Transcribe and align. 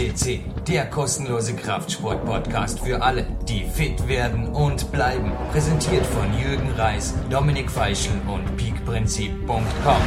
FCC, 0.00 0.40
der 0.66 0.86
kostenlose 0.86 1.54
Kraftsport-Podcast 1.54 2.80
für 2.80 3.02
alle, 3.02 3.26
die 3.46 3.64
fit 3.64 4.08
werden 4.08 4.46
und 4.48 4.90
bleiben. 4.92 5.30
Präsentiert 5.52 6.06
von 6.06 6.26
Jürgen 6.38 6.70
Reis, 6.70 7.14
Dominik 7.28 7.70
Feischl 7.70 8.12
und 8.26 8.56
peakprinzip.com. 8.56 10.02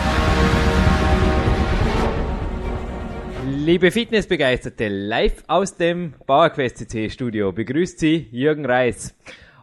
Liebe 3.46 3.92
Fitnessbegeisterte, 3.92 4.88
live 4.88 5.44
aus 5.46 5.78
dem 5.78 6.14
PowerQuest 6.26 6.78
CC 6.80 7.12
Studio 7.12 7.52
begrüßt 7.52 8.00
Sie 8.00 8.28
Jürgen 8.32 8.66
Reis. 8.66 9.14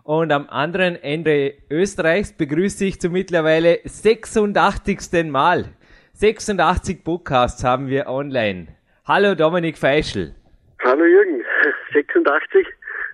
Und 0.05 0.31
am 0.31 0.49
anderen 0.49 0.95
Ende 0.95 1.55
Österreichs 1.69 2.33
begrüße 2.33 2.85
ich 2.85 3.01
zum 3.01 3.13
mittlerweile 3.13 3.81
86. 3.85 5.25
Mal. 5.25 5.71
86 6.13 7.03
Podcasts 7.03 7.65
haben 7.65 7.89
wir 7.89 8.07
online. 8.07 8.69
Hallo 9.07 9.35
Dominik 9.35 9.79
Feischl. 9.79 10.35
Hallo 10.85 11.05
Jürgen, 11.05 11.43
86, 11.93 12.67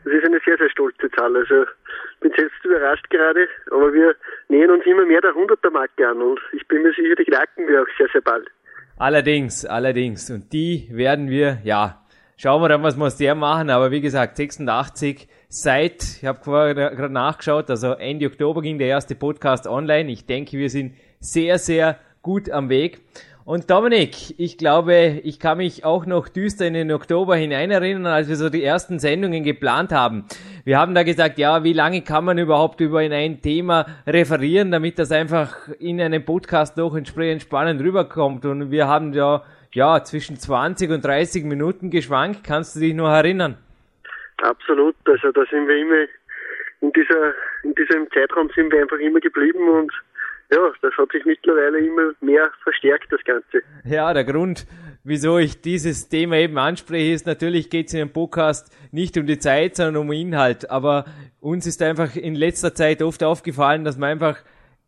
das 0.04 0.12
ist 0.12 0.24
eine 0.24 0.40
sehr, 0.44 0.56
sehr 0.58 0.70
stolze 0.70 1.10
Zahl. 1.12 1.36
Also 1.36 1.62
ich 1.62 2.20
bin 2.20 2.32
selbst 2.36 2.64
überrascht 2.64 3.08
gerade, 3.10 3.46
aber 3.70 3.92
wir 3.92 4.14
nähern 4.48 4.70
uns 4.70 4.84
immer 4.84 5.06
mehr 5.06 5.20
der 5.20 5.30
100er 5.30 5.70
Marke 5.70 6.08
an 6.08 6.20
und 6.20 6.40
ich 6.52 6.66
bin 6.68 6.82
mir 6.82 6.92
sicher, 6.92 7.14
die 7.16 7.24
knacken 7.24 7.68
wir 7.68 7.82
auch 7.82 7.86
sehr, 7.98 8.08
sehr 8.12 8.20
bald. 8.20 8.48
Allerdings, 8.98 9.64
allerdings. 9.64 10.30
Und 10.30 10.52
die 10.52 10.88
werden 10.90 11.28
wir, 11.28 11.58
ja, 11.62 12.04
schauen 12.36 12.62
wir 12.62 12.68
dann, 12.68 12.82
was 12.82 12.96
wir 12.96 13.04
aus 13.04 13.16
der 13.16 13.34
machen. 13.34 13.70
Aber 13.70 13.90
wie 13.90 14.00
gesagt, 14.00 14.36
86 14.36 15.28
seit, 15.48 16.02
ich 16.02 16.24
habe 16.24 16.40
gerade 16.40 17.10
nachgeschaut, 17.10 17.70
also 17.70 17.92
Ende 17.92 18.26
Oktober 18.26 18.62
ging 18.62 18.78
der 18.78 18.88
erste 18.88 19.14
Podcast 19.14 19.66
online. 19.66 20.10
Ich 20.10 20.26
denke, 20.26 20.58
wir 20.58 20.70
sind 20.70 20.96
sehr, 21.20 21.58
sehr 21.58 22.00
gut 22.22 22.50
am 22.50 22.70
Weg. 22.70 23.00
Und 23.46 23.70
Dominik, 23.70 24.34
ich 24.38 24.58
glaube, 24.58 25.20
ich 25.22 25.38
kann 25.38 25.58
mich 25.58 25.84
auch 25.84 26.04
noch 26.04 26.28
düster 26.28 26.66
in 26.66 26.74
den 26.74 26.90
Oktober 26.90 27.36
hineinerinnern, 27.36 28.06
als 28.06 28.28
wir 28.28 28.34
so 28.34 28.50
die 28.50 28.64
ersten 28.64 28.98
Sendungen 28.98 29.44
geplant 29.44 29.92
haben. 29.92 30.24
Wir 30.64 30.80
haben 30.80 30.96
da 30.96 31.04
gesagt, 31.04 31.38
ja, 31.38 31.62
wie 31.62 31.72
lange 31.72 32.02
kann 32.02 32.24
man 32.24 32.38
überhaupt 32.38 32.80
über 32.80 32.98
ein 32.98 33.40
Thema 33.42 33.86
referieren, 34.04 34.72
damit 34.72 34.98
das 34.98 35.12
einfach 35.12 35.68
in 35.78 36.00
einem 36.00 36.24
Podcast 36.24 36.76
noch 36.76 36.96
entsprechend 36.96 37.42
spannend 37.42 37.80
rüberkommt. 37.80 38.44
Und 38.46 38.72
wir 38.72 38.88
haben 38.88 39.12
ja, 39.12 39.44
ja, 39.72 40.02
zwischen 40.02 40.36
20 40.36 40.90
und 40.90 41.04
30 41.04 41.44
Minuten 41.44 41.90
geschwankt. 41.90 42.42
Kannst 42.42 42.74
du 42.74 42.80
dich 42.80 42.94
noch 42.94 43.12
erinnern? 43.12 43.56
Absolut. 44.38 44.96
Also 45.04 45.30
da 45.30 45.44
sind 45.48 45.68
wir 45.68 45.76
immer 45.76 46.08
in 46.80 46.92
dieser, 46.92 47.32
in 47.62 47.76
diesem 47.76 48.10
Zeitraum 48.10 48.50
sind 48.56 48.72
wir 48.72 48.82
einfach 48.82 48.98
immer 48.98 49.20
geblieben 49.20 49.68
und 49.68 49.92
ja, 50.50 50.72
das 50.82 50.92
hat 50.96 51.10
sich 51.12 51.24
mittlerweile 51.24 51.78
immer 51.78 52.12
mehr 52.20 52.50
verstärkt, 52.62 53.10
das 53.10 53.22
Ganze. 53.24 53.62
Ja, 53.84 54.12
der 54.14 54.24
Grund, 54.24 54.66
wieso 55.04 55.38
ich 55.38 55.60
dieses 55.60 56.08
Thema 56.08 56.36
eben 56.36 56.58
anspreche, 56.58 57.12
ist 57.12 57.26
natürlich 57.26 57.70
geht 57.70 57.88
es 57.88 57.94
in 57.94 58.00
einem 58.00 58.12
Podcast 58.12 58.74
nicht 58.92 59.16
um 59.16 59.26
die 59.26 59.38
Zeit, 59.38 59.76
sondern 59.76 59.96
um 59.96 60.12
Inhalt. 60.12 60.70
Aber 60.70 61.04
uns 61.40 61.66
ist 61.66 61.82
einfach 61.82 62.16
in 62.16 62.34
letzter 62.34 62.74
Zeit 62.74 63.02
oft 63.02 63.22
aufgefallen, 63.22 63.84
dass 63.84 63.98
wir 63.98 64.06
einfach 64.06 64.38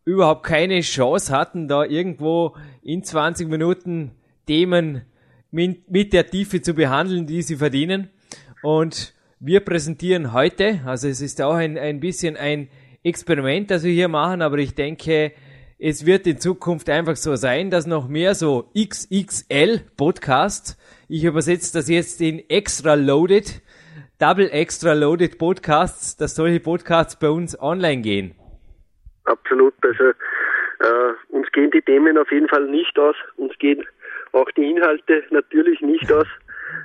überhaupt 0.05 0.45
keine 0.45 0.79
Chance 0.81 1.35
hatten, 1.35 1.67
da 1.67 1.83
irgendwo 1.83 2.55
in 2.81 3.03
20 3.03 3.47
Minuten 3.49 4.11
Themen 4.47 5.03
mit 5.51 6.13
der 6.13 6.27
Tiefe 6.27 6.61
zu 6.61 6.73
behandeln, 6.73 7.27
die 7.27 7.41
sie 7.41 7.57
verdienen. 7.57 8.09
Und 8.61 9.13
wir 9.39 9.61
präsentieren 9.61 10.33
heute, 10.33 10.81
also 10.85 11.07
es 11.07 11.21
ist 11.21 11.41
auch 11.41 11.55
ein, 11.55 11.77
ein 11.77 11.99
bisschen 11.99 12.35
ein 12.37 12.69
Experiment, 13.03 13.71
das 13.71 13.83
wir 13.83 13.93
hier 13.93 14.09
machen, 14.09 14.41
aber 14.41 14.57
ich 14.57 14.75
denke, 14.75 15.31
es 15.81 16.05
wird 16.05 16.27
in 16.27 16.39
Zukunft 16.39 16.89
einfach 16.89 17.15
so 17.15 17.35
sein, 17.35 17.71
dass 17.71 17.87
noch 17.87 18.09
mehr 18.09 18.35
so 18.35 18.69
XXL 18.77 19.79
Podcasts, 19.95 20.77
ich 21.07 21.23
übersetze 21.23 21.71
das 21.77 21.89
jetzt 21.89 22.19
in 22.19 22.43
Extra 22.49 22.95
Loaded, 22.95 23.61
Double 24.19 24.49
Extra 24.51 24.91
Loaded 24.91 25.37
Podcasts, 25.39 26.17
dass 26.17 26.35
solche 26.35 26.59
Podcasts 26.59 27.17
bei 27.17 27.29
uns 27.29 27.57
online 27.59 28.01
gehen. 28.01 28.35
Absolut, 29.23 29.73
also 29.81 30.03
äh, 30.03 31.13
uns 31.29 31.49
gehen 31.53 31.71
die 31.71 31.81
Themen 31.81 32.17
auf 32.17 32.29
jeden 32.29 32.49
Fall 32.49 32.65
nicht 32.65 32.99
aus, 32.99 33.15
uns 33.37 33.57
gehen 33.59 33.81
auch 34.33 34.51
die 34.57 34.69
Inhalte 34.69 35.23
natürlich 35.31 35.79
nicht 35.79 36.11
aus 36.11 36.27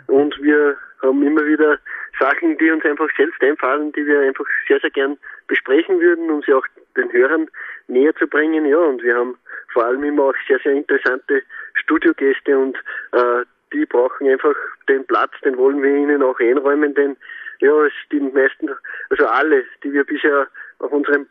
und 0.06 0.40
wir 0.40 0.76
haben 1.04 1.22
immer 1.26 1.44
wieder 1.46 1.78
Sachen, 2.18 2.56
die 2.58 2.70
uns 2.70 2.84
einfach 2.84 3.08
selbst 3.16 3.42
einfallen, 3.42 3.92
die 3.92 4.06
wir 4.06 4.20
einfach 4.20 4.46
sehr, 4.68 4.80
sehr 4.80 4.90
gern 4.90 5.18
besprechen 5.48 6.00
würden, 6.00 6.30
um 6.30 6.42
sie 6.42 6.54
auch 6.54 6.66
den 6.96 7.12
Hörern 7.12 7.48
näher 7.88 8.14
zu 8.16 8.26
bringen. 8.26 8.66
Ja, 8.66 8.78
und 8.78 9.02
wir 9.02 9.16
haben 9.16 9.36
vor 9.72 9.84
allem 9.84 10.04
immer 10.04 10.24
auch 10.24 10.34
sehr, 10.48 10.58
sehr 10.60 10.72
interessante 10.72 11.42
Studiogäste 11.74 12.56
und 12.56 12.76
äh, 13.12 13.44
die 13.72 13.86
brauchen 13.86 14.28
einfach 14.28 14.54
den 14.88 15.04
Platz, 15.06 15.32
den 15.44 15.56
wollen 15.56 15.82
wir 15.82 15.94
ihnen 15.94 16.22
auch 16.22 16.38
einräumen, 16.38 16.94
denn 16.94 17.16
ja, 17.60 17.84
es 17.84 17.92
die 18.12 18.20
meisten, 18.20 18.70
also 19.10 19.26
alle, 19.26 19.64
die 19.82 19.92
wir 19.92 20.04
bisher 20.04 20.46
auf 20.78 20.92
unserem 20.92 21.26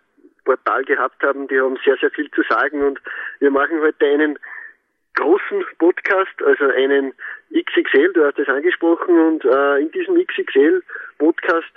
Portal 0.46 0.84
gehabt 0.84 1.24
haben, 1.24 1.48
die 1.48 1.60
haben 1.60 1.78
sehr, 1.86 1.96
sehr 1.98 2.12
viel 2.12 2.30
zu 2.32 2.44
sagen 2.44 2.84
und 2.84 3.00
wir 3.40 3.52
machen 3.52 3.80
heute 3.80 4.06
einen 4.06 4.38
großen 5.16 5.64
Podcast, 5.80 6.42
also 6.46 6.66
einen 6.66 7.14
XXL, 7.54 8.14
du 8.14 8.26
hast 8.26 8.40
es 8.40 8.48
angesprochen 8.48 9.18
und 9.18 9.46
äh, 9.46 9.82
in 9.82 9.92
diesem 9.92 10.16
XXL 10.16 10.82
Podcast 11.20 11.74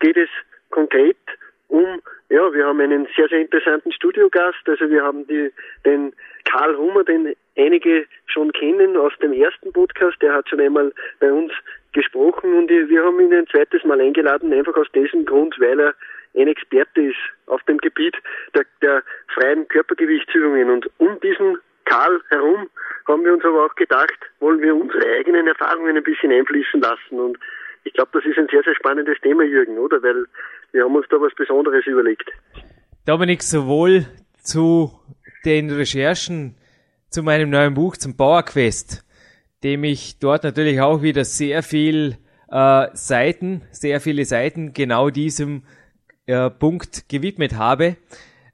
geht 0.00 0.16
es 0.16 0.28
konkret 0.70 1.16
um, 1.72 2.02
ja, 2.28 2.52
wir 2.52 2.66
haben 2.66 2.80
einen 2.80 3.08
sehr, 3.16 3.28
sehr 3.28 3.40
interessanten 3.40 3.92
Studiogast. 3.92 4.58
Also 4.66 4.90
wir 4.90 5.02
haben 5.02 5.26
die, 5.26 5.50
den 5.86 6.12
Karl 6.44 6.76
Hummer, 6.76 7.02
den 7.02 7.34
einige 7.56 8.06
schon 8.26 8.52
kennen 8.52 8.94
aus 8.96 9.12
dem 9.22 9.32
ersten 9.32 9.72
Podcast. 9.72 10.20
Der 10.20 10.34
hat 10.34 10.48
schon 10.50 10.60
einmal 10.60 10.92
bei 11.18 11.32
uns 11.32 11.50
gesprochen 11.92 12.54
und 12.54 12.68
wir 12.68 13.04
haben 13.04 13.20
ihn 13.20 13.32
ein 13.32 13.46
zweites 13.46 13.84
Mal 13.84 14.00
eingeladen, 14.02 14.52
einfach 14.52 14.76
aus 14.76 14.90
diesem 14.94 15.24
Grund, 15.24 15.58
weil 15.60 15.80
er 15.80 15.94
ein 16.36 16.48
Experte 16.48 17.02
ist 17.02 17.20
auf 17.46 17.62
dem 17.64 17.78
Gebiet 17.78 18.16
der, 18.54 18.66
der 18.82 19.02
freien 19.34 19.66
Körpergewichtsübungen. 19.68 20.68
Und 20.68 20.90
um 20.98 21.18
diesen 21.20 21.58
Karl 21.92 22.22
herum 22.30 22.70
haben 23.06 23.24
wir 23.24 23.34
uns 23.34 23.44
aber 23.44 23.66
auch 23.66 23.74
gedacht, 23.74 24.18
wollen 24.40 24.62
wir 24.62 24.74
unsere 24.74 25.04
eigenen 25.18 25.46
Erfahrungen 25.46 25.94
ein 25.94 26.02
bisschen 26.02 26.32
einfließen 26.32 26.80
lassen. 26.80 27.20
Und 27.20 27.38
ich 27.84 27.92
glaube, 27.92 28.10
das 28.14 28.24
ist 28.24 28.38
ein 28.38 28.48
sehr, 28.50 28.62
sehr 28.62 28.74
spannendes 28.74 29.18
Thema, 29.20 29.42
Jürgen, 29.42 29.76
oder? 29.76 30.02
Weil 30.02 30.24
wir 30.72 30.84
haben 30.84 30.96
uns 30.96 31.06
da 31.10 31.20
was 31.20 31.34
Besonderes 31.34 31.86
überlegt. 31.86 32.30
Dominik, 33.04 33.42
sowohl 33.42 34.06
zu 34.42 34.90
den 35.44 35.70
Recherchen 35.70 36.54
zu 37.10 37.22
meinem 37.22 37.50
neuen 37.50 37.74
Buch, 37.74 37.98
zum 37.98 38.16
Bauerquest, 38.16 39.04
dem 39.62 39.84
ich 39.84 40.18
dort 40.18 40.44
natürlich 40.44 40.80
auch 40.80 41.02
wieder 41.02 41.24
sehr 41.24 41.62
viel 41.62 42.16
äh, 42.50 42.86
Seiten, 42.94 43.62
sehr 43.70 44.00
viele 44.00 44.24
Seiten 44.24 44.72
genau 44.72 45.10
diesem 45.10 45.64
äh, 46.24 46.48
Punkt 46.48 47.10
gewidmet 47.10 47.58
habe, 47.58 47.96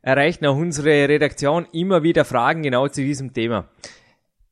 erreichten 0.03 0.47
auch 0.47 0.56
unsere 0.56 1.09
Redaktion 1.09 1.66
immer 1.72 2.03
wieder 2.03 2.25
Fragen 2.25 2.62
genau 2.62 2.88
zu 2.88 3.03
diesem 3.03 3.32
Thema. 3.32 3.69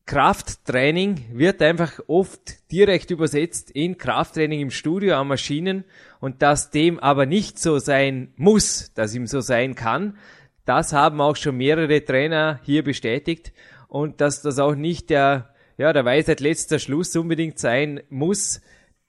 Krafttraining 0.07 1.25
wird 1.33 1.61
einfach 1.63 1.99
oft 2.07 2.71
direkt 2.71 3.11
übersetzt 3.11 3.73
in 3.73 3.99
Krafttraining 3.99 4.61
im 4.61 4.71
Studio 4.71 5.17
an 5.17 5.27
Maschinen 5.27 5.85
und 6.21 6.43
dass 6.43 6.71
dem 6.71 7.01
aber 7.01 7.27
nicht 7.27 7.59
so 7.59 7.79
sein 7.79 8.33
muss, 8.37 8.93
dass 8.95 9.15
ihm 9.17 9.27
so 9.27 9.41
sein 9.41 9.75
kann, 9.75 10.17
das 10.65 10.93
haben 10.93 11.21
auch 11.21 11.37
schon 11.37 11.57
mehrere 11.57 12.05
Trainer 12.05 12.61
hier 12.65 12.85
bestätigt 12.85 13.53
und 13.89 14.21
dass 14.21 14.43
das 14.43 14.59
auch 14.59 14.75
nicht 14.75 15.11
der, 15.11 15.55
ja, 15.79 15.93
der 15.93 16.05
Weisheit 16.05 16.41
letzter 16.41 16.79
Schluss 16.79 17.17
unbedingt 17.17 17.59
sein 17.59 18.03
muss. 18.09 18.61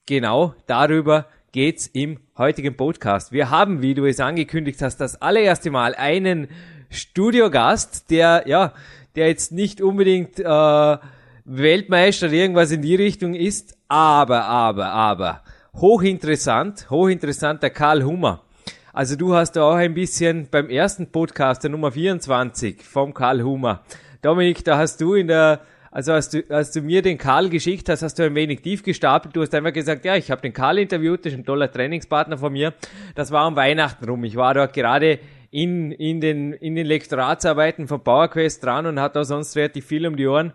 Genau 0.05 0.55
darüber 0.67 1.27
geht's 1.51 1.87
im 1.87 2.19
heutigen 2.37 2.75
Podcast. 2.75 3.31
Wir 3.31 3.49
haben, 3.49 3.81
wie 3.81 3.93
du 3.93 4.05
es 4.05 4.19
angekündigt 4.19 4.81
hast, 4.81 4.97
das 4.97 5.21
allererste 5.21 5.71
Mal 5.71 5.95
einen 5.95 6.47
Studiogast, 6.89 8.09
der, 8.11 8.43
ja, 8.47 8.73
der 9.15 9.27
jetzt 9.27 9.51
nicht 9.51 9.81
unbedingt 9.81 10.39
äh, 10.39 10.97
Weltmeister 11.45 12.27
oder 12.27 12.35
irgendwas 12.35 12.71
in 12.71 12.81
die 12.81 12.95
Richtung 12.95 13.33
ist, 13.33 13.77
aber, 13.87 14.43
aber, 14.45 14.87
aber, 14.87 15.41
hochinteressant, 15.75 16.89
hochinteressanter 16.89 17.69
Karl 17.69 18.03
Hummer. 18.03 18.43
Also 18.91 19.15
du 19.15 19.33
hast 19.33 19.53
da 19.53 19.63
auch 19.63 19.75
ein 19.75 19.93
bisschen 19.93 20.47
beim 20.49 20.69
ersten 20.69 21.11
Podcast, 21.11 21.63
der 21.63 21.69
Nummer 21.69 21.91
24 21.91 22.83
vom 22.83 23.13
Karl 23.13 23.43
Hummer. 23.43 23.83
Dominik, 24.21 24.65
da 24.65 24.77
hast 24.77 24.99
du 24.99 25.13
in 25.13 25.27
der, 25.27 25.61
also 25.91 26.13
als 26.13 26.29
du, 26.29 26.43
als 26.49 26.71
du 26.71 26.81
mir 26.81 27.01
den 27.01 27.17
Karl 27.17 27.49
geschickt 27.49 27.89
hast, 27.89 28.01
hast 28.01 28.19
du 28.19 28.23
ein 28.23 28.35
wenig 28.35 28.61
tief 28.61 28.83
gestapelt. 28.83 29.35
Du 29.35 29.41
hast 29.41 29.53
einfach 29.55 29.73
gesagt, 29.73 30.05
ja, 30.05 30.15
ich 30.15 30.31
habe 30.31 30.41
den 30.41 30.53
Karl 30.53 30.79
interviewt, 30.79 31.25
das 31.25 31.33
ist 31.33 31.39
ein 31.39 31.45
toller 31.45 31.71
Trainingspartner 31.71 32.37
von 32.37 32.53
mir. 32.53 32.73
Das 33.15 33.31
war 33.31 33.47
um 33.47 33.55
Weihnachten 33.55 34.07
rum. 34.07 34.23
Ich 34.23 34.35
war 34.35 34.53
dort 34.53 34.73
gerade 34.73 35.19
in, 35.51 35.91
in 35.91 36.21
den, 36.21 36.53
in 36.53 36.75
den 36.75 36.85
Lektoratsarbeiten 36.85 37.87
von 37.87 38.03
PowerQuest 38.03 38.63
dran 38.63 38.85
und 38.85 38.99
hat 38.99 39.15
da 39.15 39.23
sonst 39.23 39.55
relativ 39.55 39.85
viel 39.85 40.05
um 40.05 40.15
die 40.15 40.27
Ohren. 40.27 40.53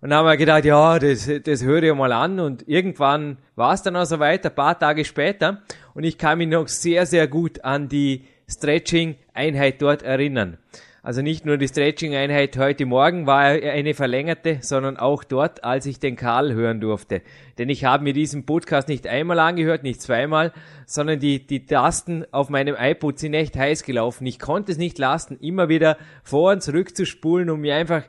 Und 0.00 0.10
dann 0.10 0.18
haben 0.18 0.26
wir 0.26 0.36
gedacht, 0.36 0.64
ja, 0.64 0.98
das, 0.98 1.30
das 1.44 1.62
höre 1.62 1.84
ich 1.84 1.94
mal 1.94 2.10
an. 2.10 2.40
Und 2.40 2.66
irgendwann 2.68 3.38
war 3.54 3.74
es 3.74 3.82
dann 3.82 3.94
auch 3.94 4.04
so 4.04 4.18
weit, 4.18 4.44
ein 4.44 4.54
paar 4.54 4.76
Tage 4.76 5.04
später. 5.04 5.62
Und 5.94 6.02
ich 6.02 6.18
kann 6.18 6.38
mich 6.38 6.48
noch 6.48 6.66
sehr, 6.66 7.06
sehr 7.06 7.28
gut 7.28 7.64
an 7.64 7.88
die 7.88 8.24
Stretching-Einheit 8.50 9.80
dort 9.80 10.02
erinnern. 10.02 10.58
Also 11.04 11.20
nicht 11.20 11.44
nur 11.44 11.58
die 11.58 11.66
Stretching-Einheit 11.66 12.56
heute 12.56 12.86
Morgen 12.86 13.26
war 13.26 13.40
eine 13.40 13.92
verlängerte, 13.92 14.58
sondern 14.60 14.96
auch 14.96 15.24
dort, 15.24 15.64
als 15.64 15.84
ich 15.84 15.98
den 15.98 16.14
Karl 16.14 16.54
hören 16.54 16.80
durfte. 16.80 17.22
Denn 17.58 17.68
ich 17.68 17.84
habe 17.84 18.04
mir 18.04 18.12
diesen 18.12 18.46
Podcast 18.46 18.86
nicht 18.86 19.08
einmal 19.08 19.40
angehört, 19.40 19.82
nicht 19.82 20.00
zweimal, 20.00 20.52
sondern 20.86 21.18
die, 21.18 21.44
die 21.44 21.66
Tasten 21.66 22.24
auf 22.30 22.50
meinem 22.50 22.76
iPod 22.78 23.18
sind 23.18 23.34
echt 23.34 23.56
heiß 23.56 23.82
gelaufen. 23.82 24.26
Ich 24.26 24.38
konnte 24.38 24.70
es 24.70 24.78
nicht 24.78 24.96
lassen, 24.96 25.40
immer 25.40 25.68
wieder 25.68 25.98
vor 26.22 26.52
und 26.52 26.62
zurück 26.62 26.96
zu 26.96 27.04
spulen, 27.04 27.50
um 27.50 27.62
mir 27.62 27.74
einfach 27.74 28.04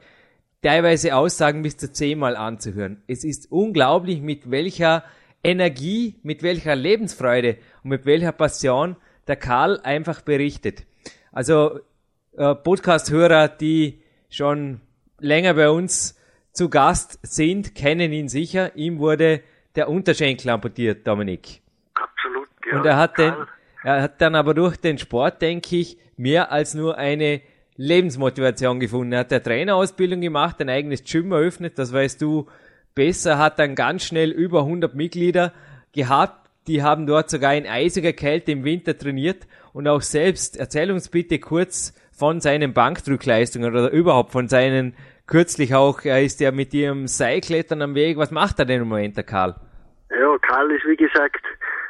teilweise 0.61 1.15
Aussagen 1.15 1.63
bis 1.63 1.77
zu 1.77 1.91
zehnmal 1.91 2.35
anzuhören. 2.35 3.01
Es 3.07 3.23
ist 3.23 3.51
unglaublich, 3.51 4.21
mit 4.21 4.51
welcher 4.51 5.03
Energie, 5.43 6.19
mit 6.21 6.43
welcher 6.43 6.75
Lebensfreude 6.75 7.57
und 7.83 7.89
mit 7.89 8.05
welcher 8.05 8.33
Passion 8.33 8.97
der 9.27 9.35
Karl 9.35 9.79
einfach 9.81 10.21
berichtet. 10.21 10.85
Also 11.31 11.79
äh, 12.37 12.55
Podcast-Hörer, 12.55 13.47
die 13.47 14.01
schon 14.29 14.81
länger 15.19 15.53
bei 15.53 15.69
uns 15.69 16.19
zu 16.51 16.69
Gast 16.69 17.19
sind, 17.23 17.75
kennen 17.75 18.11
ihn 18.11 18.29
sicher. 18.29 18.75
Ihm 18.75 18.99
wurde 18.99 19.41
der 19.75 19.89
Unterschenkel 19.89 20.49
amputiert, 20.49 21.07
Dominik. 21.07 21.61
Absolut, 21.93 22.47
ja. 22.69 22.77
Und 22.77 22.85
er 22.85 22.97
hat, 22.97 23.17
den, 23.17 23.33
er 23.83 24.01
hat 24.03 24.21
dann 24.21 24.35
aber 24.35 24.53
durch 24.53 24.77
den 24.77 24.97
Sport, 24.97 25.41
denke 25.41 25.77
ich, 25.77 25.97
mehr 26.17 26.51
als 26.51 26.73
nur 26.73 26.97
eine 26.97 27.41
Lebensmotivation 27.75 28.79
gefunden. 28.79 29.13
Er 29.13 29.19
hat 29.19 29.31
eine 29.31 29.41
Trainerausbildung 29.41 30.21
gemacht, 30.21 30.61
ein 30.61 30.69
eigenes 30.69 31.03
Gym 31.03 31.31
eröffnet, 31.31 31.79
das 31.79 31.91
weißt 31.91 32.21
du 32.21 32.47
besser, 32.93 33.37
hat 33.39 33.57
dann 33.57 33.75
ganz 33.75 34.05
schnell 34.05 34.31
über 34.31 34.59
100 34.59 34.93
Mitglieder 34.93 35.53
gehabt, 35.91 36.49
die 36.67 36.83
haben 36.83 37.07
dort 37.07 37.29
sogar 37.29 37.55
in 37.55 37.67
eisiger 37.67 38.13
Kälte 38.13 38.51
im 38.51 38.63
Winter 38.63 38.97
trainiert 38.97 39.47
und 39.73 39.87
auch 39.87 40.01
selbst, 40.01 40.55
erzähl 40.55 40.91
uns 40.91 41.09
bitte 41.09 41.39
kurz 41.39 41.93
von 42.23 42.39
seinen 42.39 42.73
Bankdrückleistungen 42.73 43.69
oder 43.69 43.91
überhaupt 43.91 44.31
von 44.31 44.47
seinen, 44.47 44.95
kürzlich 45.27 45.75
auch, 45.75 46.05
er 46.05 46.23
ist 46.23 46.39
ja 46.39 46.53
mit 46.53 46.73
ihrem 46.73 47.05
Seilklettern 47.05 47.81
am 47.81 47.95
Weg. 47.95 48.15
Was 48.15 48.31
macht 48.31 48.59
er 48.59 48.65
denn 48.65 48.83
im 48.83 48.87
Moment, 48.87 49.17
der 49.17 49.25
Karl? 49.25 49.55
Ja, 50.09 50.37
Karl 50.37 50.71
ist 50.71 50.85
wie 50.87 50.95
gesagt, 50.95 51.43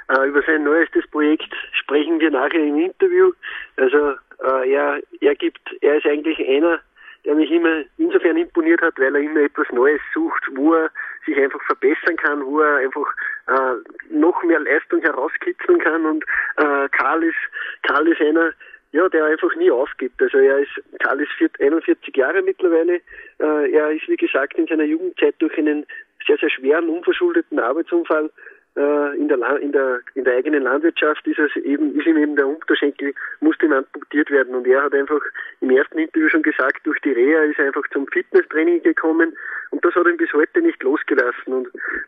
äh, 0.09 0.27
über 0.27 0.41
sein 0.41 0.63
neuestes 0.63 1.05
Projekt 1.11 1.53
sprechen 1.73 2.19
wir 2.19 2.31
nachher 2.31 2.63
im 2.63 2.79
Interview. 2.79 3.31
Also 3.77 4.13
äh, 4.43 4.73
er, 4.73 5.01
er 5.21 5.35
gibt, 5.35 5.61
er 5.81 5.97
ist 5.97 6.07
eigentlich 6.07 6.39
einer, 6.49 6.79
der 7.25 7.35
mich 7.35 7.51
immer 7.51 7.83
insofern 7.99 8.37
imponiert 8.37 8.81
hat, 8.81 8.97
weil 8.97 9.15
er 9.15 9.21
immer 9.21 9.41
etwas 9.41 9.67
Neues 9.71 10.01
sucht, 10.15 10.43
wo 10.55 10.73
er 10.73 10.89
sich 11.27 11.37
einfach 11.37 11.61
verbessern 11.67 12.17
kann, 12.17 12.43
wo 12.43 12.59
er 12.59 12.77
einfach 12.77 13.05
äh, 13.49 13.75
noch 14.09 14.41
mehr 14.41 14.61
Leistung 14.61 15.01
herauskitzeln 15.01 15.77
kann 15.79 16.07
und 16.07 16.23
äh, 16.57 16.89
Karl 16.89 17.23
ist 17.23 17.37
Karl 17.83 18.07
ist 18.07 18.19
einer, 18.19 18.51
ja, 18.93 19.09
der 19.09 19.25
einfach 19.25 19.53
nie 19.55 19.71
aufgibt. 19.71 20.21
Also 20.21 20.37
er 20.37 20.59
ist, 20.59 20.71
Karl 20.99 21.19
ist 21.19 21.29
41 21.59 22.15
Jahre 22.15 22.41
mittlerweile. 22.43 23.01
Äh, 23.39 23.71
er 23.71 23.91
ist, 23.91 24.07
wie 24.07 24.15
gesagt, 24.15 24.57
in 24.57 24.67
seiner 24.67 24.83
Jugendzeit 24.83 25.35
durch 25.39 25.57
einen 25.57 25.85
sehr, 26.25 26.37
sehr 26.37 26.51
schweren, 26.51 26.89
unverschuldeten 26.89 27.59
Arbeitsunfall 27.59 28.29
äh, 28.75 29.17
in, 29.17 29.27
der, 29.27 29.57
in, 29.57 29.71
der, 29.71 30.01
in 30.13 30.23
der 30.23 30.35
eigenen 30.35 30.63
Landwirtschaft 30.63 31.25
ist, 31.27 31.39
es 31.39 31.55
eben, 31.57 31.99
ist 31.99 32.05
ihm 32.05 32.17
eben 32.17 32.35
der 32.35 32.47
Unterschenkel, 32.47 33.15
musste 33.39 33.65
ihm 33.65 33.73
amputiert 33.73 34.29
werden. 34.29 34.53
Und 34.53 34.67
er 34.67 34.83
hat 34.83 34.93
einfach 34.93 35.21
im 35.61 35.71
ersten 35.71 35.97
Interview 35.97 36.29
schon 36.29 36.43
gesagt, 36.43 36.85
durch 36.85 36.99
die 37.01 37.11
Reha 37.11 37.43
ist 37.43 37.57
er 37.57 37.67
einfach 37.67 37.87
zum 37.91 38.07
Fitnesstraining 38.07 38.83
gekommen 38.83 39.35
und 39.71 39.83
das 39.83 39.95
hat 39.95 40.07
ihn 40.07 40.17
bis 40.17 40.31
heute 40.33 40.61
nicht 40.61 40.81
losgelassen. 40.83 41.51
Und 41.51 41.67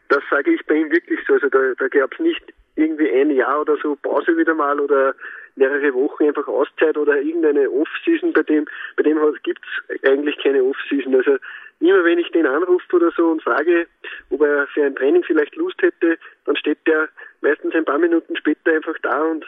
das 0.09 0.23
sage 0.29 0.51
ich 0.51 0.63
bei 0.67 0.75
ihm 0.75 0.91
wirklich 0.91 1.19
so. 1.27 1.33
Also 1.33 1.49
da, 1.49 1.59
da 1.79 1.87
gab 1.87 2.13
es 2.13 2.19
nicht 2.19 2.53
irgendwie 2.75 3.11
ein 3.11 3.31
Jahr 3.31 3.61
oder 3.61 3.77
so 3.77 3.95
Pause 3.95 4.37
wieder 4.37 4.53
mal 4.53 4.79
oder 4.79 5.15
mehrere 5.55 5.93
Wochen 5.93 6.25
einfach 6.25 6.47
Auszeit 6.47 6.97
oder 6.97 7.21
irgendeine 7.21 7.69
Off-Season, 7.69 8.33
bei 8.33 8.43
dem, 8.43 8.65
bei 8.97 9.03
dem 9.03 9.17
gibt 9.43 9.61
es 9.89 10.03
eigentlich 10.03 10.37
keine 10.41 10.63
Off-Season. 10.63 11.15
Also 11.15 11.37
immer 11.79 12.03
wenn 12.03 12.19
ich 12.19 12.31
den 12.31 12.45
anrufe 12.45 12.95
oder 12.95 13.11
so 13.11 13.27
und 13.27 13.43
frage, 13.43 13.87
ob 14.29 14.41
er 14.41 14.67
für 14.67 14.83
ein 14.83 14.95
Training 14.95 15.23
vielleicht 15.23 15.55
Lust 15.55 15.81
hätte, 15.81 16.17
dann 16.45 16.55
steht 16.55 16.79
der 16.87 17.09
meistens 17.41 17.73
ein 17.73 17.85
paar 17.85 17.99
Minuten 17.99 18.35
später 18.35 18.71
einfach 18.71 18.95
da 19.01 19.21
und 19.23 19.45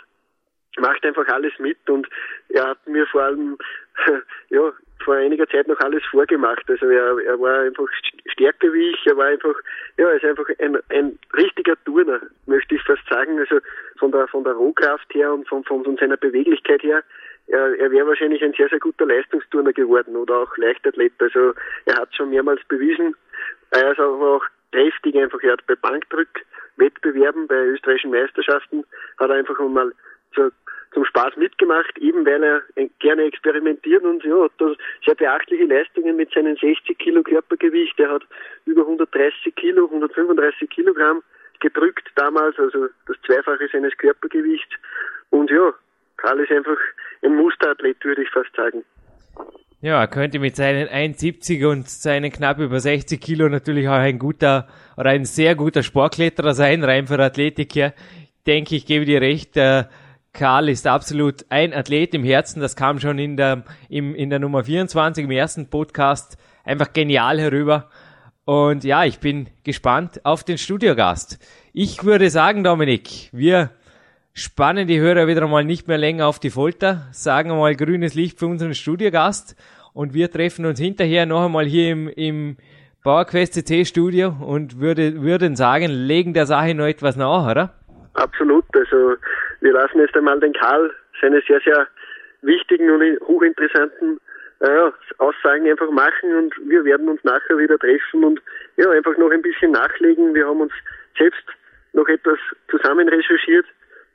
macht 0.77 1.05
einfach 1.05 1.27
alles 1.27 1.53
mit 1.59 1.77
und 1.89 2.07
er 2.49 2.69
hat 2.69 2.87
mir 2.87 3.05
vor 3.07 3.23
allem 3.23 3.57
ja 4.49 4.71
vor 5.03 5.15
einiger 5.15 5.47
Zeit 5.47 5.67
noch 5.67 5.79
alles 5.79 6.03
vorgemacht. 6.05 6.63
Also 6.67 6.87
er, 6.87 7.17
er 7.25 7.39
war 7.39 7.59
einfach 7.59 7.87
stärker 8.27 8.73
wie 8.73 8.89
ich, 8.89 9.05
er 9.05 9.17
war 9.17 9.27
einfach, 9.27 9.55
ja, 9.97 10.09
er 10.09 10.15
ist 10.15 10.25
einfach 10.25 10.47
ein, 10.59 10.77
ein 10.89 11.19
richtiger 11.35 11.75
Turner, 11.85 12.21
möchte 12.45 12.75
ich 12.75 12.83
fast 12.83 13.07
sagen. 13.09 13.39
Also 13.39 13.59
von 13.97 14.11
der 14.11 14.27
von 14.27 14.43
der 14.43 14.53
Rohkraft 14.53 15.13
her 15.13 15.33
und 15.33 15.47
von, 15.47 15.63
von, 15.63 15.83
von 15.83 15.97
seiner 15.97 16.17
Beweglichkeit 16.17 16.83
her, 16.83 17.03
er, 17.47 17.79
er 17.79 17.91
wäre 17.91 18.07
wahrscheinlich 18.07 18.43
ein 18.43 18.53
sehr, 18.53 18.67
sehr 18.69 18.79
guter 18.79 19.05
Leistungsturner 19.05 19.73
geworden 19.73 20.15
oder 20.15 20.39
auch 20.39 20.57
Leichtathlet. 20.57 21.13
Also 21.19 21.53
er 21.85 21.95
hat 21.95 22.13
schon 22.15 22.29
mehrmals 22.29 22.61
bewiesen. 22.67 23.15
Er 23.71 23.91
ist 23.91 23.99
aber 23.99 24.35
auch 24.35 24.45
kräftig 24.71 25.15
einfach. 25.15 25.41
Er 25.41 25.53
hat 25.53 25.65
bei 25.65 25.75
Bankdrückwettbewerben, 25.75 27.47
bei 27.47 27.65
österreichischen 27.67 28.11
Meisterschaften, 28.11 28.83
hat 29.17 29.29
er 29.29 29.37
einfach 29.37 29.59
mal 29.59 29.91
zur 30.33 30.51
zum 30.97 31.05
Spaß 31.05 31.35
mitgemacht, 31.37 31.95
eben 31.99 32.25
weil 32.25 32.43
er 32.43 32.63
gerne 32.97 33.25
experimentiert 33.25 34.03
und 34.03 34.23
ja, 34.23 34.45
hat 34.45 34.51
da 34.57 34.73
sehr 35.05 35.13
beachtliche 35.13 35.65
Leistungen 35.65 36.15
mit 36.15 36.33
seinen 36.33 36.57
60 36.57 36.97
Kilo 36.97 37.21
Körpergewicht. 37.21 37.99
Er 37.99 38.09
hat 38.09 38.23
über 38.65 38.81
130 38.81 39.53
Kilo, 39.53 39.85
135 39.85 40.67
Kilogramm 40.71 41.21
gedrückt 41.59 42.09
damals, 42.15 42.57
also 42.57 42.87
das 43.05 43.15
Zweifache 43.27 43.69
seines 43.71 43.95
Körpergewichts. 43.97 44.73
Und 45.29 45.51
ja, 45.51 45.71
Karl 46.17 46.39
ist 46.39 46.51
einfach 46.51 46.77
ein 47.21 47.35
Musterathlet, 47.35 48.03
würde 48.03 48.23
ich 48.23 48.29
fast 48.31 48.55
sagen. 48.55 48.83
Ja, 49.81 50.01
er 50.01 50.07
könnte 50.07 50.39
mit 50.39 50.55
seinen 50.55 50.87
1,70 50.87 51.63
und 51.67 51.87
seinen 51.87 52.31
knapp 52.31 52.57
über 52.57 52.79
60 52.79 53.21
Kilo 53.21 53.49
natürlich 53.49 53.87
auch 53.87 54.01
ein 54.01 54.17
guter 54.17 54.67
oder 54.97 55.11
ein 55.11 55.25
sehr 55.25 55.53
guter 55.53 55.83
Sportkletterer 55.83 56.55
sein, 56.55 56.83
rein 56.83 57.05
für 57.05 57.19
Athletik 57.19 57.75
her. 57.75 57.93
Ich 58.23 58.43
denke, 58.47 58.75
ich 58.75 58.87
gebe 58.87 59.05
dir 59.05 59.21
recht, 59.21 59.55
äh, 59.57 59.83
Karl 60.37 60.69
ist 60.69 60.85
absolut 60.85 61.45
ein 61.49 61.73
Athlet 61.73 62.13
im 62.13 62.23
Herzen. 62.23 62.61
Das 62.61 62.75
kam 62.75 62.99
schon 62.99 63.17
in 63.17 63.37
der, 63.37 63.63
im, 63.89 64.13
in 64.13 64.29
der 64.29 64.37
Nummer 64.37 64.63
24 64.63 65.23
im 65.23 65.31
ersten 65.31 65.67
Podcast 65.67 66.37
einfach 66.63 66.93
genial 66.93 67.39
herüber. 67.39 67.89
Und 68.45 68.83
ja, 68.83 69.03
ich 69.03 69.19
bin 69.19 69.49
gespannt 69.63 70.23
auf 70.23 70.43
den 70.43 70.59
Studiogast. 70.59 71.39
Ich 71.73 72.03
würde 72.03 72.29
sagen, 72.29 72.63
Dominik, 72.63 73.29
wir 73.31 73.71
spannen 74.33 74.87
die 74.87 74.99
Hörer 74.99 75.25
wieder 75.25 75.47
mal 75.47 75.65
nicht 75.65 75.87
mehr 75.87 75.97
länger 75.97 76.27
auf 76.27 76.37
die 76.37 76.51
Folter, 76.51 77.07
sagen 77.11 77.49
mal 77.49 77.75
grünes 77.75 78.13
Licht 78.13 78.37
für 78.37 78.45
unseren 78.45 78.75
Studiogast 78.75 79.55
und 79.93 80.13
wir 80.13 80.29
treffen 80.29 80.67
uns 80.67 80.79
hinterher 80.79 81.25
noch 81.25 81.45
einmal 81.45 81.65
hier 81.65 81.91
im, 81.91 82.07
im 82.09 82.57
PowerQuest 83.01 83.55
CC 83.55 83.85
Studio 83.85 84.35
und 84.39 84.79
würde, 84.79 85.23
würden 85.23 85.55
sagen, 85.55 85.89
legen 85.89 86.35
der 86.35 86.45
Sache 86.45 86.75
noch 86.75 86.85
etwas 86.85 87.15
nach, 87.15 87.49
oder? 87.49 87.73
Absolut, 88.13 88.65
also 88.75 89.15
wir 89.61 89.73
lassen 89.73 89.99
jetzt 89.99 90.15
einmal 90.15 90.39
den 90.39 90.53
Karl 90.53 90.91
seine 91.21 91.41
sehr, 91.47 91.59
sehr 91.61 91.87
wichtigen 92.41 92.89
und 92.91 93.19
hochinteressanten 93.21 94.19
äh, 94.59 94.91
Aussagen 95.19 95.69
einfach 95.69 95.89
machen 95.91 96.35
und 96.35 96.53
wir 96.67 96.83
werden 96.85 97.09
uns 97.09 97.23
nachher 97.23 97.57
wieder 97.57 97.77
treffen 97.77 98.23
und 98.23 98.41
ja, 98.77 98.89
einfach 98.89 99.17
noch 99.17 99.31
ein 99.31 99.41
bisschen 99.41 99.71
nachlegen. 99.71 100.33
Wir 100.33 100.47
haben 100.47 100.61
uns 100.61 100.73
selbst 101.17 101.43
noch 101.93 102.07
etwas 102.07 102.39
zusammen 102.69 103.07
recherchiert 103.09 103.65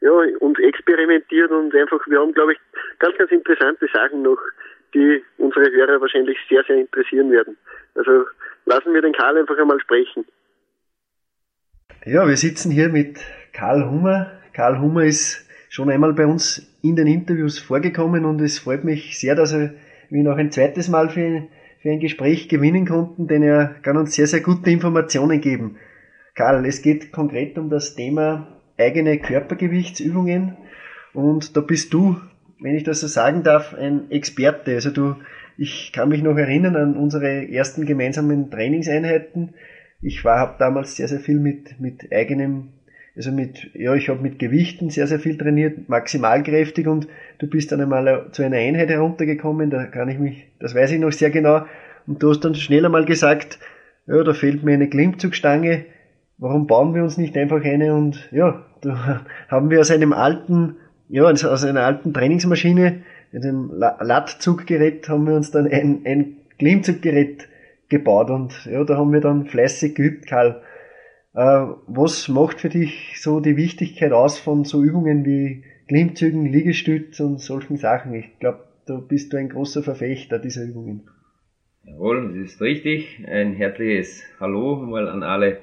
ja, 0.00 0.10
und 0.10 0.58
experimentiert 0.58 1.50
und 1.50 1.74
einfach, 1.74 2.00
wir 2.06 2.20
haben, 2.20 2.32
glaube 2.32 2.54
ich, 2.54 2.58
ganz, 2.98 3.16
ganz 3.18 3.30
interessante 3.30 3.88
Sachen 3.92 4.22
noch, 4.22 4.38
die 4.94 5.22
unsere 5.38 5.70
Hörer 5.70 6.00
wahrscheinlich 6.00 6.38
sehr, 6.48 6.62
sehr 6.64 6.76
interessieren 6.76 7.30
werden. 7.30 7.56
Also 7.94 8.26
lassen 8.66 8.92
wir 8.94 9.02
den 9.02 9.12
Karl 9.12 9.38
einfach 9.38 9.58
einmal 9.58 9.80
sprechen. 9.80 10.24
Ja, 12.04 12.26
wir 12.26 12.36
sitzen 12.36 12.72
hier 12.72 12.88
mit 12.88 13.20
Karl 13.52 13.88
Hummer. 13.88 14.41
Karl 14.52 14.80
Hummer 14.80 15.04
ist 15.04 15.46
schon 15.68 15.88
einmal 15.88 16.12
bei 16.12 16.26
uns 16.26 16.66
in 16.82 16.96
den 16.96 17.06
Interviews 17.06 17.58
vorgekommen 17.58 18.24
und 18.24 18.40
es 18.40 18.58
freut 18.58 18.84
mich 18.84 19.18
sehr, 19.18 19.34
dass 19.34 19.54
wir 19.54 19.72
ihn 20.10 20.28
auch 20.28 20.36
ein 20.36 20.50
zweites 20.50 20.88
Mal 20.88 21.08
für, 21.08 21.44
für 21.80 21.90
ein 21.90 22.00
Gespräch 22.00 22.48
gewinnen 22.48 22.86
konnten, 22.86 23.26
denn 23.26 23.42
er 23.42 23.76
kann 23.82 23.96
uns 23.96 24.14
sehr, 24.14 24.26
sehr 24.26 24.40
gute 24.40 24.70
Informationen 24.70 25.40
geben. 25.40 25.76
Karl, 26.34 26.66
es 26.66 26.82
geht 26.82 27.12
konkret 27.12 27.56
um 27.58 27.70
das 27.70 27.94
Thema 27.94 28.60
eigene 28.78 29.18
Körpergewichtsübungen 29.18 30.56
und 31.14 31.56
da 31.56 31.60
bist 31.60 31.92
du, 31.92 32.16
wenn 32.60 32.74
ich 32.74 32.84
das 32.84 33.00
so 33.00 33.06
sagen 33.06 33.42
darf, 33.42 33.74
ein 33.74 34.10
Experte. 34.10 34.74
Also 34.74 34.90
du, 34.90 35.16
ich 35.56 35.92
kann 35.92 36.08
mich 36.08 36.22
noch 36.22 36.36
erinnern 36.36 36.76
an 36.76 36.96
unsere 36.96 37.48
ersten 37.50 37.86
gemeinsamen 37.86 38.50
Trainingseinheiten. 38.50 39.54
Ich 40.00 40.24
war, 40.24 40.38
habe 40.38 40.56
damals 40.58 40.96
sehr, 40.96 41.08
sehr 41.08 41.20
viel 41.20 41.38
mit, 41.38 41.80
mit 41.80 42.12
eigenem 42.12 42.68
also 43.16 43.30
mit, 43.30 43.70
ja, 43.74 43.94
ich 43.94 44.08
habe 44.08 44.22
mit 44.22 44.38
Gewichten 44.38 44.90
sehr, 44.90 45.06
sehr 45.06 45.18
viel 45.18 45.36
trainiert, 45.36 45.88
maximalkräftig 45.88 46.86
und 46.86 47.08
du 47.38 47.46
bist 47.46 47.72
dann 47.72 47.80
einmal 47.80 48.28
zu 48.32 48.42
einer 48.42 48.56
Einheit 48.56 48.88
heruntergekommen, 48.88 49.70
da 49.70 49.84
kann 49.84 50.08
ich 50.08 50.18
mich, 50.18 50.46
das 50.58 50.74
weiß 50.74 50.92
ich 50.92 51.00
noch 51.00 51.12
sehr 51.12 51.30
genau, 51.30 51.66
und 52.06 52.22
du 52.22 52.30
hast 52.30 52.40
dann 52.40 52.54
schnell 52.54 52.84
einmal 52.84 53.04
gesagt, 53.04 53.58
ja, 54.06 54.22
da 54.22 54.32
fehlt 54.32 54.62
mir 54.62 54.74
eine 54.74 54.88
Klimmzugstange, 54.88 55.84
warum 56.38 56.66
bauen 56.66 56.94
wir 56.94 57.02
uns 57.02 57.18
nicht 57.18 57.36
einfach 57.36 57.62
eine 57.62 57.94
und 57.94 58.28
ja, 58.32 58.64
da 58.80 59.24
haben 59.48 59.70
wir 59.70 59.80
aus 59.80 59.90
einem 59.90 60.12
alten, 60.12 60.76
ja, 61.08 61.24
aus 61.24 61.64
einer 61.64 61.82
alten 61.82 62.14
Trainingsmaschine 62.14 63.02
in 63.32 63.40
dem 63.40 63.70
Lattzuggerät 63.72 65.08
haben 65.08 65.26
wir 65.26 65.34
uns 65.34 65.50
dann 65.50 65.66
ein, 65.66 66.02
ein 66.04 66.36
Klimmzuggerät 66.58 67.48
gebaut 67.88 68.30
und 68.30 68.66
ja, 68.66 68.84
da 68.84 68.96
haben 68.96 69.12
wir 69.12 69.20
dann 69.20 69.46
fleißig 69.46 69.94
geübt, 69.94 70.26
Karl. 70.26 70.62
Äh, 71.34 71.66
was 71.86 72.28
macht 72.28 72.60
für 72.60 72.68
dich 72.68 73.20
so 73.20 73.40
die 73.40 73.56
Wichtigkeit 73.56 74.12
aus 74.12 74.38
von 74.38 74.64
so 74.64 74.82
Übungen 74.82 75.24
wie 75.24 75.64
Klimmzügen, 75.88 76.44
Liegestütz 76.44 77.20
und 77.20 77.40
solchen 77.40 77.76
Sachen? 77.76 78.12
Ich 78.14 78.38
glaube, 78.38 78.64
da 78.86 78.96
bist 78.96 79.32
du 79.32 79.38
ein 79.38 79.48
großer 79.48 79.82
Verfechter 79.82 80.38
dieser 80.38 80.64
Übungen. 80.64 81.08
Jawohl, 81.84 82.28
das 82.28 82.52
ist 82.52 82.60
richtig. 82.60 83.24
Ein 83.26 83.54
herzliches 83.54 84.22
Hallo 84.40 84.76
mal 84.76 85.08
an 85.08 85.22
alle 85.22 85.58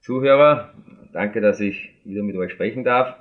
Zuhörer. 0.00 0.74
Danke, 1.12 1.40
dass 1.40 1.60
ich 1.60 1.94
wieder 2.04 2.22
mit 2.22 2.36
euch 2.36 2.52
sprechen 2.52 2.84
darf. 2.84 3.16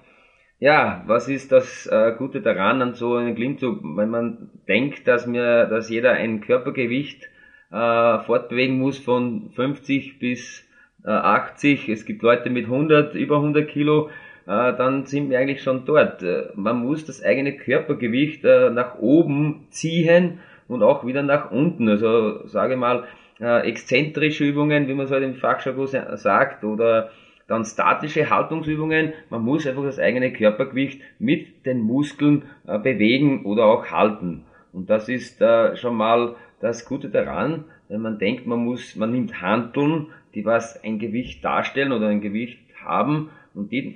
Ja, 0.60 1.04
was 1.08 1.30
ist 1.30 1.52
das 1.52 1.88
äh, 1.88 2.14
Gute 2.18 2.42
daran 2.42 2.82
an 2.82 2.94
so 2.94 3.16
einem 3.16 3.36
Klimmzug? 3.36 3.82
Wenn 3.84 4.10
man 4.10 4.50
denkt, 4.68 5.08
dass 5.08 5.28
mir, 5.28 5.66
dass 5.66 5.90
jeder 5.90 6.12
ein 6.12 6.42
Körpergewicht 6.42 7.24
äh, 7.72 8.20
fortbewegen 8.20 8.80
muss 8.80 9.00
von 9.00 9.52
50 9.52 10.20
bis 10.20 10.65
80, 11.12 11.90
es 11.90 12.06
gibt 12.06 12.22
Leute 12.22 12.50
mit 12.50 12.66
100, 12.66 13.16
über 13.16 13.38
100 13.38 13.68
Kilo, 13.68 14.10
äh, 14.48 14.74
dann 14.74 15.06
sind 15.06 15.30
wir 15.30 15.40
eigentlich 15.40 15.64
schon 15.64 15.86
dort. 15.86 16.22
Äh, 16.24 16.50
man 16.56 16.78
muss 16.78 17.06
das 17.06 17.24
eigene 17.24 17.56
Körpergewicht 17.58 18.44
äh, 18.46 18.70
nach 18.70 19.00
oben 19.00 19.68
ziehen 19.70 20.40
und 20.68 20.84
auch 20.84 21.06
wieder 21.06 21.24
nach 21.24 21.52
unten. 21.52 21.90
Also 21.90 22.48
sage 22.48 22.78
mal, 22.78 23.06
äh, 23.40 23.68
exzentrische 23.68 24.46
Übungen, 24.46 24.88
wie 24.88 24.94
man 24.94 25.06
es 25.06 25.12
halt 25.12 25.24
im 25.24 25.36
Fachjargon 25.36 25.88
sagt, 26.18 26.64
oder 26.64 27.10
dann 27.48 27.66
statische 27.66 28.30
Haltungsübungen. 28.30 29.14
Man 29.30 29.42
muss 29.42 29.68
einfach 29.68 29.84
das 29.84 30.00
eigene 30.00 30.34
Körpergewicht 30.34 31.02
mit 31.20 31.66
den 31.66 31.82
Muskeln 31.82 32.44
äh, 32.68 32.80
bewegen 32.80 33.46
oder 33.46 33.66
auch 33.66 33.88
halten. 33.88 34.44
Und 34.74 34.90
das 34.90 35.10
ist 35.10 35.42
äh, 35.42 35.76
schon 35.76 35.96
mal 35.96 36.36
das 36.60 36.86
Gute 36.86 37.10
daran, 37.10 37.66
wenn 37.88 38.02
man 38.02 38.18
denkt, 38.18 38.48
man 38.48 38.60
muss, 38.60 38.96
man 38.96 39.12
nimmt 39.12 39.42
Handeln, 39.42 40.08
die 40.36 40.46
was 40.46 40.84
ein 40.84 41.00
Gewicht 41.00 41.44
darstellen 41.44 41.92
oder 41.92 42.08
ein 42.08 42.22
Gewicht 42.22 42.60
haben 42.84 43.30
und 43.54 43.72
die 43.72 43.96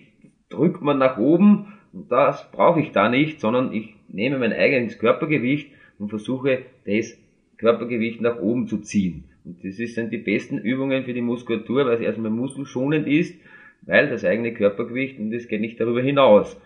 drückt 0.50 0.82
man 0.82 0.98
nach 0.98 1.18
oben 1.18 1.74
und 1.94 2.12
das 2.12 2.50
brauche 2.52 2.80
ich 2.80 2.92
da 2.92 3.10
nicht, 3.10 3.40
sondern 3.40 3.74
ich 3.74 3.94
nehme 4.08 4.40
mein 4.40 4.54
eigenes 4.54 4.98
Körpergewicht 4.98 5.72
und 6.00 6.10
versuche 6.10 6.60
das 6.86 7.18
Körpergewicht 7.58 8.22
nach 8.22 8.40
oben 8.40 8.68
zu 8.68 8.78
ziehen. 8.78 9.26
Und 9.44 9.64
das 9.64 9.78
sind 9.78 10.12
die 10.12 10.18
besten 10.18 10.58
Übungen 10.58 11.04
für 11.04 11.14
die 11.14 11.22
Muskulatur, 11.22 11.86
weil 11.86 11.96
es 11.96 12.02
erstmal 12.02 12.32
muskelschonend 12.32 13.08
ist, 13.08 13.36
weil 13.82 14.10
das 14.10 14.24
eigene 14.24 14.54
Körpergewicht 14.54 15.20
und 15.20 15.34
es 15.34 15.48
geht 15.48 15.62
nicht 15.62 15.80
darüber 15.80 16.02
hinaus. 16.02 16.60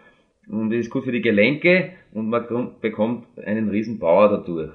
Und 0.47 0.71
es 0.73 0.85
ist 0.85 0.91
gut 0.91 1.05
für 1.05 1.11
die 1.11 1.21
Gelenke 1.21 1.91
und 2.13 2.29
man 2.29 2.45
bekommt 2.81 3.25
einen 3.39 3.69
riesen 3.69 3.99
Power 3.99 4.29
dadurch. 4.29 4.71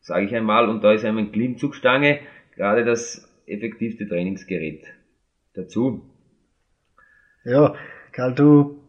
Sage 0.00 0.26
ich 0.26 0.34
einmal, 0.34 0.68
und 0.68 0.82
da 0.82 0.92
ist 0.92 1.04
einmal 1.04 1.26
Klimmzugstange 1.26 2.20
gerade 2.56 2.84
das 2.84 3.29
effektivste 3.46 4.08
Trainingsgerät 4.08 4.84
dazu. 5.54 6.02
Ja, 7.44 7.74
Karl, 8.12 8.34
du 8.34 8.80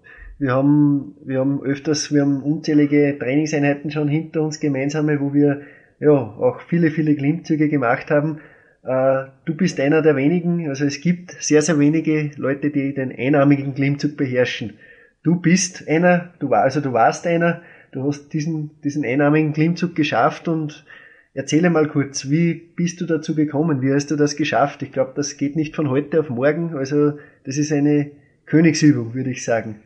wir 0.42 0.54
haben, 0.54 1.14
wir 1.24 1.40
haben 1.40 1.62
öfters, 1.62 2.12
wir 2.12 2.22
haben 2.22 2.42
unzählige 2.42 3.16
Trainingseinheiten 3.20 3.92
schon 3.92 4.08
hinter 4.08 4.42
uns 4.42 4.60
gemeinsame, 4.60 5.20
wo 5.20 5.36
wir 5.36 5.62
ja 6.00 6.10
auch 6.10 6.62
viele, 6.62 6.90
viele 6.90 7.16
Klimmzüge 7.16 7.70
gemacht 7.70 8.10
haben. 8.10 8.40
Äh, 8.84 9.26
du 9.46 9.56
bist 9.56 9.80
einer 9.80 10.02
der 10.02 10.16
wenigen, 10.16 10.68
also 10.68 10.84
es 10.84 11.00
gibt 11.00 11.30
sehr, 11.40 11.62
sehr 11.62 11.78
wenige 11.78 12.32
Leute, 12.38 12.72
die 12.72 12.96
den 12.96 13.16
einarmigen 13.16 13.76
Klimmzug 13.76 14.18
beherrschen. 14.18 14.80
Du 15.22 15.40
bist 15.40 15.88
einer, 15.88 16.34
du 16.40 16.50
war, 16.50 16.64
also 16.64 16.82
du 16.82 16.92
warst 16.92 17.28
einer, 17.28 17.62
du 17.92 18.04
hast 18.04 18.34
diesen, 18.34 18.82
diesen 18.82 19.06
einarmigen 19.06 19.54
Klimmzug 19.54 19.94
geschafft 19.94 20.48
und 20.48 20.86
erzähle 21.34 21.70
mal 21.70 21.88
kurz, 21.88 22.30
wie 22.30 22.54
bist 22.54 23.02
du 23.02 23.06
dazu 23.06 23.36
gekommen? 23.36 23.82
Wie 23.82 23.94
hast 23.94 24.12
du 24.12 24.16
das 24.16 24.36
geschafft? 24.36 24.82
Ich 24.82 24.92
glaube, 24.92 25.12
das 25.16 25.38
geht 25.38 25.56
nicht 25.56 25.76
von 25.76 25.90
heute 25.90 26.20
auf 26.20 26.30
morgen, 26.30 26.76
also 26.76 27.20
das 27.44 27.58
ist 27.58 27.72
eine 27.72 28.12
Königsübung, 28.46 29.14
würde 29.14 29.32
ich 29.32 29.44
sagen 29.46 29.80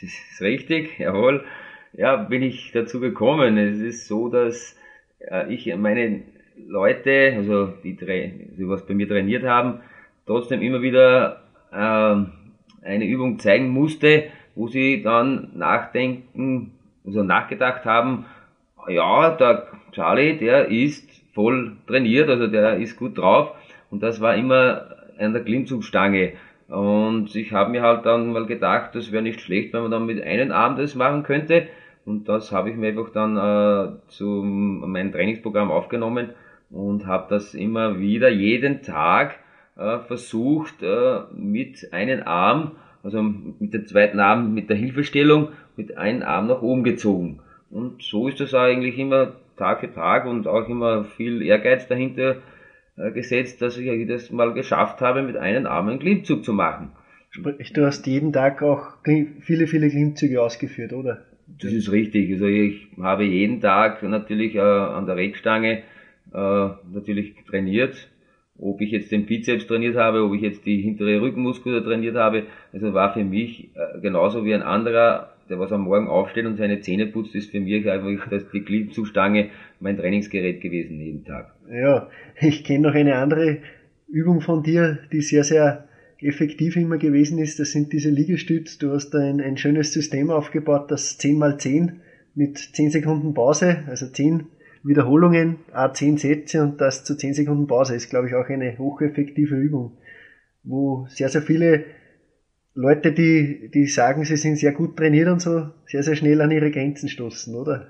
das 0.00 0.10
ist 0.32 0.40
richtig, 0.40 0.98
jawohl. 0.98 1.44
Ja, 1.92 2.16
bin 2.16 2.42
ich 2.42 2.72
dazu 2.72 3.00
gekommen. 3.00 3.56
Es 3.56 3.80
ist 3.80 4.06
so, 4.06 4.28
dass 4.28 4.76
äh, 5.20 5.52
ich 5.52 5.74
meine 5.76 6.22
Leute, 6.56 7.32
also 7.36 7.66
die, 7.82 7.96
die 7.96 8.68
was 8.68 8.86
bei 8.86 8.94
mir 8.94 9.08
trainiert 9.08 9.44
haben, 9.44 9.80
trotzdem 10.26 10.62
immer 10.62 10.82
wieder 10.82 11.42
äh, 11.72 12.86
eine 12.86 13.04
Übung 13.06 13.38
zeigen 13.38 13.68
musste, 13.68 14.24
wo 14.54 14.68
sie 14.68 15.02
dann 15.02 15.50
nachdenken, 15.54 16.72
also 17.04 17.22
nachgedacht 17.22 17.84
haben, 17.84 18.26
ja, 18.88 19.30
der 19.30 19.66
Charlie, 19.96 20.36
der 20.36 20.68
ist 20.68 21.08
voll 21.32 21.72
trainiert, 21.86 22.28
also 22.28 22.48
der 22.48 22.76
ist 22.76 22.98
gut 22.98 23.16
drauf 23.16 23.52
und 23.90 24.02
das 24.02 24.20
war 24.20 24.36
immer 24.36 24.88
an 25.18 25.32
der 25.32 25.42
Klimmzugstange. 25.42 26.34
Und 26.68 27.34
ich 27.34 27.52
habe 27.52 27.70
mir 27.70 27.80
halt 27.80 28.04
dann 28.04 28.30
mal 28.30 28.44
gedacht, 28.44 28.94
das 28.94 29.10
wäre 29.10 29.22
nicht 29.22 29.40
schlecht, 29.40 29.72
wenn 29.72 29.80
man 29.80 29.90
dann 29.90 30.04
mit 30.04 30.22
einem 30.22 30.52
Arm 30.52 30.76
das 30.76 30.94
machen 30.94 31.22
könnte. 31.22 31.68
Und 32.04 32.28
das 32.28 32.52
habe 32.52 32.68
ich 32.68 32.76
mir 32.76 32.88
einfach 32.88 33.08
dann 33.10 33.38
äh, 33.38 34.08
zu 34.08 34.26
meinem 34.26 35.12
Trainingsprogramm 35.12 35.70
aufgenommen 35.70 36.30
und 36.70 37.06
habe 37.06 37.28
das 37.30 37.54
immer 37.54 37.98
wieder 37.98 38.28
jeden 38.28 38.82
Tag 38.82 39.36
äh, 39.78 40.00
versucht 40.00 40.82
äh, 40.82 41.20
mit 41.34 41.90
einem 41.94 42.22
Arm, 42.26 42.72
also 43.02 43.22
mit 43.22 43.72
dem 43.72 43.86
zweiten 43.86 44.20
Arm 44.20 44.52
mit 44.52 44.68
der 44.68 44.76
Hilfestellung, 44.76 45.48
mit 45.74 45.96
einem 45.96 46.22
Arm 46.22 46.48
nach 46.48 46.60
oben 46.60 46.84
gezogen. 46.84 47.40
Und 47.70 48.02
so 48.02 48.28
ist 48.28 48.40
das 48.40 48.52
eigentlich 48.52 48.98
immer 48.98 49.32
Tag 49.56 49.80
für 49.80 49.92
Tag 49.92 50.26
und 50.26 50.46
auch 50.46 50.68
immer 50.68 51.04
viel 51.04 51.42
Ehrgeiz 51.42 51.86
dahinter 51.88 52.36
äh, 52.96 53.10
gesetzt, 53.10 53.60
dass 53.62 53.76
ich 53.76 54.06
das 54.06 54.30
mal 54.30 54.52
geschafft 54.52 55.00
habe, 55.00 55.22
mit 55.22 55.36
einem 55.36 55.66
Arm 55.66 55.88
einen 55.88 55.98
Klimmzug 55.98 56.44
zu 56.44 56.52
machen. 56.52 56.92
Sprich, 57.30 57.72
du 57.72 57.84
hast 57.84 58.06
jeden 58.06 58.32
Tag 58.32 58.62
auch 58.62 58.96
viele, 59.40 59.66
viele 59.66 59.90
Klimmzüge 59.90 60.40
ausgeführt, 60.40 60.92
oder? 60.92 61.22
Das 61.46 61.72
ist 61.72 61.92
richtig. 61.92 62.32
Also 62.32 62.46
ich 62.46 62.88
habe 63.00 63.24
jeden 63.24 63.60
Tag 63.60 64.02
natürlich 64.02 64.54
äh, 64.54 64.60
an 64.60 65.06
der 65.06 65.16
Reckstange 65.16 65.82
äh, 66.32 66.68
natürlich 66.92 67.34
trainiert. 67.48 68.08
Ob 68.58 68.80
ich 68.80 68.90
jetzt 68.90 69.12
den 69.12 69.26
Bizeps 69.26 69.66
trainiert 69.66 69.96
habe, 69.96 70.22
ob 70.24 70.32
ich 70.34 70.40
jetzt 70.40 70.64
die 70.64 70.80
hintere 70.80 71.20
Rückenmuskulatur 71.20 71.84
trainiert 71.84 72.16
habe, 72.16 72.44
also 72.72 72.94
war 72.94 73.12
für 73.12 73.22
mich 73.22 73.68
genauso 74.00 74.46
wie 74.46 74.54
ein 74.54 74.62
anderer 74.62 75.35
der 75.48 75.58
was 75.58 75.72
am 75.72 75.82
Morgen 75.82 76.08
aufsteht 76.08 76.46
und 76.46 76.56
seine 76.56 76.80
Zähne 76.80 77.06
putzt, 77.06 77.34
ist 77.34 77.50
für 77.50 77.60
mich 77.60 77.88
einfach 77.88 78.28
das, 78.28 78.44
die 78.52 78.62
Klimmzugstange 78.62 79.50
mein 79.80 79.96
Trainingsgerät 79.96 80.60
gewesen 80.60 81.00
jeden 81.00 81.24
Tag. 81.24 81.54
Ja, 81.70 82.08
ich 82.40 82.64
kenne 82.64 82.88
noch 82.88 82.94
eine 82.94 83.16
andere 83.16 83.58
Übung 84.08 84.40
von 84.40 84.62
dir, 84.62 84.98
die 85.12 85.20
sehr, 85.20 85.44
sehr 85.44 85.88
effektiv 86.20 86.76
immer 86.76 86.98
gewesen 86.98 87.38
ist. 87.38 87.58
Das 87.58 87.72
sind 87.72 87.92
diese 87.92 88.10
Liegestütz. 88.10 88.78
Du 88.78 88.92
hast 88.92 89.10
da 89.10 89.18
ein, 89.18 89.40
ein 89.40 89.56
schönes 89.56 89.92
System 89.92 90.30
aufgebaut, 90.30 90.90
das 90.90 91.18
10x10 91.18 91.92
mit 92.34 92.58
10 92.58 92.90
Sekunden 92.90 93.34
Pause, 93.34 93.84
also 93.86 94.06
10 94.06 94.46
Wiederholungen, 94.82 95.56
a 95.72 95.92
10 95.92 96.16
Sätze 96.16 96.62
und 96.62 96.80
das 96.80 97.04
zu 97.04 97.16
10 97.16 97.34
Sekunden 97.34 97.66
Pause 97.66 97.96
ist, 97.96 98.08
glaube 98.08 98.28
ich, 98.28 98.34
auch 98.34 98.48
eine 98.48 98.78
hocheffektive 98.78 99.56
Übung, 99.56 99.98
wo 100.62 101.06
sehr, 101.08 101.28
sehr 101.28 101.42
viele 101.42 101.84
Leute, 102.78 103.12
die, 103.12 103.70
die 103.72 103.86
sagen, 103.86 104.24
sie 104.24 104.36
sind 104.36 104.56
sehr 104.56 104.72
gut 104.72 104.98
trainiert 104.98 105.28
und 105.28 105.40
so, 105.40 105.70
sehr, 105.86 106.02
sehr 106.02 106.14
schnell 106.14 106.42
an 106.42 106.50
ihre 106.50 106.70
Grenzen 106.70 107.08
stoßen, 107.08 107.54
oder? 107.54 107.86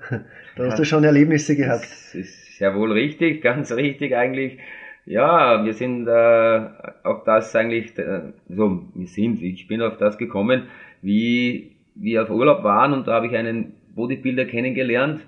Da 0.55 0.63
hast 0.63 0.71
ja, 0.71 0.77
du 0.77 0.85
schon 0.85 1.03
Erlebnisse 1.03 1.57
gehabt. 1.57 1.83
Das 1.83 2.15
ist 2.15 2.57
sehr 2.57 2.73
wohl 2.73 2.93
richtig, 2.93 3.41
ganz 3.43 3.71
richtig 3.73 4.15
eigentlich. 4.15 4.57
Ja, 5.05 5.65
wir 5.65 5.73
sind 5.73 6.07
äh, 6.07 6.61
auf 7.03 7.25
das 7.25 7.53
eigentlich, 7.53 7.97
äh, 7.99 8.31
so, 8.47 8.87
wir 8.95 9.07
sind, 9.07 9.41
ich 9.41 9.67
bin 9.67 9.81
auf 9.81 9.97
das 9.97 10.17
gekommen, 10.17 10.63
wie 11.01 11.75
wir 11.93 12.23
auf 12.23 12.29
Urlaub 12.29 12.63
waren 12.63 12.93
und 12.93 13.07
da 13.07 13.15
habe 13.15 13.27
ich 13.27 13.35
einen 13.35 13.73
Bodybuilder 13.93 14.45
kennengelernt, 14.45 15.19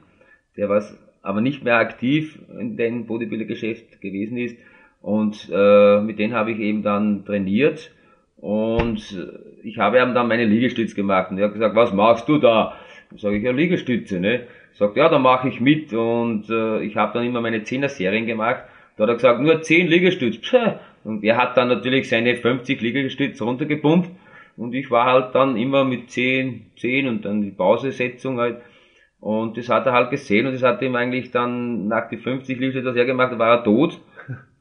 der 0.55 0.69
was 0.69 0.97
aber 1.21 1.41
nicht 1.41 1.65
mehr 1.65 1.75
aktiv 1.75 2.39
in 2.57 2.77
dem 2.77 3.07
Bodybuilder-Geschäft 3.07 3.99
gewesen 3.99 4.37
ist 4.37 4.57
und 5.01 5.49
äh, 5.53 5.99
mit 5.99 6.17
dem 6.17 6.31
habe 6.31 6.51
ich 6.51 6.59
eben 6.59 6.81
dann 6.81 7.25
trainiert 7.25 7.91
und 8.41 9.17
ich 9.63 9.77
habe 9.77 9.99
ihm 9.99 10.13
dann 10.13 10.27
meine 10.27 10.45
Liegestütze 10.45 10.95
gemacht 10.95 11.31
und 11.31 11.37
er 11.37 11.45
hat 11.45 11.53
gesagt, 11.53 11.75
was 11.75 11.93
machst 11.93 12.27
du 12.29 12.37
da? 12.37 12.77
Sage 13.17 13.37
ich, 13.37 13.43
ja 13.43 13.51
Liegestütze, 13.51 14.19
ne? 14.19 14.41
Sagt, 14.73 14.95
ja, 14.95 15.09
da 15.09 15.19
mache 15.19 15.49
ich 15.49 15.59
mit 15.59 15.91
und 15.93 16.49
äh, 16.49 16.81
ich 16.83 16.95
habe 16.95 17.13
dann 17.13 17.25
immer 17.25 17.41
meine 17.41 17.63
Zehner-Serien 17.63 18.25
gemacht. 18.25 18.63
Da 18.95 19.03
hat 19.03 19.09
er 19.09 19.15
gesagt, 19.15 19.41
nur 19.41 19.61
10 19.61 19.87
Liegestütze. 19.87 20.79
Und 21.03 21.23
er 21.23 21.37
hat 21.37 21.57
dann 21.57 21.69
natürlich 21.69 22.07
seine 22.09 22.35
50 22.35 22.81
Liegestütze 22.81 23.43
runtergepumpt 23.43 24.09
und 24.57 24.73
ich 24.73 24.91
war 24.91 25.05
halt 25.05 25.33
dann 25.33 25.55
immer 25.55 25.85
mit 25.85 26.09
10, 26.09 26.71
10 26.75 27.07
und 27.07 27.25
dann 27.25 27.41
die 27.41 27.51
Pausesetzung 27.51 28.39
halt. 28.39 28.57
Und 29.21 29.57
das 29.57 29.69
hat 29.69 29.85
er 29.85 29.93
halt 29.93 30.11
gesehen 30.11 30.45
und 30.45 30.53
das 30.53 30.63
hat 30.63 30.81
ihm 30.81 30.95
eigentlich 30.95 31.31
dann 31.31 31.87
nach 31.87 32.09
die 32.09 32.17
50 32.17 32.59
Liegestütze, 32.59 32.97
er 32.97 33.05
gemacht 33.05 33.31
hat, 33.31 33.39
war 33.39 33.57
er 33.57 33.63
tot. 33.63 33.99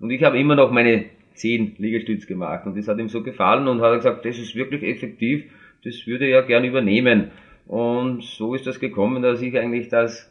Und 0.01 0.11
ich 0.11 0.23
habe 0.23 0.39
immer 0.39 0.55
noch 0.55 0.71
meine 0.71 1.07
zehn 1.39 1.75
Liegestütz 1.79 2.27
gemacht 2.27 2.67
und 2.67 2.77
das 2.77 2.89
hat 2.89 2.99
ihm 2.99 3.09
so 3.09 3.23
gefallen 3.23 3.69
und 3.69 3.81
hat 3.81 3.95
gesagt, 3.97 4.25
das 4.25 4.39
ist 4.39 4.55
wirklich 4.55 4.83
effektiv, 4.83 5.45
das 5.85 6.07
würde 6.07 6.27
er 6.27 6.43
gern 6.43 6.65
übernehmen. 6.65 7.31
Und 7.67 8.25
so 8.25 8.55
ist 8.55 8.67
das 8.67 8.81
gekommen, 8.81 9.23
dass 9.23 9.43
ich 9.43 9.59
eigentlich 9.59 9.89
das 9.89 10.31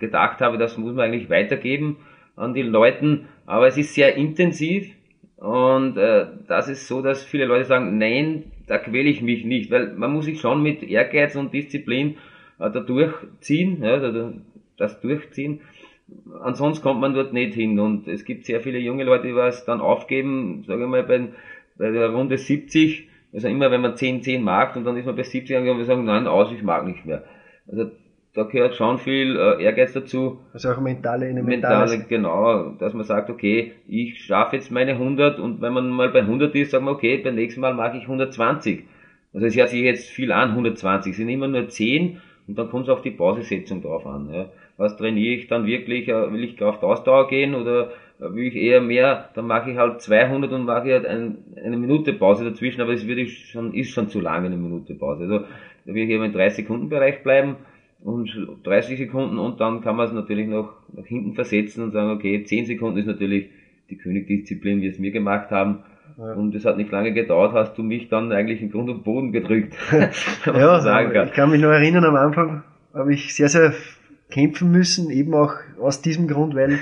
gedacht 0.00 0.40
habe, 0.40 0.58
das 0.58 0.76
muss 0.76 0.94
man 0.94 1.06
eigentlich 1.06 1.30
weitergeben 1.30 1.96
an 2.36 2.54
die 2.54 2.62
Leuten. 2.62 3.26
Aber 3.46 3.68
es 3.68 3.76
ist 3.76 3.94
sehr 3.94 4.16
intensiv 4.16 4.92
und 5.36 5.96
äh, 5.96 6.26
das 6.48 6.68
ist 6.68 6.88
so, 6.88 7.02
dass 7.02 7.24
viele 7.24 7.44
Leute 7.44 7.64
sagen, 7.64 7.98
nein, 7.98 8.44
da 8.66 8.78
quäle 8.78 9.08
ich 9.08 9.22
mich 9.22 9.44
nicht, 9.44 9.70
weil 9.70 9.92
man 9.94 10.12
muss 10.12 10.24
sich 10.24 10.40
schon 10.40 10.62
mit 10.62 10.82
Ehrgeiz 10.82 11.36
und 11.36 11.52
Disziplin 11.52 12.16
äh, 12.58 12.70
da 12.70 12.80
durchziehen, 12.80 13.82
ja, 13.82 13.98
da, 13.98 14.32
das 14.76 15.00
durchziehen. 15.00 15.60
Ansonsten 16.42 16.82
kommt 16.82 17.00
man 17.00 17.14
dort 17.14 17.32
nicht 17.32 17.54
hin 17.54 17.78
und 17.78 18.08
es 18.08 18.24
gibt 18.24 18.44
sehr 18.44 18.60
viele 18.60 18.78
junge 18.78 19.04
Leute, 19.04 19.28
die 19.28 19.34
was 19.34 19.64
dann 19.64 19.80
aufgeben, 19.80 20.64
sage 20.66 20.82
ich 20.82 20.88
mal, 20.88 21.02
bei, 21.02 21.28
bei 21.76 21.90
der 21.90 22.10
Runde 22.10 22.38
70, 22.38 23.08
also 23.32 23.48
immer 23.48 23.70
wenn 23.70 23.80
man 23.80 23.96
10, 23.96 24.22
10 24.22 24.42
mag 24.42 24.76
und 24.76 24.84
dann 24.84 24.96
ist 24.96 25.06
man 25.06 25.16
bei 25.16 25.22
70 25.22 25.56
angekommen 25.56 25.80
und 25.80 25.86
wir 25.86 25.94
sagen, 25.94 26.04
nein, 26.04 26.26
aus, 26.26 26.52
ich 26.52 26.62
mag 26.62 26.86
nicht 26.86 27.04
mehr. 27.04 27.24
Also 27.66 27.90
da 28.34 28.42
gehört 28.42 28.74
schon 28.74 28.98
viel 28.98 29.36
äh, 29.36 29.62
Ehrgeiz 29.62 29.92
dazu. 29.92 30.40
Also 30.52 30.72
auch 30.72 30.80
mentale, 30.80 31.26
eine 31.26 31.42
mentale, 31.42 31.90
mentale, 31.90 32.08
genau, 32.08 32.70
dass 32.78 32.92
man 32.92 33.04
sagt, 33.04 33.30
okay, 33.30 33.72
ich 33.86 34.24
schaffe 34.24 34.56
jetzt 34.56 34.72
meine 34.72 34.92
100 34.92 35.38
und 35.38 35.60
wenn 35.60 35.72
man 35.72 35.88
mal 35.90 36.10
bei 36.10 36.20
100 36.20 36.54
ist, 36.56 36.72
sagen 36.72 36.84
wir, 36.84 36.92
okay, 36.92 37.18
beim 37.18 37.36
nächsten 37.36 37.60
Mal 37.60 37.74
mache 37.74 37.96
ich 37.96 38.02
120. 38.02 38.84
Also 39.32 39.46
es 39.46 39.56
hört 39.56 39.68
sich 39.68 39.82
jetzt 39.82 40.10
viel 40.10 40.32
an, 40.32 40.50
120, 40.50 41.12
es 41.12 41.16
sind 41.16 41.28
immer 41.28 41.48
nur 41.48 41.68
10 41.68 42.20
und 42.46 42.58
dann 42.58 42.68
kommt 42.68 42.84
es 42.84 42.90
auf 42.90 43.02
die 43.02 43.12
Pausesetzung 43.12 43.82
drauf 43.82 44.06
an. 44.06 44.28
Ja. 44.32 44.46
Was 44.76 44.96
trainiere 44.96 45.34
ich 45.34 45.46
dann 45.46 45.66
wirklich? 45.66 46.08
Äh, 46.08 46.32
will 46.32 46.44
ich 46.44 46.56
Kraft-Ausdauer 46.56 47.28
gehen 47.28 47.54
oder 47.54 47.92
will 48.18 48.46
ich 48.46 48.56
eher 48.56 48.80
mehr? 48.80 49.30
Dann 49.34 49.46
mache 49.46 49.70
ich 49.70 49.76
halt 49.76 50.00
200 50.00 50.52
und 50.52 50.64
mache 50.64 50.92
halt 50.92 51.06
ein, 51.06 51.38
eine 51.62 51.76
Minute 51.76 52.12
Pause 52.12 52.44
dazwischen, 52.44 52.80
aber 52.80 52.92
es 52.92 53.06
wird 53.06 53.28
schon, 53.28 53.74
ist 53.74 53.90
schon 53.90 54.08
zu 54.08 54.20
lange 54.20 54.46
eine 54.46 54.56
Minute 54.56 54.94
Pause. 54.94 55.24
Also 55.24 55.38
da 55.86 55.94
will 55.94 56.04
ich 56.04 56.10
eben 56.10 56.24
im 56.24 56.32
30 56.32 56.64
Sekunden 56.64 56.88
Bereich 56.88 57.22
bleiben 57.22 57.56
und 58.02 58.30
30 58.64 58.98
Sekunden 58.98 59.38
und 59.38 59.60
dann 59.60 59.80
kann 59.80 59.96
man 59.96 60.06
es 60.06 60.12
natürlich 60.12 60.46
noch 60.46 60.74
nach 60.92 61.06
hinten 61.06 61.34
versetzen 61.34 61.82
und 61.84 61.92
sagen, 61.92 62.10
okay, 62.10 62.42
10 62.44 62.66
Sekunden 62.66 62.98
ist 62.98 63.06
natürlich 63.06 63.48
die 63.90 63.96
Königdisziplin, 63.96 64.80
wie 64.80 64.88
es 64.88 64.98
mir 64.98 65.10
gemacht 65.10 65.50
haben. 65.50 65.80
Ja. 66.18 66.32
Und 66.32 66.54
es 66.54 66.64
hat 66.64 66.76
nicht 66.76 66.92
lange 66.92 67.12
gedauert, 67.12 67.52
hast 67.54 67.76
du 67.76 67.82
mich 67.82 68.08
dann 68.08 68.30
eigentlich 68.30 68.62
im 68.62 68.70
Grund 68.70 68.88
und 68.88 69.04
Boden 69.04 69.32
gedrückt. 69.32 69.74
ja, 70.46 71.24
ich 71.24 71.32
kann 71.32 71.50
mich 71.50 71.60
noch 71.60 71.70
erinnern, 71.70 72.04
am 72.04 72.14
Anfang 72.14 72.62
habe 72.92 73.12
ich 73.12 73.34
sehr, 73.34 73.48
sehr 73.48 73.72
kämpfen 74.30 74.70
müssen, 74.70 75.10
eben 75.10 75.34
auch 75.34 75.54
aus 75.78 76.02
diesem 76.02 76.28
Grund, 76.28 76.54
weil, 76.54 76.78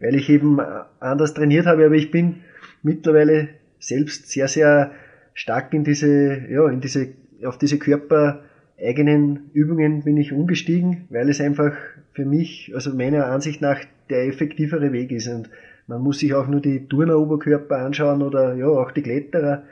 weil 0.00 0.14
ich 0.14 0.28
eben 0.28 0.60
anders 1.00 1.34
trainiert 1.34 1.66
habe, 1.66 1.86
aber 1.86 1.94
ich 1.94 2.10
bin 2.10 2.36
mittlerweile 2.82 3.48
selbst 3.78 4.30
sehr, 4.30 4.48
sehr 4.48 4.92
stark 5.34 5.72
in 5.74 5.84
diese, 5.84 6.46
ja, 6.48 6.68
in 6.68 6.80
diese, 6.80 7.08
auf 7.44 7.58
diese 7.58 7.78
Körper, 7.78 8.42
eigenen 8.80 9.50
Übungen 9.52 10.02
bin 10.02 10.16
ich 10.16 10.32
umgestiegen, 10.32 11.06
weil 11.10 11.28
es 11.28 11.40
einfach 11.40 11.72
für 12.12 12.24
mich, 12.24 12.72
also 12.74 12.94
meiner 12.94 13.26
Ansicht 13.26 13.60
nach, 13.60 13.78
der 14.10 14.26
effektivere 14.26 14.92
Weg 14.92 15.10
ist. 15.12 15.28
Und 15.28 15.48
man 15.86 16.02
muss 16.02 16.18
sich 16.18 16.34
auch 16.34 16.46
nur 16.46 16.60
die 16.60 16.86
Turneroberkörper 16.86 17.78
anschauen 17.78 18.22
oder 18.22 18.54
ja, 18.54 18.66
auch 18.66 18.90
die 18.90 19.02
Kletterer. 19.02 19.62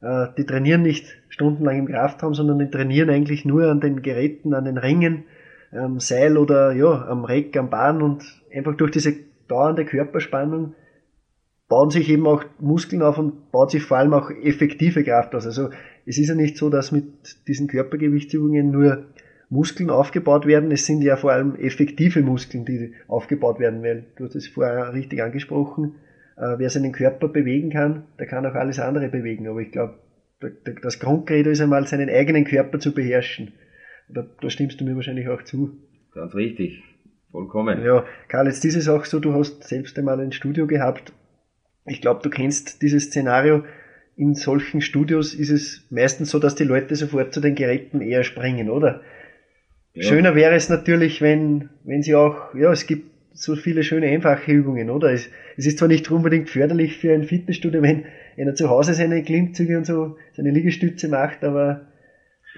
Äh, 0.00 0.26
die 0.36 0.44
trainieren 0.44 0.82
nicht 0.82 1.06
stundenlang 1.28 1.78
im 1.78 1.86
Kraftraum, 1.86 2.34
sondern 2.34 2.58
die 2.58 2.70
trainieren 2.70 3.10
eigentlich 3.10 3.44
nur 3.44 3.68
an 3.68 3.80
den 3.80 4.02
Geräten, 4.02 4.54
an 4.54 4.66
den 4.66 4.78
Ringen, 4.78 5.24
am 5.72 6.00
Seil 6.00 6.38
oder 6.38 6.72
ja, 6.72 7.06
am 7.06 7.24
Reck, 7.24 7.56
am 7.56 7.70
Bahn 7.70 8.02
und 8.02 8.24
einfach 8.54 8.76
durch 8.76 8.90
diese 8.90 9.14
dauernde 9.48 9.84
Körperspannung 9.84 10.74
bauen 11.68 11.90
sich 11.90 12.08
eben 12.08 12.26
auch 12.26 12.44
Muskeln 12.58 13.02
auf 13.02 13.18
und 13.18 13.52
baut 13.52 13.70
sich 13.70 13.82
vor 13.82 13.98
allem 13.98 14.14
auch 14.14 14.30
effektive 14.30 15.04
Kraft 15.04 15.34
aus. 15.34 15.44
Also 15.44 15.70
es 16.06 16.18
ist 16.18 16.28
ja 16.28 16.34
nicht 16.34 16.56
so, 16.56 16.70
dass 16.70 16.92
mit 16.92 17.04
diesen 17.46 17.68
Körpergewichtsübungen 17.68 18.70
nur 18.70 19.04
Muskeln 19.50 19.90
aufgebaut 19.90 20.46
werden. 20.46 20.70
Es 20.72 20.86
sind 20.86 21.02
ja 21.02 21.16
vor 21.16 21.32
allem 21.32 21.56
effektive 21.56 22.22
Muskeln, 22.22 22.64
die 22.64 22.94
aufgebaut 23.06 23.60
werden, 23.60 23.82
weil 23.82 24.04
du 24.16 24.24
hast 24.24 24.34
es 24.34 24.48
vorher 24.48 24.94
richtig 24.94 25.22
angesprochen. 25.22 25.96
Äh, 26.36 26.58
wer 26.58 26.70
seinen 26.70 26.92
Körper 26.92 27.28
bewegen 27.28 27.70
kann, 27.70 28.04
der 28.18 28.26
kann 28.26 28.46
auch 28.46 28.54
alles 28.54 28.78
andere 28.78 29.08
bewegen. 29.08 29.46
Aber 29.46 29.60
ich 29.60 29.70
glaube, 29.70 29.94
das 30.82 31.00
Grundcredo 31.00 31.50
ist 31.50 31.60
einmal, 31.60 31.86
seinen 31.86 32.08
eigenen 32.08 32.44
Körper 32.44 32.78
zu 32.78 32.94
beherrschen. 32.94 33.52
Da, 34.08 34.24
da 34.40 34.50
stimmst 34.50 34.80
du 34.80 34.84
mir 34.84 34.96
wahrscheinlich 34.96 35.28
auch 35.28 35.42
zu. 35.42 35.76
Ganz 36.12 36.34
richtig. 36.34 36.82
Vollkommen. 37.30 37.84
Ja, 37.84 38.04
Karl, 38.28 38.46
jetzt 38.46 38.64
ist 38.64 38.76
es 38.76 38.88
auch 38.88 39.04
so, 39.04 39.20
du 39.20 39.34
hast 39.34 39.64
selbst 39.64 39.98
einmal 39.98 40.18
ein 40.20 40.32
Studio 40.32 40.66
gehabt. 40.66 41.12
Ich 41.86 42.00
glaube, 42.00 42.20
du 42.22 42.30
kennst 42.30 42.82
dieses 42.82 43.04
Szenario 43.04 43.64
in 44.18 44.34
solchen 44.34 44.80
Studios 44.80 45.32
ist 45.32 45.50
es 45.50 45.86
meistens 45.90 46.30
so, 46.30 46.40
dass 46.40 46.56
die 46.56 46.64
Leute 46.64 46.96
sofort 46.96 47.32
zu 47.32 47.40
den 47.40 47.54
Geräten 47.54 48.00
eher 48.00 48.24
springen, 48.24 48.68
oder? 48.68 49.00
Ja. 49.94 50.02
Schöner 50.02 50.34
wäre 50.34 50.54
es 50.54 50.68
natürlich, 50.68 51.22
wenn, 51.22 51.70
wenn 51.84 52.02
sie 52.02 52.16
auch, 52.16 52.52
ja, 52.54 52.72
es 52.72 52.86
gibt 52.88 53.12
so 53.32 53.54
viele 53.54 53.84
schöne 53.84 54.08
einfache 54.08 54.50
Übungen, 54.50 54.90
oder? 54.90 55.12
Es, 55.12 55.30
es 55.56 55.66
ist 55.66 55.78
zwar 55.78 55.86
nicht 55.86 56.10
unbedingt 56.10 56.50
förderlich 56.50 56.96
für 56.96 57.14
ein 57.14 57.22
Fitnessstudio, 57.22 57.80
wenn 57.80 58.06
einer 58.36 58.56
zu 58.56 58.68
Hause 58.68 58.94
seine 58.94 59.22
Klimmzüge 59.22 59.78
und 59.78 59.86
so, 59.86 60.16
seine 60.32 60.50
Liegestütze 60.50 61.08
macht, 61.08 61.44
aber 61.44 61.87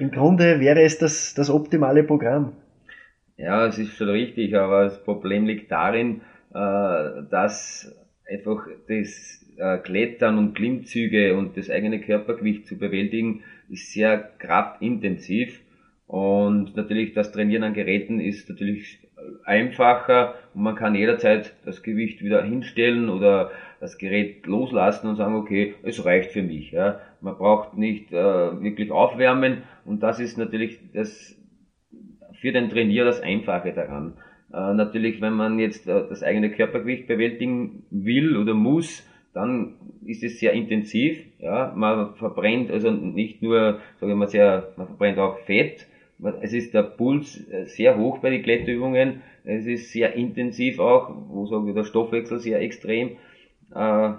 im 0.01 0.11
Grunde 0.11 0.61
wäre 0.61 0.83
es 0.83 0.99
das, 0.99 1.35
das 1.35 1.51
optimale 1.51 2.03
Programm. 2.05 2.53
Ja, 3.37 3.67
es 3.67 3.79
ist 3.79 3.97
schon 3.97 4.09
richtig, 4.11 4.57
aber 4.57 4.85
das 4.85 5.03
Problem 5.03 5.47
liegt 5.47 5.71
darin, 5.71 6.21
äh, 6.53 7.23
dass 7.31 7.95
einfach 8.29 8.67
das 8.89 9.47
äh, 9.57 9.79
Klettern 9.79 10.39
und 10.39 10.55
Klimmzüge 10.55 11.37
und 11.37 11.57
das 11.57 11.71
eigene 11.71 12.01
Körpergewicht 12.01 12.67
zu 12.67 12.79
bewältigen, 12.79 13.43
ist 13.69 13.93
sehr 13.93 14.31
kraftintensiv. 14.39 15.61
Und 16.11 16.75
natürlich 16.75 17.12
das 17.12 17.31
Trainieren 17.31 17.62
an 17.62 17.73
Geräten 17.73 18.18
ist 18.18 18.51
natürlich 18.51 18.99
einfacher 19.44 20.35
und 20.55 20.64
man 20.64 20.75
kann 20.75 20.96
jederzeit 20.96 21.55
das 21.64 21.85
Gewicht 21.85 22.20
wieder 22.20 22.42
hinstellen 22.42 23.09
oder 23.09 23.53
das 23.79 23.96
Gerät 23.96 24.44
loslassen 24.44 25.07
und 25.07 25.14
sagen, 25.14 25.37
okay, 25.37 25.75
es 25.85 26.05
reicht 26.05 26.33
für 26.33 26.42
mich. 26.42 26.73
Ja. 26.73 26.99
Man 27.20 27.37
braucht 27.37 27.79
nicht 27.79 28.11
äh, 28.11 28.16
wirklich 28.16 28.90
aufwärmen 28.90 29.62
und 29.85 30.03
das 30.03 30.18
ist 30.18 30.37
natürlich 30.37 30.81
das 30.92 31.40
für 32.40 32.51
den 32.51 32.70
Trainier 32.70 33.05
das 33.05 33.20
Einfache 33.20 33.73
daran. 33.73 34.14
Äh, 34.53 34.75
natürlich, 34.75 35.20
wenn 35.20 35.35
man 35.35 35.61
jetzt 35.61 35.87
äh, 35.87 36.09
das 36.09 36.25
eigene 36.25 36.51
Körpergewicht 36.51 37.07
bewältigen 37.07 37.85
will 37.92 38.37
oder 38.37 38.55
muss, 38.55 39.09
dann 39.33 39.77
ist 40.05 40.25
es 40.25 40.40
sehr 40.40 40.55
intensiv. 40.55 41.25
Ja, 41.38 41.73
man 41.77 42.16
verbrennt 42.16 42.68
also 42.73 42.90
nicht 42.90 43.42
nur, 43.42 43.79
sage 44.01 44.11
ich 44.11 44.18
mal, 44.18 44.27
sehr, 44.27 44.73
man 44.77 44.88
verbrennt 44.88 45.20
auch 45.20 45.38
Fett. 45.38 45.87
Es 46.43 46.53
ist 46.53 46.75
der 46.75 46.83
Puls 46.83 47.49
äh, 47.51 47.65
sehr 47.67 47.97
hoch 47.97 48.19
bei 48.19 48.31
den 48.31 48.43
Kletterübungen. 48.43 49.23
Es 49.45 49.67
ist 49.67 49.93
sehr 49.93 50.15
intensiv 50.15 50.79
auch, 50.79 51.11
wo 51.29 51.47
sagen 51.47 51.67
wir, 51.67 51.75
der 51.75 51.85
Stoffwechsel 51.85 52.39
sehr 52.39 52.61
extrem 52.61 53.17
äh, 53.75 54.11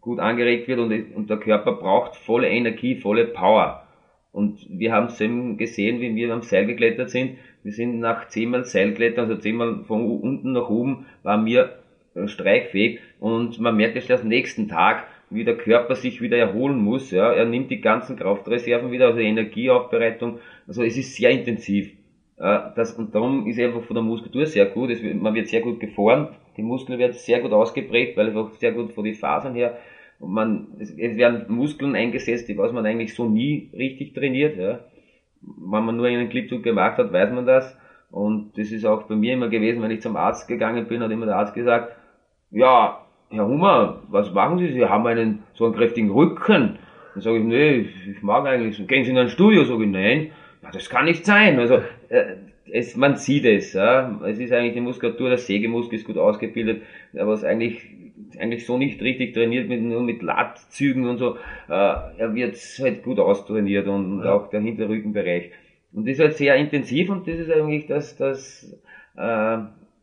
gut 0.00 0.20
angeregt 0.20 0.68
wird 0.68 0.78
und, 0.78 0.92
und 1.14 1.30
der 1.30 1.38
Körper 1.38 1.72
braucht 1.72 2.16
volle 2.16 2.48
Energie, 2.48 2.96
volle 2.96 3.24
Power. 3.24 3.82
Und 4.30 4.66
wir 4.68 4.92
haben 4.92 5.06
es 5.06 5.20
eben 5.20 5.56
gesehen, 5.56 6.00
wie 6.00 6.14
wir 6.14 6.32
am 6.32 6.42
Seil 6.42 6.66
geklettert 6.66 7.10
sind. 7.10 7.38
Wir 7.64 7.72
sind 7.72 7.98
nach 7.98 8.28
zehnmal 8.28 8.64
Seilklettern, 8.64 9.28
also 9.28 9.40
zehnmal 9.40 9.84
von 9.84 10.20
unten 10.20 10.52
nach 10.52 10.68
oben, 10.68 11.06
waren 11.22 11.44
wir 11.44 11.78
streichfähig 12.26 13.00
und 13.20 13.60
man 13.60 13.76
merkt 13.76 13.96
es 13.96 14.10
erst 14.10 14.24
nächsten 14.24 14.68
Tag, 14.68 15.06
wie 15.30 15.44
der 15.44 15.56
Körper 15.56 15.94
sich 15.94 16.20
wieder 16.20 16.36
erholen 16.36 16.78
muss. 16.78 17.10
Ja. 17.10 17.32
Er 17.32 17.44
nimmt 17.44 17.70
die 17.70 17.80
ganzen 17.80 18.16
Kraftreserven 18.16 18.90
wieder, 18.90 19.06
also 19.06 19.20
Energieaufbereitung. 19.20 20.38
Also 20.66 20.82
es 20.82 20.96
ist 20.96 21.14
sehr 21.16 21.30
intensiv. 21.30 21.92
Ja, 22.38 22.72
das, 22.74 22.92
und 22.92 23.14
darum 23.14 23.46
ist 23.46 23.58
einfach 23.58 23.82
von 23.82 23.94
der 23.94 24.02
Muskulatur 24.02 24.46
sehr 24.46 24.66
gut. 24.66 24.90
Es, 24.90 25.02
man 25.02 25.34
wird 25.34 25.48
sehr 25.48 25.60
gut 25.60 25.80
geformt, 25.80 26.30
die 26.56 26.62
Muskeln 26.62 26.98
werden 26.98 27.12
sehr 27.12 27.40
gut 27.40 27.52
ausgeprägt, 27.52 28.16
weil 28.16 28.28
einfach 28.28 28.52
sehr 28.54 28.72
gut 28.72 28.92
von 28.92 29.04
den 29.04 29.14
Fasern 29.14 29.54
her. 29.54 29.76
Und 30.20 30.32
man, 30.32 30.68
es, 30.78 30.90
es 30.96 31.16
werden 31.16 31.46
Muskeln 31.48 31.94
eingesetzt, 31.96 32.48
die 32.48 32.56
was 32.56 32.72
man 32.72 32.86
eigentlich 32.86 33.14
so 33.14 33.28
nie 33.28 33.70
richtig 33.76 34.14
trainiert. 34.14 34.56
Ja. 34.56 34.80
Wenn 35.40 35.84
man 35.84 35.96
nur 35.96 36.06
einen 36.06 36.28
Clipzug 36.28 36.62
gemacht 36.62 36.98
hat, 36.98 37.12
weiß 37.12 37.32
man 37.32 37.46
das. 37.46 37.76
Und 38.10 38.56
das 38.56 38.72
ist 38.72 38.86
auch 38.86 39.02
bei 39.02 39.16
mir 39.16 39.34
immer 39.34 39.48
gewesen, 39.48 39.82
wenn 39.82 39.90
ich 39.90 40.00
zum 40.00 40.16
Arzt 40.16 40.48
gegangen 40.48 40.86
bin, 40.86 41.02
hat 41.02 41.10
immer 41.10 41.26
der 41.26 41.36
Arzt 41.36 41.54
gesagt, 41.54 41.94
ja, 42.50 43.04
Herr 43.30 43.46
Hummer, 43.46 44.02
was 44.08 44.32
machen 44.32 44.58
Sie? 44.58 44.72
Sie 44.72 44.84
haben 44.84 45.06
einen 45.06 45.42
so 45.54 45.66
einen 45.66 45.74
kräftigen 45.74 46.10
Rücken. 46.10 46.78
Dann 47.14 47.22
sage 47.22 47.38
ich, 47.38 47.44
nee, 47.44 47.86
ich 48.10 48.22
mag 48.22 48.46
eigentlich, 48.46 48.86
gehen 48.86 49.04
Sie 49.04 49.10
in 49.10 49.18
ein 49.18 49.28
Studio? 49.28 49.64
Sage 49.64 49.84
ich, 49.84 49.90
nein, 49.90 50.30
ja, 50.62 50.70
das 50.70 50.88
kann 50.88 51.04
nicht 51.04 51.24
sein. 51.24 51.58
Also 51.58 51.80
äh, 52.08 52.36
es, 52.70 52.96
man 52.96 53.16
sieht 53.16 53.44
es, 53.44 53.72
ja. 53.72 54.18
es 54.24 54.38
ist 54.38 54.52
eigentlich 54.52 54.74
die 54.74 54.80
Muskulatur, 54.80 55.28
der 55.28 55.38
Sägemuskel 55.38 55.98
ist 55.98 56.06
gut 56.06 56.18
ausgebildet, 56.18 56.82
aber 57.18 57.32
es 57.32 57.44
eigentlich 57.44 57.86
eigentlich 58.38 58.66
so 58.66 58.78
nicht 58.78 59.00
richtig 59.02 59.34
trainiert, 59.34 59.68
mit, 59.68 59.80
nur 59.82 60.02
mit 60.02 60.22
Lattzügen 60.22 61.06
und 61.06 61.18
so, 61.18 61.36
äh, 61.68 61.72
er 61.72 62.34
wird 62.34 62.56
halt 62.80 63.02
gut 63.02 63.18
austrainiert 63.18 63.86
und, 63.86 64.20
und 64.20 64.26
auch 64.26 64.50
der 64.50 64.60
Hinterrückenbereich. 64.60 65.50
Und 65.92 66.06
das 66.06 66.14
ist 66.14 66.20
halt 66.20 66.34
sehr 66.34 66.56
intensiv 66.56 67.08
und 67.08 67.26
das 67.26 67.36
ist 67.36 67.50
eigentlich 67.50 67.86
das, 67.86 68.16
das 68.16 68.78
äh, 69.16 69.58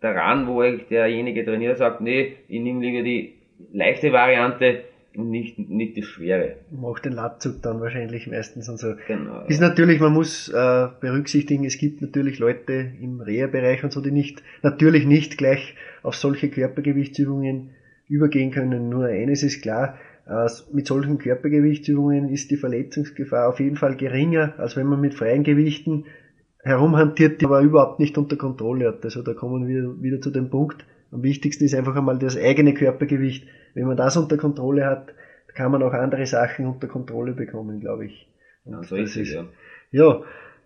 daran, 0.05 0.47
wo 0.47 0.61
derjenige 0.61 1.43
Trainiert 1.43 1.77
sagt, 1.77 2.01
nee, 2.01 2.33
ich 2.47 2.61
nehme 2.61 2.81
lieber 2.81 3.03
die 3.03 3.33
leichte 3.73 4.11
Variante, 4.11 4.83
und 5.17 5.29
nicht, 5.29 5.57
nicht 5.57 5.97
das 5.97 6.05
Schwere. 6.05 6.57
Macht 6.71 7.05
den 7.05 7.13
Latzug 7.13 7.61
dann 7.61 7.79
wahrscheinlich 7.79 8.27
meistens 8.27 8.69
und 8.69 8.77
so. 8.77 8.95
Genau. 9.07 9.45
Ist 9.47 9.61
natürlich, 9.61 9.99
man 9.99 10.13
muss 10.13 10.49
äh, 10.49 10.87
berücksichtigen, 10.99 11.65
es 11.65 11.77
gibt 11.77 12.01
natürlich 12.01 12.39
Leute 12.39 12.91
im 13.01 13.21
Reha-Bereich 13.21 13.83
und 13.83 13.91
so, 13.93 14.01
die 14.01 14.11
nicht, 14.11 14.43
natürlich 14.61 15.05
nicht 15.05 15.37
gleich 15.37 15.75
auf 16.03 16.15
solche 16.15 16.49
Körpergewichtsübungen 16.49 17.71
übergehen 18.07 18.51
können. 18.51 18.89
Nur 18.89 19.05
eines 19.05 19.43
ist 19.43 19.61
klar, 19.61 19.97
äh, 20.27 20.47
mit 20.73 20.87
solchen 20.87 21.17
Körpergewichtsübungen 21.17 22.29
ist 22.29 22.51
die 22.51 22.57
Verletzungsgefahr 22.57 23.49
auf 23.49 23.59
jeden 23.59 23.77
Fall 23.77 23.95
geringer, 23.95 24.53
als 24.57 24.75
wenn 24.75 24.87
man 24.87 25.01
mit 25.01 25.13
freien 25.13 25.43
Gewichten 25.43 26.05
herumhantiert, 26.65 27.39
die 27.39 27.45
aber 27.45 27.61
überhaupt 27.61 27.99
nicht 27.99 28.17
unter 28.17 28.35
Kontrolle 28.35 28.87
hat. 28.87 29.05
Also 29.05 29.21
da 29.21 29.33
kommen 29.33 29.67
wir 29.67 30.01
wieder 30.01 30.19
zu 30.19 30.31
dem 30.31 30.49
Punkt. 30.49 30.83
Am 31.11 31.21
wichtigsten 31.21 31.63
ist 31.63 31.75
einfach 31.75 31.95
einmal 31.95 32.17
das 32.17 32.35
eigene 32.35 32.73
Körpergewicht. 32.73 33.47
Wenn 33.75 33.85
man 33.85 33.95
das 33.95 34.17
unter 34.17 34.35
Kontrolle 34.35 34.85
hat, 34.85 35.13
kann 35.53 35.71
man 35.71 35.83
auch 35.83 35.93
andere 35.93 36.25
Sachen 36.25 36.65
unter 36.65 36.87
Kontrolle 36.87 37.33
bekommen, 37.33 37.79
glaube 37.79 38.07
ich. 38.07 38.27
ja, 38.65 38.83
so 38.83 38.95
ist 38.95 39.15
es, 39.15 39.31
ja. 39.31 39.45
Ja, 39.91 40.21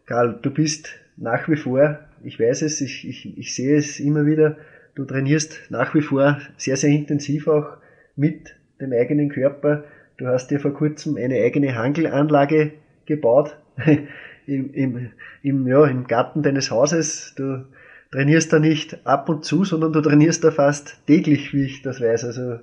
Karl, 0.05 0.39
du 0.41 0.51
bist 0.51 0.95
nach 1.17 1.47
wie 1.49 1.57
vor, 1.57 1.99
ich 2.23 2.39
weiß 2.39 2.61
es, 2.63 2.81
ich, 2.81 3.07
ich, 3.07 3.37
ich 3.37 3.53
sehe 3.53 3.77
es 3.77 3.99
immer 3.99 4.25
wieder, 4.25 4.57
du 4.95 5.05
trainierst 5.05 5.67
nach 5.69 5.93
wie 5.93 6.01
vor 6.01 6.39
sehr, 6.57 6.77
sehr 6.77 6.89
intensiv 6.89 7.47
auch 7.47 7.77
mit 8.15 8.55
dem 8.81 8.93
eigenen 8.93 9.29
Körper. 9.29 9.83
Du 10.17 10.27
hast 10.27 10.49
dir 10.49 10.59
vor 10.59 10.73
kurzem 10.73 11.17
eine 11.17 11.35
eigene 11.35 11.75
Hangelanlage 11.75 12.71
gebaut 13.05 13.57
im, 14.49 14.73
im, 14.73 15.11
im, 15.43 15.67
ja, 15.67 15.85
im 15.85 16.07
Garten 16.07 16.41
deines 16.41 16.71
Hauses. 16.71 17.33
Du 17.35 17.65
trainierst 18.11 18.51
da 18.51 18.59
nicht 18.59 19.05
ab 19.05 19.29
und 19.29 19.45
zu, 19.45 19.63
sondern 19.63 19.93
du 19.93 20.01
trainierst 20.01 20.43
da 20.43 20.51
fast 20.51 21.05
täglich, 21.07 21.53
wie 21.53 21.65
ich 21.65 21.81
das 21.81 22.01
weiß. 22.01 22.25
Also 22.25 22.59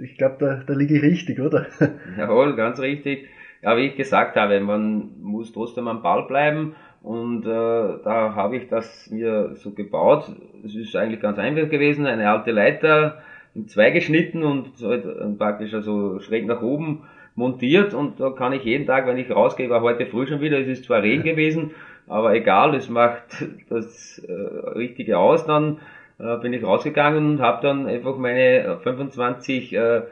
ich 0.00 0.16
glaube, 0.16 0.36
da, 0.38 0.62
da 0.66 0.74
liege 0.74 0.96
ich 0.96 1.02
richtig, 1.02 1.40
oder? 1.40 1.66
Jawohl, 2.18 2.56
ganz 2.56 2.78
richtig. 2.80 3.28
Ja, 3.62 3.76
wie 3.76 3.86
ich 3.86 3.96
gesagt 3.96 4.36
habe, 4.36 4.60
man 4.60 5.10
muss 5.20 5.52
trotzdem 5.52 5.86
am 5.88 6.02
Ball 6.02 6.24
bleiben 6.26 6.74
und 7.02 7.44
äh, 7.46 7.48
da 7.48 8.34
habe 8.34 8.56
ich 8.56 8.68
das 8.68 9.08
mir 9.10 9.54
so 9.54 9.72
gebaut. 9.72 10.24
Es 10.64 10.74
ist 10.74 10.96
eigentlich 10.96 11.20
ganz 11.20 11.38
einfach 11.38 11.68
gewesen, 11.68 12.06
eine 12.06 12.28
alte 12.30 12.50
Leiter 12.50 13.22
in 13.54 13.68
zwei 13.68 13.90
geschnitten 13.90 14.42
und 14.42 14.70
halt 14.82 15.04
praktisch 15.38 15.74
also 15.74 16.20
schräg 16.20 16.46
nach 16.46 16.62
oben 16.62 17.02
montiert 17.34 17.94
und 17.94 18.20
da 18.20 18.30
kann 18.30 18.52
ich 18.52 18.64
jeden 18.64 18.86
Tag, 18.86 19.06
wenn 19.06 19.16
ich 19.16 19.30
rausgehe, 19.30 19.70
war 19.70 19.80
heute 19.80 20.06
früh 20.06 20.26
schon 20.26 20.40
wieder, 20.40 20.58
es 20.58 20.68
ist 20.68 20.84
zwar 20.84 21.02
Regen 21.02 21.24
gewesen, 21.24 21.70
aber 22.06 22.34
egal, 22.34 22.74
es 22.74 22.88
macht 22.88 23.22
das 23.68 24.18
äh, 24.18 24.32
Richtige 24.32 25.18
aus, 25.18 25.46
dann 25.46 25.78
äh, 26.18 26.36
bin 26.38 26.52
ich 26.52 26.62
rausgegangen 26.62 27.32
und 27.32 27.40
habe 27.40 27.62
dann 27.62 27.86
einfach 27.86 28.16
meine 28.18 28.78
25 28.82 29.72
äh, 29.74 30.02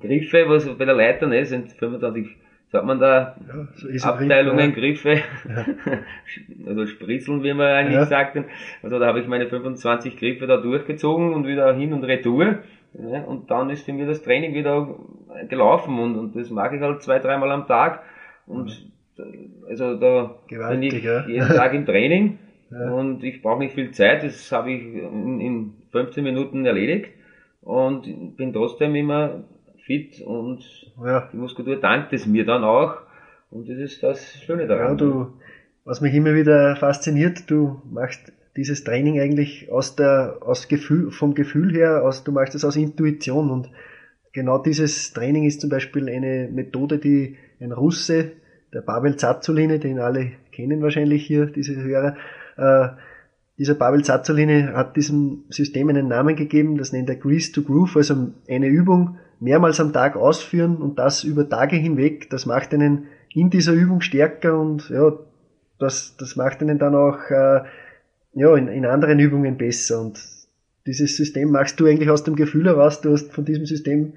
Griffe, 0.00 0.44
was 0.48 0.68
bei 0.76 0.84
der 0.84 0.94
Leiter 0.94 1.26
ne, 1.26 1.44
sind 1.44 1.72
25 1.72 2.36
sagt 2.72 2.86
man 2.86 2.98
da, 2.98 3.36
ja, 3.46 3.68
so 3.74 4.08
Abteilungen, 4.08 4.72
Griff, 4.72 5.04
ja. 5.04 5.12
Griffe, 5.12 5.24
ja. 5.46 5.98
also 6.68 6.86
Spritzeln, 6.86 7.42
wie 7.42 7.52
man 7.52 7.66
eigentlich 7.66 7.96
ja. 7.96 8.06
sagt. 8.06 8.38
Also 8.82 8.98
da 8.98 9.06
habe 9.06 9.20
ich 9.20 9.26
meine 9.26 9.46
25 9.46 10.16
Griffe 10.16 10.46
da 10.46 10.56
durchgezogen 10.56 11.34
und 11.34 11.46
wieder 11.46 11.74
hin 11.74 11.92
und 11.92 12.02
retour. 12.04 12.60
Ja, 12.94 13.22
und 13.24 13.50
dann 13.50 13.70
ist 13.70 13.84
für 13.84 13.92
mich 13.92 14.06
das 14.06 14.22
Training 14.22 14.54
wieder 14.54 14.94
gelaufen 15.48 15.98
und, 15.98 16.16
und 16.16 16.36
das 16.36 16.50
mag 16.50 16.72
ich 16.74 16.80
halt 16.80 17.02
zwei, 17.02 17.18
dreimal 17.18 17.50
am 17.50 17.66
Tag. 17.66 18.02
Und 18.46 18.90
also 19.68 19.96
da 19.96 20.34
Gewaltig, 20.48 20.90
bin 20.90 20.98
ich 20.98 21.04
ja. 21.04 21.26
jeden 21.26 21.48
Tag 21.48 21.74
im 21.74 21.86
Training 21.86 22.38
ja. 22.70 22.90
und 22.90 23.22
ich 23.24 23.42
brauche 23.42 23.60
nicht 23.60 23.74
viel 23.74 23.90
Zeit, 23.92 24.24
das 24.24 24.50
habe 24.52 24.72
ich 24.72 24.82
in, 24.82 25.40
in 25.40 25.74
15 25.92 26.24
Minuten 26.24 26.66
erledigt 26.66 27.10
und 27.62 28.36
bin 28.36 28.52
trotzdem 28.52 28.94
immer 28.94 29.44
fit 29.84 30.20
und 30.20 30.64
ja. 31.04 31.28
die 31.32 31.36
Muskulatur 31.36 31.80
dankt 31.80 32.12
es 32.12 32.26
mir 32.26 32.44
dann 32.44 32.64
auch. 32.64 32.96
Und 33.50 33.68
das 33.68 33.78
ist 33.78 34.02
das 34.02 34.34
Schöne 34.42 34.66
daran. 34.66 34.92
Ja, 34.92 34.94
du, 34.94 35.32
was 35.84 36.00
mich 36.00 36.14
immer 36.14 36.34
wieder 36.34 36.74
fasziniert, 36.76 37.50
du 37.50 37.82
machst 37.90 38.32
dieses 38.56 38.84
Training 38.84 39.20
eigentlich 39.20 39.70
aus 39.70 39.96
der, 39.96 40.38
aus 40.40 40.68
Gefühl, 40.68 41.10
vom 41.10 41.34
Gefühl 41.34 41.72
her, 41.74 42.02
aus, 42.04 42.24
du 42.24 42.32
machst 42.32 42.54
es 42.54 42.64
aus 42.64 42.76
Intuition 42.76 43.50
und 43.50 43.70
genau 44.32 44.58
dieses 44.58 45.12
Training 45.12 45.44
ist 45.44 45.60
zum 45.60 45.70
Beispiel 45.70 46.08
eine 46.08 46.48
Methode, 46.52 46.98
die 46.98 47.36
ein 47.60 47.72
Russe, 47.72 48.32
der 48.72 48.80
Pavel 48.80 49.16
Zazulini, 49.16 49.78
den 49.78 49.98
alle 49.98 50.32
kennen 50.50 50.82
wahrscheinlich 50.82 51.26
hier, 51.26 51.46
diese 51.46 51.76
Hörer, 51.76 52.16
äh, 52.56 52.88
dieser 53.58 53.74
Pavel 53.74 54.02
Zazulini 54.02 54.62
hat 54.72 54.96
diesem 54.96 55.44
System 55.50 55.88
einen 55.88 56.08
Namen 56.08 56.36
gegeben, 56.36 56.78
das 56.78 56.92
nennt 56.92 57.08
er 57.08 57.16
Grease 57.16 57.52
to 57.52 57.62
Groove, 57.62 57.96
also 57.96 58.32
eine 58.48 58.66
Übung, 58.66 59.18
mehrmals 59.40 59.80
am 59.80 59.92
Tag 59.92 60.16
ausführen 60.16 60.76
und 60.76 60.98
das 60.98 61.24
über 61.24 61.48
Tage 61.48 61.76
hinweg, 61.76 62.30
das 62.30 62.46
macht 62.46 62.72
einen 62.72 63.06
in 63.34 63.50
dieser 63.50 63.72
Übung 63.72 64.00
stärker 64.00 64.58
und 64.58 64.88
ja, 64.90 65.12
das, 65.78 66.16
das 66.16 66.36
macht 66.36 66.60
einen 66.60 66.78
dann 66.78 66.94
auch 66.94 67.18
äh, 67.30 67.62
ja, 68.34 68.56
in, 68.56 68.68
in 68.68 68.86
anderen 68.86 69.18
Übungen 69.18 69.56
besser. 69.56 70.00
Und 70.00 70.20
dieses 70.86 71.16
System 71.16 71.50
machst 71.50 71.78
du 71.78 71.86
eigentlich 71.86 72.10
aus 72.10 72.24
dem 72.24 72.36
Gefühl 72.36 72.66
heraus, 72.66 73.00
du 73.00 73.12
hast 73.12 73.32
von 73.32 73.44
diesem 73.44 73.66
System, 73.66 74.14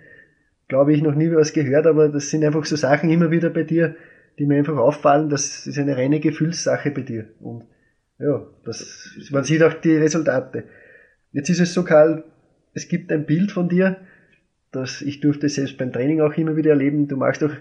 glaube 0.68 0.94
ich, 0.94 1.02
noch 1.02 1.16
nie 1.16 1.32
was 1.32 1.54
gehört, 1.54 1.86
aber 1.86 2.10
das 2.10 2.30
sind 2.30 2.44
einfach 2.44 2.66
so 2.66 2.76
Sachen 2.76 3.10
immer 3.10 3.32
wieder 3.32 3.50
bei 3.50 3.64
dir, 3.64 3.96
die 4.40 4.46
mir 4.46 4.58
einfach 4.58 4.78
auffallen, 4.78 5.30
das 5.30 5.68
ist 5.68 5.78
eine 5.78 5.96
reine 5.96 6.20
Gefühlssache 6.20 6.92
bei 6.92 7.02
dir. 7.02 7.30
Und 7.40 7.66
ja, 8.20 8.46
das, 8.64 9.30
man 9.32 9.44
sieht 9.44 9.64
auch 9.64 9.74
die 9.74 9.96
Resultate. 9.96 10.66
Jetzt 11.32 11.50
ist 11.50 11.60
es 11.60 11.74
so, 11.74 11.84
Karl, 11.84 12.24
es 12.74 12.88
gibt 12.88 13.12
ein 13.12 13.26
Bild 13.26 13.52
von 13.52 13.70
dir, 13.70 13.98
das, 14.72 15.02
ich 15.02 15.22
durfte 15.22 15.48
selbst 15.48 15.78
beim 15.78 15.94
Training 15.94 16.22
auch 16.22 16.34
immer 16.34 16.56
wieder 16.58 16.72
erleben, 16.72 17.08
du 17.08 17.16
machst 17.16 17.42
doch 17.42 17.54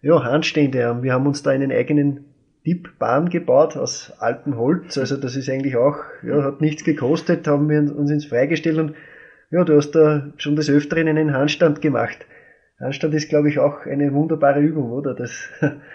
ja, 0.00 0.24
Handstände. 0.24 0.98
Wir 1.02 1.12
haben 1.12 1.26
uns 1.26 1.42
da 1.42 1.50
einen 1.50 1.70
eigenen 1.70 2.24
Dip-Bahn 2.66 3.28
gebaut 3.28 3.76
aus 3.76 4.12
altem 4.18 4.56
Holz. 4.56 4.96
Also 4.96 5.16
das 5.16 5.36
ist 5.36 5.48
eigentlich 5.48 5.76
auch, 5.76 5.96
ja, 6.22 6.44
hat 6.44 6.60
nichts 6.60 6.84
gekostet, 6.84 7.46
haben 7.48 7.68
wir 7.68 7.78
uns 7.78 8.10
ins 8.10 8.26
Freigestellt 8.26 8.78
und 8.78 8.94
ja, 9.50 9.64
du 9.64 9.76
hast 9.76 9.92
da 9.92 10.32
schon 10.38 10.56
des 10.56 10.70
Öfteren 10.70 11.08
einen 11.08 11.34
Handstand 11.34 11.82
gemacht. 11.82 12.26
Handstand 12.80 13.14
ist, 13.14 13.28
glaube 13.28 13.48
ich, 13.48 13.58
auch 13.58 13.86
eine 13.86 14.12
wunderbare 14.12 14.60
Übung, 14.60 14.90
oder? 14.90 15.14
Das, 15.14 15.50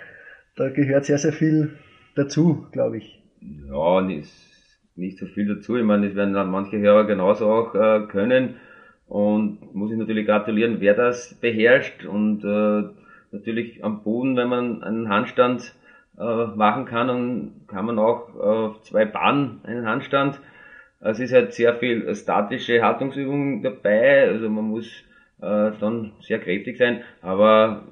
da 0.56 0.70
gehört 0.70 1.06
sehr, 1.06 1.18
sehr 1.18 1.34
viel 1.34 1.72
dazu, 2.16 2.68
glaube 2.72 2.98
ich. 2.98 3.22
Ja, 3.42 4.02
nicht, 4.02 4.32
nicht 4.96 5.18
so 5.18 5.26
viel 5.26 5.48
dazu. 5.48 5.76
Ich 5.78 5.84
meine, 5.84 6.08
das 6.08 6.16
werden 6.16 6.34
dann 6.34 6.50
manche 6.50 6.78
Hörer 6.78 7.06
genauso 7.06 7.50
auch 7.50 7.76
äh, 7.76 8.08
können. 8.08 8.56
Und 9.08 9.74
muss 9.74 9.92
ich 9.92 9.98
natürlich 9.98 10.26
gratulieren, 10.26 10.78
wer 10.80 10.94
das 10.94 11.34
beherrscht. 11.34 12.06
Und 12.06 12.44
äh, 12.44 12.84
natürlich 13.32 13.84
am 13.84 14.04
Boden, 14.04 14.36
wenn 14.36 14.50
man 14.50 14.84
einen 14.84 15.10
Handstand 15.10 15.74
äh, 16.20 16.46
machen 16.56 16.86
kann, 16.86 17.08
dann 17.08 17.52
kann 17.68 17.86
man 17.86 18.00
auch 18.00 18.36
auf 18.36 18.82
zwei 18.82 19.06
Bahnen 19.06 19.62
einen 19.64 19.88
Handstand. 19.88 20.40
Es 21.00 21.20
ist 21.20 21.34
halt 21.34 21.54
sehr 21.54 21.76
viel 21.76 22.14
statische 22.16 22.82
Haltungsübungen 22.82 23.62
dabei, 23.62 24.28
also 24.28 24.50
man 24.50 24.66
muss 24.66 25.04
äh, 25.42 25.72
dann 25.80 26.14
sehr 26.22 26.40
kräftig 26.40 26.78
sein, 26.78 27.04
aber 27.22 27.84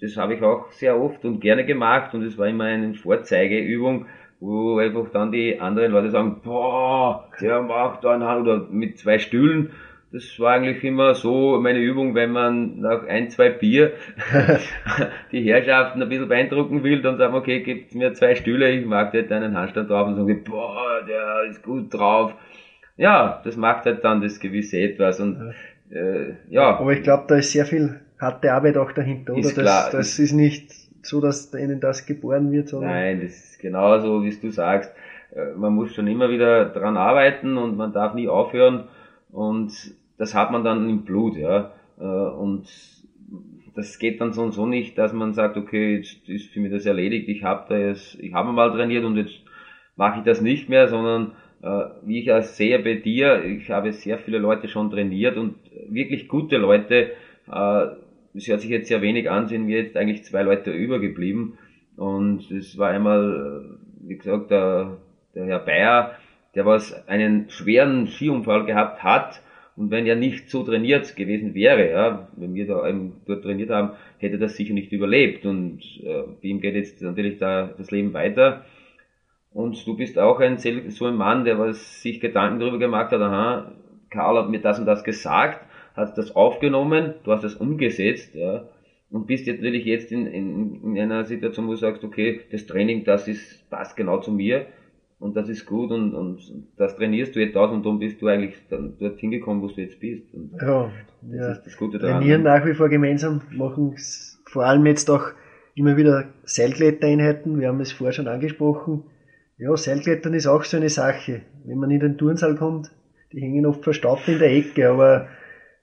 das 0.00 0.16
habe 0.16 0.34
ich 0.34 0.42
auch 0.42 0.70
sehr 0.72 1.00
oft 1.00 1.24
und 1.24 1.40
gerne 1.40 1.64
gemacht 1.64 2.12
und 2.14 2.22
es 2.22 2.36
war 2.36 2.48
immer 2.48 2.64
eine 2.64 2.94
Vorzeigeübung, 2.94 4.06
wo 4.40 4.78
einfach 4.78 5.08
dann 5.10 5.32
die 5.32 5.60
anderen 5.60 5.92
Leute 5.92 6.10
sagen, 6.10 6.40
boah, 6.42 7.28
der 7.40 7.62
macht 7.62 8.04
da 8.04 8.12
einen 8.12 8.24
Hand 8.24 8.42
oder 8.42 8.66
mit 8.68 8.98
zwei 8.98 9.18
Stühlen 9.18 9.70
das 10.12 10.38
war 10.38 10.52
eigentlich 10.52 10.84
immer 10.84 11.14
so 11.14 11.58
meine 11.58 11.78
Übung, 11.78 12.14
wenn 12.14 12.32
man 12.32 12.80
nach 12.80 13.06
ein, 13.06 13.30
zwei 13.30 13.48
Bier 13.48 13.92
die 15.32 15.42
Herrschaften 15.42 16.02
ein 16.02 16.08
bisschen 16.08 16.28
beeindrucken 16.28 16.84
will, 16.84 17.00
dann 17.00 17.16
sagen 17.16 17.32
wir, 17.32 17.38
okay, 17.38 17.62
gebt 17.62 17.94
mir 17.94 18.12
zwei 18.12 18.34
Stühle, 18.34 18.70
ich 18.70 18.84
mag 18.84 19.12
dir 19.12 19.30
einen 19.30 19.56
Handstand 19.56 19.88
drauf 19.88 20.08
und 20.08 20.16
sagen, 20.16 20.44
boah, 20.44 21.00
der 21.08 21.50
ist 21.50 21.62
gut 21.62 21.94
drauf. 21.94 22.34
Ja, 22.98 23.40
das 23.42 23.56
macht 23.56 23.86
halt 23.86 24.04
dann 24.04 24.20
das 24.20 24.38
gewisse 24.38 24.78
Etwas 24.78 25.18
und 25.18 25.54
äh, 25.90 26.34
ja. 26.50 26.78
Aber 26.78 26.92
ich 26.92 27.02
glaube, 27.02 27.24
da 27.28 27.36
ist 27.36 27.52
sehr 27.52 27.64
viel 27.64 28.00
harte 28.20 28.52
Arbeit 28.52 28.76
auch 28.76 28.92
dahinter, 28.92 29.32
oder? 29.32 29.50
Klar, 29.50 29.84
das, 29.84 29.92
das 29.92 30.18
ist 30.18 30.32
nicht 30.32 30.72
so, 31.00 31.22
dass 31.22 31.54
ihnen 31.54 31.80
das 31.80 32.04
geboren 32.04 32.52
wird, 32.52 32.68
sondern. 32.68 32.90
Nein, 32.90 33.20
das 33.22 33.32
ist 33.32 33.60
genauso, 33.60 34.22
wie 34.22 34.30
du 34.30 34.50
sagst. 34.50 34.92
Äh, 35.34 35.54
man 35.56 35.72
muss 35.72 35.94
schon 35.94 36.06
immer 36.06 36.28
wieder 36.28 36.66
dran 36.66 36.98
arbeiten 36.98 37.56
und 37.56 37.78
man 37.78 37.94
darf 37.94 38.12
nie 38.12 38.28
aufhören 38.28 38.84
und 39.30 39.72
das 40.22 40.36
hat 40.36 40.52
man 40.52 40.62
dann 40.62 40.88
im 40.88 41.02
Blut, 41.02 41.36
ja. 41.36 41.72
Äh, 41.98 42.04
und 42.04 42.64
das 43.74 43.98
geht 43.98 44.20
dann 44.20 44.32
so 44.32 44.42
und 44.42 44.52
so 44.52 44.66
nicht, 44.66 44.96
dass 44.96 45.12
man 45.12 45.32
sagt, 45.32 45.56
okay, 45.56 45.96
jetzt 45.96 46.28
ist 46.28 46.52
für 46.52 46.60
mich 46.60 46.70
das 46.70 46.86
erledigt, 46.86 47.28
ich 47.28 47.42
habe 47.42 47.64
da 47.68 47.76
jetzt, 47.76 48.20
ich 48.20 48.32
habe 48.32 48.52
mal 48.52 48.70
trainiert 48.70 49.04
und 49.04 49.16
jetzt 49.16 49.40
mache 49.96 50.20
ich 50.20 50.24
das 50.24 50.40
nicht 50.40 50.68
mehr, 50.68 50.86
sondern 50.86 51.32
äh, 51.60 51.86
wie 52.06 52.20
ich 52.20 52.26
ja 52.26 52.40
sehe 52.40 52.78
bei 52.78 52.94
dir, 52.94 53.44
ich 53.44 53.68
habe 53.72 53.90
sehr 53.90 54.16
viele 54.16 54.38
Leute 54.38 54.68
schon 54.68 54.92
trainiert 54.92 55.36
und 55.36 55.56
wirklich 55.88 56.28
gute 56.28 56.56
Leute, 56.56 57.10
äh, 57.50 57.86
es 58.34 58.46
hört 58.46 58.60
sich 58.60 58.70
jetzt 58.70 58.86
sehr 58.86 59.02
wenig 59.02 59.28
an, 59.28 59.48
sind 59.48 59.64
mir 59.64 59.82
jetzt 59.82 59.96
eigentlich 59.96 60.22
zwei 60.22 60.42
Leute 60.42 60.70
übergeblieben 60.70 61.58
und 61.96 62.48
es 62.52 62.78
war 62.78 62.90
einmal, 62.90 63.76
wie 64.02 64.18
gesagt, 64.18 64.52
der, 64.52 64.98
der 65.34 65.46
Herr 65.46 65.58
Bayer, 65.58 66.12
der 66.54 66.64
was 66.64 67.08
einen 67.08 67.50
schweren 67.50 68.06
Skiunfall 68.06 68.66
gehabt 68.66 69.02
hat 69.02 69.42
Und 69.82 69.90
wenn 69.90 70.06
er 70.06 70.14
nicht 70.14 70.48
so 70.48 70.62
trainiert 70.62 71.16
gewesen 71.16 71.54
wäre, 71.54 71.90
ja, 71.90 72.28
wenn 72.36 72.54
wir 72.54 72.68
da 72.68 72.88
eben 72.88 73.14
dort 73.26 73.42
trainiert 73.42 73.70
haben, 73.70 73.90
hätte 74.18 74.36
er 74.36 74.38
das 74.38 74.54
sicher 74.54 74.74
nicht 74.74 74.92
überlebt. 74.92 75.44
Und 75.44 75.80
äh, 76.04 76.22
ihm 76.40 76.60
geht 76.60 76.76
jetzt 76.76 77.02
natürlich 77.02 77.38
da 77.38 77.68
das 77.76 77.90
Leben 77.90 78.12
weiter. 78.12 78.64
Und 79.52 79.84
du 79.84 79.96
bist 79.96 80.20
auch 80.20 80.38
ein 80.38 80.58
so 80.58 81.06
ein 81.06 81.16
Mann, 81.16 81.44
der 81.44 81.58
was 81.58 82.00
sich 82.00 82.20
Gedanken 82.20 82.60
darüber 82.60 82.78
gemacht 82.78 83.10
hat, 83.10 83.20
aha, 83.20 83.72
Karl 84.08 84.38
hat 84.38 84.50
mir 84.50 84.60
das 84.60 84.78
und 84.78 84.86
das 84.86 85.02
gesagt, 85.02 85.66
hat 85.96 86.16
das 86.16 86.36
aufgenommen, 86.36 87.14
du 87.24 87.32
hast 87.32 87.42
das 87.42 87.56
umgesetzt, 87.56 88.36
ja, 88.36 88.68
und 89.10 89.26
bist 89.26 89.48
jetzt 89.48 89.62
natürlich 89.62 89.84
jetzt 89.84 90.12
in, 90.12 90.26
in, 90.26 90.96
in 90.96 90.98
einer 90.98 91.24
Situation, 91.24 91.66
wo 91.66 91.72
du 91.72 91.76
sagst, 91.76 92.04
okay, 92.04 92.40
das 92.52 92.66
Training, 92.66 93.02
das 93.02 93.26
ist, 93.26 93.68
passt 93.68 93.96
genau 93.96 94.20
zu 94.20 94.30
mir 94.30 94.66
und 95.22 95.36
das 95.36 95.48
ist 95.48 95.66
gut 95.66 95.92
und, 95.92 96.14
und 96.14 96.40
das 96.76 96.96
trainierst 96.96 97.36
du 97.36 97.40
jetzt 97.40 97.56
aus 97.56 97.70
und 97.70 97.86
dann 97.86 98.00
bist 98.00 98.20
du 98.20 98.26
eigentlich 98.26 98.56
dann 98.68 98.94
dort 98.98 99.20
hingekommen, 99.20 99.62
wo 99.62 99.68
du 99.68 99.80
jetzt 99.80 100.00
bist. 100.00 100.34
Und 100.34 100.50
ja, 100.60 100.90
das 101.22 101.32
ja. 101.32 101.52
ist 101.52 101.62
das 101.64 101.76
Gute 101.76 101.98
daran. 101.98 102.18
Trainieren 102.18 102.42
nach 102.42 102.66
wie 102.66 102.74
vor 102.74 102.88
gemeinsam, 102.88 103.40
machen 103.52 103.94
vor 104.46 104.64
allem 104.64 104.84
jetzt 104.84 105.08
auch 105.08 105.28
immer 105.76 105.96
wieder 105.96 106.24
Seilklettereinheiten, 106.42 107.60
wir 107.60 107.68
haben 107.68 107.80
es 107.80 107.92
vorher 107.92 108.12
schon 108.12 108.26
angesprochen. 108.26 109.04
Ja, 109.58 109.76
Seilklettern 109.76 110.34
ist 110.34 110.48
auch 110.48 110.64
so 110.64 110.76
eine 110.76 110.88
Sache. 110.88 111.42
Wenn 111.64 111.78
man 111.78 111.92
in 111.92 112.00
den 112.00 112.18
Turnsaal 112.18 112.56
kommt, 112.56 112.90
die 113.32 113.40
hängen 113.40 113.64
oft 113.64 113.84
verstaubt 113.84 114.26
in 114.26 114.40
der 114.40 114.50
Ecke, 114.52 114.90
aber 114.90 115.28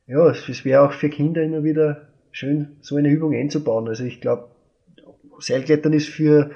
ja, 0.05 0.29
es 0.29 0.65
wäre 0.65 0.81
auch 0.81 0.91
für 0.91 1.07
Kinder 1.07 1.41
immer 1.41 1.63
wieder 1.63 2.09
schön, 2.31 2.75
so 2.81 2.97
eine 2.97 3.09
Übung 3.09 3.33
einzubauen. 3.33 3.87
Also 3.87 4.03
ich 4.03 4.19
glaube, 4.19 4.49
Seilklettern 5.39 5.93
ist 5.93 6.09
für, 6.09 6.51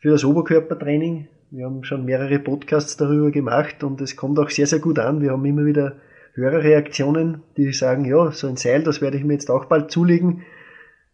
für 0.00 0.10
das 0.12 0.24
Oberkörpertraining. 0.24 1.28
Wir 1.50 1.64
haben 1.64 1.84
schon 1.84 2.04
mehrere 2.04 2.38
Podcasts 2.38 2.96
darüber 2.96 3.30
gemacht 3.30 3.84
und 3.84 4.00
es 4.00 4.16
kommt 4.16 4.38
auch 4.38 4.50
sehr, 4.50 4.66
sehr 4.66 4.80
gut 4.80 4.98
an. 4.98 5.22
Wir 5.22 5.30
haben 5.30 5.44
immer 5.44 5.64
wieder 5.64 5.96
Hörerreaktionen, 6.34 7.42
die 7.56 7.72
sagen, 7.72 8.04
ja, 8.04 8.30
so 8.32 8.48
ein 8.48 8.56
Seil, 8.56 8.82
das 8.82 9.00
werde 9.00 9.16
ich 9.16 9.24
mir 9.24 9.34
jetzt 9.34 9.50
auch 9.50 9.66
bald 9.66 9.90
zulegen. 9.90 10.42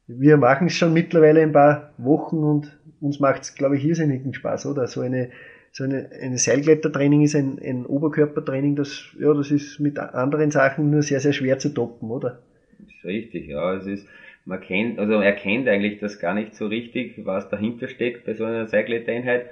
Wir 0.06 0.36
machen 0.36 0.66
es 0.68 0.74
schon 0.74 0.92
mittlerweile 0.92 1.42
ein 1.42 1.52
paar 1.52 1.92
Wochen 1.98 2.38
und 2.38 2.78
uns 3.00 3.20
macht 3.20 3.42
es, 3.42 3.54
glaube 3.54 3.76
ich, 3.76 3.84
irrsinnigen 3.84 4.32
Spaß, 4.32 4.66
oder? 4.66 4.86
So 4.86 5.02
eine, 5.02 5.30
so 5.70 5.84
eine, 5.84 6.10
eine 6.20 6.38
Seilklettertraining 6.38 7.22
ist 7.22 7.36
ein, 7.36 7.58
ein 7.62 7.86
Oberkörpertraining, 7.86 8.74
das, 8.74 9.14
ja, 9.20 9.32
das 9.34 9.50
ist 9.50 9.80
mit 9.80 9.98
anderen 9.98 10.50
Sachen 10.50 10.90
nur 10.90 11.02
sehr, 11.02 11.20
sehr 11.20 11.32
schwer 11.32 11.58
zu 11.58 11.68
toppen, 11.74 12.10
oder? 12.10 12.40
Ist 12.86 13.04
richtig, 13.04 13.48
ja. 13.48 13.74
Es 13.74 13.86
ist, 13.86 14.06
man 14.44 14.60
kennt, 14.60 14.98
also 14.98 15.14
er 15.14 15.32
kennt 15.32 15.68
eigentlich 15.68 16.00
das 16.00 16.18
gar 16.18 16.34
nicht 16.34 16.54
so 16.54 16.66
richtig, 16.66 17.24
was 17.24 17.48
dahinter 17.48 17.86
steckt 17.86 18.24
bei 18.24 18.34
so 18.34 18.44
einer 18.44 18.66
Seilklettereinheit. 18.66 19.50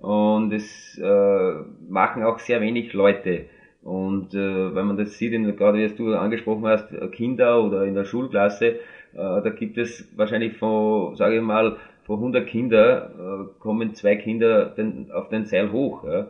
Und 0.00 0.52
es 0.52 0.98
äh, 0.98 1.54
machen 1.88 2.22
auch 2.22 2.38
sehr 2.38 2.60
wenig 2.60 2.92
Leute. 2.92 3.46
Und 3.82 4.34
äh, 4.34 4.74
wenn 4.74 4.86
man 4.86 4.96
das 4.96 5.18
sieht, 5.18 5.32
in, 5.32 5.56
gerade 5.56 5.78
wie 5.78 5.94
du 5.94 6.14
angesprochen 6.14 6.66
hast, 6.66 6.88
Kinder 7.12 7.62
oder 7.62 7.84
in 7.84 7.94
der 7.94 8.04
Schulklasse, 8.04 8.66
äh, 8.66 8.76
da 9.14 9.50
gibt 9.50 9.78
es 9.78 10.08
wahrscheinlich 10.16 10.56
von, 10.56 11.16
sage 11.16 11.36
ich 11.36 11.42
mal, 11.42 11.76
von 12.04 12.16
100 12.16 12.46
Kinder 12.46 13.10
äh, 13.18 13.60
kommen 13.60 13.94
zwei 13.94 14.16
Kinder 14.16 14.66
den, 14.66 15.10
auf 15.12 15.28
den 15.28 15.44
Seil 15.44 15.72
hoch. 15.72 16.04
Ja. 16.04 16.28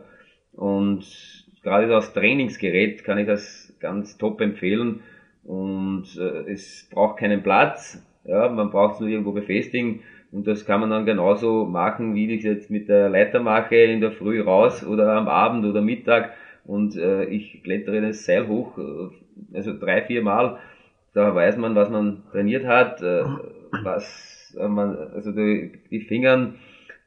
Und 0.53 1.05
gerade 1.63 1.93
als 1.93 2.13
Trainingsgerät 2.13 3.03
kann 3.03 3.17
ich 3.17 3.27
das 3.27 3.75
ganz 3.79 4.17
top 4.17 4.41
empfehlen. 4.41 5.01
Und 5.43 6.05
äh, 6.19 6.51
es 6.51 6.87
braucht 6.91 7.17
keinen 7.17 7.41
Platz, 7.41 8.05
ja, 8.25 8.49
man 8.49 8.69
braucht 8.69 8.95
es 8.95 8.99
nur 8.99 9.09
irgendwo 9.09 9.31
befestigen. 9.31 10.01
Und 10.31 10.47
das 10.47 10.65
kann 10.65 10.79
man 10.79 10.89
dann 10.89 11.05
genauso 11.05 11.65
machen, 11.65 12.15
wie 12.15 12.33
ich 12.33 12.43
jetzt 12.43 12.71
mit 12.71 12.87
der 12.87 13.09
Leiter 13.09 13.41
mache, 13.41 13.75
in 13.75 13.99
der 13.99 14.11
Früh 14.11 14.41
raus 14.41 14.85
oder 14.85 15.13
am 15.13 15.27
Abend 15.27 15.65
oder 15.65 15.81
Mittag. 15.81 16.31
Und 16.63 16.95
äh, 16.95 17.25
ich 17.25 17.63
klettere 17.63 18.01
das 18.01 18.25
Seil 18.25 18.47
hoch, 18.47 18.77
äh, 18.77 19.55
also 19.55 19.77
drei, 19.77 20.03
vier 20.03 20.21
Mal. 20.21 20.57
Da 21.13 21.35
weiß 21.35 21.57
man, 21.57 21.75
was 21.75 21.89
man 21.89 22.23
trainiert 22.31 22.65
hat, 22.65 23.01
äh, 23.01 23.23
was 23.83 24.55
äh, 24.57 24.67
man, 24.67 24.95
also 25.13 25.31
die, 25.31 25.73
die 25.89 25.99
Fingern, 25.99 26.55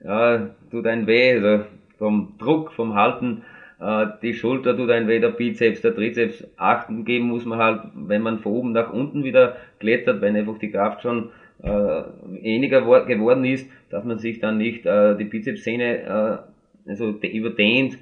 ja, 0.03 0.51
tut 0.71 0.87
ein 0.87 1.07
weh, 1.07 1.33
also 1.33 1.65
vom 1.99 2.35
Druck, 2.39 2.73
vom 2.73 2.95
Halten, 2.95 3.43
äh, 3.81 4.07
die 4.21 4.35
Schulter 4.35 4.77
tut 4.77 4.91
ein 4.91 5.09
weh, 5.09 5.21
der 5.21 5.31
Bizeps, 5.31 5.81
der 5.81 5.95
Trizeps, 5.95 6.47
achten 6.57 7.07
geben 7.07 7.29
muss 7.29 7.47
man 7.47 7.59
halt, 7.59 7.83
wenn 7.95 8.21
man 8.21 8.41
von 8.41 8.53
oben 8.53 8.73
nach 8.73 8.93
unten 8.93 9.25
wieder 9.25 9.57
klettert, 9.81 10.21
wenn 10.21 10.37
einfach 10.37 10.59
die 10.59 10.71
Kraft 10.71 11.01
schon 11.01 11.31
weniger 11.65 12.83
geworden 12.83 13.45
ist, 13.45 13.71
dass 13.91 14.05
man 14.05 14.19
sich 14.19 14.41
dann 14.41 14.59
nicht 14.59 14.87
äh, 14.87 15.17
die 15.17 15.25
Bizepssehne 15.25 16.45
äh, 16.87 16.91
also 16.91 17.11
überdehnt 17.11 17.99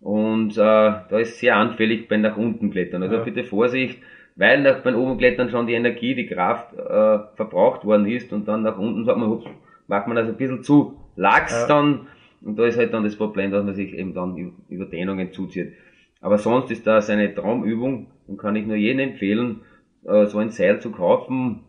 und 0.00 0.52
äh, 0.52 0.56
da 0.56 1.18
ist 1.18 1.38
sehr 1.38 1.56
anfällig 1.56 2.08
beim 2.08 2.22
nach 2.22 2.36
unten 2.36 2.70
klettern. 2.70 3.02
Also 3.02 3.16
ja. 3.16 3.22
bitte 3.22 3.44
Vorsicht, 3.44 3.98
weil 4.36 4.62
nach 4.62 4.82
beim 4.82 4.96
oben 4.96 5.18
Klettern 5.18 5.50
schon 5.50 5.66
die 5.66 5.74
Energie, 5.74 6.14
die 6.14 6.26
Kraft 6.26 6.74
äh, 6.74 7.36
verbraucht 7.36 7.84
worden 7.84 8.06
ist 8.06 8.32
und 8.32 8.48
dann 8.48 8.62
nach 8.62 8.78
unten 8.78 9.04
sagt 9.04 9.18
man, 9.18 9.30
ups, 9.30 9.46
macht 9.86 10.06
man 10.06 10.16
das 10.16 10.28
ein 10.28 10.36
bisschen 10.36 10.62
zu 10.62 10.96
lax 11.16 11.52
ja. 11.52 11.68
dann 11.68 12.06
und 12.42 12.58
da 12.58 12.64
ist 12.64 12.78
halt 12.78 12.94
dann 12.94 13.04
das 13.04 13.16
Problem, 13.16 13.50
dass 13.50 13.64
man 13.64 13.74
sich 13.74 13.92
eben 13.92 14.14
dann 14.14 14.54
Überdehnungen 14.68 15.32
zuzieht. 15.32 15.74
Aber 16.22 16.38
sonst 16.38 16.70
ist 16.70 16.86
das 16.86 17.10
eine 17.10 17.34
Traumübung 17.34 18.06
und 18.26 18.38
kann 18.38 18.56
ich 18.56 18.66
nur 18.66 18.76
jedem 18.76 19.10
empfehlen, 19.10 19.60
äh, 20.06 20.26
so 20.26 20.38
ein 20.38 20.50
Seil 20.50 20.80
zu 20.80 20.90
kaufen 20.90 21.60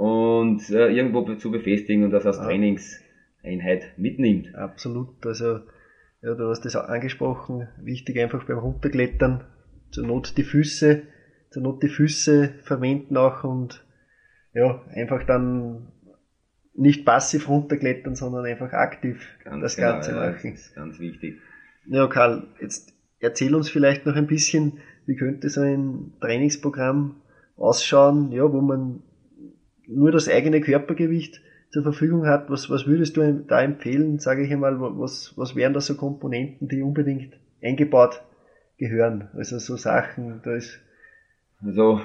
und 0.00 0.70
äh, 0.70 0.88
irgendwo 0.88 1.34
zu 1.34 1.50
befestigen 1.50 2.04
und 2.04 2.10
das 2.10 2.24
als. 2.24 2.38
Trainingseinheit 2.38 3.98
mitnimmt. 3.98 4.54
Absolut, 4.54 5.26
also 5.26 5.60
ja, 6.22 6.34
du 6.34 6.48
hast 6.48 6.64
das 6.64 6.76
auch 6.76 6.88
angesprochen, 6.88 7.68
wichtig 7.80 8.18
einfach 8.18 8.44
beim 8.44 8.58
Runterklettern, 8.58 9.44
zur 9.90 10.06
Not 10.06 10.36
die 10.36 10.44
Füße 10.44 11.02
zur 11.50 11.62
Not 11.62 11.82
die 11.82 11.88
Füße 11.88 12.54
verwenden 12.62 13.16
auch 13.16 13.44
und 13.44 13.84
ja, 14.54 14.82
einfach 14.94 15.24
dann 15.24 15.88
nicht 16.74 17.04
passiv 17.04 17.48
runterklettern, 17.48 18.14
sondern 18.14 18.46
einfach 18.46 18.72
aktiv 18.72 19.20
ganz 19.44 19.60
das 19.62 19.76
genau, 19.76 19.92
Ganze 19.92 20.12
machen. 20.12 20.24
Ja, 20.44 20.50
das 20.50 20.60
ist 20.60 20.74
ganz 20.74 20.98
wichtig. 20.98 21.38
Ja, 21.86 22.06
Karl, 22.06 22.46
jetzt 22.60 22.94
erzähl 23.18 23.54
uns 23.54 23.68
vielleicht 23.68 24.06
noch 24.06 24.14
ein 24.14 24.26
bisschen, 24.26 24.78
wie 25.06 25.16
könnte 25.16 25.48
so 25.50 25.60
ein 25.60 26.14
Trainingsprogramm 26.20 27.16
ausschauen, 27.56 28.32
ja, 28.32 28.50
wo 28.50 28.60
man 28.60 29.02
nur 29.90 30.12
das 30.12 30.28
eigene 30.28 30.60
Körpergewicht 30.60 31.40
zur 31.70 31.82
Verfügung 31.82 32.26
hat. 32.26 32.50
Was, 32.50 32.70
was 32.70 32.86
würdest 32.86 33.16
du 33.16 33.44
da 33.46 33.62
empfehlen, 33.62 34.18
sage 34.18 34.44
ich 34.44 34.52
einmal, 34.52 34.80
was, 34.80 35.34
was 35.36 35.56
wären 35.56 35.72
da 35.72 35.80
so 35.80 35.96
Komponenten, 35.96 36.68
die 36.68 36.82
unbedingt 36.82 37.34
eingebaut 37.62 38.22
gehören? 38.78 39.28
Also 39.34 39.58
so 39.58 39.76
Sachen, 39.76 40.40
da 40.44 40.54
ist 40.54 40.80
also, 41.62 42.00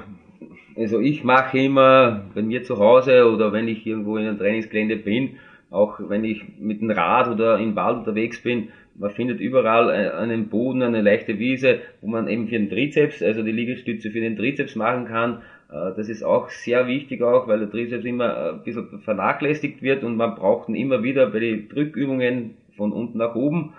also 0.76 1.00
ich 1.00 1.24
mache 1.24 1.58
immer 1.58 2.26
bei 2.36 2.42
mir 2.42 2.64
zu 2.64 2.78
Hause 2.78 3.32
oder 3.32 3.54
wenn 3.54 3.70
ich 3.70 3.86
irgendwo 3.88 4.18
in 4.18 4.28
einem 4.28 4.38
Trainingsgelände 4.38 4.98
bin, 4.98 5.38
auch 5.70 6.00
wenn 6.10 6.26
ich 6.26 6.44
mit 6.60 6.82
dem 6.82 6.92
Rad 6.92 7.30
oder 7.30 7.58
im 7.58 7.76
Wald 7.76 8.00
unterwegs 8.00 8.42
bin, 8.42 8.70
man 8.98 9.12
findet 9.12 9.40
überall 9.40 9.90
einen 9.90 10.48
Boden, 10.48 10.82
eine 10.82 11.02
leichte 11.02 11.38
Wiese, 11.40 11.80
wo 12.02 12.08
man 12.08 12.28
eben 12.28 12.48
für 12.48 12.58
den 12.58 12.70
Trizeps, 12.70 13.22
also 13.22 13.44
die 13.44 13.52
Liegestütze 13.52 14.10
für 14.12 14.22
den 14.22 14.38
Trizeps 14.38 14.76
machen 14.76 15.06
kann. 15.06 15.42
Äh, 15.70 15.96
das 15.96 16.10
ist 16.10 16.24
auch 16.24 16.50
sehr 16.50 16.88
wichtig 16.88 17.22
auch, 17.22 17.48
weil 17.48 17.60
der 17.60 17.70
Trizeps 17.70 18.06
immer 18.06 18.54
ein 18.54 18.64
bisschen 18.64 19.00
vernachlässigt 19.00 19.82
wird 19.82 20.04
und 20.04 20.16
man 20.18 20.36
braucht 20.36 20.70
ihn 20.70 20.76
immer 20.76 21.04
wieder 21.04 21.28
bei 21.28 21.40
den 21.40 21.70
Drückübungen 21.70 22.58
von 22.76 22.92
unten 22.92 23.18
nach 23.18 23.36
oben. 23.36 23.74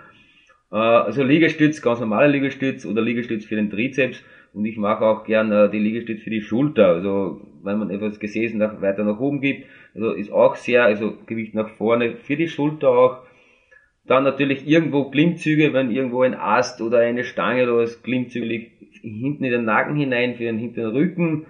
Äh, 0.71 0.75
also 0.75 1.23
Liegestütz, 1.23 1.81
ganz 1.81 1.99
normale 1.99 2.31
Liegestütz 2.31 2.85
oder 2.85 3.01
Liegestütz 3.01 3.45
für 3.45 3.55
den 3.55 3.69
Trizeps 3.69 4.23
und 4.53 4.65
ich 4.65 4.77
mache 4.77 5.05
auch 5.05 5.23
gern 5.23 5.51
äh, 5.51 5.69
die 5.69 5.79
Liegestütze 5.79 6.23
für 6.23 6.29
die 6.29 6.41
Schulter. 6.41 6.87
Also 6.87 7.41
wenn 7.63 7.77
man 7.77 7.89
etwas 7.89 8.19
Gesäßen 8.19 8.57
nach, 8.57 8.81
weiter 8.81 9.03
nach 9.03 9.19
oben 9.19 9.41
gibt, 9.41 9.67
also 9.93 10.11
ist 10.11 10.31
auch 10.31 10.55
sehr, 10.55 10.83
also 10.83 11.13
Gewicht 11.25 11.55
nach 11.55 11.69
vorne 11.69 12.15
für 12.15 12.35
die 12.35 12.47
Schulter 12.47 12.89
auch. 12.89 13.19
Dann 14.05 14.23
natürlich 14.23 14.65
irgendwo 14.65 15.11
Klimmzüge, 15.11 15.73
wenn 15.73 15.91
irgendwo 15.91 16.21
ein 16.21 16.33
Ast 16.33 16.81
oder 16.81 16.99
eine 16.99 17.25
Stange 17.25 17.63
oder 17.63 17.77
was 17.77 18.01
Klimmzüge 18.03 18.67
hinten 19.01 19.43
in 19.43 19.51
den 19.51 19.65
Nacken 19.65 19.95
hinein 19.97 20.35
für 20.35 20.43
den 20.43 20.57
hinteren 20.57 20.91
Rücken. 20.91 21.45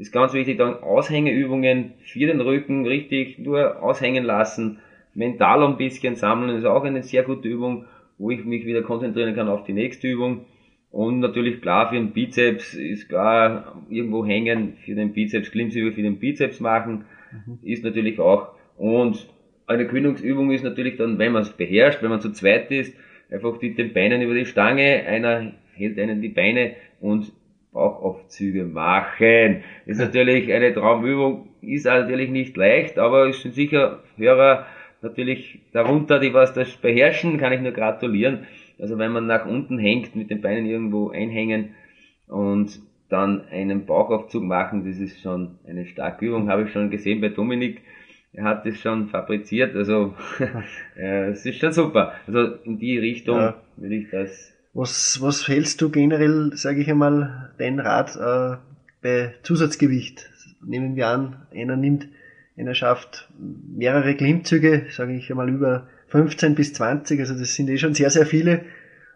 Ist 0.00 0.12
ganz 0.12 0.32
wichtig, 0.32 0.56
dann 0.56 0.82
Aushängeübungen 0.82 1.92
für 2.02 2.20
den 2.20 2.40
Rücken 2.40 2.86
richtig 2.86 3.38
nur 3.38 3.82
aushängen 3.82 4.24
lassen. 4.24 4.78
Mental 5.12 5.62
ein 5.62 5.76
bisschen 5.76 6.16
sammeln 6.16 6.56
ist 6.56 6.64
auch 6.64 6.84
eine 6.84 7.02
sehr 7.02 7.22
gute 7.22 7.46
Übung, 7.46 7.84
wo 8.16 8.30
ich 8.30 8.42
mich 8.46 8.64
wieder 8.64 8.80
konzentrieren 8.80 9.34
kann 9.34 9.50
auf 9.50 9.64
die 9.64 9.74
nächste 9.74 10.08
Übung. 10.08 10.46
Und 10.90 11.20
natürlich 11.20 11.60
klar 11.60 11.90
für 11.90 11.96
den 11.96 12.12
Bizeps 12.12 12.72
ist 12.72 13.10
klar 13.10 13.76
irgendwo 13.90 14.24
hängen 14.24 14.78
für 14.86 14.94
den 14.94 15.12
Bizeps, 15.12 15.50
Klimmzüge 15.50 15.92
für 15.92 16.00
den 16.00 16.18
Bizeps 16.18 16.60
machen, 16.60 17.04
mhm. 17.46 17.58
ist 17.62 17.84
natürlich 17.84 18.18
auch. 18.20 18.54
Und 18.78 19.28
eine 19.66 19.86
Kühlungsübung 19.86 20.50
ist 20.50 20.64
natürlich 20.64 20.96
dann, 20.96 21.18
wenn 21.18 21.32
man 21.32 21.42
es 21.42 21.50
beherrscht, 21.50 22.02
wenn 22.02 22.08
man 22.08 22.22
zu 22.22 22.32
zweit 22.32 22.70
ist, 22.70 22.96
einfach 23.30 23.60
mit 23.60 23.76
den 23.76 23.92
Beinen 23.92 24.22
über 24.22 24.32
die 24.32 24.46
Stange, 24.46 25.04
einer 25.06 25.52
hält 25.74 25.98
einen 25.98 26.22
die 26.22 26.30
Beine 26.30 26.72
und 27.02 27.32
Bauchaufzüge 27.72 28.64
machen. 28.64 29.62
Ist 29.86 29.98
natürlich 29.98 30.52
eine 30.52 30.74
Traumübung, 30.74 31.48
ist 31.62 31.86
natürlich 31.86 32.30
nicht 32.30 32.56
leicht, 32.56 32.98
aber 32.98 33.28
es 33.28 33.42
sind 33.42 33.54
sicher 33.54 34.00
Hörer 34.16 34.66
natürlich 35.02 35.60
darunter, 35.72 36.18
die 36.18 36.34
was 36.34 36.52
das 36.52 36.76
beherrschen, 36.76 37.38
kann 37.38 37.52
ich 37.52 37.60
nur 37.60 37.72
gratulieren. 37.72 38.46
Also 38.78 38.98
wenn 38.98 39.12
man 39.12 39.26
nach 39.26 39.46
unten 39.46 39.78
hängt, 39.78 40.16
mit 40.16 40.30
den 40.30 40.40
Beinen 40.40 40.66
irgendwo 40.66 41.10
einhängen 41.10 41.74
und 42.26 42.80
dann 43.08 43.44
einen 43.48 43.86
Bauchaufzug 43.86 44.42
machen, 44.42 44.84
das 44.86 44.98
ist 44.98 45.20
schon 45.20 45.58
eine 45.66 45.86
starke 45.86 46.26
Übung, 46.26 46.48
habe 46.48 46.64
ich 46.64 46.72
schon 46.72 46.90
gesehen 46.90 47.20
bei 47.20 47.28
Dominik. 47.28 47.82
Er 48.32 48.44
hat 48.44 48.64
das 48.64 48.78
schon 48.78 49.08
fabriziert, 49.08 49.74
also 49.74 50.14
es 50.94 51.44
ist 51.44 51.58
schon 51.58 51.72
super. 51.72 52.14
Also 52.26 52.54
in 52.64 52.78
die 52.78 52.96
Richtung 52.96 53.38
ja. 53.38 53.60
würde 53.76 53.96
ich 53.96 54.10
das. 54.10 54.56
Was, 54.72 55.20
was 55.20 55.48
hältst 55.48 55.80
du 55.80 55.90
generell, 55.90 56.52
sage 56.54 56.80
ich 56.80 56.90
einmal, 56.90 57.52
dein 57.58 57.80
Rat 57.80 58.16
äh, 58.16 58.56
bei 59.02 59.34
Zusatzgewicht? 59.42 60.30
Nehmen 60.64 60.94
wir 60.94 61.08
an, 61.08 61.46
einer 61.52 61.76
nimmt, 61.76 62.08
einer 62.56 62.74
schafft 62.74 63.28
mehrere 63.38 64.14
Klimmzüge, 64.14 64.86
sage 64.90 65.14
ich 65.14 65.30
einmal 65.30 65.48
über 65.48 65.88
15 66.08 66.54
bis 66.54 66.72
20, 66.74 67.18
also 67.20 67.34
das 67.34 67.54
sind 67.54 67.68
eh 67.68 67.78
schon 67.78 67.94
sehr, 67.94 68.10
sehr 68.10 68.26
viele 68.26 68.64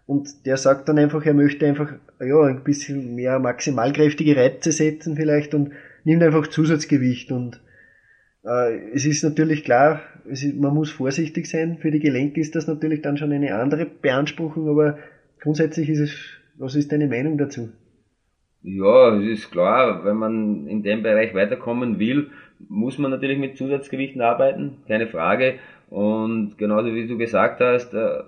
und 0.06 0.46
der 0.46 0.56
sagt 0.56 0.88
dann 0.88 0.98
einfach, 0.98 1.24
er 1.24 1.34
möchte 1.34 1.66
einfach 1.66 1.92
ja, 2.20 2.42
ein 2.42 2.62
bisschen 2.62 3.14
mehr 3.14 3.38
maximalkräftige 3.38 4.36
Reize 4.36 4.72
setzen 4.72 5.16
vielleicht 5.16 5.54
und 5.54 5.72
nimmt 6.04 6.22
einfach 6.22 6.46
Zusatzgewicht. 6.46 7.32
Und 7.32 7.60
äh, 8.44 8.90
es 8.92 9.06
ist 9.06 9.24
natürlich 9.24 9.64
klar, 9.64 10.02
ist, 10.26 10.44
man 10.56 10.74
muss 10.74 10.90
vorsichtig 10.90 11.48
sein. 11.48 11.78
Für 11.80 11.90
die 11.90 12.00
Gelenke 12.00 12.40
ist 12.40 12.54
das 12.54 12.66
natürlich 12.66 13.00
dann 13.00 13.16
schon 13.16 13.32
eine 13.32 13.54
andere 13.54 13.86
Beanspruchung, 13.86 14.68
aber 14.68 14.98
grundsätzlich 15.44 15.90
ist 15.90 16.00
es, 16.00 16.16
was 16.57 16.74
ist 16.74 16.90
deine 16.90 17.07
Meinung 17.07 17.37
dazu? 17.37 17.68
Ja, 18.62 19.14
es 19.14 19.26
ist 19.26 19.50
klar, 19.50 20.04
wenn 20.04 20.16
man 20.16 20.66
in 20.66 20.83
dem 20.83 21.02
Bereich 21.02 21.35
weiterkommen 21.35 21.98
will, 21.98 22.30
muss 22.66 22.96
man 22.98 23.11
natürlich 23.11 23.38
mit 23.38 23.59
Zusatzgewichten 23.59 24.22
arbeiten, 24.22 24.78
keine 24.88 25.07
Frage. 25.07 25.57
Und 25.90 26.57
genauso 26.57 26.94
wie 26.94 27.07
du 27.07 27.18
gesagt 27.18 27.61
hast, 27.61 27.92
äh, 27.92 28.22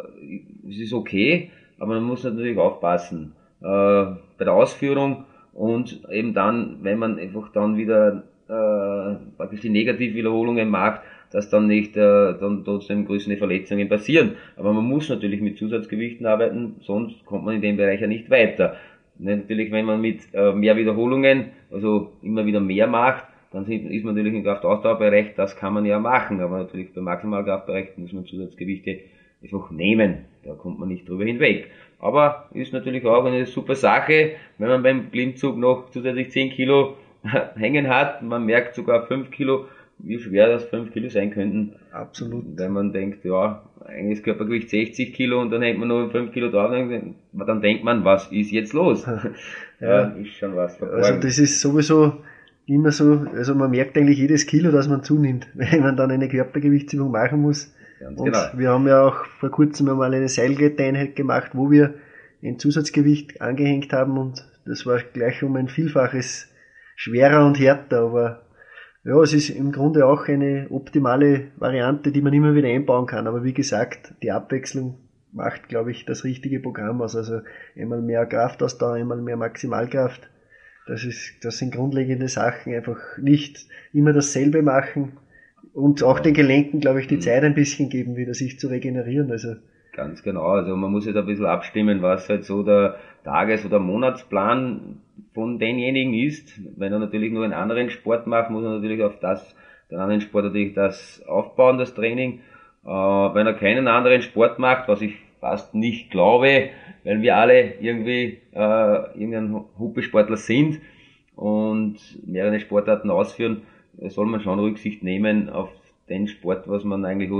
es 0.68 0.78
ist 0.78 0.92
okay, 0.92 1.50
aber 1.78 1.94
man 1.94 2.04
muss 2.04 2.22
natürlich 2.22 2.58
aufpassen 2.58 3.32
äh, 3.62 3.64
bei 3.64 4.44
der 4.44 4.52
Ausführung 4.52 5.24
und 5.54 6.06
eben 6.10 6.34
dann, 6.34 6.80
wenn 6.82 6.98
man 6.98 7.18
einfach 7.18 7.50
dann 7.52 7.78
wieder 7.78 8.24
äh, 8.48 9.16
praktisch 9.38 9.60
die 9.60 9.70
Negativwiederholungen 9.70 10.68
macht, 10.68 11.00
dass 11.30 11.50
dann 11.50 11.66
nicht 11.66 11.96
äh, 11.96 12.34
dann 12.38 12.64
trotzdem 12.64 13.06
größere 13.06 13.36
Verletzungen 13.36 13.88
passieren. 13.88 14.32
Aber 14.56 14.72
man 14.72 14.84
muss 14.84 15.08
natürlich 15.08 15.40
mit 15.40 15.58
Zusatzgewichten 15.58 16.26
arbeiten, 16.26 16.76
sonst 16.80 17.24
kommt 17.24 17.44
man 17.44 17.56
in 17.56 17.62
dem 17.62 17.76
Bereich 17.76 18.00
ja 18.00 18.06
nicht 18.06 18.30
weiter. 18.30 18.76
Natürlich, 19.18 19.72
wenn 19.72 19.86
man 19.86 20.00
mit 20.00 20.20
äh, 20.34 20.52
mehr 20.52 20.76
Wiederholungen, 20.76 21.46
also 21.70 22.12
immer 22.22 22.44
wieder 22.46 22.60
mehr 22.60 22.86
macht, 22.86 23.24
dann 23.52 23.64
ist 23.66 24.04
man 24.04 24.14
natürlich 24.14 24.34
im 24.34 24.44
Kraftausdauerbereich, 24.44 25.34
das 25.34 25.56
kann 25.56 25.72
man 25.72 25.86
ja 25.86 25.98
machen, 25.98 26.40
aber 26.40 26.58
natürlich 26.58 26.92
beim 26.92 27.04
Maximalkraftbereich 27.04 27.96
muss 27.96 28.12
man 28.12 28.26
Zusatzgewichte 28.26 28.98
einfach 29.42 29.70
nehmen. 29.70 30.26
Da 30.44 30.54
kommt 30.54 30.78
man 30.78 30.88
nicht 30.88 31.08
drüber 31.08 31.24
hinweg. 31.24 31.70
Aber 31.98 32.48
ist 32.52 32.72
natürlich 32.72 33.04
auch 33.04 33.24
eine 33.24 33.46
super 33.46 33.74
Sache, 33.74 34.32
wenn 34.58 34.68
man 34.68 34.82
beim 34.82 35.10
Klimmzug 35.10 35.56
noch 35.56 35.90
zusätzlich 35.90 36.30
10 36.30 36.50
Kilo 36.50 36.96
hängen 37.56 37.88
hat. 37.88 38.22
Man 38.22 38.44
merkt 38.44 38.74
sogar 38.74 39.06
5 39.06 39.30
Kilo, 39.30 39.66
wie 39.98 40.18
schwer 40.18 40.48
das 40.48 40.64
5 40.64 40.92
Kilo 40.92 41.08
sein 41.08 41.30
könnten. 41.30 41.74
Absolut. 41.90 42.44
Wenn 42.56 42.72
man 42.72 42.92
denkt, 42.92 43.24
ja, 43.24 43.62
eigentlich 43.84 44.18
ist 44.18 44.24
Körpergewicht 44.24 44.70
60 44.70 45.14
Kilo 45.14 45.40
und 45.40 45.50
dann 45.50 45.62
hängt 45.62 45.78
man 45.78 45.88
nur 45.88 46.10
5 46.10 46.32
Kilo 46.32 46.50
drauf, 46.50 46.70
dann 46.70 47.60
denkt 47.60 47.84
man, 47.84 48.04
was 48.04 48.30
ist 48.30 48.50
jetzt 48.50 48.72
los? 48.72 49.06
ja, 49.80 50.02
ist 50.08 50.34
schon 50.34 50.54
was 50.54 50.76
verborgen. 50.76 51.02
Also 51.02 51.20
das 51.20 51.38
ist 51.38 51.60
sowieso 51.60 52.18
immer 52.66 52.90
so, 52.90 53.26
also 53.34 53.54
man 53.54 53.70
merkt 53.70 53.96
eigentlich 53.96 54.18
jedes 54.18 54.46
Kilo, 54.46 54.70
das 54.70 54.88
man 54.88 55.02
zunimmt, 55.02 55.48
wenn 55.54 55.80
man 55.80 55.96
dann 55.96 56.10
eine 56.10 56.28
Körpergewichtsübung 56.28 57.10
machen 57.10 57.40
muss 57.40 57.72
Ganz 57.98 58.18
und 58.18 58.26
genau. 58.26 58.46
wir 58.54 58.70
haben 58.70 58.86
ja 58.86 59.02
auch 59.02 59.24
vor 59.40 59.50
kurzem 59.50 59.88
einmal 59.88 60.12
eine 60.12 60.28
Seilgetteinheit 60.28 61.16
gemacht, 61.16 61.52
wo 61.54 61.70
wir 61.70 61.94
ein 62.42 62.58
Zusatzgewicht 62.58 63.40
angehängt 63.40 63.92
haben 63.92 64.18
und 64.18 64.46
das 64.66 64.84
war 64.84 64.98
gleich 64.98 65.42
um 65.42 65.56
ein 65.56 65.68
Vielfaches 65.68 66.52
schwerer 66.96 67.46
und 67.46 67.58
härter, 67.58 68.00
aber 68.00 68.45
ja, 69.06 69.22
es 69.22 69.32
ist 69.32 69.50
im 69.50 69.72
Grunde 69.72 70.06
auch 70.06 70.28
eine 70.28 70.66
optimale 70.70 71.48
Variante, 71.56 72.12
die 72.12 72.20
man 72.20 72.32
immer 72.32 72.54
wieder 72.54 72.68
einbauen 72.68 73.06
kann. 73.06 73.26
Aber 73.26 73.44
wie 73.44 73.54
gesagt, 73.54 74.14
die 74.22 74.32
Abwechslung 74.32 74.98
macht, 75.32 75.68
glaube 75.68 75.92
ich, 75.92 76.04
das 76.04 76.24
richtige 76.24 76.60
Programm 76.60 77.00
aus. 77.00 77.16
Also 77.16 77.40
einmal 77.76 78.02
mehr 78.02 78.26
Kraftausdauer, 78.26 78.94
einmal 78.94 79.20
mehr 79.20 79.36
Maximalkraft. 79.36 80.28
Das 80.86 81.04
ist, 81.04 81.34
das 81.42 81.58
sind 81.58 81.74
grundlegende 81.74 82.28
Sachen. 82.28 82.74
Einfach 82.74 83.00
nicht 83.18 83.66
immer 83.92 84.12
dasselbe 84.12 84.62
machen, 84.62 85.12
und 85.76 86.02
auch 86.02 86.20
den 86.20 86.32
Gelenken, 86.32 86.80
glaube 86.80 87.02
ich, 87.02 87.06
die 87.06 87.16
mhm. 87.16 87.20
Zeit 87.20 87.44
ein 87.44 87.54
bisschen 87.54 87.90
geben, 87.90 88.16
wieder 88.16 88.32
sich 88.32 88.58
zu 88.58 88.68
regenerieren. 88.68 89.30
Also 89.30 89.56
Ganz 89.96 90.22
genau. 90.22 90.48
Also 90.48 90.76
man 90.76 90.92
muss 90.92 91.06
jetzt 91.06 91.16
ein 91.16 91.24
bisschen 91.24 91.46
abstimmen, 91.46 92.02
was 92.02 92.28
halt 92.28 92.44
so 92.44 92.62
der 92.62 92.96
Tages- 93.24 93.64
oder 93.64 93.78
Monatsplan 93.78 95.00
von 95.32 95.58
denjenigen 95.58 96.12
ist. 96.12 96.60
Wenn 96.76 96.92
er 96.92 96.98
natürlich 96.98 97.32
nur 97.32 97.44
einen 97.44 97.54
anderen 97.54 97.88
Sport 97.88 98.26
macht, 98.26 98.50
muss 98.50 98.62
er 98.62 98.72
natürlich 98.72 99.02
auf 99.02 99.18
das, 99.20 99.56
den 99.90 99.98
anderen 99.98 100.20
Sport 100.20 100.44
natürlich 100.44 100.74
das 100.74 101.24
aufbauen, 101.26 101.78
das 101.78 101.94
Training. 101.94 102.40
Äh, 102.84 102.88
wenn 102.88 103.46
er 103.46 103.54
keinen 103.54 103.88
anderen 103.88 104.20
Sport 104.20 104.58
macht, 104.58 104.86
was 104.86 105.00
ich 105.00 105.14
fast 105.40 105.74
nicht 105.74 106.10
glaube, 106.10 106.68
weil 107.04 107.22
wir 107.22 107.36
alle 107.36 107.80
irgendwie 107.80 108.38
äh, 108.52 109.18
irgendein 109.18 109.64
Huppesportler 109.78 110.36
sind 110.36 110.78
und 111.36 111.96
mehrere 112.26 112.60
Sportarten 112.60 113.10
ausführen, 113.10 113.62
soll 114.08 114.26
man 114.26 114.40
schon 114.42 114.58
Rücksicht 114.58 115.02
nehmen 115.02 115.48
auf 115.48 115.70
den 116.08 116.28
Sport, 116.28 116.68
was 116.68 116.84
man 116.84 117.04
eigentlich. 117.04 117.30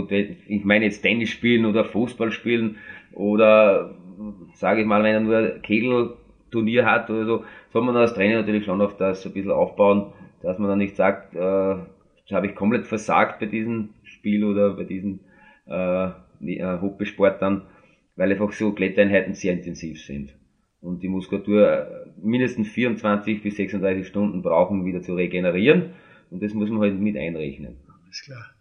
Ich 0.49 0.65
meine 0.65 0.85
jetzt 0.85 1.03
Tennis 1.03 1.31
spielen 1.31 1.67
oder 1.67 1.85
Fußball 1.85 2.33
spielen 2.33 2.77
oder 3.13 3.95
sage 4.55 4.81
ich 4.81 4.87
mal, 4.87 5.03
wenn 5.03 5.15
er 5.15 5.21
nur 5.21 5.59
Kegelturnier 5.61 6.87
hat 6.87 7.11
oder 7.11 7.25
so, 7.25 7.45
soll 7.73 7.83
man 7.83 7.97
als 7.97 8.15
Trainer 8.15 8.41
natürlich 8.41 8.65
schon 8.65 8.81
auf 8.81 8.97
das 8.97 9.25
ein 9.27 9.33
bisschen 9.33 9.51
aufbauen, 9.51 10.13
dass 10.43 10.59
man 10.59 10.69
dann 10.69 10.79
nicht 10.79 10.97
sagt, 10.97 11.35
äh, 11.35 11.39
habe 11.39 12.47
ich 12.47 12.55
komplett 12.55 12.87
versagt 12.87 13.41
bei 13.41 13.47
diesem 13.47 13.91
Spiel 14.03 14.45
oder 14.45 14.75
bei 14.75 14.85
diesen 14.85 15.21
äh, 15.67 16.09
äh 16.41 16.81
Hobbysport 16.81 17.41
dann, 17.41 17.63
weil 18.17 18.33
einfach 18.33 18.53
so 18.53 18.73
Kletteinheiten 18.73 19.35
sehr 19.35 19.53
intensiv 19.53 20.03
sind 20.03 20.35
und 20.81 21.03
die 21.03 21.09
Muskulatur 21.09 22.07
mindestens 22.23 22.69
24 22.69 23.43
bis 23.43 23.57
36 23.57 24.07
Stunden 24.07 24.43
brauchen, 24.43 24.85
wieder 24.85 25.03
zu 25.03 25.15
regenerieren. 25.15 25.91
Und 26.31 26.43
das 26.43 26.55
muss 26.55 26.71
man 26.71 26.81
halt 26.81 26.99
mit 26.99 27.17
einrechnen. 27.17 27.77
Alles 28.05 28.23
klar. 28.23 28.56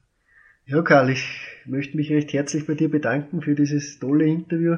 Ja, 0.68 0.82
Karl, 0.82 1.12
ich 1.12 1.24
möchte 1.68 1.96
mich 1.96 2.12
recht 2.12 2.34
herzlich 2.34 2.66
bei 2.66 2.74
dir 2.74 2.90
bedanken 2.90 3.44
für 3.44 3.54
dieses 3.54 4.00
tolle 4.00 4.26
Interview. 4.26 4.78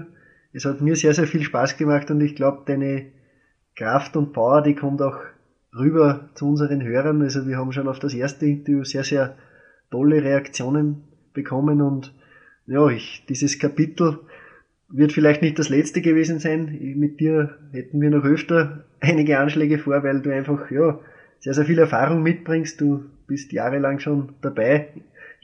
Es 0.51 0.65
hat 0.65 0.81
mir 0.81 0.97
sehr, 0.97 1.13
sehr 1.13 1.27
viel 1.27 1.43
Spaß 1.43 1.77
gemacht 1.77 2.11
und 2.11 2.19
ich 2.19 2.35
glaube, 2.35 2.63
deine 2.65 3.05
Kraft 3.73 4.17
und 4.17 4.33
Power, 4.33 4.61
die 4.61 4.75
kommt 4.75 5.01
auch 5.01 5.17
rüber 5.73 6.27
zu 6.35 6.49
unseren 6.49 6.83
Hörern. 6.83 7.21
Also 7.21 7.47
wir 7.47 7.55
haben 7.55 7.71
schon 7.71 7.87
auf 7.87 7.99
das 7.99 8.13
erste 8.13 8.45
Interview 8.45 8.83
sehr, 8.83 9.05
sehr 9.05 9.37
tolle 9.89 10.21
Reaktionen 10.21 11.03
bekommen 11.33 11.79
und 11.79 12.13
ja, 12.65 12.89
ich, 12.89 13.25
dieses 13.29 13.57
Kapitel 13.57 14.19
wird 14.89 15.13
vielleicht 15.13 15.41
nicht 15.41 15.57
das 15.57 15.69
letzte 15.69 16.01
gewesen 16.01 16.39
sein. 16.39 16.65
Mit 16.97 17.21
dir 17.21 17.59
hätten 17.71 18.01
wir 18.01 18.09
noch 18.09 18.25
öfter 18.25 18.83
einige 18.99 19.39
Anschläge 19.39 19.77
vor, 19.77 20.03
weil 20.03 20.21
du 20.21 20.33
einfach, 20.33 20.69
ja, 20.69 20.99
sehr, 21.39 21.53
sehr 21.53 21.63
viel 21.63 21.79
Erfahrung 21.79 22.23
mitbringst. 22.23 22.81
Du 22.81 23.05
bist 23.25 23.53
jahrelang 23.53 23.99
schon 23.99 24.33
dabei 24.41 24.89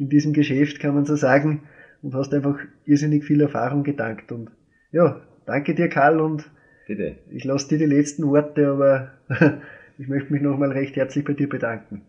in 0.03 0.09
diesem 0.09 0.33
Geschäft, 0.33 0.79
kann 0.79 0.95
man 0.95 1.05
so 1.05 1.15
sagen, 1.15 1.61
und 2.01 2.13
hast 2.13 2.33
einfach 2.33 2.59
irrsinnig 2.85 3.23
viel 3.23 3.39
Erfahrung 3.41 3.83
gedankt. 3.83 4.31
Und 4.31 4.51
ja, 4.91 5.21
danke 5.45 5.73
dir, 5.73 5.87
Karl, 5.87 6.19
und 6.19 6.49
Bitte. 6.87 7.15
ich 7.31 7.45
lasse 7.45 7.69
dir 7.69 7.77
die 7.77 7.93
letzten 7.95 8.27
Worte, 8.27 8.67
aber 8.67 9.11
ich 9.97 10.07
möchte 10.09 10.33
mich 10.33 10.41
nochmal 10.41 10.71
recht 10.71 10.97
herzlich 10.97 11.23
bei 11.23 11.33
dir 11.33 11.47
bedanken. 11.47 12.01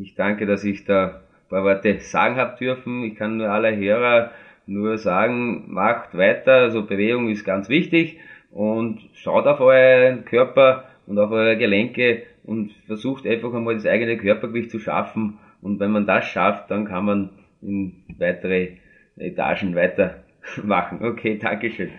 Ich 0.00 0.14
danke, 0.14 0.46
dass 0.46 0.64
ich 0.64 0.84
da 0.84 1.06
ein 1.16 1.48
paar 1.50 1.64
Worte 1.64 2.00
sagen 2.00 2.36
habe 2.36 2.56
dürfen. 2.58 3.04
Ich 3.04 3.16
kann 3.16 3.36
nur 3.36 3.50
alle 3.50 3.76
Hörer 3.76 4.32
nur 4.66 4.96
sagen, 4.96 5.72
macht 5.72 6.16
weiter, 6.16 6.54
also 6.54 6.86
Bewegung 6.86 7.28
ist 7.28 7.44
ganz 7.44 7.68
wichtig 7.68 8.18
und 8.50 9.00
schaut 9.12 9.46
auf 9.46 9.60
euren 9.60 10.24
Körper 10.24 10.84
und 11.06 11.18
auf 11.18 11.30
eure 11.30 11.56
Gelenke 11.56 12.22
und 12.42 12.72
versucht 12.86 13.26
einfach 13.26 13.52
einmal 13.52 13.74
das 13.74 13.86
eigene 13.86 14.16
Körpergewicht 14.16 14.70
zu 14.70 14.80
schaffen. 14.80 15.38
Und 15.60 15.80
wenn 15.80 15.90
man 15.90 16.06
das 16.06 16.24
schafft, 16.26 16.70
dann 16.70 16.86
kann 16.86 17.04
man 17.04 17.30
in 17.62 18.04
weitere 18.18 18.76
Etagen 19.16 19.74
weitermachen. 19.74 21.00
Okay, 21.02 21.38
Dankeschön. 21.38 21.90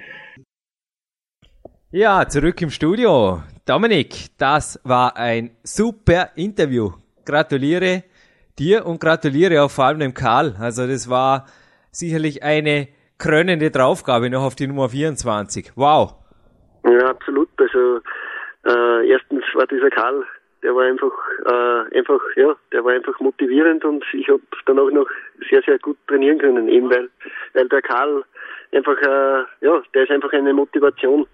Ja, 1.92 2.28
zurück 2.28 2.62
im 2.62 2.70
Studio. 2.70 3.42
Dominik, 3.66 4.38
das 4.38 4.80
war 4.84 5.18
ein 5.18 5.52
super 5.64 6.32
Interview. 6.36 6.92
Gratuliere 7.26 8.04
dir 8.60 8.86
und 8.86 9.00
gratuliere 9.00 9.64
auch 9.64 9.72
vor 9.72 9.86
allem 9.86 10.00
dem 10.00 10.14
Karl. 10.14 10.56
Also 10.60 10.88
das 10.88 11.10
war 11.10 11.46
sicherlich 11.92 12.44
eine 12.44 12.88
krönende 13.18 13.72
Draufgabe 13.72 14.30
noch 14.30 14.44
auf 14.44 14.56
die 14.56 14.68
Nummer 14.68 14.90
24. 14.90 15.72
Wow. 15.76 16.16
Ja, 16.84 17.10
absolut. 17.10 17.50
Also 17.58 18.00
äh, 18.66 19.10
erstens 19.10 19.44
war 19.54 19.68
dieser 19.68 19.90
Karl 19.90 20.24
der 20.68 20.76
war 20.76 20.84
einfach, 20.84 21.14
äh, 21.46 21.98
einfach, 21.98 22.20
ja, 22.36 22.54
der 22.74 22.84
war 22.84 22.92
einfach 22.92 23.18
motivierend 23.22 23.86
und 23.86 24.04
ich 24.14 24.28
habe 24.28 24.42
dann 24.66 24.80
auch 24.80 24.90
noch 24.90 25.08
sehr, 25.50 25.62
sehr 25.66 25.80
gut 25.80 25.98
trainieren 26.08 26.40
können, 26.40 26.68
eben 26.68 26.90
weil, 26.90 27.10
weil 27.54 27.70
der 27.70 27.82
Karl 27.82 28.26
einfach, 28.74 28.98
äh, 29.02 29.66
ja, 29.66 29.82
der 29.94 30.04
ist 30.04 30.12
einfach 30.12 30.34
eine 30.34 30.54
Motivation. 30.54 31.26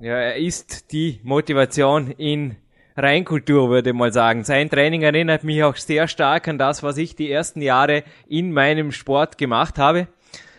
Ja, 0.00 0.14
er 0.14 0.36
ist 0.36 0.90
die 0.90 1.20
Motivation 1.22 2.14
in 2.16 2.56
Reinkultur, 2.96 3.68
würde 3.68 3.90
ich 3.90 3.96
mal 3.96 4.10
sagen. 4.10 4.42
Sein 4.42 4.70
Training 4.70 5.02
erinnert 5.02 5.44
mich 5.44 5.62
auch 5.62 5.76
sehr 5.76 6.08
stark 6.08 6.48
an 6.48 6.56
das, 6.56 6.82
was 6.82 6.96
ich 6.96 7.14
die 7.14 7.30
ersten 7.30 7.60
Jahre 7.60 8.04
in 8.26 8.54
meinem 8.54 8.90
Sport 8.90 9.36
gemacht 9.36 9.76
habe. 9.76 10.08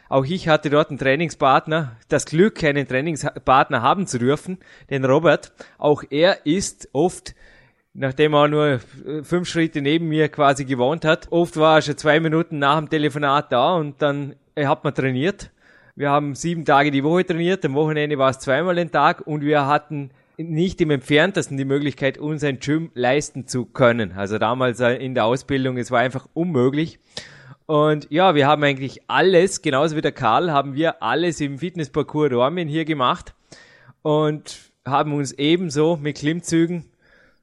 Auch 0.07 0.26
ich 0.26 0.47
hatte 0.47 0.70
dort 0.70 0.89
einen 0.89 0.99
Trainingspartner, 0.99 1.97
das 2.09 2.26
Glück, 2.26 2.64
einen 2.64 2.88
Trainingspartner 2.88 3.82
haben 3.82 4.05
zu 4.05 4.20
dürfen, 4.20 4.59
den 4.91 5.03
Robert. 5.03 5.51
Auch 5.80 6.03
er 6.11 6.45
ist 6.45 6.89
oft, 6.93 7.34
nachdem 7.94 8.34
er 8.34 8.48
nur 8.48 8.80
fünf 9.24 9.48
Schritte 9.48 9.82
neben 9.82 10.08
mir 10.08 10.30
quasi 10.30 10.66
gewohnt 10.66 11.06
hat, 11.06 11.28
oft 11.32 11.58
war 11.58 11.78
er 11.78 11.82
schon 11.82 11.98
zwei 11.98 12.20
Minuten 12.20 12.60
nach 12.60 12.80
dem 12.80 12.89
Telefonat 12.89 13.52
da 13.52 13.76
und 13.76 14.02
dann 14.02 14.36
hat 14.58 14.84
man 14.84 14.94
trainiert. 14.94 15.52
Wir 15.96 16.10
haben 16.10 16.34
sieben 16.34 16.66
Tage 16.66 16.89
die 16.89 17.04
Woche 17.04 17.26
trainiert, 17.26 17.64
am 17.66 17.76
Wochenende 17.76 18.18
war 18.18 18.32
es 18.32 18.39
zweimal 18.39 18.76
den 18.76 18.91
Tag 18.91 19.22
und 19.28 19.41
wir 19.41 19.68
hatten 19.68 20.10
nicht 20.38 20.82
im 20.82 20.89
entferntesten 20.89 21.58
die 21.58 21.66
Möglichkeit, 21.66 22.18
uns 22.18 22.44
ein 22.44 22.60
Gym 22.60 22.89
leisten 22.96 23.48
zu 23.48 23.66
können. 23.66 24.14
Also 24.14 24.39
damals 24.39 24.80
in 24.80 25.14
der 25.14 25.26
Ausbildung, 25.26 25.78
es 25.78 25.91
war 25.91 26.00
einfach 26.00 26.28
unmöglich. 26.34 27.00
Und 27.68 28.08
ja, 28.10 28.34
wir 28.34 28.48
haben 28.48 28.64
eigentlich 28.64 29.04
alles, 29.08 29.62
genauso 29.62 29.96
wie 29.96 30.02
der 30.02 30.12
Karl, 30.12 30.52
haben 30.52 30.74
wir 30.74 31.04
alles 31.04 31.39
im 31.39 31.60
Fitnessparcours 31.60 32.32
Dormien 32.32 32.68
hier 32.68 32.86
gemacht 32.86 33.36
und 34.02 34.60
haben 34.86 35.14
uns 35.14 35.32
ebenso 35.34 35.96
mit 35.96 36.18
Klimmzügen, 36.18 36.86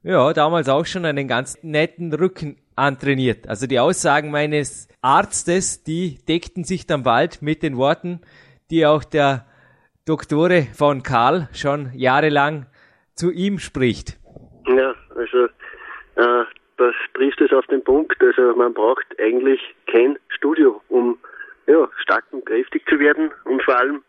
ja, 0.03 0.33
damals 0.33 0.69
auch 0.69 0.85
schon 0.85 1.05
einen 1.05 1.27
ganz 1.27 1.61
netten 1.63 2.13
Rücken 2.13 2.57
antrainiert. 2.75 3.47
Also 3.47 3.67
die 3.67 3.79
Aussagen 3.79 4.31
meines 4.31 4.87
Arztes, 5.01 5.83
die 5.83 6.17
deckten 6.27 6.63
sich 6.63 6.87
dann 6.87 7.03
bald 7.03 7.41
mit 7.41 7.63
den 7.63 7.77
Worten, 7.77 8.21
die 8.71 8.85
auch 8.85 9.03
der 9.03 9.45
Doktore 10.05 10.63
von 10.75 11.03
Karl 11.03 11.47
schon 11.53 11.91
jahrelang 11.93 12.65
zu 13.13 13.31
ihm 13.31 13.59
spricht. 13.59 14.17
Ja, 14.67 14.95
also 15.15 15.45
äh, 16.15 16.45
das 16.77 16.95
trifft 17.13 17.41
es 17.41 17.53
auf 17.53 17.67
den 17.67 17.83
Punkt. 17.83 18.21
Also 18.21 18.55
man 18.55 18.73
braucht 18.73 19.05
eigentlich 19.19 19.59
kein 19.87 20.17
Studio, 20.29 20.81
um 20.89 21.19
ja, 21.67 21.87
stark 22.01 22.25
und 22.31 22.45
kräftig 22.45 22.83
zu 22.87 22.99
werden 22.99 23.31
und 23.45 23.61
vor 23.63 23.77
allem 23.77 24.01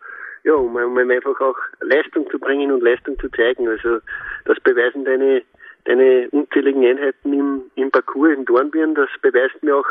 ja, 0.44 0.54
um, 0.54 0.74
um 0.74 0.98
einfach 0.98 1.40
auch 1.40 1.56
Leistung 1.80 2.28
zu 2.30 2.38
bringen 2.38 2.72
und 2.72 2.82
Leistung 2.82 3.18
zu 3.18 3.28
zeigen. 3.30 3.68
Also 3.68 3.98
das 4.44 4.58
beweisen 4.60 5.04
deine 5.04 5.42
deine 5.84 6.28
unzähligen 6.30 6.84
Einheiten 6.84 7.32
im, 7.32 7.62
im 7.74 7.90
Parcours 7.90 8.36
in 8.36 8.44
Dornbirn, 8.44 8.94
das 8.94 9.08
beweist 9.20 9.62
mir 9.62 9.76
auch 9.76 9.88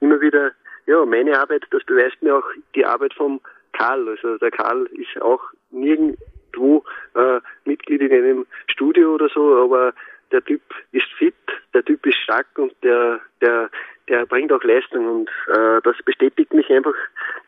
immer 0.00 0.20
wieder, 0.20 0.52
ja, 0.86 1.04
meine 1.04 1.38
Arbeit, 1.38 1.64
das 1.70 1.84
beweist 1.84 2.22
mir 2.22 2.36
auch 2.36 2.46
die 2.74 2.84
Arbeit 2.84 3.14
vom 3.14 3.40
Karl. 3.72 4.08
Also 4.08 4.38
der 4.38 4.50
Karl 4.50 4.86
ist 4.92 5.20
auch 5.20 5.42
nirgendwo 5.70 6.84
äh, 7.14 7.40
Mitglied 7.64 8.00
in 8.02 8.12
einem 8.12 8.46
Studio 8.68 9.14
oder 9.14 9.28
so, 9.28 9.56
aber 9.56 9.92
der 10.32 10.44
Typ 10.44 10.62
ist 10.92 11.06
fit, 11.18 11.34
der 11.74 11.84
Typ 11.84 12.04
ist 12.06 12.18
stark 12.18 12.46
und 12.56 12.72
der, 12.82 13.20
der, 13.40 13.70
der 14.08 14.26
bringt 14.26 14.52
auch 14.52 14.62
Leistung 14.64 15.06
und 15.06 15.30
äh, 15.48 15.80
das 15.82 15.96
bestätigt 16.04 16.52
mich 16.52 16.68
einfach 16.70 16.94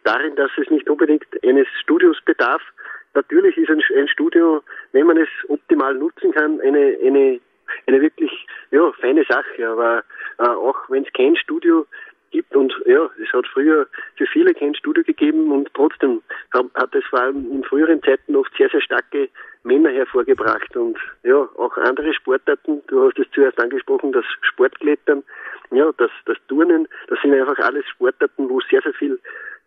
darin, 0.04 0.36
dass 0.36 0.50
es 0.56 0.70
nicht 0.70 0.88
unbedingt 0.88 1.26
eines 1.44 1.66
Studios 1.82 2.18
bedarf. 2.24 2.62
Natürlich 3.14 3.56
ist 3.56 3.70
ein, 3.70 3.82
ein 3.96 4.08
Studio, 4.08 4.62
wenn 4.92 5.06
man 5.06 5.16
es 5.16 5.28
optimal 5.48 5.94
nutzen 5.94 6.32
kann, 6.32 6.60
eine, 6.60 6.96
eine, 7.02 7.40
eine 7.86 8.00
wirklich 8.00 8.46
ja, 8.70 8.92
feine 9.00 9.24
Sache, 9.24 9.68
aber 9.68 10.04
äh, 10.38 10.42
auch 10.42 10.88
wenn 10.88 11.04
es 11.04 11.12
kein 11.12 11.36
Studio 11.36 11.86
gibt 12.30 12.54
und 12.54 12.74
ja, 12.86 13.08
es 13.22 13.32
hat 13.32 13.46
früher 13.46 13.86
für 14.16 14.26
viele 14.26 14.52
kein 14.54 14.74
Studio 14.74 15.02
gegeben 15.04 15.52
und 15.52 15.70
trotzdem 15.74 16.22
hat 16.52 16.94
es 16.94 17.04
vor 17.06 17.20
allem 17.20 17.50
in 17.50 17.64
früheren 17.64 18.02
Zeiten 18.02 18.36
oft 18.36 18.52
sehr, 18.56 18.68
sehr 18.68 18.82
starke 18.82 19.28
Männer 19.62 19.90
hervorgebracht 19.90 20.76
und 20.76 20.98
ja, 21.22 21.36
auch 21.56 21.76
andere 21.78 22.12
Sportarten, 22.14 22.82
du 22.88 23.06
hast 23.06 23.18
es 23.18 23.26
zuerst 23.32 23.58
angesprochen, 23.60 24.12
das 24.12 24.24
Sportklettern, 24.42 25.22
ja, 25.70 25.90
das, 25.96 26.10
das 26.26 26.36
Turnen, 26.48 26.86
das 27.08 27.18
sind 27.22 27.34
einfach 27.34 27.58
alles 27.58 27.86
Sportarten, 27.88 28.48
wo 28.48 28.60
sehr, 28.60 28.82
sehr 28.82 28.94
viel 28.94 29.18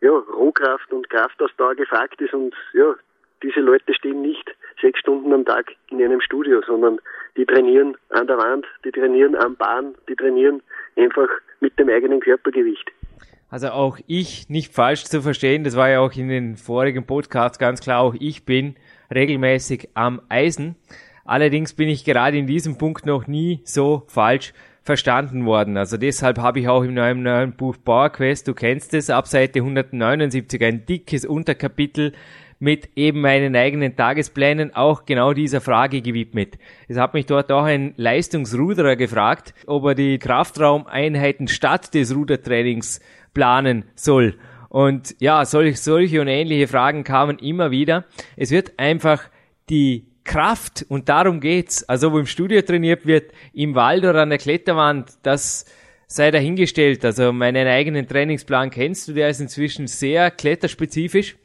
ja, 0.02 0.12
Rohkraft 0.12 0.91
und 0.93 1.10
Kraftausdauer 1.10 1.76
gefragt 1.76 2.22
ist 2.22 2.34
und 2.34 2.56
ja, 2.74 2.95
diese 3.43 3.62
Leute 3.62 3.93
stehen 3.93 4.22
nicht 4.22 4.50
sechs 4.82 5.00
Stunden 5.00 5.34
am 5.34 5.46
Tag 5.46 5.74
in 5.90 6.02
einem 6.02 6.22
Studio, 6.22 6.62
sondern 6.66 7.00
die 7.38 7.46
trainieren 7.46 7.96
an 8.10 8.28
der 8.28 8.38
Wand, 8.38 8.66
die 8.86 8.92
trainieren 8.92 9.36
am 9.36 9.56
Bahn, 9.56 9.96
die 10.08 10.16
trainieren 10.16 10.62
einfach 10.96 11.30
mit 11.60 11.78
dem 11.80 11.90
eigenen 11.90 12.20
Körpergewicht. 12.20 12.92
Also 13.50 13.70
auch 13.70 13.98
ich, 14.06 14.48
nicht 14.50 14.74
falsch 14.74 15.06
zu 15.06 15.22
verstehen, 15.22 15.64
das 15.64 15.76
war 15.76 15.90
ja 15.90 16.02
auch 16.02 16.14
in 16.14 16.30
den 16.30 16.56
vorigen 16.56 17.06
Podcasts 17.06 17.58
ganz 17.58 17.82
klar, 17.82 18.02
auch 18.02 18.16
ich 18.20 18.46
bin 18.46 18.76
regelmäßig 19.14 19.90
am 19.96 20.22
Eisen. 20.30 20.76
Allerdings 21.26 21.74
bin 21.74 21.90
ich 21.90 22.06
gerade 22.06 22.38
in 22.38 22.48
diesem 22.48 22.78
Punkt 22.78 23.06
noch 23.06 23.28
nie 23.28 23.62
so 23.64 24.04
falsch 24.08 24.54
verstanden 24.84 25.46
worden. 25.46 25.78
Also 25.78 25.98
deshalb 25.98 26.40
habe 26.40 26.60
ich 26.60 26.68
auch 26.68 26.84
in 26.84 26.94
meinem 26.94 27.22
neuen 27.22 27.56
Buch 27.56 27.76
Power 27.84 28.10
Quest, 28.10 28.48
du 28.48 28.54
kennst 28.54 28.94
es, 28.94 29.10
ab 29.10 29.28
Seite 29.28 29.60
179 29.60 30.64
ein 30.64 30.86
dickes 30.86 31.26
Unterkapitel 31.26 32.14
mit 32.60 32.89
eben 32.95 33.22
meinen 33.22 33.55
eigenen 33.55 33.95
Tagesplänen 33.95 34.76
auch 34.76 35.05
genau 35.05 35.34
dieser 35.34 35.62
Frage 35.62 36.01
gewidmet. 36.01 36.57
Es 36.88 36.97
hat 36.97 37.14
mich 37.14 37.26
dort 37.26 37.51
auch 37.51 37.64
ein 37.64 37.93
Leistungsruderer 37.95 38.97
gefragt, 38.97 39.53
ob 39.66 39.86
er 39.86 39.95
die 39.95 40.20
Kraftraumeinheiten 40.20 41.47
statt 41.47 41.93
des 41.93 42.14
Rudertrainings 42.14 42.99
planen 43.34 43.86
soll. 43.95 44.36
Und 44.68 45.16
ja, 45.20 45.45
solch, 45.45 45.80
solche 45.80 46.22
und 46.22 46.28
ähnliche 46.28 46.68
Fragen 46.68 47.03
kamen 47.03 47.39
immer 47.39 47.72
wieder. 47.72 48.05
Es 48.36 48.51
wird 48.51 48.78
einfach 48.78 49.24
die 49.70 50.05
Kraft, 50.26 50.86
und 50.89 51.10
darum 51.10 51.39
geht's, 51.39 51.88
also 51.89 52.12
wo 52.12 52.20
im 52.20 52.28
Studio 52.28 52.62
trainiert 52.62 53.07
wird, 53.07 53.32
im 53.51 53.74
Wald 53.74 54.03
oder 54.03 54.22
an 54.22 54.30
der 54.30 54.38
Kletterwand, 54.38 55.14
das 55.24 55.66
sei 56.05 56.30
dahingestellt. 56.30 57.03
Also 57.03 57.32
meinen 57.32 57.68
eigenen 57.68 58.07
Trainingsplan 58.07 58.70
kennst 58.70 59.07
du, 59.07 59.14
der 59.14 59.30
ist 59.30 59.39
inzwischen 59.39 59.88
sehr 59.88 60.30
kletterspezifisch 60.30 61.36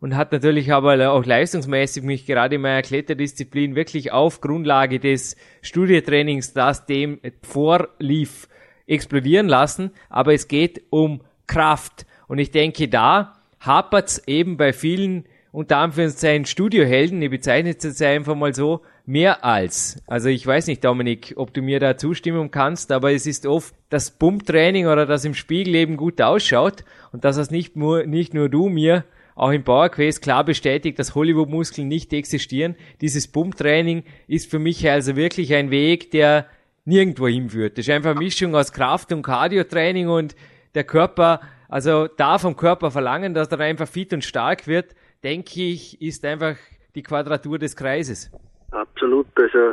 und 0.00 0.16
hat 0.16 0.32
natürlich 0.32 0.72
aber 0.72 1.10
auch 1.10 1.24
leistungsmäßig 1.24 2.02
mich 2.02 2.26
gerade 2.26 2.56
in 2.56 2.60
meiner 2.60 2.82
Kletterdisziplin 2.82 3.74
wirklich 3.74 4.12
auf 4.12 4.40
Grundlage 4.40 5.00
des 5.00 5.36
Studietrainings, 5.62 6.52
das 6.52 6.86
dem 6.86 7.20
vorlief, 7.42 8.48
explodieren 8.86 9.48
lassen. 9.48 9.90
Aber 10.08 10.32
es 10.34 10.48
geht 10.48 10.82
um 10.90 11.22
Kraft. 11.46 12.06
Und 12.28 12.38
ich 12.38 12.50
denke, 12.50 12.88
da 12.88 13.36
hapert's 13.60 14.22
eben 14.26 14.56
bei 14.56 14.72
vielen 14.72 15.24
unter 15.52 15.78
Anführungszeichen 15.78 16.44
Studiohelden, 16.44 17.22
ich 17.22 17.30
bezeichne 17.30 17.74
es 17.74 17.82
jetzt 17.82 18.02
einfach 18.02 18.34
mal 18.34 18.54
so, 18.54 18.82
mehr 19.06 19.42
als. 19.42 20.02
Also 20.06 20.28
ich 20.28 20.46
weiß 20.46 20.66
nicht, 20.66 20.84
Dominik, 20.84 21.32
ob 21.36 21.54
du 21.54 21.62
mir 21.62 21.80
da 21.80 21.96
zustimmen 21.96 22.50
kannst, 22.50 22.92
aber 22.92 23.12
es 23.12 23.26
ist 23.26 23.46
oft 23.46 23.74
das 23.88 24.10
Pumptraining 24.10 24.86
oder 24.86 25.06
das 25.06 25.24
im 25.24 25.32
Spiegel 25.32 25.74
eben 25.76 25.96
gut 25.96 26.20
ausschaut 26.20 26.84
und 27.12 27.24
dass 27.24 27.36
das 27.36 27.50
nicht 27.50 27.74
nur, 27.74 28.04
nicht 28.04 28.34
nur 28.34 28.50
du 28.50 28.68
mir 28.68 29.04
auch 29.36 29.52
im 29.52 29.62
PowerQuest 29.62 30.22
klar 30.22 30.44
bestätigt, 30.44 30.98
dass 30.98 31.14
Hollywood-Muskeln 31.14 31.86
nicht 31.86 32.12
existieren. 32.12 32.74
Dieses 33.00 33.30
Pumptraining 33.30 34.02
ist 34.26 34.50
für 34.50 34.58
mich 34.58 34.88
also 34.90 35.14
wirklich 35.14 35.54
ein 35.54 35.70
Weg, 35.70 36.10
der 36.10 36.46
nirgendwo 36.86 37.28
hinführt. 37.28 37.76
Das 37.76 37.86
ist 37.86 37.94
einfach 37.94 38.12
eine 38.12 38.20
Mischung 38.20 38.54
aus 38.54 38.72
Kraft- 38.72 39.12
und 39.12 39.22
Cardio-Training 39.22 40.08
und 40.08 40.34
der 40.74 40.84
Körper, 40.84 41.40
also 41.68 42.08
da 42.08 42.38
vom 42.38 42.56
Körper 42.56 42.90
verlangen, 42.90 43.34
dass 43.34 43.52
er 43.52 43.60
einfach 43.60 43.88
fit 43.88 44.12
und 44.12 44.24
stark 44.24 44.66
wird, 44.66 44.94
denke 45.22 45.60
ich, 45.60 46.00
ist 46.00 46.24
einfach 46.24 46.56
die 46.94 47.02
Quadratur 47.02 47.58
des 47.58 47.76
Kreises. 47.76 48.30
Absolut. 48.70 49.26
Also 49.36 49.70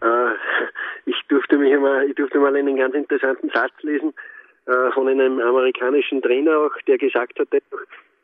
äh, 0.00 0.34
ich 1.04 1.16
durfte 1.28 1.58
mich 1.58 1.72
immer, 1.72 2.02
ich 2.04 2.14
durfte 2.14 2.38
mal 2.38 2.56
einen 2.56 2.76
ganz 2.76 2.94
interessanten 2.94 3.50
Satz 3.50 3.72
lesen 3.82 4.14
äh, 4.66 4.90
von 4.92 5.08
einem 5.08 5.38
amerikanischen 5.40 6.22
Trainer 6.22 6.56
auch, 6.58 6.72
der 6.86 6.96
gesagt 6.96 7.38
hat, 7.38 7.48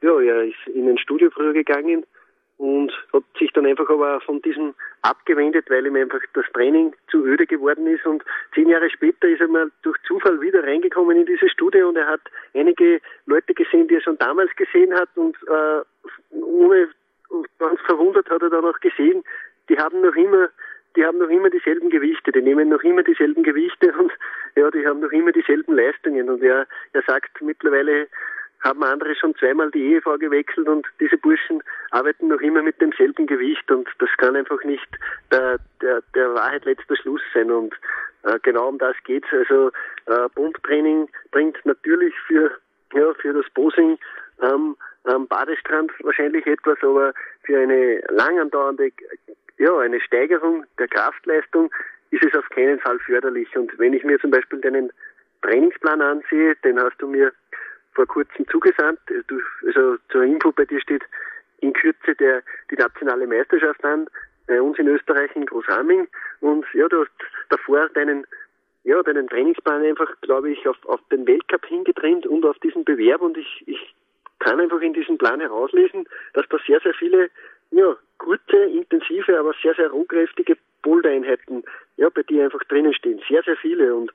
ja, 0.02 0.20
er 0.20 0.44
ist 0.44 0.66
in 0.74 0.88
ein 0.88 0.98
Studio 0.98 1.30
früher 1.30 1.52
gegangen 1.52 2.04
und 2.58 2.92
hat 3.12 3.22
sich 3.38 3.52
dann 3.52 3.66
einfach 3.66 3.88
aber 3.88 4.20
von 4.20 4.42
diesem 4.42 4.74
abgewendet, 5.02 5.66
weil 5.70 5.86
ihm 5.86 5.94
einfach 5.94 6.20
das 6.34 6.44
Training 6.52 6.92
zu 7.08 7.24
öde 7.24 7.46
geworden 7.46 7.86
ist. 7.86 8.04
Und 8.04 8.24
zehn 8.54 8.68
Jahre 8.68 8.90
später 8.90 9.28
ist 9.28 9.40
er 9.40 9.48
mal 9.48 9.70
durch 9.82 9.96
Zufall 10.06 10.40
wieder 10.40 10.64
reingekommen 10.64 11.16
in 11.16 11.26
dieses 11.26 11.52
Studio 11.52 11.88
und 11.88 11.96
er 11.96 12.08
hat 12.08 12.20
einige 12.54 13.00
Leute 13.26 13.54
gesehen, 13.54 13.86
die 13.86 13.94
er 13.94 14.02
schon 14.02 14.18
damals 14.18 14.54
gesehen 14.56 14.92
hat 14.92 15.08
und 15.14 15.36
äh, 15.46 15.82
ohne 16.40 16.88
ganz 17.58 17.80
verwundert 17.82 18.28
hat 18.28 18.42
er 18.42 18.50
dann 18.50 18.64
auch 18.64 18.80
gesehen, 18.80 19.22
die 19.68 19.78
haben 19.78 20.00
noch 20.00 20.16
immer 20.16 20.48
die 20.96 21.04
haben 21.04 21.18
noch 21.18 21.28
immer 21.28 21.50
dieselben 21.50 21.90
Gewichte, 21.90 22.32
die 22.32 22.42
nehmen 22.42 22.70
noch 22.70 22.82
immer 22.82 23.04
dieselben 23.04 23.44
Gewichte 23.44 23.92
und 23.98 24.10
ja, 24.56 24.68
die 24.70 24.84
haben 24.84 25.00
noch 25.00 25.12
immer 25.12 25.30
dieselben 25.30 25.76
Leistungen 25.76 26.28
und 26.28 26.42
er, 26.42 26.66
er 26.92 27.02
sagt 27.06 27.40
mittlerweile 27.40 28.08
haben 28.60 28.82
andere 28.82 29.14
schon 29.14 29.34
zweimal 29.36 29.70
die 29.70 29.92
Ehefrau 29.92 30.16
gewechselt 30.18 30.68
und 30.68 30.86
diese 31.00 31.16
Burschen 31.16 31.62
arbeiten 31.90 32.28
noch 32.28 32.40
immer 32.40 32.62
mit 32.62 32.80
demselben 32.80 33.26
Gewicht 33.26 33.70
und 33.70 33.88
das 33.98 34.10
kann 34.18 34.36
einfach 34.36 34.62
nicht 34.64 34.88
der, 35.30 35.58
der, 35.80 36.02
der 36.14 36.34
Wahrheit 36.34 36.64
letzter 36.64 36.96
Schluss 36.96 37.22
sein 37.32 37.50
und 37.50 37.74
äh, 38.24 38.38
genau 38.42 38.68
um 38.68 38.78
das 38.78 38.96
geht's. 39.04 39.28
Also 39.32 39.70
äh, 40.06 40.28
Pumptraining 40.34 41.08
bringt 41.30 41.64
natürlich 41.64 42.14
für 42.26 42.50
ja, 42.94 43.12
für 43.14 43.34
das 43.34 43.44
Posing 43.54 43.98
ähm, 44.42 44.76
am 45.04 45.26
Badestrand 45.26 45.92
wahrscheinlich 46.02 46.46
etwas, 46.46 46.78
aber 46.82 47.12
für 47.44 47.58
eine 47.58 48.00
lang 48.08 48.38
andauernde 48.38 48.90
ja, 49.58 49.76
eine 49.78 50.00
Steigerung 50.00 50.64
der 50.78 50.88
Kraftleistung 50.88 51.70
ist 52.10 52.24
es 52.24 52.34
auf 52.34 52.48
keinen 52.50 52.78
Fall 52.78 52.98
förderlich. 53.00 53.54
Und 53.56 53.76
wenn 53.78 53.92
ich 53.92 54.04
mir 54.04 54.18
zum 54.20 54.30
Beispiel 54.30 54.60
deinen 54.60 54.90
Trainingsplan 55.42 56.00
ansehe, 56.00 56.54
den 56.64 56.80
hast 56.80 56.96
du 56.98 57.08
mir 57.08 57.32
vor 57.98 58.06
kurzem 58.06 58.46
zugesandt. 58.46 59.00
Du, 59.26 59.40
also 59.66 59.96
zur 60.12 60.22
Info 60.22 60.52
bei 60.52 60.64
dir 60.64 60.80
steht 60.80 61.02
in 61.60 61.72
Kürze 61.72 62.14
der, 62.14 62.42
die 62.70 62.76
nationale 62.76 63.26
Meisterschaft 63.26 63.84
an, 63.84 64.06
bei 64.46 64.62
uns 64.62 64.78
in 64.78 64.86
Österreich 64.86 65.34
in 65.34 65.46
Großarming. 65.46 66.06
Und 66.40 66.64
ja, 66.74 66.86
du 66.86 67.00
hast 67.00 67.10
davor 67.48 67.88
deinen, 67.88 68.24
ja, 68.84 69.02
deinen 69.02 69.26
Trainingsplan 69.26 69.82
einfach, 69.82 70.08
glaube 70.20 70.50
ich, 70.50 70.68
auf, 70.68 70.76
auf 70.86 71.00
den 71.10 71.26
Weltcup 71.26 71.66
hingetrennt 71.66 72.24
und 72.24 72.46
auf 72.46 72.56
diesen 72.60 72.84
Bewerb. 72.84 73.20
Und 73.20 73.36
ich, 73.36 73.64
ich 73.66 73.94
kann 74.38 74.60
einfach 74.60 74.80
in 74.80 74.94
diesem 74.94 75.18
Plan 75.18 75.40
herauslesen, 75.40 76.06
dass 76.34 76.46
da 76.50 76.58
sehr, 76.68 76.78
sehr 76.80 76.94
viele, 76.94 77.30
ja, 77.72 77.96
gute, 78.18 78.56
intensive, 78.58 79.36
aber 79.36 79.54
sehr, 79.60 79.74
sehr 79.74 79.90
rohkräftige 79.90 80.56
Boulder-Einheiten, 80.82 81.64
ja, 81.96 82.08
bei 82.10 82.22
dir 82.22 82.44
einfach 82.44 82.62
drinnen 82.64 82.94
stehen. 82.94 83.20
Sehr, 83.28 83.42
sehr 83.42 83.56
viele. 83.56 83.92
Und 83.92 84.12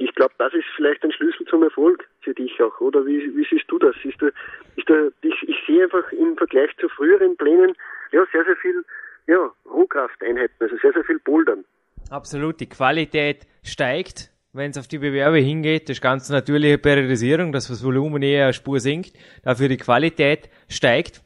ich 0.00 0.14
glaube, 0.14 0.32
das 0.38 0.52
ist 0.54 0.64
vielleicht 0.76 1.04
ein 1.04 1.12
Schlüssel 1.12 1.46
zum 1.46 1.62
Erfolg 1.62 2.08
für 2.22 2.32
dich 2.32 2.60
auch, 2.62 2.80
oder? 2.80 3.04
Wie, 3.04 3.36
wie 3.36 3.46
siehst 3.50 3.66
du 3.68 3.78
das? 3.78 3.94
Ist 4.02 4.20
da, 4.20 4.28
ist 4.76 4.88
da, 4.88 4.94
ich, 5.20 5.34
ich 5.46 5.56
sehe 5.66 5.84
einfach 5.84 6.10
im 6.12 6.36
Vergleich 6.38 6.70
zu 6.78 6.88
früheren 6.88 7.36
Plänen, 7.36 7.74
ja, 8.10 8.24
sehr, 8.32 8.44
sehr 8.44 8.56
viel, 8.56 8.82
ja, 9.26 9.50
Rohkrafteinheiten, 9.70 10.56
also 10.58 10.74
sehr, 10.80 10.92
sehr 10.94 11.04
viel 11.04 11.18
Bouldern. 11.18 11.64
Absolut, 12.08 12.60
die 12.60 12.68
Qualität 12.68 13.46
steigt, 13.62 14.30
wenn 14.54 14.70
es 14.70 14.78
auf 14.78 14.88
die 14.88 14.98
Bewerbe 14.98 15.38
hingeht. 15.38 15.90
Das 15.90 15.98
ist 15.98 16.00
ganz 16.00 16.30
natürliche 16.30 16.78
Periodisierung, 16.78 17.52
dass 17.52 17.68
das 17.68 17.84
Volumen 17.84 18.22
eher 18.22 18.44
eine 18.44 18.52
Spur 18.54 18.80
sinkt, 18.80 19.12
dafür 19.44 19.68
die 19.68 19.76
Qualität 19.76 20.48
steigt. 20.68 21.20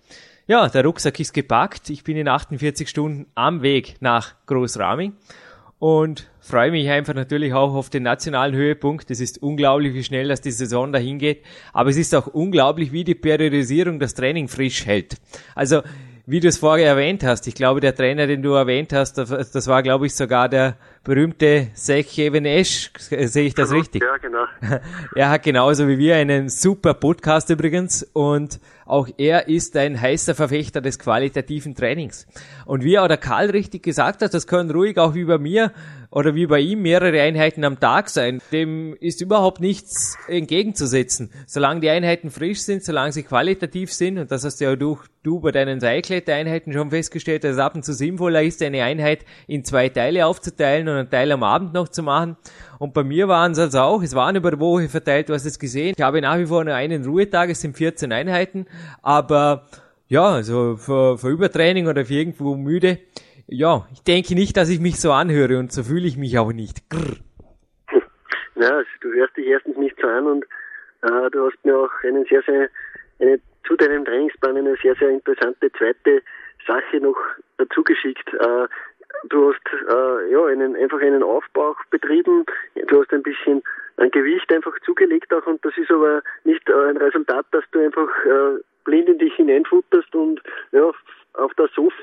Ja, 0.49 0.69
der 0.69 0.85
Rucksack 0.85 1.21
ist 1.21 1.33
gepackt. 1.33 1.91
Ich 1.91 2.03
bin 2.03 2.17
in 2.17 2.29
48 2.29 2.89
Stunden 2.89 3.31
am 3.37 3.63
Weg 3.63 3.95
nach 4.01 4.35
Großraming 4.47 5.17
und 5.85 6.31
freue 6.41 6.71
mich 6.71 6.89
einfach 6.89 7.13
natürlich 7.13 7.53
auch 7.53 7.75
auf 7.75 7.91
den 7.91 8.05
nationalen 8.05 8.55
Höhepunkt. 8.55 9.11
Es 9.11 9.21
ist 9.21 9.43
unglaublich, 9.43 9.93
wie 9.93 10.03
schnell 10.03 10.29
das 10.29 10.41
die 10.41 10.51
Saison 10.51 10.95
dahin 10.95 11.19
geht, 11.19 11.43
aber 11.75 11.91
es 11.91 11.99
ist 11.99 12.15
auch 12.15 12.27
unglaublich, 12.27 12.91
wie 12.93 13.05
die 13.05 13.15
Periodisierung 13.15 14.01
das 14.01 14.15
Training 14.15 14.49
frisch 14.49 14.87
hält. 14.87 15.17
Also 15.55 15.83
wie 16.25 16.41
du 16.41 16.49
es 16.49 16.57
vorher 16.57 16.87
erwähnt 16.87 17.23
hast, 17.23 17.47
ich 17.49 17.55
glaube, 17.55 17.81
der 17.81 17.95
Trainer, 17.95 18.27
den 18.27 18.41
du 18.41 18.53
erwähnt 18.53 18.95
hast, 18.95 19.19
das 19.19 19.67
war, 19.67 19.83
glaube 19.83 20.07
ich, 20.07 20.15
sogar 20.15 20.49
der 20.49 20.79
berühmte 21.05 21.69
Sech 21.75 22.19
Evenesh, 22.19 22.91
sehe 22.97 23.45
ich 23.45 23.55
das 23.55 23.69
genau, 23.69 23.81
richtig? 23.81 24.03
Ja, 24.03 24.17
genau. 24.17 24.45
Er 25.15 25.31
hat 25.31 25.43
genauso 25.43 25.87
wie 25.87 25.99
wir 25.99 26.17
einen 26.17 26.49
super 26.49 26.95
Podcast 26.95 27.51
übrigens 27.51 28.03
und 28.15 28.59
auch 28.87 29.09
er 29.17 29.49
ist 29.49 29.77
ein 29.77 30.01
heißer 30.01 30.35
Verfechter 30.35 30.81
des 30.81 30.99
qualitativen 30.99 31.75
Trainings. 31.75 32.27
Und 32.67 32.85
wie 32.85 32.99
auch 32.99 33.09
der 33.09 33.17
Karl 33.17 33.51
richtig 33.51 33.83
gesagt 33.83 34.23
hat, 34.23 34.35
das 34.35 34.47
können 34.47 34.71
ruhig 34.71 34.99
auch 34.99 35.15
wie 35.15 35.25
bei 35.25 35.39
mir 35.39 35.73
oder 36.11 36.35
wie 36.35 36.47
bei 36.47 36.61
ihm 36.61 36.83
mehrere 36.83 37.21
Einheiten 37.21 37.65
am 37.65 37.81
Tag 37.81 38.09
sein. 38.09 38.41
Dem 38.53 38.95
ist 39.01 39.21
überhaupt 39.21 39.61
nichts 39.61 40.17
entgegenzusetzen. 40.29 41.31
Solange 41.47 41.81
die 41.81 41.91
Einheiten 41.91 42.31
frisch 42.31 42.61
sind, 42.61 42.85
solange 42.85 43.13
sie 43.13 43.25
qualitativ 43.25 43.93
sind, 43.93 44.19
und 44.19 44.31
das 44.31 44.45
hast 44.45 44.61
ja 44.61 44.77
du, 44.77 44.99
du 45.25 45.41
bei 45.41 45.51
deinen 45.51 45.81
Seilklettereinheiten 45.81 46.73
schon 46.73 46.91
festgestellt, 46.91 47.43
dass 47.43 47.55
es 47.55 47.59
ab 47.59 47.75
und 47.75 47.85
zu 47.85 47.93
sinnvoller 47.93 48.43
ist, 48.43 48.63
eine 48.63 48.85
Einheit 48.85 49.25
in 49.49 49.65
zwei 49.65 49.89
Teile 49.89 50.27
aufzuteilen 50.27 50.89
und 50.95 51.01
einen 51.01 51.11
Teil 51.11 51.33
am 51.33 51.43
Abend 51.43 51.75
noch 51.75 51.89
zu 51.89 52.03
machen. 52.03 52.37
Und 52.79 52.95
bei 52.95 53.05
mir 53.05 53.29
waren 53.29 53.53
es 53.53 53.59
also 53.59 53.81
auch, 53.81 54.03
es 54.03 54.15
waren 54.15 54.37
über 54.37 54.51
die 54.51 54.61
Woche 54.61 54.89
verteilt, 54.89 55.29
du 55.29 55.35
hast 55.35 55.45
es 55.45 55.59
gesehen. 55.59 55.95
Ich 55.97 56.03
habe 56.03 56.21
nach 56.21 56.39
wie 56.39 56.47
vor 56.47 56.65
nur 56.65 56.75
einen 56.75 57.05
Ruhetag, 57.05 57.51
es 57.51 57.61
sind 57.61 57.77
14 57.77 58.13
Einheiten, 58.13 58.67
aber 59.03 59.67
ja, 60.09 60.25
also 60.25 60.77
für, 60.77 61.19
für 61.19 61.29
Übertraining 61.29 61.87
oder 61.87 62.05
für 62.05 62.15
irgendwo 62.15 62.57
müde, 62.57 62.99
ja, 63.47 63.87
ich 63.93 64.03
denke 64.03 64.35
nicht, 64.35 64.57
dass 64.57 64.71
ich 64.71 64.81
mich 64.81 65.01
so 65.01 65.13
anhöre 65.13 65.59
und 65.59 65.73
so 65.73 65.83
fühle 65.83 66.07
ich 66.07 66.17
mich 66.17 66.39
auch 66.39 66.53
nicht. 66.53 66.89
Grrr. 66.91 67.17
Ja, 68.57 68.71
also 68.71 68.89
du 69.01 69.13
hörst 69.13 69.37
dich 69.37 69.47
erstens 69.47 69.77
nicht 69.77 69.97
so 70.01 70.07
an 70.07 70.27
und 70.27 70.45
äh, 71.03 71.31
du 71.33 71.47
hast 71.47 71.65
mir 71.65 71.77
auch 71.77 71.91
einen 72.05 72.25
sehr, 72.27 72.41
sehr, 72.47 72.69
eine, 73.19 73.41
zu 73.67 73.77
deinem 73.77 74.05
Trainingsplan 74.05 74.57
eine 74.57 74.77
sehr, 74.81 74.95
sehr 74.95 75.11
interessante 75.11 75.73
zweite 75.73 76.23
Sache 76.67 77.01
noch 77.01 77.17
dazu 77.59 77.83
geschickt. 77.83 78.33
Äh, 78.33 78.69
du 79.29 79.53
hast 79.53 79.61
äh, 79.89 80.33
ja 80.33 80.45
einen, 80.47 80.77
einfach 80.77 81.01
einen 81.01 81.23
Aufbau 81.23 81.77
betrieben, 81.91 82.45
du 82.75 83.01
hast 83.01 83.13
ein 83.13 83.23
bisschen 83.23 83.63
ein 83.97 84.11
Gewicht 84.11 84.53
einfach 84.53 84.79
zugelegt 84.85 85.33
auch 85.33 85.47
und 85.47 85.65
das 85.65 85.77
ist 85.77 85.91
aber 85.91 86.23
nicht 86.45 86.69
äh, 86.69 86.73
ein 86.73 86.97
Resultat, 86.97 87.47
dass 87.53 87.65
du 87.73 87.81
einfach 87.81 88.09
äh, 88.25 88.61
blind 88.85 89.09
in 89.09 89.19
dich 89.19 89.35
hineinfutterst 89.35 90.15
und 90.15 90.43
ja, 90.73 90.91
auf 91.35 91.55
der 91.55 91.69
Sof 91.75 91.95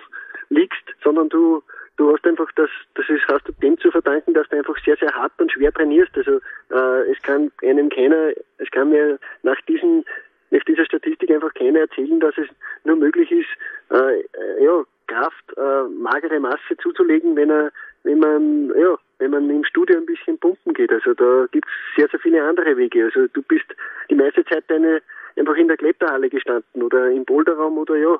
liegst, 0.49 0.83
sondern 1.03 1.29
du 1.29 1.63
du 1.97 2.11
hast 2.11 2.25
einfach 2.25 2.49
das, 2.55 2.69
das 2.95 3.07
ist, 3.09 3.27
hast 3.27 3.47
du 3.47 3.51
dem 3.61 3.77
zu 3.77 3.91
verdanken, 3.91 4.33
dass 4.33 4.47
du 4.49 4.57
einfach 4.57 4.75
sehr, 4.83 4.97
sehr 4.97 5.13
hart 5.13 5.33
und 5.39 5.51
schwer 5.51 5.71
trainierst. 5.71 6.17
Also 6.17 6.39
äh, 6.71 7.11
es 7.11 7.21
kann 7.21 7.51
einem 7.61 7.89
keiner, 7.89 8.31
es 8.57 8.71
kann 8.71 8.89
mir 8.89 9.19
nach 9.43 9.59
diesen 9.67 10.03
nach 10.49 10.63
dieser 10.65 10.83
Statistik 10.85 11.31
einfach 11.31 11.53
keiner 11.53 11.79
erzählen, 11.79 12.19
dass 12.19 12.37
es 12.37 12.47
nur 12.83 12.97
möglich 12.97 13.31
ist, 13.31 13.47
äh, 13.89 14.19
äh 14.19 14.63
ja, 14.63 14.83
Kraft, 15.11 15.57
äh, 15.57 15.89
magere 16.01 16.39
Masse 16.39 16.77
zuzulegen, 16.81 17.35
wenn 17.35 17.49
er, 17.49 17.71
wenn 18.03 18.19
man, 18.19 18.71
ja, 18.79 18.97
wenn 19.19 19.31
man 19.31 19.49
im 19.49 19.63
Studio 19.65 19.97
ein 19.97 20.05
bisschen 20.05 20.39
pumpen 20.39 20.73
geht. 20.73 20.91
Also 20.91 21.13
da 21.13 21.45
gibt 21.51 21.67
es 21.67 21.95
sehr, 21.97 22.07
sehr 22.09 22.19
viele 22.19 22.43
andere 22.43 22.77
Wege. 22.77 23.05
Also 23.05 23.27
du 23.27 23.41
bist 23.43 23.65
die 24.09 24.15
meiste 24.15 24.43
Zeit 24.45 24.63
deine 24.67 25.01
einfach 25.37 25.55
in 25.55 25.67
der 25.67 25.77
Kletterhalle 25.77 26.29
gestanden 26.29 26.83
oder 26.83 27.09
im 27.09 27.25
Boulderraum 27.25 27.77
oder 27.77 27.95
ja, 27.95 28.17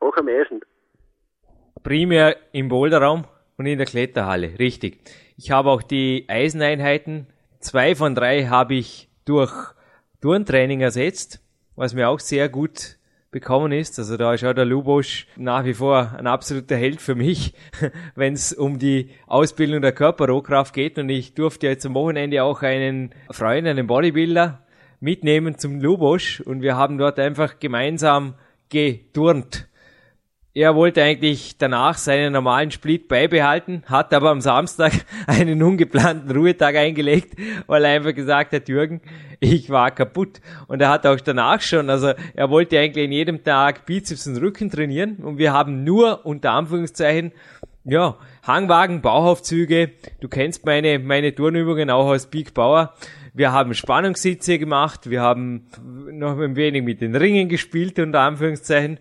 auch 0.00 0.16
am 0.16 0.28
Eisen 0.28 0.62
primär 1.84 2.36
im 2.52 2.68
Boulderraum 2.68 3.24
und 3.56 3.66
in 3.66 3.78
der 3.78 3.86
Kletterhalle, 3.86 4.58
richtig. 4.58 4.98
Ich 5.36 5.52
habe 5.52 5.70
auch 5.70 5.82
die 5.82 6.24
Eiseneinheiten, 6.26 7.28
zwei 7.60 7.94
von 7.94 8.16
drei 8.16 8.46
habe 8.46 8.74
ich 8.74 9.08
durch 9.24 9.52
Turntraining 10.20 10.80
ersetzt, 10.80 11.40
was 11.76 11.94
mir 11.94 12.08
auch 12.08 12.18
sehr 12.18 12.48
gut 12.48 12.96
bekommen 13.34 13.72
ist. 13.72 13.98
Also 13.98 14.16
da 14.16 14.32
ist 14.32 14.44
auch 14.44 14.54
der 14.54 14.64
Lubosch 14.64 15.26
nach 15.36 15.64
wie 15.64 15.74
vor 15.74 16.14
ein 16.16 16.28
absoluter 16.28 16.76
Held 16.76 17.00
für 17.00 17.16
mich, 17.16 17.52
wenn 18.14 18.32
es 18.32 18.52
um 18.52 18.78
die 18.78 19.10
Ausbildung 19.26 19.82
der 19.82 19.90
Körperrohkraft 19.92 20.72
geht. 20.72 20.98
Und 20.98 21.08
ich 21.08 21.34
durfte 21.34 21.66
jetzt 21.66 21.84
am 21.84 21.94
Wochenende 21.94 22.44
auch 22.44 22.62
einen 22.62 23.10
Freund, 23.30 23.66
einen 23.66 23.88
Bodybuilder 23.88 24.62
mitnehmen 25.00 25.58
zum 25.58 25.80
Lubosch 25.80 26.40
und 26.42 26.62
wir 26.62 26.76
haben 26.76 26.96
dort 26.96 27.18
einfach 27.18 27.58
gemeinsam 27.58 28.34
geturnt. 28.68 29.68
Er 30.56 30.76
wollte 30.76 31.02
eigentlich 31.02 31.58
danach 31.58 31.98
seinen 31.98 32.32
normalen 32.32 32.70
Split 32.70 33.08
beibehalten, 33.08 33.82
hat 33.86 34.14
aber 34.14 34.30
am 34.30 34.40
Samstag 34.40 34.92
einen 35.26 35.60
ungeplanten 35.60 36.30
Ruhetag 36.30 36.76
eingelegt, 36.76 37.34
weil 37.66 37.84
er 37.84 37.96
einfach 37.96 38.14
gesagt 38.14 38.52
hat, 38.52 38.68
Jürgen, 38.68 39.00
ich 39.40 39.68
war 39.68 39.90
kaputt. 39.90 40.40
Und 40.68 40.80
er 40.80 40.90
hat 40.90 41.08
auch 41.08 41.18
danach 41.18 41.60
schon, 41.60 41.90
also 41.90 42.12
er 42.34 42.50
wollte 42.50 42.78
eigentlich 42.78 43.04
in 43.04 43.10
jedem 43.10 43.42
Tag 43.42 43.84
Bizeps 43.84 44.28
und 44.28 44.36
Rücken 44.36 44.70
trainieren 44.70 45.16
und 45.16 45.38
wir 45.38 45.52
haben 45.52 45.82
nur 45.82 46.24
unter 46.24 46.52
Anführungszeichen, 46.52 47.32
ja, 47.82 48.16
Hangwagen, 48.46 49.02
Bauaufzüge, 49.02 49.90
du 50.20 50.28
kennst 50.28 50.64
meine, 50.64 51.00
meine 51.00 51.34
Turnübungen 51.34 51.90
auch 51.90 52.10
als 52.10 52.26
Big 52.26 52.54
Bauer. 52.54 52.94
Wir 53.34 53.50
haben 53.50 53.74
Spannungssitze 53.74 54.60
gemacht, 54.60 55.10
wir 55.10 55.20
haben 55.20 55.66
noch 56.12 56.38
ein 56.38 56.54
wenig 56.54 56.84
mit 56.84 57.00
den 57.00 57.16
Ringen 57.16 57.48
gespielt, 57.48 57.98
unter 57.98 58.20
Anführungszeichen. 58.20 59.00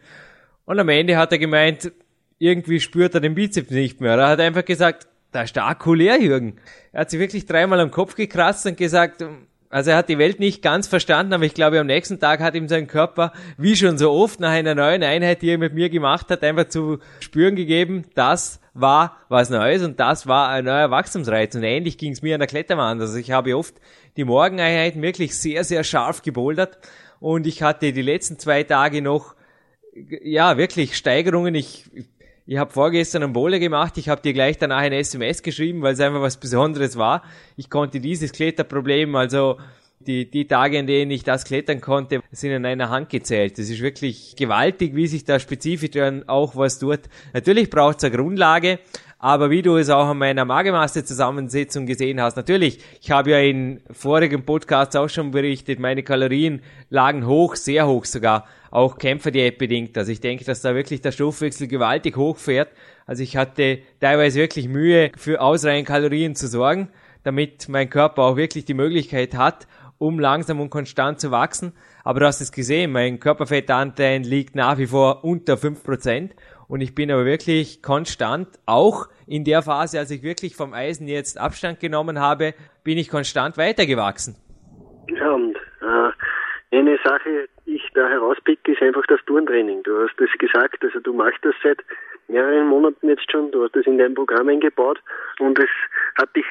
Und 0.66 0.80
am 0.80 0.90
Ende 0.90 1.18
hat 1.18 1.32
er 1.32 1.40
gemeint, 1.40 1.92
irgendwie 2.40 2.80
spürt 2.80 3.16
er 3.16 3.22
den 3.22 3.36
Bizeps 3.36 3.72
nicht 3.72 4.02
mehr. 4.02 4.18
Er 4.18 4.30
hat 4.30 4.40
einfach 4.40 4.66
gesagt, 4.66 5.08
da 5.32 5.44
ist 5.44 5.56
der 5.56 5.66
Akku 5.66 5.94
leer, 5.94 6.22
Jürgen. 6.22 6.58
Er 6.92 7.02
hat 7.02 7.10
sich 7.10 7.20
wirklich 7.20 7.46
dreimal 7.46 7.80
am 7.80 7.92
Kopf 7.92 8.16
gekratzt 8.16 8.66
und 8.66 8.78
gesagt, 8.78 9.26
also 9.70 9.90
er 9.90 9.98
hat 9.98 10.10
die 10.10 10.20
Welt 10.20 10.40
nicht 10.40 10.62
ganz 10.62 10.88
verstanden, 10.88 11.34
aber 11.34 11.46
ich 11.46 11.56
glaube, 11.56 11.80
am 11.80 11.88
nächsten 11.88 12.20
Tag 12.20 12.42
hat 12.42 12.54
ihm 12.54 12.68
sein 12.68 12.86
Körper, 12.86 13.34
wie 13.58 13.76
schon 13.76 13.98
so 13.98 14.12
oft 14.12 14.40
nach 14.40 14.52
einer 14.52 14.76
neuen 14.76 15.02
Einheit, 15.02 15.42
die 15.42 15.50
er 15.50 15.58
mit 15.58 15.74
mir 15.74 15.90
gemacht 15.90 16.30
hat, 16.30 16.44
einfach 16.44 16.68
zu 16.68 17.00
spüren 17.20 17.56
gegeben, 17.56 18.04
das 18.14 18.60
war 18.76 19.18
was 19.30 19.50
Neues 19.50 19.82
und 19.82 20.00
das 20.00 20.28
war 20.28 20.50
ein 20.50 20.66
neuer 20.66 20.92
Wachstumsreiz. 20.92 21.56
Und 21.56 21.64
ähnlich 21.64 21.98
ging 21.98 22.12
es 22.12 22.22
mir 22.22 22.36
an 22.36 22.40
der 22.40 22.48
Kletterwand. 22.48 23.02
Also 23.02 23.18
ich 23.18 23.32
habe 23.32 23.58
oft 23.58 23.74
die 24.16 24.26
Morgeneinheiten 24.26 25.02
wirklich 25.02 25.36
sehr, 25.36 25.64
sehr 25.64 25.84
scharf 25.84 26.22
gebouldert 26.22 26.78
und 27.20 27.48
ich 27.48 27.64
hatte 27.64 27.94
die 27.94 28.02
letzten 28.04 28.38
zwei 28.38 28.62
Tage 28.64 29.02
noch 29.02 29.36
ja, 30.24 30.58
wirklich 30.58 30.96
Steigerungen. 30.96 31.56
Ich, 31.56 31.86
ich 32.46 32.58
habe 32.58 32.72
vorgestern 32.72 33.24
einen 33.24 33.34
Bowler 33.34 33.60
gemacht, 33.60 33.98
ich 33.98 34.10
habe 34.10 34.22
dir 34.22 34.34
gleich 34.34 34.58
danach 34.58 34.80
ein 34.80 34.94
SMS 34.94 35.42
geschrieben, 35.44 35.82
weil 35.82 35.94
es 35.94 36.00
einfach 36.00 36.22
was 36.22 36.38
Besonderes 36.38 36.98
war. 36.98 37.24
Ich 37.58 37.70
konnte 37.70 38.00
dieses 38.00 38.32
Kletterproblem, 38.32 39.16
also 39.16 39.58
die, 40.00 40.30
die 40.30 40.48
Tage, 40.48 40.78
in 40.78 40.88
denen 40.88 41.12
ich 41.12 41.24
das 41.24 41.46
klettern 41.46 41.80
konnte, 41.80 42.22
sind 42.32 42.52
an 42.52 42.66
einer 42.66 42.90
Hand 42.90 43.10
gezählt. 43.10 43.58
Das 43.58 43.70
ist 43.70 43.82
wirklich 43.82 44.36
gewaltig, 44.36 44.96
wie 44.96 45.08
sich 45.08 45.24
da 45.24 45.40
spezifisch 45.40 45.92
dann 45.92 46.28
auch 46.28 46.56
was 46.56 46.80
tut. 46.80 47.02
Natürlich 47.34 47.70
braucht 47.70 48.00
es 48.00 48.04
eine 48.04 48.16
Grundlage, 48.18 48.80
aber 49.24 49.50
wie 49.50 49.62
du 49.62 49.78
es 49.78 49.90
auch 49.90 50.08
an 50.08 50.18
meiner 50.18 50.44
Magemasse-Zusammensetzung 50.44 51.86
gesehen 51.86 52.22
hast, 52.22 52.36
natürlich, 52.36 52.80
ich 53.00 53.10
habe 53.10 53.32
ja 53.32 53.40
in 53.40 53.80
vorigen 53.90 54.44
Podcasts 54.44 54.98
auch 54.98 55.08
schon 55.08 55.32
berichtet, 55.32 55.80
meine 55.80 56.04
Kalorien 56.04 56.62
lagen 56.90 57.26
hoch, 57.26 57.56
sehr 57.56 57.88
hoch 57.88 58.04
sogar, 58.04 58.46
auch 58.70 58.98
Kämpferdiät 58.98 59.58
bedingt. 59.58 59.98
Also 59.98 60.12
ich 60.12 60.20
denke, 60.20 60.44
dass 60.44 60.60
da 60.60 60.76
wirklich 60.76 61.00
der 61.00 61.14
Stoffwechsel 61.14 61.70
gewaltig 61.70 62.18
hochfährt. 62.18 62.68
Also 63.06 63.24
ich 63.24 63.38
hatte 63.38 63.80
teilweise 64.02 64.42
wirklich 64.42 64.68
Mühe, 64.68 65.14
für 65.16 65.40
ausreichend 65.40 65.88
Kalorien 65.88 66.36
zu 66.36 66.50
sorgen, 66.50 66.90
damit 67.24 67.70
mein 67.70 67.90
Körper 67.90 68.24
auch 68.24 68.36
wirklich 68.36 68.66
die 68.66 68.74
Möglichkeit 68.74 69.36
hat, 69.36 69.68
um 70.00 70.20
langsam 70.20 70.60
und 70.60 70.70
konstant 70.70 71.22
zu 71.22 71.32
wachsen. 71.32 71.72
Aber 72.04 72.20
du 72.20 72.26
hast 72.26 72.42
es 72.42 72.52
gesehen, 72.52 72.92
mein 72.92 73.22
Körperfettanteil 73.22 74.20
liegt 74.20 74.54
nach 74.54 74.78
wie 74.78 74.88
vor 74.88 75.24
unter 75.24 75.54
5%. 75.54 76.32
Und 76.74 76.82
ich 76.82 76.96
bin 76.96 77.12
aber 77.12 77.24
wirklich 77.24 77.84
konstant, 77.84 78.48
auch 78.66 79.06
in 79.28 79.44
der 79.44 79.62
Phase, 79.62 80.00
als 80.00 80.10
ich 80.10 80.24
wirklich 80.24 80.56
vom 80.56 80.74
Eisen 80.74 81.08
jetzt 81.08 81.40
Abstand 81.40 81.80
genommen 81.80 82.20
habe, 82.20 82.56
bin 82.84 82.98
ich 82.98 83.12
konstant 83.12 83.60
weitergewachsen. 83.60 84.38
Ja, 85.10 85.30
und 85.34 85.56
äh, 85.56 86.76
eine 86.76 86.98
Sache, 87.04 87.48
die 87.68 87.76
ich 87.76 87.88
da 87.94 88.10
herauspicke, 88.10 88.72
ist 88.72 88.82
einfach 88.82 89.06
das 89.08 89.20
Turntraining. 89.28 89.84
Du 89.84 90.02
hast 90.02 90.20
es 90.20 90.32
gesagt, 90.40 90.84
also 90.84 91.00
du 91.00 91.14
machst 91.14 91.46
das 91.46 91.54
seit 91.62 91.78
mehreren 92.28 92.66
Monaten 92.66 93.08
jetzt 93.08 93.32
schon, 93.32 93.52
du 93.52 93.64
hast 93.64 93.76
das 93.76 93.86
in 93.86 94.00
dein 94.00 94.16
Programm 94.16 94.50
eingebaut 94.50 95.00
und 95.38 95.60
es 95.60 95.70
hat 96.20 96.36
dich 96.36 96.48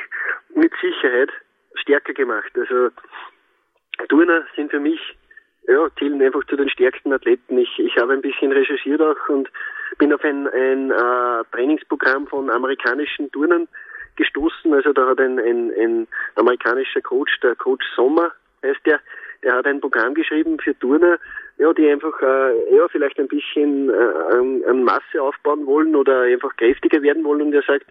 mit 0.55 0.70
Sicherheit 0.81 1.31
stärker 1.75 2.12
gemacht. 2.12 2.53
Also 2.55 2.91
Turner 4.09 4.45
sind 4.55 4.70
für 4.70 4.79
mich 4.79 5.01
ja, 5.66 5.89
zählen 5.99 6.23
einfach 6.23 6.45
zu 6.47 6.55
den 6.55 6.68
stärksten 6.68 7.12
Athleten. 7.12 7.59
Ich, 7.59 7.77
ich 7.79 7.97
habe 7.97 8.12
ein 8.12 8.23
bisschen 8.23 8.53
recherchiert 8.53 9.01
auch 9.01 9.29
und 9.29 9.49
bin 9.99 10.12
auf 10.12 10.24
ein, 10.24 10.49
ein 10.49 10.90
äh, 10.90 11.45
Trainingsprogramm 11.53 12.26
von 12.26 12.51
amerikanischen 12.51 13.30
Turnern 13.32 13.68
gestoßen. 14.16 14.72
Also 14.72 14.93
da 14.93 15.07
hat 15.09 15.20
ein, 15.20 15.38
ein, 15.38 15.72
ein 15.78 16.09
amerikanischer 16.36 17.01
Coach, 17.01 17.40
der 17.40 17.55
Coach 17.57 17.84
Sommer 17.97 18.32
heißt 18.62 18.80
der, 18.86 19.01
der 19.43 19.55
hat 19.55 19.66
ein 19.66 19.80
Programm 19.80 20.14
geschrieben 20.14 20.59
für 20.61 20.78
Turner, 20.78 21.18
ja, 21.59 21.72
die 21.72 21.88
einfach 21.90 22.20
äh, 22.22 22.76
ja 22.76 22.86
vielleicht 22.88 23.18
ein 23.18 23.28
bisschen 23.28 23.90
äh, 23.90 23.93
an, 23.93 24.62
an 24.68 24.84
Masse 24.84 25.20
aufbauen 25.20 25.66
wollen 25.66 25.97
oder 25.97 26.22
einfach 26.22 26.57
kräftiger 26.57 27.03
werden 27.03 27.24
wollen. 27.24 27.43
Und 27.43 27.53
er 27.53 27.62
sagt, 27.62 27.86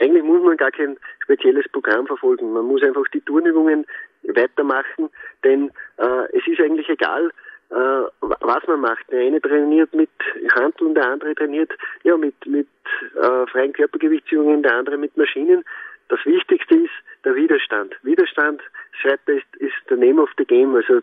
eigentlich 0.00 0.22
muss 0.22 0.42
man 0.42 0.56
gar 0.56 0.70
kein 0.70 0.96
spezielles 1.22 1.68
Programm 1.68 2.06
verfolgen. 2.06 2.52
Man 2.52 2.64
muss 2.64 2.82
einfach 2.82 3.06
die 3.12 3.20
Turnübungen 3.20 3.86
weitermachen, 4.22 5.10
denn 5.44 5.70
äh, 5.98 6.36
es 6.36 6.46
ist 6.46 6.60
eigentlich 6.60 6.88
egal, 6.88 7.30
äh, 7.70 8.02
was 8.20 8.66
man 8.66 8.80
macht. 8.80 9.10
Der 9.10 9.20
eine 9.20 9.40
trainiert 9.40 9.94
mit 9.94 10.10
Handeln, 10.54 10.94
der 10.94 11.08
andere 11.08 11.34
trainiert 11.34 11.70
ja 12.02 12.16
mit 12.16 12.34
mit 12.46 12.68
äh, 13.14 13.46
freien 13.46 13.72
Körpergewichtsübungen, 13.72 14.62
der 14.62 14.76
andere 14.76 14.96
mit 14.96 15.16
Maschinen. 15.16 15.64
Das 16.08 16.18
Wichtigste 16.26 16.74
ist 16.74 16.90
der 17.24 17.36
Widerstand. 17.36 17.94
Widerstand, 18.02 18.60
schreibt 19.00 19.28
er, 19.28 19.36
ist, 19.36 19.56
ist 19.58 19.74
der 19.88 19.96
Name 19.96 20.22
of 20.22 20.30
the 20.38 20.44
Game. 20.44 20.74
Also 20.74 21.00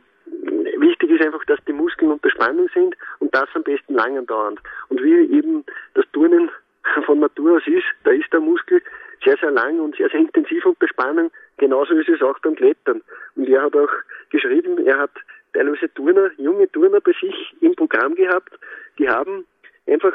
wichtig 0.77 1.11
ist 1.11 1.25
einfach, 1.25 1.43
dass 1.45 1.59
die 1.65 1.73
Muskeln 1.73 2.11
unter 2.11 2.29
Spannung 2.29 2.67
sind 2.73 2.95
und 3.19 3.33
das 3.33 3.47
am 3.53 3.63
besten 3.63 3.93
lang 3.93 4.17
andauernd. 4.17 4.59
Und 4.89 5.01
wie 5.01 5.37
eben 5.37 5.63
das 5.93 6.05
Turnen 6.11 6.51
von 7.05 7.19
Natur 7.19 7.57
aus 7.57 7.67
ist, 7.67 7.85
da 8.03 8.11
ist 8.11 8.31
der 8.33 8.41
Muskel 8.41 8.81
sehr, 9.23 9.37
sehr 9.37 9.51
lang 9.51 9.79
und 9.79 9.95
sehr, 9.95 10.09
sehr 10.09 10.19
intensiv 10.19 10.65
unter 10.65 10.87
Spannung. 10.87 11.31
Genauso 11.57 11.93
ist 11.93 12.09
es 12.09 12.21
auch 12.21 12.37
beim 12.39 12.55
Klettern. 12.55 13.01
Und 13.35 13.47
er 13.47 13.63
hat 13.63 13.75
auch 13.75 13.89
geschrieben, 14.29 14.85
er 14.85 14.99
hat 14.99 15.11
teilweise 15.57 15.93
Turner, 15.93 16.31
junge 16.37 16.71
Turner 16.71 17.01
bei 17.01 17.11
sich 17.13 17.55
im 17.61 17.75
Programm 17.75 18.15
gehabt, 18.15 18.53
die 18.99 19.09
haben 19.09 19.45
einfach 19.87 20.13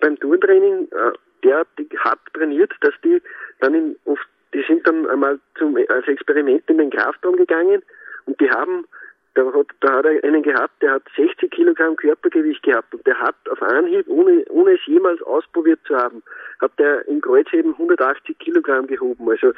beim 0.00 0.18
Turntraining 0.18 0.88
äh, 0.90 1.12
derartig 1.44 1.96
hart 1.98 2.20
trainiert, 2.34 2.72
dass 2.80 2.94
die 3.04 3.22
dann 3.60 3.74
in, 3.74 3.96
oft, 4.04 4.26
die 4.54 4.62
sind 4.66 4.86
dann 4.86 5.06
einmal 5.06 5.38
zum, 5.58 5.76
als 5.88 6.06
Experiment 6.08 6.62
in 6.68 6.78
den 6.78 6.90
Kraftraum 6.90 7.36
gegangen 7.36 7.82
und 8.26 8.40
die 8.40 8.50
haben 8.50 8.86
da 9.34 9.44
hat, 9.52 9.66
da 9.80 9.92
hat 9.96 10.06
er 10.06 10.24
einen 10.24 10.42
gehabt, 10.42 10.80
der 10.80 10.92
hat 10.92 11.02
60 11.14 11.50
Kilogramm 11.50 11.94
Körpergewicht 11.96 12.62
gehabt 12.62 12.94
und 12.94 13.06
der 13.06 13.18
hat 13.20 13.36
auf 13.50 13.60
Anhieb, 13.60 14.08
ohne, 14.08 14.42
ohne 14.48 14.72
es 14.72 14.86
jemals 14.86 15.20
ausprobiert 15.22 15.78
zu 15.86 15.94
haben, 15.94 16.22
hat 16.60 16.72
der 16.78 17.06
im 17.06 17.20
Kreuzheben 17.20 17.72
180 17.72 18.38
Kilogramm 18.38 18.86
gehoben. 18.86 19.28
Also 19.28 19.52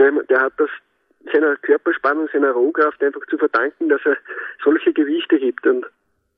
der, 0.00 0.10
der 0.10 0.40
hat 0.40 0.54
das 0.56 0.70
seiner 1.32 1.56
Körperspannung, 1.56 2.28
seiner 2.32 2.52
Rohkraft 2.52 3.02
einfach 3.02 3.24
zu 3.26 3.38
verdanken, 3.38 3.88
dass 3.88 4.00
er 4.04 4.16
solche 4.62 4.92
Gewichte 4.92 5.36
hebt. 5.36 5.66
Und 5.66 5.86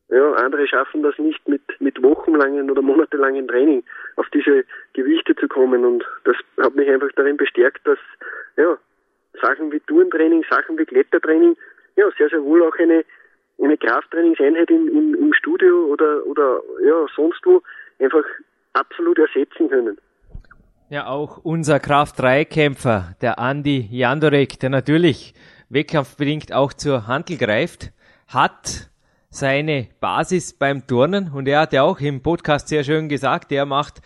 ja, 0.09 0.33
andere 0.33 0.67
schaffen 0.67 1.03
das 1.03 1.19
nicht 1.19 1.47
mit, 1.49 1.63
mit 1.81 2.03
wochenlangen 2.03 2.71
oder 2.71 2.83
monatelangen 2.83 3.47
Training 3.49 3.85
auf 4.17 4.27
diese 4.31 4.65
Gewichte 4.95 5.35
zu 5.37 5.49
kommen. 5.49 5.85
Und 5.85 6.05
das 6.25 6.37
hat 6.59 6.75
mich 6.75 6.89
einfach 6.89 7.11
darin 7.17 7.37
bestärkt, 7.37 7.87
dass 7.87 7.99
ja, 8.57 8.79
Sachen 9.41 9.71
wie 9.73 9.81
Tourentraining, 9.81 10.45
Sachen 10.51 10.79
wie 10.79 10.87
Klettertraining, 10.87 11.57
ja, 11.97 12.11
sehr, 12.17 12.29
sehr 12.29 12.43
wohl 12.43 12.63
auch 12.63 12.77
eine, 12.79 13.05
eine 13.63 13.77
Krafttrainingseinheit 13.77 14.71
im, 14.71 14.89
im, 14.89 15.15
im 15.15 15.33
Studio 15.35 15.87
oder, 15.87 16.25
oder 16.27 16.63
ja, 16.85 17.07
sonst 17.15 17.45
wo 17.45 17.63
einfach 17.99 18.25
absolut 18.73 19.19
ersetzen 19.19 19.69
können. 19.69 19.99
Ja, 20.91 21.07
auch 21.07 21.37
unser 21.37 21.81
Kraft-3-Kämpfer, 21.81 23.15
der 23.21 23.39
Andi 23.39 23.87
Jandorek, 23.91 24.59
der 24.59 24.71
natürlich 24.71 25.35
wettkampfbedingt 25.69 26.55
auch 26.55 26.73
zur 26.73 27.07
Handel 27.07 27.37
greift, 27.37 27.93
hat 28.27 28.89
seine 29.29 29.89
Basis 30.01 30.55
beim 30.55 30.87
Turnen 30.87 31.31
und 31.31 31.47
er 31.47 31.61
hat 31.61 31.75
ja 31.75 31.83
auch 31.83 32.01
im 32.01 32.23
Podcast 32.23 32.69
sehr 32.69 32.85
schön 32.85 33.11
gesagt, 33.11 33.53
er 33.53 33.67
macht 33.67 34.01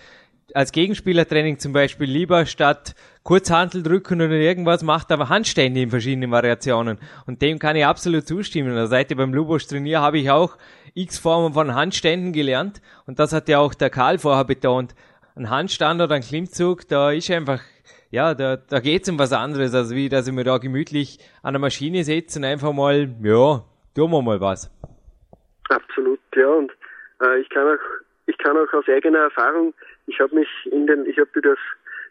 als 0.55 0.73
Gegenspielertraining 0.73 1.61
zum 1.61 1.73
Beispiel 1.73 2.11
lieber 2.11 2.47
statt 2.47 2.97
Kurzhantel 3.23 3.85
drücken 3.85 4.21
oder 4.21 4.33
irgendwas, 4.33 4.83
macht 4.83 5.13
aber 5.13 5.29
Handstände 5.29 5.83
in 5.83 5.91
verschiedenen 5.91 6.33
Variationen. 6.33 6.99
Und 7.27 7.43
dem 7.43 7.61
kann 7.61 7.77
ich 7.77 7.87
absolut 7.87 8.27
zustimmen. 8.27 8.77
Also 8.77 8.91
seit 8.91 9.09
ich 9.13 9.17
beim 9.17 9.33
Lubosch 9.33 9.69
trainiere, 9.69 10.01
habe 10.01 10.19
ich 10.19 10.31
auch 10.31 10.59
x 10.95 11.19
Formen 11.19 11.55
von 11.55 11.77
Handständen 11.77 12.33
gelernt. 12.33 12.83
Und 13.07 13.21
das 13.21 13.33
hat 13.33 13.49
ja 13.49 13.61
auch 13.61 13.73
der 13.73 13.89
Karl 13.89 14.19
vorher 14.19 14.45
betont 14.45 14.97
ein 15.35 15.51
Handstand 15.51 16.01
oder 16.01 16.15
ein 16.15 16.23
Klimmzug, 16.23 16.87
da 16.89 17.11
ist 17.11 17.31
einfach, 17.31 17.61
ja, 18.11 18.35
da, 18.35 18.57
da 18.57 18.81
geht's 18.81 19.09
um 19.09 19.19
was 19.19 19.33
anderes, 19.33 19.75
als 19.75 19.95
wie, 19.95 20.09
dass 20.09 20.29
ich 20.29 20.35
mir 20.35 20.45
da 20.45 20.59
gemütlich 20.59 21.19
an 21.43 21.55
der 21.55 21.61
Maschine 21.61 22.05
setze 22.05 22.39
und 22.39 22.45
einfach 22.45 22.73
mal, 22.73 23.09
ja, 23.23 23.65
tun 23.95 24.11
wir 24.11 24.23
mal 24.23 24.41
was. 24.41 24.71
Absolut, 25.69 26.21
ja, 26.35 26.49
und 26.49 26.71
äh, 27.23 27.41
ich 27.41 27.49
kann 27.49 27.67
auch, 27.67 27.83
ich 28.27 28.37
kann 28.39 28.57
auch 28.57 28.73
aus 28.75 28.89
eigener 28.89 29.21
Erfahrung, 29.21 29.75
ich 30.07 30.21
habe 30.21 30.35
mich 30.35 30.49
in 30.71 30.87
den, 30.87 31.07
ich 31.07 31.19
habe 31.19 31.31
dir 31.35 31.51
das 31.51 31.59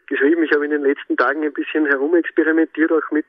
geschrieben, 0.06 0.42
ich 0.42 0.52
habe 0.52 0.64
in 0.64 0.72
den 0.72 0.82
letzten 0.82 1.16
Tagen 1.16 1.44
ein 1.44 1.52
bisschen 1.52 1.86
herumexperimentiert, 1.86 2.90
auch 2.90 3.10
mit 3.12 3.26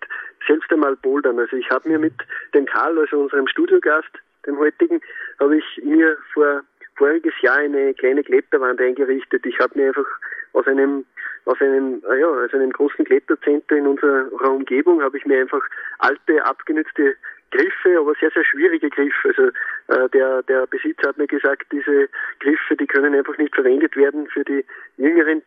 selbst 0.48 0.72
einmal 0.72 0.96
Bouldern. 0.98 1.40
Also 1.40 1.56
ich 1.56 1.70
habe 1.70 1.88
mir 1.88 2.00
mit 2.00 2.16
dem 2.54 2.66
Karl, 2.66 2.98
also 2.98 3.22
unserem 3.22 3.48
Studiogast, 3.48 4.10
dem 4.46 4.58
heutigen, 4.58 5.00
habe 5.40 5.58
ich 5.58 5.82
mir 5.84 6.18
vor 6.34 6.64
voriges 6.96 7.34
Jahr 7.42 7.58
eine 7.58 7.94
kleine 7.94 8.24
Kletterwand 8.24 8.80
eingerichtet. 8.80 9.46
Ich 9.46 9.60
habe 9.60 9.78
mir 9.80 9.88
einfach 9.88 10.08
aus 10.54 10.68
einem 10.68 11.06
aus 11.46 11.60
einem 11.60 12.02
äh, 12.10 12.20
ja, 12.20 12.28
aus 12.28 12.54
einem 12.54 12.72
großen 12.72 13.06
Klettercenter 13.06 13.76
in 13.76 13.88
unserer 13.88 14.32
Umgebung 14.50 15.02
habe 15.02 15.18
ich 15.18 15.26
mir 15.26 15.42
einfach 15.42 15.62
alte 16.00 16.46
abgenützte 16.46 17.16
Griffe, 17.52 18.00
aber 18.00 18.14
sehr 18.20 18.32
sehr 18.32 18.46
schwierige 18.46 18.90
Griffe. 18.90 19.30
Also 19.30 19.48
äh, 19.88 20.10
der 20.10 20.44
der 20.44 20.68
Besitzer 20.68 21.10
hat 21.10 21.18
mir 21.18 21.28
gesagt, 21.28 21.66
diese 21.72 22.08
Griffe, 22.40 22.76
die 22.80 22.88
können 22.88 23.14
einfach 23.14 23.38
nicht 23.38 23.54
verwendet 23.54 23.96
werden 23.98 24.28
für 24.28 24.44
die 24.44 24.66
jüngeren 24.98 25.42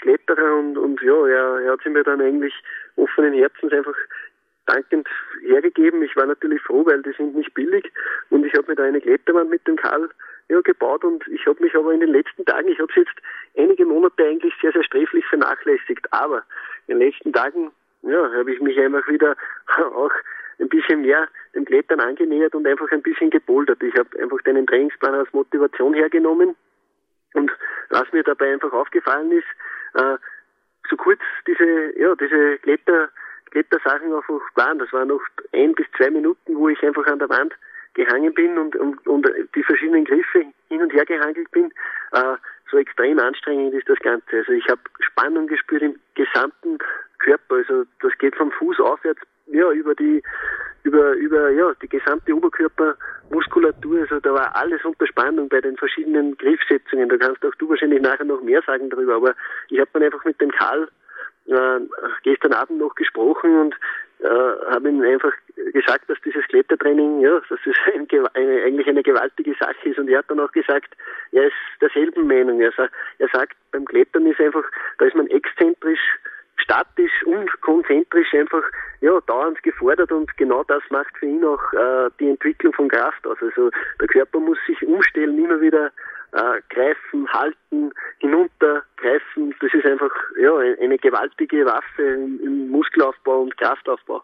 Kletterer 0.00 0.56
und 0.56 0.76
und 0.76 1.00
ja, 1.02 1.26
er, 1.28 1.60
er 1.60 1.72
hat 1.72 1.80
sie 1.84 1.90
mir 1.90 2.02
dann 2.02 2.20
eigentlich 2.20 2.54
offenen 2.96 3.34
Herzens 3.34 3.72
einfach 3.72 3.96
dankend 4.66 5.08
hergegeben. 5.42 6.02
Ich 6.02 6.16
war 6.16 6.26
natürlich 6.26 6.60
froh, 6.62 6.84
weil 6.84 7.02
die 7.02 7.12
sind 7.12 7.36
nicht 7.36 7.54
billig 7.54 7.90
und 8.30 8.44
ich 8.44 8.52
habe 8.54 8.68
mir 8.68 8.74
da 8.74 8.82
eine 8.82 9.00
Kletterwand 9.00 9.50
mit 9.50 9.66
dem 9.66 9.76
Karl 9.76 10.10
ja, 10.48 10.60
gebaut 10.60 11.04
und 11.04 11.26
ich 11.28 11.44
habe 11.46 11.62
mich 11.62 11.74
aber 11.74 11.92
in 11.92 12.00
den 12.00 12.12
letzten 12.12 12.44
Tagen, 12.44 12.68
ich 12.68 12.78
habe 12.78 12.90
es 12.90 12.96
jetzt 12.96 13.16
einige 13.56 13.84
Monate 13.84 14.24
eigentlich 14.24 14.54
sehr, 14.60 14.72
sehr 14.72 14.84
sträflich 14.84 15.24
vernachlässigt, 15.26 16.06
aber 16.12 16.44
in 16.86 16.98
den 16.98 17.08
letzten 17.08 17.32
Tagen 17.32 17.72
ja, 18.02 18.32
habe 18.32 18.52
ich 18.52 18.60
mich 18.60 18.78
einfach 18.78 19.06
wieder 19.08 19.36
auch 19.94 20.12
ein 20.58 20.68
bisschen 20.68 21.02
mehr 21.02 21.28
dem 21.54 21.64
Klettern 21.64 22.00
angenähert 22.00 22.54
und 22.54 22.66
einfach 22.66 22.90
ein 22.90 23.02
bisschen 23.02 23.30
gepoltert. 23.30 23.82
Ich 23.82 23.94
habe 23.96 24.18
einfach 24.20 24.40
deinen 24.42 24.66
Trainingsplan 24.66 25.14
als 25.14 25.32
Motivation 25.32 25.94
hergenommen 25.94 26.54
und 27.34 27.50
was 27.90 28.10
mir 28.12 28.22
dabei 28.22 28.52
einfach 28.52 28.72
aufgefallen 28.72 29.30
ist, 29.32 29.46
äh, 29.94 30.16
so 30.88 30.96
kurz 30.96 31.20
diese, 31.46 31.98
ja, 31.98 32.14
diese 32.14 32.58
Kletter, 32.58 33.10
Klettersachen 33.50 34.12
einfach 34.12 34.40
waren, 34.54 34.78
das 34.78 34.92
waren 34.92 35.08
noch 35.08 35.22
ein 35.52 35.74
bis 35.74 35.86
zwei 35.96 36.10
Minuten, 36.10 36.56
wo 36.56 36.68
ich 36.68 36.82
einfach 36.82 37.06
an 37.06 37.18
der 37.18 37.28
Wand 37.28 37.52
gehangen 37.96 38.32
bin 38.34 38.58
und, 38.58 38.76
und, 38.76 39.04
und 39.06 39.26
die 39.54 39.62
verschiedenen 39.62 40.04
Griffe 40.04 40.44
hin 40.68 40.82
und 40.82 40.92
her 40.92 41.04
gehangelt 41.04 41.50
bin, 41.50 41.72
äh, 42.12 42.36
so 42.70 42.78
extrem 42.78 43.18
anstrengend 43.18 43.74
ist 43.74 43.88
das 43.88 43.98
Ganze. 44.00 44.36
Also 44.36 44.52
ich 44.52 44.68
habe 44.68 44.80
Spannung 45.00 45.46
gespürt 45.46 45.82
im 45.82 45.96
gesamten 46.14 46.78
Körper. 47.18 47.56
Also 47.56 47.84
das 48.00 48.12
geht 48.18 48.36
vom 48.36 48.50
Fuß 48.52 48.80
aufwärts 48.80 49.20
ja, 49.46 49.70
über 49.72 49.94
die 49.94 50.22
über 50.82 51.14
über 51.14 51.50
ja 51.50 51.72
die 51.82 51.88
gesamte 51.88 52.34
Oberkörpermuskulatur. 52.34 54.00
Also 54.00 54.20
da 54.20 54.34
war 54.34 54.54
alles 54.56 54.84
unter 54.84 55.06
Spannung 55.06 55.48
bei 55.48 55.60
den 55.60 55.76
verschiedenen 55.76 56.36
Griffsetzungen. 56.36 57.08
Da 57.08 57.16
kannst 57.16 57.44
auch 57.44 57.54
du 57.54 57.68
wahrscheinlich 57.68 58.02
nachher 58.02 58.24
noch 58.24 58.42
mehr 58.42 58.62
sagen 58.66 58.90
darüber. 58.90 59.16
Aber 59.16 59.34
ich 59.68 59.78
habe 59.78 59.90
dann 59.92 60.02
einfach 60.02 60.24
mit 60.24 60.40
dem 60.40 60.50
Karl 60.50 60.88
äh, 61.46 61.80
gestern 62.24 62.52
Abend 62.52 62.78
noch 62.78 62.94
gesprochen 62.94 63.56
und 63.58 63.74
äh, 64.20 64.28
habe 64.70 64.88
ihm 64.88 65.02
einfach 65.02 65.32
gesagt, 65.72 66.08
dass 66.08 66.18
dieses 66.24 66.44
Klettertraining, 66.46 67.20
ja, 67.20 67.40
dass 67.48 67.58
es 67.66 67.76
ein, 67.94 68.08
eine, 68.34 68.62
eigentlich 68.64 68.86
eine 68.88 69.02
gewaltige 69.02 69.54
Sache 69.58 69.88
ist. 69.88 69.98
Und 69.98 70.08
er 70.08 70.18
hat 70.18 70.30
dann 70.30 70.40
auch 70.40 70.52
gesagt, 70.52 70.94
er 71.32 71.46
ist 71.46 71.54
derselben 71.80 72.26
Meinung. 72.26 72.60
Er, 72.60 72.72
er 73.18 73.28
sagt, 73.32 73.56
beim 73.72 73.84
Klettern 73.84 74.26
ist 74.26 74.40
einfach, 74.40 74.64
da 74.98 75.06
ist 75.06 75.16
man 75.16 75.26
exzentrisch, 75.28 76.00
statisch 76.56 77.12
und 77.26 77.48
konzentrisch 77.60 78.32
einfach 78.34 78.62
ja 79.00 79.20
dauernd 79.26 79.62
gefordert 79.62 80.10
und 80.10 80.34
genau 80.36 80.64
das 80.64 80.82
macht 80.90 81.16
für 81.18 81.26
ihn 81.26 81.44
auch 81.44 81.72
äh, 81.74 82.10
die 82.18 82.30
Entwicklung 82.30 82.72
von 82.72 82.88
Kraft 82.88 83.26
aus. 83.26 83.36
Also 83.40 83.70
der 84.00 84.08
Körper 84.08 84.40
muss 84.40 84.58
sich 84.66 84.82
umstellen, 84.86 85.38
immer 85.38 85.60
wieder 85.60 85.92
äh, 86.36 86.60
greifen, 86.68 87.26
halten, 87.32 87.92
hinunter, 88.18 88.82
greifen. 88.96 89.54
Das 89.60 89.72
ist 89.72 89.86
einfach 89.86 90.12
ja 90.40 90.54
eine 90.82 90.98
gewaltige 90.98 91.64
Waffe 91.64 92.02
im, 92.02 92.40
im 92.42 92.68
Muskelaufbau 92.68 93.40
und 93.42 93.56
Kraftaufbau. 93.56 94.22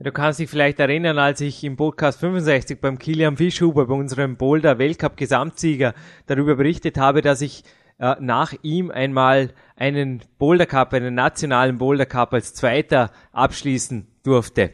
Du 0.00 0.12
kannst 0.12 0.40
dich 0.40 0.48
vielleicht 0.48 0.80
erinnern, 0.80 1.18
als 1.18 1.40
ich 1.40 1.62
im 1.62 1.76
Podcast 1.76 2.20
65 2.20 2.80
beim 2.80 2.98
Kilian 2.98 3.36
Fischhuber, 3.36 3.86
bei 3.86 3.94
unserem 3.94 4.36
Boulder 4.36 4.78
Weltcup 4.78 5.16
Gesamtsieger, 5.16 5.94
darüber 6.26 6.56
berichtet 6.56 6.96
habe, 6.98 7.20
dass 7.20 7.42
ich 7.42 7.64
äh, 7.98 8.16
nach 8.18 8.54
ihm 8.62 8.90
einmal 8.90 9.50
einen 9.76 10.22
Boulder 10.38 10.66
Cup, 10.66 10.94
einen 10.94 11.14
nationalen 11.14 11.78
Boulder 11.78 12.06
Cup 12.06 12.32
als 12.32 12.54
Zweiter 12.54 13.10
abschließen 13.32 14.08
durfte. 14.24 14.72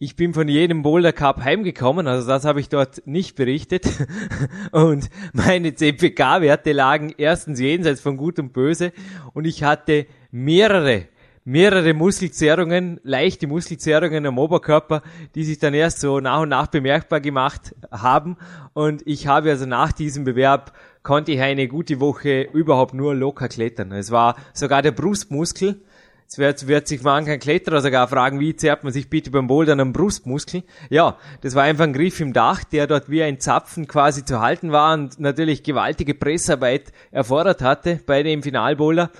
Ich 0.00 0.14
bin 0.14 0.32
von 0.32 0.46
jedem 0.46 0.82
Boulder 0.82 1.12
Cup 1.12 1.42
heimgekommen, 1.42 2.06
also 2.06 2.28
das 2.28 2.44
habe 2.44 2.60
ich 2.60 2.68
dort 2.68 3.04
nicht 3.04 3.34
berichtet. 3.34 3.84
Und 4.70 5.10
meine 5.32 5.74
CPK-Werte 5.74 6.70
lagen 6.70 7.12
erstens 7.18 7.58
jenseits 7.58 8.00
von 8.00 8.16
Gut 8.16 8.38
und 8.38 8.52
Böse 8.52 8.92
und 9.34 9.44
ich 9.44 9.64
hatte 9.64 10.06
mehrere 10.30 11.08
mehrere 11.44 11.94
Muskelzerrungen, 11.94 13.00
leichte 13.04 13.46
Muskelzerrungen 13.46 14.26
am 14.26 14.38
Oberkörper, 14.38 15.02
die 15.34 15.44
sich 15.44 15.58
dann 15.58 15.72
erst 15.72 16.00
so 16.00 16.20
nach 16.20 16.42
und 16.42 16.50
nach 16.50 16.66
bemerkbar 16.66 17.20
gemacht 17.20 17.74
haben. 17.90 18.36
Und 18.74 19.02
ich 19.06 19.26
habe 19.26 19.48
also 19.48 19.64
nach 19.64 19.90
diesem 19.92 20.24
Bewerb 20.24 20.74
konnte 21.02 21.32
ich 21.32 21.40
eine 21.40 21.66
gute 21.66 22.00
Woche 22.00 22.42
überhaupt 22.52 22.92
nur 22.92 23.14
locker 23.14 23.48
klettern. 23.48 23.92
Es 23.92 24.10
war 24.10 24.36
sogar 24.52 24.82
der 24.82 24.92
Brustmuskel. 24.92 25.80
Jetzt 26.28 26.36
wird, 26.36 26.66
wird 26.66 26.88
sich 26.88 27.02
mancher 27.02 27.38
Kletterer 27.38 27.80
sogar 27.80 28.06
fragen, 28.06 28.38
wie 28.38 28.54
zerrt 28.54 28.84
man 28.84 28.92
sich 28.92 29.08
bitte 29.08 29.30
beim 29.30 29.46
Bouldern 29.46 29.80
am 29.80 29.94
Brustmuskel? 29.94 30.62
Ja, 30.90 31.16
das 31.40 31.54
war 31.54 31.62
einfach 31.62 31.84
ein 31.84 31.94
Griff 31.94 32.20
im 32.20 32.34
Dach, 32.34 32.64
der 32.64 32.86
dort 32.86 33.08
wie 33.08 33.22
ein 33.22 33.40
Zapfen 33.40 33.88
quasi 33.88 34.26
zu 34.26 34.38
halten 34.42 34.70
war 34.70 34.92
und 34.92 35.18
natürlich 35.18 35.62
gewaltige 35.62 36.12
Pressarbeit 36.12 36.92
erfordert 37.12 37.62
hatte 37.62 37.98
bei 38.04 38.22
dem 38.22 38.42
Finalboulder. 38.42 39.10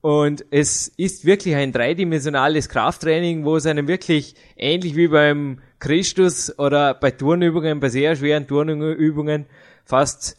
Und 0.00 0.46
es 0.50 0.88
ist 0.88 1.24
wirklich 1.24 1.54
ein 1.54 1.70
dreidimensionales 1.70 2.68
Krafttraining, 2.68 3.44
wo 3.44 3.54
es 3.54 3.66
einem 3.66 3.86
wirklich 3.86 4.34
ähnlich 4.56 4.96
wie 4.96 5.06
beim 5.06 5.60
Christus 5.78 6.58
oder 6.58 6.92
bei 6.94 7.12
Turnübungen, 7.12 7.78
bei 7.78 7.88
sehr 7.88 8.16
schweren 8.16 8.48
Turnübungen 8.48 9.46
fast 9.84 10.36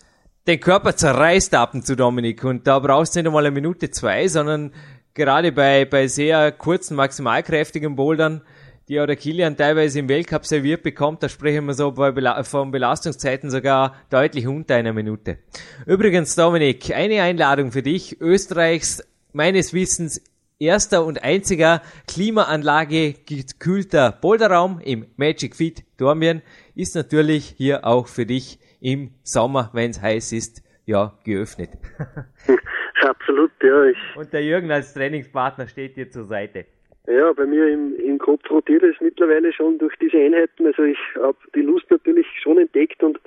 den 0.48 0.60
Körper 0.60 0.98
zerreißt 0.98 1.54
ab 1.56 1.76
und 1.76 1.86
zu, 1.86 1.96
Dominik. 1.96 2.44
Und 2.44 2.68
da 2.68 2.80
brauchst 2.80 3.16
du 3.16 3.20
nicht 3.20 3.28
einmal 3.28 3.46
eine 3.46 3.56
Minute 3.56 3.90
zwei, 3.92 4.28
sondern 4.28 4.74
gerade 5.14 5.52
bei, 5.52 5.86
bei 5.86 6.08
sehr 6.08 6.52
kurzen, 6.52 6.96
maximalkräftigen 6.96 7.96
Bouldern, 7.96 8.42
die 8.88 9.00
auch 9.00 9.06
der 9.06 9.16
Kilian 9.16 9.56
teilweise 9.56 10.00
im 10.00 10.10
Weltcup 10.10 10.46
serviert 10.46 10.82
bekommt, 10.82 11.22
da 11.22 11.30
sprechen 11.30 11.66
wir 11.66 11.76
so 11.76 11.92
bei 11.92 12.44
von 12.44 12.72
Belastungszeiten 12.72 13.52
sogar 13.52 13.96
deutlich 14.10 14.48
unter 14.48 14.76
einer 14.76 14.94
Minute. 14.94 15.38
Übrigens, 15.86 16.36
Dominik, 16.36 16.92
eine 16.92 17.22
Einladung 17.22 17.72
für 17.72 17.84
dich. 17.84 18.20
Österreichs 18.20 19.04
meines 19.32 19.74
Wissens 19.74 20.22
erster 20.58 21.06
und 21.06 21.24
einziger 21.24 21.82
Klimaanlage 22.08 23.14
gekühlter 23.14 24.12
Boulderraum 24.12 24.80
im 24.80 25.06
Magic 25.16 25.56
Fit 25.56 25.84
Dormien 25.98 26.42
ist 26.76 26.96
natürlich 26.96 27.54
hier 27.58 27.86
auch 27.86 28.08
für 28.08 28.26
dich 28.26 28.60
im 28.82 29.12
Sommer, 29.24 29.70
wenn 29.74 29.92
es 29.92 30.02
heiß 30.02 30.32
ist, 30.34 30.64
ja, 30.86 31.18
geöffnet. 31.24 31.72
Absolut, 33.02 33.52
ja. 33.62 33.86
Ich 33.86 33.98
und 34.16 34.32
der 34.34 34.44
Jürgen 34.44 34.72
als 34.72 34.94
Trainingspartner 34.94 35.68
steht 35.68 35.96
dir 35.96 36.10
zur 36.10 36.26
Seite. 36.26 36.66
Ja, 37.08 37.34
bei 37.34 37.46
mir 37.46 37.68
im, 37.68 37.96
im 37.96 38.20
Kopf 38.20 38.50
rotiert 38.52 38.84
es 38.84 38.96
mittlerweile 39.02 39.52
schon 39.52 39.78
durch 39.80 39.96
diese 39.98 40.18
Einheiten. 40.18 40.68
Also 40.68 40.84
ich 40.84 41.00
habe 41.16 41.38
die 41.56 41.62
Lust 41.62 41.90
natürlich 41.90 42.28
schon 42.42 42.60
entdeckt 42.60 43.02
und 43.02 43.20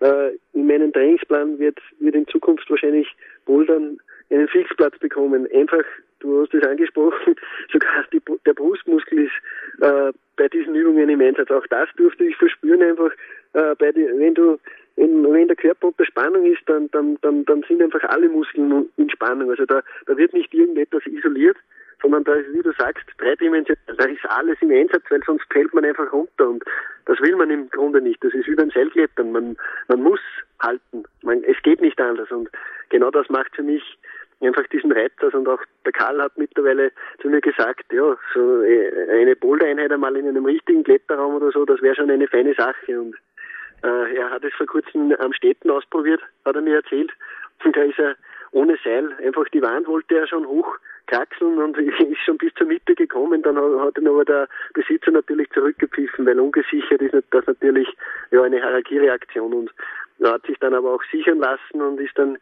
äh, 0.00 0.30
in 0.54 0.66
meinem 0.66 0.92
Trainingsplan 0.92 1.58
wird, 1.58 1.78
wird 2.00 2.14
in 2.14 2.26
Zukunft 2.26 2.68
wahrscheinlich 2.68 3.08
Bouldern 3.44 3.98
einen 4.30 4.48
Fixplatz 4.48 4.98
bekommen. 4.98 5.46
Einfach, 5.54 5.84
du 6.20 6.42
hast 6.42 6.54
es 6.54 6.66
angesprochen, 6.66 7.36
sogar 7.72 8.04
die, 8.12 8.20
der 8.44 8.54
Brustmuskel 8.54 9.26
ist 9.26 9.82
äh, 9.82 10.12
bei 10.36 10.48
diesen 10.48 10.74
Übungen 10.74 11.08
im 11.08 11.20
Einsatz. 11.20 11.50
Auch 11.50 11.66
das 11.68 11.88
durfte 11.96 12.24
ich 12.24 12.36
verspüren 12.36 12.82
einfach, 12.82 13.10
äh, 13.52 13.74
bei 13.78 13.92
die, 13.92 14.06
wenn 14.16 14.34
du 14.34 14.58
wenn, 14.98 15.32
wenn 15.32 15.46
der 15.46 15.56
Körper 15.56 15.88
unter 15.88 16.04
Spannung 16.04 16.44
ist, 16.44 16.62
dann, 16.66 16.90
dann, 16.90 17.16
dann, 17.22 17.44
dann 17.44 17.62
sind 17.68 17.80
einfach 17.82 18.02
alle 18.04 18.28
Muskeln 18.28 18.88
in 18.96 19.10
Spannung. 19.10 19.50
Also 19.50 19.64
da, 19.64 19.82
da 20.06 20.16
wird 20.16 20.34
nicht 20.34 20.52
irgendetwas 20.52 21.06
isoliert, 21.06 21.56
sondern 22.02 22.24
da 22.24 22.34
ist, 22.34 22.52
wie 22.52 22.62
du 22.62 22.72
sagst, 22.72 23.04
dreidimensional, 23.18 23.96
da 23.96 24.04
ist 24.04 24.24
alles 24.28 24.58
im 24.60 24.70
Einsatz, 24.70 25.02
weil 25.08 25.22
sonst 25.24 25.44
fällt 25.52 25.72
man 25.72 25.84
einfach 25.84 26.12
runter 26.12 26.48
und 26.48 26.64
das 27.06 27.20
will 27.20 27.36
man 27.36 27.50
im 27.50 27.70
Grunde 27.70 28.00
nicht. 28.00 28.22
Das 28.22 28.34
ist 28.34 28.46
wie 28.48 28.54
beim 28.54 28.70
Seilklettern. 28.70 29.32
Man, 29.32 29.56
man 29.86 30.02
muss 30.02 30.20
halten. 30.60 31.04
Man, 31.22 31.42
es 31.44 31.60
geht 31.62 31.80
nicht 31.80 32.00
anders 32.00 32.30
und 32.30 32.48
genau 32.88 33.10
das 33.10 33.28
macht 33.28 33.54
für 33.54 33.62
mich 33.62 33.82
einfach 34.40 34.66
diesen 34.68 34.92
Reiz 34.92 35.12
aus 35.20 35.34
und 35.34 35.48
auch 35.48 35.60
der 35.84 35.92
Karl 35.92 36.22
hat 36.22 36.36
mittlerweile 36.36 36.92
zu 37.20 37.28
mir 37.28 37.40
gesagt, 37.40 37.92
ja, 37.92 38.16
so 38.34 38.62
äh, 38.62 39.20
eine 39.20 39.34
Boulder-Einheit 39.34 39.90
einmal 39.90 40.16
in 40.16 40.28
einem 40.28 40.44
richtigen 40.44 40.84
Kletterraum 40.84 41.34
oder 41.34 41.50
so, 41.50 41.64
das 41.64 41.82
wäre 41.82 41.96
schon 41.96 42.10
eine 42.10 42.28
feine 42.28 42.54
Sache 42.54 43.00
und 43.00 43.16
äh, 43.82 44.16
er 44.16 44.30
hat 44.30 44.44
es 44.44 44.52
vor 44.54 44.66
kurzem 44.66 45.12
am 45.18 45.32
Städten 45.32 45.70
ausprobiert, 45.70 46.20
hat 46.44 46.56
er 46.56 46.62
mir 46.62 46.76
erzählt. 46.76 47.12
Und 47.64 47.76
da 47.76 47.82
ist 47.82 47.98
er 47.98 48.16
ohne 48.52 48.78
Seil, 48.82 49.12
einfach 49.24 49.48
die 49.48 49.62
Wand 49.62 49.86
wollte 49.86 50.16
er 50.16 50.26
schon 50.26 50.46
hochkraxeln 50.46 51.58
und 51.58 51.76
ist 51.78 52.18
schon 52.24 52.38
bis 52.38 52.54
zur 52.54 52.66
Mitte 52.66 52.94
gekommen, 52.94 53.42
dann 53.42 53.56
hat 53.80 53.98
ihn 53.98 54.08
aber 54.08 54.24
der 54.24 54.48
Besitzer 54.74 55.10
natürlich 55.10 55.50
zurückgepfiffen, 55.50 56.26
weil 56.26 56.40
ungesichert 56.40 57.02
ist 57.02 57.14
das 57.30 57.46
natürlich 57.46 57.88
ja 58.30 58.42
eine 58.42 58.62
Harakiri-Aktion. 58.62 59.52
Und 59.52 59.70
er 60.20 60.32
hat 60.32 60.46
sich 60.46 60.58
dann 60.58 60.74
aber 60.74 60.94
auch 60.94 61.02
sichern 61.10 61.38
lassen 61.38 61.80
und 61.80 62.00
ist 62.00 62.16
dann 62.18 62.38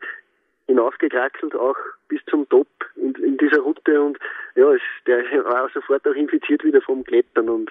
hinaufgekraxelt, 0.66 1.55
auch 1.55 1.76
bis 2.09 2.24
zum 2.26 2.49
Top 2.49 2.68
in, 2.97 3.14
in 3.16 3.37
dieser 3.37 3.61
Route. 3.61 4.01
Und 4.01 4.18
ja, 4.55 4.72
es, 4.72 4.82
der 5.07 5.24
war 5.45 5.68
sofort 5.70 6.07
auch 6.07 6.14
infiziert 6.14 6.64
wieder 6.64 6.80
vom 6.80 7.05
Klettern. 7.05 7.49
Und 7.49 7.70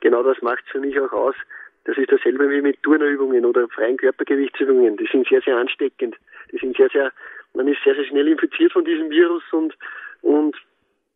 genau 0.00 0.22
das 0.22 0.40
macht 0.42 0.64
für 0.68 0.80
mich 0.80 0.98
auch 0.98 1.12
aus. 1.12 1.34
Das 1.84 1.96
ist 1.98 2.12
dasselbe 2.12 2.48
wie 2.48 2.60
mit 2.60 2.82
Turnerübungen 2.82 3.44
oder 3.44 3.68
freien 3.68 3.96
Körpergewichtsübungen. 3.96 4.96
Die 4.96 5.08
sind 5.10 5.26
sehr, 5.28 5.42
sehr 5.42 5.56
ansteckend. 5.56 6.16
Die 6.52 6.58
sind 6.58 6.76
sehr, 6.76 6.88
sehr, 6.90 7.12
man 7.54 7.66
ist 7.66 7.82
sehr, 7.84 7.94
sehr 7.94 8.04
schnell 8.04 8.28
infiziert 8.28 8.72
von 8.72 8.84
diesem 8.84 9.10
Virus 9.10 9.42
und, 9.52 9.74
und 10.22 10.56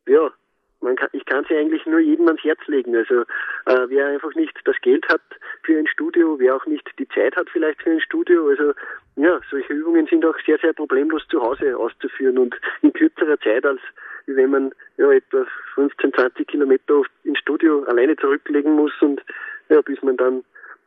ja, 0.07 0.33
man 0.81 0.97
kann, 0.97 1.09
ich 1.13 1.25
kann 1.25 1.45
sie 1.49 1.57
eigentlich 1.57 1.87
nur 1.87 2.01
jedem 2.01 2.27
ans 2.27 2.43
Herz 2.45 2.61
legen. 2.67 2.95
Also 2.95 3.23
äh, 3.67 3.89
wer 3.89 4.07
einfach 4.07 4.35
nicht 4.35 4.57
das 4.65 4.77
Geld 4.83 5.09
hat 5.09 5.23
für 5.63 5.79
ein 5.79 5.87
Studio, 5.87 6.39
wer 6.39 6.57
auch 6.57 6.67
nicht 6.67 6.89
die 6.99 7.09
Zeit 7.09 7.37
hat 7.37 7.49
vielleicht 7.51 7.83
für 7.83 7.91
ein 7.91 8.01
Studio, 8.01 8.49
also 8.49 8.73
ja, 9.17 9.41
solche 9.51 9.73
Übungen 9.73 10.07
sind 10.07 10.25
auch 10.25 10.37
sehr, 10.45 10.59
sehr 10.59 10.75
problemlos 10.75 11.27
zu 11.29 11.41
Hause 11.41 11.77
auszuführen 11.77 12.39
und 12.39 12.55
in 12.83 12.93
kürzerer 12.93 13.39
Zeit 13.41 13.65
als 13.65 13.81
wenn 14.27 14.51
man 14.51 14.73
ja 14.97 15.11
etwa 15.13 15.47
15, 15.75 16.13
20 16.13 16.47
Kilometer 16.49 17.03
ins 17.25 17.39
Studio 17.39 17.85
alleine 17.85 18.17
zurücklegen 18.17 18.73
muss 18.73 18.93
und 19.01 19.23
ja, 19.69 19.81
bis 19.81 20.03
man 20.03 20.17
dann 20.17 20.45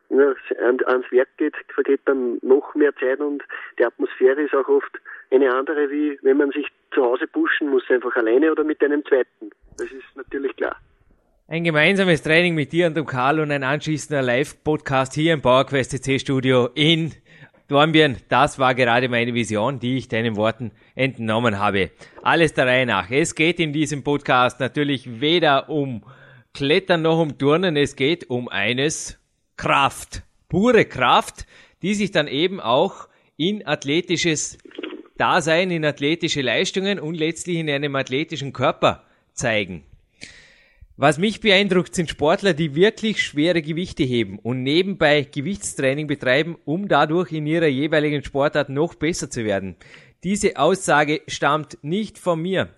ja, 0.09 0.33
ans 0.59 1.11
Werk 1.11 1.29
geht, 1.37 1.55
vergeht 1.73 2.01
dann 2.05 2.39
noch 2.41 2.73
mehr 2.75 2.95
Zeit 2.95 3.19
und 3.19 3.43
die 3.77 3.85
Atmosphäre 3.85 4.41
ist 4.41 4.53
auch 4.53 4.67
oft 4.67 4.99
eine 5.31 5.53
andere, 5.53 5.89
wie 5.89 6.17
wenn 6.23 6.37
man 6.37 6.51
sich 6.51 6.67
zu 6.93 7.03
Hause 7.03 7.27
pushen 7.27 7.69
muss, 7.69 7.83
einfach 7.89 8.15
alleine 8.15 8.51
oder 8.51 8.63
mit 8.63 8.83
einem 8.83 9.05
zweiten. 9.05 9.51
Das 9.77 9.87
ist 9.87 10.15
natürlich 10.15 10.55
klar. 10.55 10.75
Ein 11.47 11.63
gemeinsames 11.63 12.21
Training 12.21 12.53
mit 12.53 12.71
dir 12.71 12.87
und 12.87 12.95
dem 12.95 13.05
Karl 13.05 13.39
und 13.39 13.51
ein 13.51 13.63
anschließender 13.63 14.21
Live-Podcast 14.21 15.13
hier 15.13 15.33
im 15.33 15.41
PowerQuest 15.41 15.91
CC 15.91 16.19
Studio 16.19 16.69
in 16.75 17.11
Dornbirn. 17.67 18.17
Das 18.29 18.59
war 18.59 18.75
gerade 18.75 19.09
meine 19.09 19.33
Vision, 19.33 19.79
die 19.79 19.97
ich 19.97 20.07
deinen 20.07 20.35
Worten 20.35 20.71
entnommen 20.95 21.59
habe. 21.59 21.91
Alles 22.21 22.53
der 22.53 22.65
Reihe 22.65 22.85
nach. 22.85 23.09
Es 23.09 23.35
geht 23.35 23.59
in 23.59 23.73
diesem 23.73 24.03
Podcast 24.03 24.59
natürlich 24.59 25.21
weder 25.21 25.69
um 25.69 26.03
Klettern 26.53 27.03
noch 27.03 27.19
um 27.19 27.37
Turnen. 27.37 27.77
Es 27.77 27.95
geht 27.95 28.29
um 28.29 28.47
eines 28.47 29.18
Kraft, 29.59 30.21
pure 30.47 30.85
Kraft, 30.85 31.45
die 31.81 31.93
sich 31.93 32.11
dann 32.11 32.29
eben 32.29 32.61
auch 32.61 33.09
in 33.35 33.67
athletisches 33.67 34.57
Dasein, 35.17 35.69
in 35.69 35.83
athletische 35.83 36.41
Leistungen 36.41 36.97
und 36.97 37.15
letztlich 37.15 37.57
in 37.57 37.69
einem 37.69 37.93
athletischen 37.97 38.53
Körper 38.53 39.03
zeigen. 39.33 39.83
Was 40.95 41.17
mich 41.17 41.41
beeindruckt, 41.41 41.93
sind 41.93 42.09
Sportler, 42.09 42.53
die 42.53 42.73
wirklich 42.73 43.21
schwere 43.21 43.61
Gewichte 43.61 44.03
heben 44.03 44.39
und 44.39 44.63
nebenbei 44.63 45.23
Gewichtstraining 45.29 46.07
betreiben, 46.07 46.57
um 46.63 46.87
dadurch 46.87 47.33
in 47.33 47.45
ihrer 47.45 47.67
jeweiligen 47.67 48.23
Sportart 48.23 48.69
noch 48.69 48.95
besser 48.95 49.29
zu 49.29 49.43
werden. 49.43 49.75
Diese 50.23 50.55
Aussage 50.55 51.19
stammt 51.27 51.77
nicht 51.81 52.17
von 52.17 52.41
mir, 52.41 52.69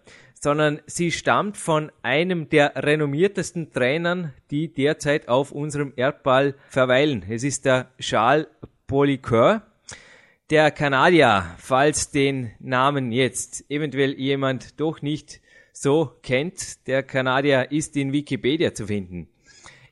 sondern 0.43 0.81
sie 0.87 1.11
stammt 1.11 1.55
von 1.55 1.91
einem 2.01 2.49
der 2.49 2.73
renommiertesten 2.75 3.71
Trainern, 3.71 4.33
die 4.49 4.73
derzeit 4.73 5.27
auf 5.27 5.51
unserem 5.51 5.93
Erdball 5.95 6.55
verweilen. 6.67 7.23
Es 7.29 7.43
ist 7.43 7.65
der 7.65 7.91
Charles 7.99 8.47
Polycœur, 8.87 9.61
der 10.49 10.71
Kanadier, 10.71 11.45
falls 11.59 12.09
den 12.09 12.51
Namen 12.59 13.11
jetzt 13.11 13.69
eventuell 13.69 14.13
jemand 14.13 14.79
doch 14.79 15.01
nicht 15.01 15.41
so 15.73 16.11
kennt. 16.23 16.87
Der 16.87 17.03
Kanadier 17.03 17.71
ist 17.71 17.95
in 17.95 18.11
Wikipedia 18.11 18.73
zu 18.73 18.87
finden. 18.87 19.29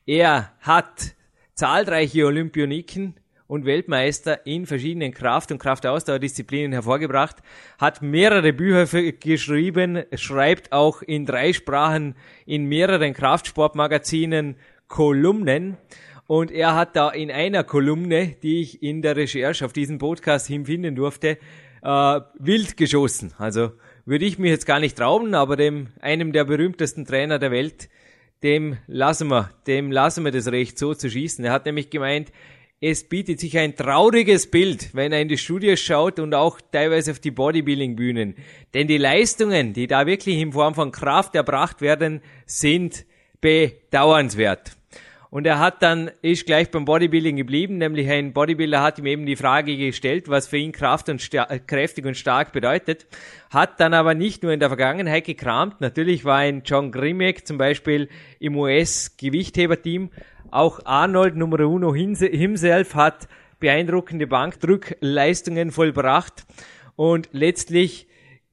Er 0.04 0.52
hat 0.60 1.14
zahlreiche 1.54 2.26
Olympioniken 2.26 3.14
und 3.50 3.64
Weltmeister 3.64 4.46
in 4.46 4.64
verschiedenen 4.64 5.12
Kraft- 5.12 5.50
und 5.50 5.58
Kraftausdauerdisziplinen 5.58 6.70
hervorgebracht, 6.70 7.38
hat 7.78 8.00
mehrere 8.00 8.52
Bücher 8.52 8.86
geschrieben, 9.10 10.04
schreibt 10.14 10.70
auch 10.70 11.02
in 11.02 11.26
drei 11.26 11.52
Sprachen 11.52 12.14
in 12.46 12.66
mehreren 12.66 13.12
Kraftsportmagazinen 13.12 14.54
Kolumnen 14.86 15.78
und 16.28 16.52
er 16.52 16.76
hat 16.76 16.94
da 16.94 17.10
in 17.10 17.32
einer 17.32 17.64
Kolumne, 17.64 18.36
die 18.40 18.60
ich 18.60 18.84
in 18.84 19.02
der 19.02 19.16
Recherche 19.16 19.64
auf 19.64 19.72
diesen 19.72 19.98
Podcast 19.98 20.46
hinfinden 20.46 20.94
durfte, 20.94 21.36
äh, 21.82 22.20
wild 22.38 22.76
geschossen. 22.76 23.34
Also 23.36 23.72
würde 24.04 24.26
ich 24.26 24.38
mir 24.38 24.50
jetzt 24.50 24.66
gar 24.66 24.78
nicht 24.78 24.96
trauen, 24.96 25.34
aber 25.34 25.56
dem 25.56 25.88
einem 26.00 26.30
der 26.32 26.44
berühmtesten 26.44 27.04
Trainer 27.04 27.40
der 27.40 27.50
Welt, 27.50 27.88
dem 28.44 28.76
lassen 28.86 29.26
wir, 29.26 29.50
dem 29.66 29.90
lassen 29.90 30.24
wir 30.24 30.30
das 30.30 30.46
Recht 30.52 30.78
so 30.78 30.94
zu 30.94 31.10
schießen. 31.10 31.44
Er 31.44 31.52
hat 31.52 31.66
nämlich 31.66 31.90
gemeint, 31.90 32.30
es 32.82 33.04
bietet 33.04 33.40
sich 33.40 33.58
ein 33.58 33.76
trauriges 33.76 34.50
Bild, 34.50 34.94
wenn 34.94 35.12
er 35.12 35.20
in 35.20 35.28
die 35.28 35.36
Studios 35.36 35.80
schaut 35.80 36.18
und 36.18 36.34
auch 36.34 36.60
teilweise 36.72 37.10
auf 37.10 37.18
die 37.18 37.30
Bodybuilding-Bühnen. 37.30 38.36
Denn 38.72 38.88
die 38.88 38.96
Leistungen, 38.96 39.74
die 39.74 39.86
da 39.86 40.06
wirklich 40.06 40.38
in 40.38 40.52
Form 40.52 40.74
von 40.74 40.90
Kraft 40.90 41.34
erbracht 41.34 41.82
werden, 41.82 42.22
sind 42.46 43.04
bedauernswert. 43.42 44.78
Und 45.28 45.46
er 45.46 45.60
hat 45.60 45.82
dann, 45.82 46.10
ist 46.22 46.46
gleich 46.46 46.70
beim 46.70 46.86
Bodybuilding 46.86 47.36
geblieben, 47.36 47.78
nämlich 47.78 48.10
ein 48.10 48.32
Bodybuilder 48.32 48.82
hat 48.82 48.98
ihm 48.98 49.06
eben 49.06 49.26
die 49.26 49.36
Frage 49.36 49.76
gestellt, 49.76 50.28
was 50.28 50.48
für 50.48 50.56
ihn 50.56 50.72
Kraft 50.72 51.08
und 51.08 51.30
kräftig 51.68 52.04
und 52.04 52.16
stark 52.16 52.52
bedeutet, 52.52 53.06
hat 53.50 53.78
dann 53.78 53.94
aber 53.94 54.14
nicht 54.14 54.42
nur 54.42 54.52
in 54.52 54.58
der 54.58 54.70
Vergangenheit 54.70 55.26
gekramt, 55.26 55.80
natürlich 55.80 56.24
war 56.24 56.38
ein 56.38 56.62
John 56.64 56.90
Grimek 56.90 57.46
zum 57.46 57.58
Beispiel 57.58 58.08
im 58.40 58.56
US-Gewichtheberteam, 58.56 60.10
auch 60.52 60.80
Arnold 60.84 61.36
Nummer 61.36 61.60
Uno 61.60 61.94
himself 61.94 62.94
hat 62.94 63.28
beeindruckende 63.58 64.26
Bankdrückleistungen 64.26 65.70
vollbracht 65.70 66.44
und 66.96 67.28
letztlich 67.32 68.08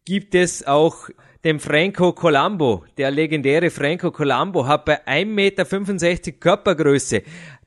gibt 0.06 0.36
es 0.36 0.66
auch 0.66 1.10
dem 1.44 1.60
Franco 1.60 2.14
Colombo. 2.14 2.84
Der 2.98 3.12
legendäre 3.12 3.70
Franco 3.70 4.12
Colombo 4.12 4.66
hat 4.68 4.86
bei 4.86 5.06
1,65 5.08 5.26
Meter 5.26 6.32
Körpergröße 6.34 7.24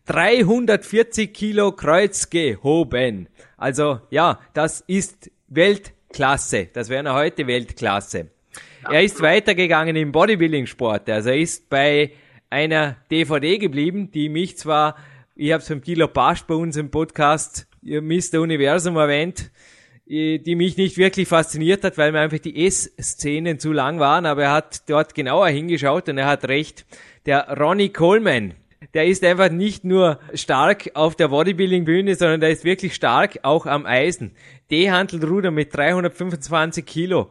340 0.07 1.33
Kilo 1.33 1.73
Kreuz 1.73 2.29
gehoben. 2.31 3.29
Also 3.57 4.01
ja, 4.11 4.41
das 4.55 4.83
ist 4.87 5.31
Weltklasse. 5.49 6.69
Das 6.73 6.89
wäre 6.89 7.15
heute 7.15 7.47
Weltklasse. 7.47 8.29
Er 8.91 9.03
ist 9.03 9.21
weitergegangen 9.21 9.97
im 9.97 10.13
Bodybuilding-Sport. 10.13 11.09
Also 11.11 11.31
er 11.31 11.39
ist 11.39 11.69
bei 11.69 12.13
einer 12.51 12.97
DVD 13.11 13.59
geblieben, 13.59 14.11
die 14.11 14.29
mich 14.29 14.59
zwar, 14.59 14.97
ich 15.37 15.53
habe 15.53 15.63
es 15.63 15.69
beim 15.69 15.81
Kilo 15.81 16.09
Pasch 16.09 16.43
bei 16.43 16.55
uns 16.55 16.77
im 16.77 16.91
Podcast 16.91 17.69
Mr. 17.83 18.41
Universum 18.41 18.97
erwähnt, 18.97 19.51
die 20.07 20.55
mich 20.57 20.77
nicht 20.77 20.99
wirklich 20.99 21.29
fasziniert 21.29 21.85
hat, 21.85 21.97
weil 21.97 22.11
mir 22.11 22.21
einfach 22.21 22.41
die 22.41 22.67
S-Szenen 22.67 23.61
zu 23.61 23.73
lang 23.73 24.01
waren, 24.01 24.27
aber 24.27 24.43
er 24.43 24.53
hat 24.53 24.91
dort 24.91 25.15
genauer 25.15 25.49
hingeschaut 25.49 26.09
und 26.09 26.19
er 26.19 26.27
hat 26.27 26.49
recht. 26.49 26.85
Der 27.27 27.57
Ronnie 27.57 27.91
Coleman, 27.91 28.55
der 28.93 29.07
ist 29.07 29.23
einfach 29.23 29.51
nicht 29.51 29.85
nur 29.85 30.19
stark 30.35 30.91
auf 30.95 31.15
der 31.15 31.29
Bodybuilding-Bühne, 31.29 32.17
sondern 32.17 32.41
der 32.41 32.51
ist 32.51 32.65
wirklich 32.65 32.95
stark 32.95 33.39
auch 33.43 33.67
am 33.67 33.87
Eisen. 33.87 34.33
D-Hantelruder 34.73 35.53
mit 35.53 35.75
325 35.77 36.85
Kilo. 36.85 37.31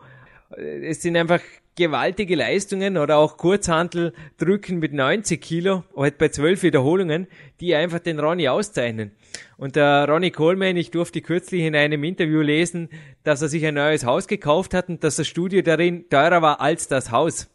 Es 0.57 1.01
sind 1.01 1.17
einfach 1.17 1.41
gewaltige 1.79 2.35
Leistungen 2.35 2.97
oder 2.97 3.17
auch 3.17 3.37
Kurzhantel 3.37 4.13
drücken 4.37 4.79
mit 4.79 4.93
90 4.93 5.41
Kilo, 5.41 5.85
halt 5.95 6.17
bei 6.17 6.27
12 6.27 6.61
Wiederholungen, 6.61 7.27
die 7.61 7.73
einfach 7.73 7.99
den 7.99 8.19
Ronny 8.19 8.49
auszeichnen. 8.49 9.11
Und 9.57 9.77
der 9.77 10.05
Ronny 10.07 10.29
Coleman, 10.29 10.77
ich 10.77 10.91
durfte 10.91 11.21
kürzlich 11.21 11.61
in 11.61 11.75
einem 11.75 12.03
Interview 12.03 12.41
lesen, 12.41 12.89
dass 13.23 13.41
er 13.41 13.47
sich 13.47 13.65
ein 13.65 13.75
neues 13.75 14.05
Haus 14.05 14.27
gekauft 14.27 14.73
hat 14.73 14.89
und 14.89 15.03
dass 15.03 15.15
das 15.15 15.27
Studio 15.27 15.61
darin 15.61 16.09
teurer 16.09 16.41
war 16.41 16.61
als 16.61 16.87
das 16.87 17.11
Haus. 17.11 17.49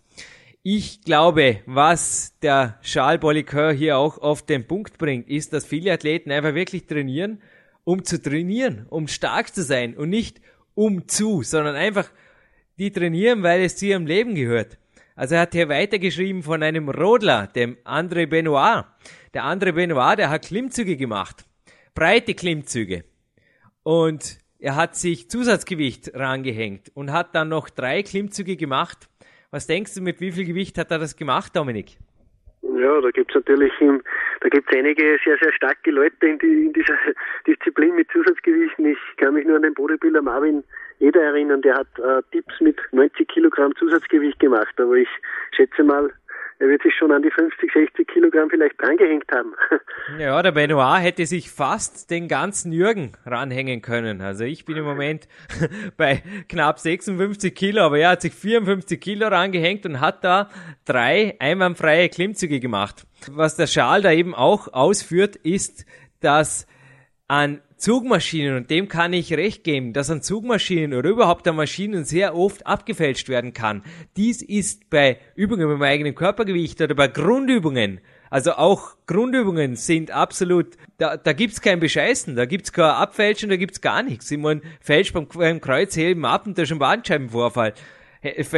Ich 0.63 1.03
glaube, 1.03 1.61
was 1.67 2.33
der 2.41 2.79
Charles 2.83 3.21
Bollicoeur 3.21 3.73
hier 3.73 3.99
auch 3.99 4.17
auf 4.17 4.41
den 4.41 4.67
Punkt 4.67 4.97
bringt, 4.97 5.29
ist, 5.29 5.53
dass 5.53 5.67
viele 5.67 5.93
Athleten 5.93 6.33
einfach 6.33 6.55
wirklich 6.55 6.87
trainieren, 6.87 7.43
um 7.85 8.05
zu 8.05 8.21
trainieren, 8.21 8.87
um 8.89 9.07
stark 9.07 9.55
zu 9.55 9.63
sein 9.63 9.95
und 9.95 10.09
nicht 10.09 10.41
um 10.75 11.07
zu, 11.07 11.43
sondern 11.43 11.77
einfach 11.77 12.09
die 12.79 12.91
trainieren, 12.91 13.43
weil 13.43 13.63
es 13.63 13.77
zu 13.77 13.87
ihrem 13.87 14.07
Leben 14.07 14.35
gehört. 14.35 14.79
Also 15.17 15.37
er 15.37 15.43
hat 15.43 15.53
hier 15.53 15.69
weitergeschrieben 15.69 16.43
von 16.43 16.63
einem 16.63 16.89
Rodler, 16.89 17.47
dem 17.47 17.77
André 17.85 18.27
Benoit. 18.27 18.85
Der 19.33 19.45
André 19.45 19.73
Benoit, 19.73 20.19
der 20.19 20.31
hat 20.31 20.47
Klimmzüge 20.47 20.97
gemacht. 20.97 21.45
Breite 21.95 22.35
Klimmzüge. 22.35 23.05
Und 23.85 24.39
er 24.59 24.77
hat 24.77 24.97
sich 24.97 25.31
Zusatzgewicht 25.31 26.15
rangehängt 26.15 26.91
und 26.95 27.13
hat 27.13 27.35
dann 27.35 27.49
noch 27.49 27.71
drei 27.71 28.03
Klimmzüge 28.03 28.57
gemacht. 28.57 29.09
Was 29.51 29.67
denkst 29.69 29.95
du, 29.95 30.01
mit 30.01 30.21
wie 30.21 30.33
viel 30.33 30.47
Gewicht 30.47 30.79
hat 30.79 30.91
er 30.91 30.99
das 30.99 31.17
gemacht, 31.17 31.55
Dominik? 31.55 31.99
Ja, 32.63 33.01
da 33.01 33.11
gibt's 33.11 33.35
natürlich 33.35 33.73
da 34.45 34.51
gibt's 34.51 34.77
einige 34.77 35.19
sehr, 35.25 35.39
sehr 35.41 35.53
starke 35.55 35.91
Leute 35.91 36.27
in, 36.27 36.39
die, 36.39 36.67
in 36.67 36.73
dieser 36.75 36.99
Disziplin 37.47 37.95
mit 37.95 38.11
Zusatzgewichten. 38.11 38.85
Ich 38.85 38.99
kann 39.17 39.33
mich 39.33 39.47
nur 39.47 39.57
an 39.57 39.63
den 39.63 39.73
Bodybuilder 39.73 40.21
Marvin 40.21 40.63
Eder 41.01 41.23
erinnern, 41.23 41.63
der 41.63 41.75
hat 41.75 41.89
äh, 41.99 42.23
Tipps 42.33 42.61
mit 42.61 42.79
90 42.93 43.29
Kilogramm 43.29 43.75
Zusatzgewicht 43.77 44.39
gemacht, 44.39 44.75
aber 44.79 44.95
ich 44.95 45.09
schätze 45.53 45.83
mal, 45.83 46.11
er 46.61 46.69
wird 46.69 46.83
sich 46.83 46.95
schon 46.95 47.11
an 47.11 47.23
die 47.23 47.31
50, 47.31 47.73
60 47.73 48.07
Kilogramm 48.07 48.49
vielleicht 48.49 48.81
drangehängt 48.81 49.31
haben. 49.33 49.55
Ja, 50.19 50.43
der 50.43 50.53
Benoit 50.53 51.03
hätte 51.03 51.25
sich 51.25 51.51
fast 51.51 52.11
den 52.11 52.29
ganzen 52.29 52.73
Jürgen 52.73 53.13
ranhängen 53.25 53.81
können. 53.81 54.21
Also 54.21 54.45
ich 54.45 54.67
bin 54.67 54.77
im 54.77 54.85
Moment 54.85 55.29
bei 55.97 56.23
knapp 56.49 56.79
56 56.79 57.55
Kilo, 57.55 57.81
aber 57.83 57.99
er 57.99 58.11
hat 58.11 58.21
sich 58.21 58.35
54 58.35 59.01
Kilo 59.01 59.29
rangehängt 59.29 59.87
und 59.87 60.01
hat 60.01 60.23
da 60.23 60.51
drei 60.85 61.37
einwandfreie 61.39 62.11
Klimmzüge 62.11 62.61
gemacht. 62.61 63.07
Was 63.31 63.57
der 63.57 63.67
Schal 63.67 64.03
da 64.03 64.13
eben 64.13 64.35
auch 64.35 64.73
ausführt, 64.75 65.37
ist, 65.37 65.87
dass 66.21 66.67
an 67.29 67.63
Zugmaschinen, 67.77 68.57
und 68.57 68.71
dem 68.71 68.89
kann 68.89 69.13
ich 69.13 69.33
recht 69.33 69.65
geben, 69.65 69.93
dass 69.93 70.11
an 70.11 70.23
Zugmaschinen 70.23 70.95
oder 70.95 71.11
überhaupt 71.11 71.47
an 71.49 71.57
Maschinen 71.57 72.05
sehr 72.05 72.37
oft 72.37 72.67
abgefälscht 72.67 73.29
werden 73.29 73.53
kann. 73.53 73.83
Dies 74.17 74.43
ist 74.43 74.89
bei 74.91 75.19
Übungen 75.35 75.69
mit 75.69 75.77
dem 75.77 75.83
eigenen 75.83 76.15
Körpergewicht 76.15 76.81
oder 76.81 76.95
bei 76.95 77.09
Grundübungen, 77.09 78.01
also 78.35 78.55
auch 78.55 78.97
Grundübungen 79.07 79.77
sind 79.77 80.11
absolut, 80.11 80.77
da, 80.99 81.17
da 81.17 81.33
gibt's 81.33 81.61
kein 81.61 81.79
Bescheißen, 81.79 82.35
da 82.35 82.47
gibt's 82.47 82.73
kein 82.73 82.87
Abfälschen, 82.87 83.49
da 83.49 83.55
gibt's 83.55 83.81
gar 83.81 84.03
nichts. 84.03 84.29
Ich 84.29 84.39
meine, 84.39 84.61
fälscht 84.81 85.15
beim, 85.15 85.29
beim 85.29 85.61
Kreuzheben 85.61 86.25
ab 86.25 86.45
und 86.45 86.59
da 86.59 86.63
ist 86.63 86.73
ein 86.73 86.81
Bandscheibenvorfall. 86.81 87.75
Ich 88.27 88.51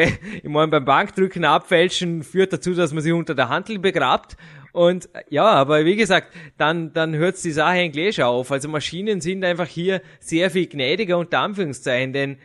meine, 0.45 0.69
beim 0.69 0.85
Bankdrücken 0.85 1.45
abfälschen 1.45 2.23
führt 2.23 2.53
dazu, 2.53 2.73
dass 2.73 2.93
man 2.93 3.03
sich 3.03 3.13
unter 3.13 3.35
der 3.35 3.49
Handel 3.49 3.81
begrabt 3.81 4.37
und 4.77 5.09
ja, 5.31 5.47
aber 5.47 5.87
wie 5.87 5.97
gesagt, 5.97 6.35
dann, 6.59 6.93
dann 6.93 7.15
hört 7.15 7.43
die 7.43 7.51
Sache 7.51 7.71
eigentlich 7.71 8.23
auf. 8.23 8.53
Also 8.53 8.69
Maschinen 8.69 9.23
sind 9.23 9.43
einfach 9.43 9.67
hier 9.67 10.03
sehr 10.21 10.51
viel 10.51 10.67
gnädiger 10.67 11.17
unter 11.17 11.39
Anführungszeichen, 11.39 12.13
denn 12.13 12.37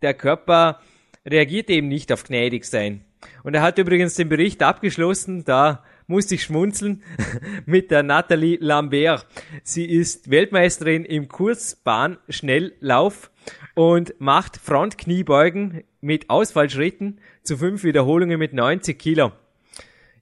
der 0.00 0.14
Körper 0.14 0.78
reagiert 1.26 1.68
eben 1.68 1.88
nicht 1.88 2.12
auf 2.12 2.22
gnädig 2.22 2.64
sein. 2.64 3.04
Und 3.42 3.54
er 3.54 3.62
hat 3.62 3.78
übrigens 3.78 4.14
den 4.14 4.28
Bericht 4.28 4.62
abgeschlossen, 4.62 5.44
da 5.44 5.82
musste 6.06 6.36
ich 6.36 6.44
schmunzeln, 6.44 7.02
mit 7.66 7.90
der 7.90 8.04
Nathalie 8.04 8.58
Lambert. 8.60 9.26
Sie 9.64 9.84
ist 9.84 10.30
Weltmeisterin 10.30 11.04
im 11.04 11.26
Kurzbahn-Schnelllauf 11.26 13.32
und 13.74 14.14
macht 14.20 14.58
Frontkniebeugen 14.58 15.82
mit 16.00 16.30
Ausfallschritten 16.30 17.18
zu 17.42 17.56
fünf 17.56 17.82
Wiederholungen 17.82 18.38
mit 18.38 18.52
90 18.52 18.96
Kilo. 18.96 19.32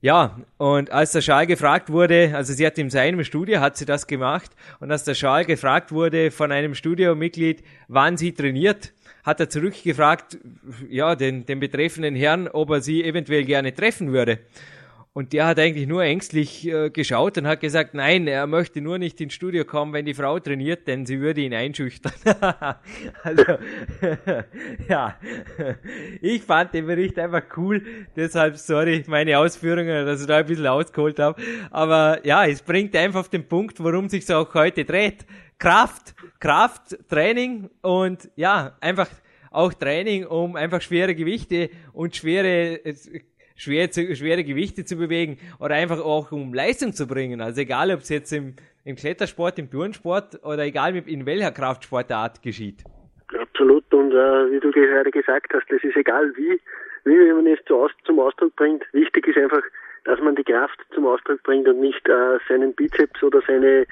Ja, 0.01 0.38
und 0.59 0.92
als 0.92 1.11
der 1.11 1.22
Schal 1.22 1.49
gefragt 1.49 1.90
wurde, 1.90 2.30
also 2.32 2.53
sie 2.53 2.64
hat 2.64 2.78
in 2.78 2.88
seinem 2.88 3.24
Studio, 3.24 3.59
hat 3.59 3.76
sie 3.76 3.84
das 3.84 4.07
gemacht, 4.07 4.53
und 4.78 4.92
als 4.92 5.03
der 5.03 5.14
Schal 5.14 5.44
gefragt 5.44 5.90
wurde 5.90 6.30
von 6.30 6.53
einem 6.53 6.76
Studiomitglied, 6.76 7.64
wann 7.88 8.16
sie 8.16 8.32
trainiert, 8.32 8.92
hat 9.24 9.40
er 9.40 9.51
zurückgefragt, 9.51 10.38
ja, 10.88 11.16
den, 11.16 11.46
den 11.46 11.59
betreffenden 11.59 12.14
Herrn, 12.14 12.46
ob 12.46 12.70
er 12.70 12.80
sie 12.80 13.03
eventuell 13.03 13.44
gerne 13.44 13.74
treffen 13.74 14.12
würde. 14.12 14.38
Und 15.18 15.32
der 15.32 15.46
hat 15.46 15.58
eigentlich 15.58 15.88
nur 15.88 16.04
ängstlich 16.04 16.68
äh, 16.68 16.90
geschaut 16.90 17.38
und 17.38 17.48
hat 17.48 17.58
gesagt, 17.58 17.92
nein, 17.92 18.28
er 18.28 18.46
möchte 18.46 18.80
nur 18.80 18.98
nicht 18.98 19.20
ins 19.20 19.34
Studio 19.34 19.64
kommen, 19.64 19.92
wenn 19.92 20.06
die 20.06 20.14
Frau 20.14 20.38
trainiert, 20.38 20.86
denn 20.86 21.06
sie 21.06 21.18
würde 21.18 21.40
ihn 21.40 21.52
einschüchtern. 21.52 22.12
also, 23.24 23.42
ja, 24.88 25.18
ich 26.20 26.40
fand 26.42 26.72
den 26.72 26.86
Bericht 26.86 27.18
einfach 27.18 27.42
cool, 27.56 27.82
deshalb, 28.14 28.58
sorry, 28.58 29.02
meine 29.08 29.36
Ausführungen, 29.40 30.06
dass 30.06 30.20
ich 30.20 30.28
da 30.28 30.36
ein 30.36 30.46
bisschen 30.46 30.68
ausgeholt 30.68 31.18
habe. 31.18 31.42
Aber 31.72 32.24
ja, 32.24 32.46
es 32.46 32.62
bringt 32.62 32.94
einfach 32.94 33.18
auf 33.18 33.28
den 33.28 33.48
Punkt, 33.48 33.80
worum 33.80 34.08
sich 34.08 34.32
auch 34.32 34.54
heute 34.54 34.84
dreht. 34.84 35.26
Kraft, 35.58 36.14
Kraft, 36.38 36.96
Training 37.08 37.68
und 37.82 38.30
ja, 38.36 38.76
einfach 38.80 39.08
auch 39.50 39.74
Training, 39.74 40.26
um 40.26 40.54
einfach 40.54 40.80
schwere 40.80 41.16
Gewichte 41.16 41.70
und 41.92 42.14
schwere 42.14 42.80
schwer 43.59 43.90
zu, 43.90 44.14
schwere 44.14 44.44
Gewichte 44.44 44.84
zu 44.84 44.96
bewegen 44.96 45.36
oder 45.61 45.74
einfach 45.74 46.00
auch 46.00 46.32
um 46.32 46.54
Leistung 46.54 46.92
zu 46.92 47.06
bringen. 47.06 47.42
Also 47.42 47.61
egal, 47.61 47.90
ob 47.90 48.00
es 48.00 48.09
jetzt 48.09 48.32
im, 48.32 48.54
im 48.84 48.96
Klettersport, 48.96 49.59
im 49.59 49.70
Turnsport 49.70 50.42
oder 50.44 50.62
egal 50.64 50.96
in 50.96 51.26
welcher 51.26 51.50
Kraftsportart 51.50 52.40
geschieht. 52.40 52.84
Absolut 53.38 53.92
und 53.92 54.12
äh, 54.12 54.50
wie 54.50 54.61
du 54.61 54.70
gerade 54.70 55.11
gesagt 55.11 55.52
hast, 55.52 55.70
es 55.70 55.84
ist 55.84 55.96
egal 55.96 56.32
wie, 56.36 56.59
wie 57.04 57.32
man 57.32 57.46
es 57.46 57.59
zu, 57.66 57.88
zum 58.04 58.20
Ausdruck 58.20 58.54
bringt. 58.56 58.84
Wichtig 58.92 59.26
ist 59.26 59.36
einfach, 59.36 59.62
dass 60.04 60.20
man 60.20 60.36
die 60.36 60.44
Kraft 60.44 60.78
zum 60.94 61.06
Ausdruck 61.06 61.42
bringt 61.42 61.68
und 61.68 61.80
nicht 61.80 62.09
äh, 62.09 62.38
seinen 62.48 62.72
Bizeps 62.74 63.22
oder 63.22 63.42
seine 63.46 63.86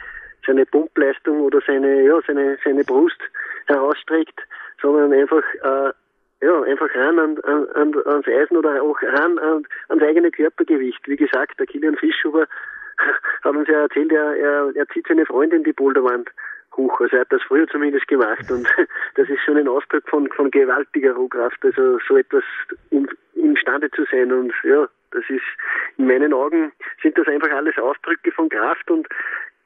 seine 0.47 0.65
Pumpleistung 0.65 1.41
oder 1.41 1.61
seine 1.67 2.05
ja 2.05 2.21
seine 2.27 2.57
seine 2.65 2.85
Brust 2.85 3.21
herausstreckt, 3.67 4.41
sondern 4.81 5.13
einfach 5.13 5.43
äh, 5.63 5.93
ja, 6.41 6.63
einfach 6.63 6.95
ran 6.95 7.19
an, 7.19 7.39
an, 7.75 7.95
ans 8.05 8.29
Eisen 8.29 8.57
oder 8.57 8.83
auch 8.83 9.01
ran 9.03 9.39
an, 9.39 9.67
ans 9.89 10.03
eigene 10.03 10.31
Körpergewicht. 10.31 11.07
Wie 11.09 11.17
gesagt, 11.17 11.59
der 11.59 11.67
Kilian 11.67 11.97
Fischhuber 11.97 12.47
hat 13.45 13.57
uns 13.57 13.69
ja 13.69 13.83
erzählt, 13.83 14.13
er, 14.13 14.37
er, 14.37 14.73
er 14.75 14.89
zieht 14.89 15.07
seine 15.09 15.27
Freundin 15.27 15.65
die 15.65 15.73
Boulderwand 15.73 16.31
hoch. 16.77 17.01
Also 17.01 17.17
er 17.17 17.21
hat 17.21 17.33
das 17.33 17.43
früher 17.43 17.67
zumindest 17.69 18.07
gemacht 18.09 18.51
und 18.51 18.69
das 19.15 19.29
ist 19.29 19.41
schon 19.45 19.57
ein 19.57 19.69
Ausdruck 19.69 20.09
von, 20.09 20.29
von 20.33 20.51
gewaltiger 20.51 21.15
Rohkraft, 21.15 21.65
also 21.65 21.99
so 22.07 22.17
etwas 22.17 22.45
in, 22.91 23.09
imstande 23.35 23.91
zu 23.91 24.05
sein 24.11 24.33
und 24.33 24.53
ja, 24.65 24.89
das 25.13 25.25
ist 25.29 25.45
in 25.97 26.07
meinen 26.07 26.33
Augen 26.33 26.73
sind 27.03 27.17
das 27.17 27.27
einfach 27.29 27.51
alles 27.51 27.79
Ausdrücke 27.79 28.31
von 28.33 28.49
Kraft 28.49 28.91
und 28.91 29.09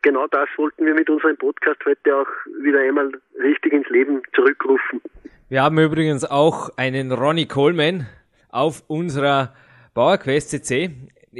genau 0.03 0.27
das 0.29 0.49
wollten 0.57 0.87
wir 0.87 0.95
mit 0.95 1.11
unserem 1.11 1.37
Podcast 1.37 1.85
heute 1.85 2.17
auch 2.17 2.29
wieder 2.63 2.81
einmal 2.81 3.11
richtig 3.43 3.73
ins 3.73 3.89
Leben 3.89 4.23
zurückrufen. 4.35 5.01
Wir 5.51 5.65
haben 5.65 5.81
übrigens 5.81 6.25
auch 6.25 6.71
einen 6.77 7.11
Ronnie 7.11 7.47
Coleman 7.47 8.07
auf 8.51 8.85
unserer 8.87 9.53
PowerQuest 9.95 10.51
CC. 10.51 10.93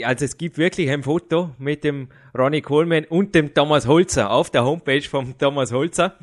Also 0.03 0.25
es 0.25 0.37
gibt 0.37 0.59
wirklich 0.59 0.91
ein 0.91 1.05
Foto 1.05 1.51
mit 1.59 1.85
dem 1.85 2.09
Ronnie 2.37 2.61
Coleman 2.61 3.05
und 3.05 3.37
dem 3.37 3.55
Thomas 3.55 3.87
Holzer 3.87 4.33
auf 4.33 4.51
der 4.51 4.65
Homepage 4.65 5.03
vom 5.03 5.39
Thomas 5.39 5.71
Holzer. 5.71 6.17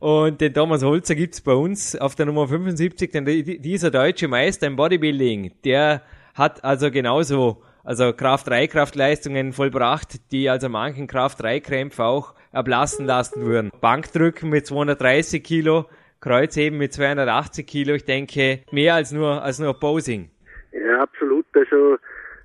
Und 0.00 0.42
den 0.42 0.52
Thomas 0.52 0.82
Holzer 0.82 1.14
gibt's 1.14 1.40
bei 1.40 1.54
uns 1.54 1.96
auf 1.96 2.14
der 2.14 2.26
Nummer 2.26 2.46
75, 2.46 3.10
denn 3.10 3.24
dieser 3.24 3.90
deutsche 3.90 4.28
Meister 4.28 4.66
im 4.66 4.76
Bodybuilding, 4.76 5.52
der 5.64 6.02
hat 6.34 6.62
also 6.62 6.90
genauso 6.90 7.62
also 7.84 8.12
Kraft-3-Kraftleistungen 8.12 9.54
vollbracht, 9.54 10.30
die 10.30 10.50
also 10.50 10.68
manchen 10.68 11.06
Kraft-3-Krämpfe 11.06 12.04
auch 12.04 12.34
erblassen 12.52 13.06
lassen 13.06 13.46
würden. 13.46 13.70
Bankdrücken 13.80 14.50
mit 14.50 14.66
230 14.66 15.42
Kilo, 15.42 15.86
Kreuzheben 16.24 16.78
mit 16.78 16.94
280 16.94 17.66
Kilo, 17.66 17.92
ich 17.94 18.06
denke, 18.06 18.60
mehr 18.72 18.94
als 18.94 19.12
nur, 19.12 19.42
als 19.42 19.58
nur 19.58 19.78
Posing. 19.78 20.30
Ja, 20.72 21.02
absolut. 21.02 21.44
Also, 21.52 21.98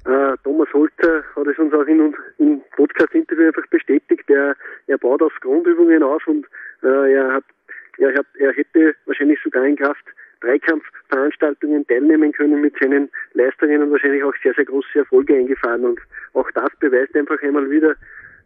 äh, 0.05 0.36
Thomas 0.43 0.67
Holzer 0.73 1.23
hat 1.34 1.47
es 1.47 1.57
uns 1.57 1.73
auch 1.73 1.88
in, 1.88 2.13
im 2.39 2.61
Podcast-Interview 2.75 3.47
einfach 3.47 3.65
bestätigt. 3.67 4.30
Er, 4.30 4.57
er 4.88 4.97
baut 4.97 5.21
auf 5.21 5.32
Grundübungen 5.39 6.03
auf 6.03 6.27
und 6.27 6.45
äh, 6.84 7.13
er 7.13 7.36
hat, 7.36 7.45
er 7.99 8.13
hat, 8.15 8.25
er 8.38 8.51
hätte 8.51 8.95
wahrscheinlich 9.05 9.39
sogar 9.41 9.63
in 9.63 9.77
Kraft 9.77 10.03
Dreikampfveranstaltungen 10.41 11.88
teilnehmen 11.88 12.34
können 12.34 12.59
mit 12.59 12.75
seinen 12.82 13.09
Leistungen 13.34 13.82
und 13.82 13.91
wahrscheinlich 13.91 14.23
auch 14.23 14.34
sehr, 14.43 14.53
sehr 14.55 14.65
große 14.65 14.99
Erfolge 14.99 15.36
eingefahren. 15.36 15.86
Und 15.86 15.99
auch 16.34 16.49
das 16.51 16.69
beweist 16.82 17.15
einfach 17.15 17.41
einmal 17.41 17.69
wieder, 17.69 17.95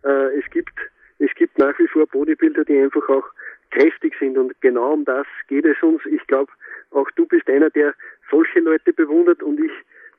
äh, 0.04 0.38
es 0.38 0.46
gibt, 0.52 0.74
es 1.18 1.34
gibt 1.36 1.58
nach 1.58 1.78
wie 1.80 1.88
vor 1.88 2.06
Bodybuilder, 2.06 2.66
die 2.66 2.80
einfach 2.80 3.08
auch 3.10 3.26
kräftig 3.72 4.14
sind. 4.20 4.38
Und 4.38 4.60
genau 4.62 4.94
um 4.94 5.06
das 5.06 5.28
geht 5.48 5.66
es 5.66 5.82
uns. 5.82 6.02
Ich 6.06 6.26
glaube, 6.28 6.52
auch 6.92 7.10
du 7.12 7.26
bist 7.26 7.50
einer, 7.50 7.70
der 7.70 7.94
solche 8.30 8.60
Leute 8.60 8.94
bewundert 8.94 9.42
und 9.44 9.60
ich 9.60 9.72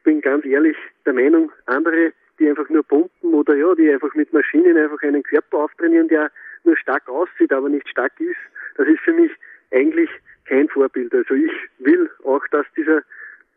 bin 0.03 0.21
ganz 0.21 0.45
ehrlich 0.45 0.77
der 1.07 1.15
Meinung, 1.15 1.51
andere, 1.67 2.13
die 2.39 2.49
einfach 2.49 2.69
nur 2.69 2.83
pumpen 2.83 3.33
oder 3.33 3.55
ja, 3.55 3.75
die 3.75 3.91
einfach 3.91 4.15
mit 4.15 4.33
Maschinen 4.33 4.77
einfach 4.77 5.03
einen 5.03 5.23
Körper 5.23 5.59
auftrainieren, 5.59 6.09
der 6.09 6.31
nur 6.65 6.77
stark 6.77 7.09
aussieht, 7.09 7.53
aber 7.53 7.69
nicht 7.69 7.89
stark 7.89 8.13
ist, 8.21 8.37
das 8.77 8.89
ist 8.89 9.01
für 9.01 9.13
mich 9.13 9.31
eigentlich 9.71 10.11
kein 10.47 10.69
Vorbild. 10.69 11.15
Also 11.15 11.35
ich 11.35 11.53
will 11.79 12.11
auch, 12.25 12.47
dass 12.49 12.67
dieser 12.77 13.03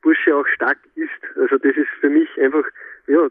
Bursche 0.02 0.36
auch 0.36 0.48
stark 0.48 0.78
ist. 0.96 1.38
Also 1.38 1.58
das 1.58 1.76
ist 1.76 1.90
für 2.00 2.10
mich 2.10 2.30
einfach, 2.40 2.66
ja, 3.08 3.28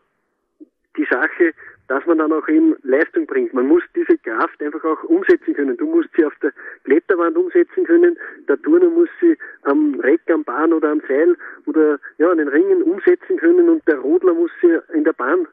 die 0.97 1.07
Sache, 1.11 1.53
dass 1.89 2.05
man 2.07 2.19
dann 2.19 2.33
auch 2.33 2.49
eben 2.49 2.75
Leistung 2.83 3.27
bringt. 3.27 3.55
Man 3.55 3.69
muss 3.69 3.83
diese 3.95 4.19
Kraft 4.19 4.61
einfach 4.61 4.83
auch 4.85 5.05
umsetzen 5.05 5.55
können. 5.55 5.77
Du 5.77 5.87
musst 5.87 6.09
sie 6.17 6.25
auf 6.25 6.35
der 6.43 6.53
Kletterwand 6.85 7.37
umsetzen 7.37 7.85
können, 7.85 8.17
der 8.49 8.61
Turner 8.63 8.91
muss 8.91 9.09
sie 9.21 9.37
am 9.63 9.99
Reck, 10.01 10.21
am 10.33 10.45
Bahn 10.45 10.73
oder 10.73 10.91
am 10.91 11.01
Seil 11.07 11.37
oder 11.67 11.99
ja, 12.19 12.31
an 12.31 12.39
den 12.39 12.49
Ringen 12.49 12.83
umsetzen 12.83 13.37
können 13.37 13.69
und 13.69 13.87
der 13.87 13.99
Rodler 13.99 14.35
muss 14.35 14.51
sie 14.61 14.79
in 14.95 15.05
der 15.05 15.13
Bahn 15.13 15.47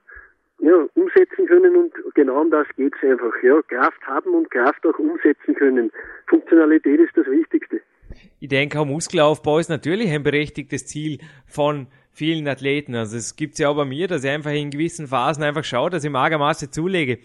ja, 0.60 0.88
umsetzen 0.96 1.46
können 1.46 1.76
und 1.76 1.94
genau 2.16 2.42
um 2.42 2.50
das 2.50 2.68
geht's 2.76 2.98
einfach. 3.02 3.34
Ja, 3.44 3.62
Kraft 3.64 4.02
haben 4.08 4.34
und 4.34 4.50
Kraft 4.50 4.86
auch 4.86 4.98
umsetzen 4.98 5.56
können. 5.56 5.92
Funktionalität 6.28 7.00
ist 7.00 7.16
das 7.16 7.28
Wichtigste. 7.28 7.82
Ich 8.40 8.50
denke, 8.50 8.80
auch 8.80 8.86
Muskelaufbau 8.86 9.60
ist 9.60 9.70
natürlich 9.70 10.12
ein 10.12 10.24
berechtigtes 10.24 10.86
Ziel 10.86 11.20
von 11.46 11.88
vielen 12.14 12.48
Athleten. 12.48 12.96
Also 12.96 13.18
es 13.18 13.36
gibt 13.36 13.58
ja 13.58 13.70
auch 13.70 13.76
bei 13.76 13.86
mir, 13.86 14.08
dass 14.08 14.24
ich 14.24 14.30
einfach 14.30 14.52
in 14.52 14.70
gewissen 14.70 15.08
Phasen 15.08 15.44
einfach 15.44 15.64
schaue, 15.64 15.90
dass 15.90 16.04
ich 16.04 16.12
Magermasse 16.12 16.70
zulege. 16.70 17.18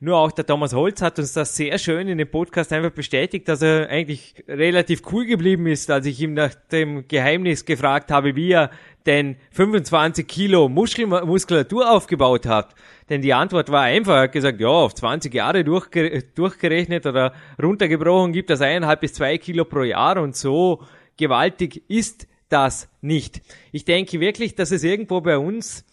Nur 0.00 0.16
auch 0.16 0.32
der 0.32 0.46
Thomas 0.46 0.72
Holz 0.72 1.02
hat 1.02 1.18
uns 1.18 1.34
das 1.34 1.54
sehr 1.54 1.76
schön 1.76 2.08
in 2.08 2.16
dem 2.16 2.30
Podcast 2.30 2.72
einfach 2.72 2.90
bestätigt, 2.90 3.46
dass 3.48 3.60
er 3.60 3.90
eigentlich 3.90 4.34
relativ 4.48 5.02
cool 5.12 5.26
geblieben 5.26 5.66
ist, 5.66 5.90
als 5.90 6.06
ich 6.06 6.18
ihm 6.22 6.32
nach 6.32 6.54
dem 6.72 7.06
Geheimnis 7.06 7.66
gefragt 7.66 8.10
habe, 8.10 8.34
wie 8.34 8.52
er 8.52 8.70
denn 9.04 9.36
25 9.50 10.26
Kilo 10.26 10.70
Muskel 10.70 11.06
Muskulatur 11.06 11.90
aufgebaut 11.90 12.46
hat. 12.46 12.74
Denn 13.10 13.20
die 13.20 13.34
Antwort 13.34 13.70
war 13.70 13.82
einfach, 13.82 14.14
er 14.14 14.22
hat 14.22 14.32
gesagt, 14.32 14.58
ja, 14.58 14.68
auf 14.68 14.94
20 14.94 15.34
Jahre 15.34 15.64
durchge 15.64 16.22
durchgerechnet 16.34 17.04
oder 17.04 17.34
runtergebrochen 17.62 18.32
gibt 18.32 18.48
das 18.48 18.62
eineinhalb 18.62 19.00
bis 19.00 19.12
zwei 19.12 19.36
Kilo 19.36 19.66
pro 19.66 19.82
Jahr 19.82 20.16
und 20.16 20.34
so 20.34 20.82
gewaltig 21.18 21.82
ist 21.88 22.26
das 22.52 22.88
nicht. 23.00 23.40
Ich 23.72 23.84
denke 23.84 24.20
wirklich, 24.20 24.54
dass 24.54 24.70
es 24.70 24.84
irgendwo 24.84 25.20
bei 25.20 25.38
uns, 25.38 25.84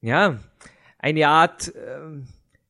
ja, 0.00 0.40
eine 0.98 1.28
Art 1.28 1.74
äh, 1.74 2.00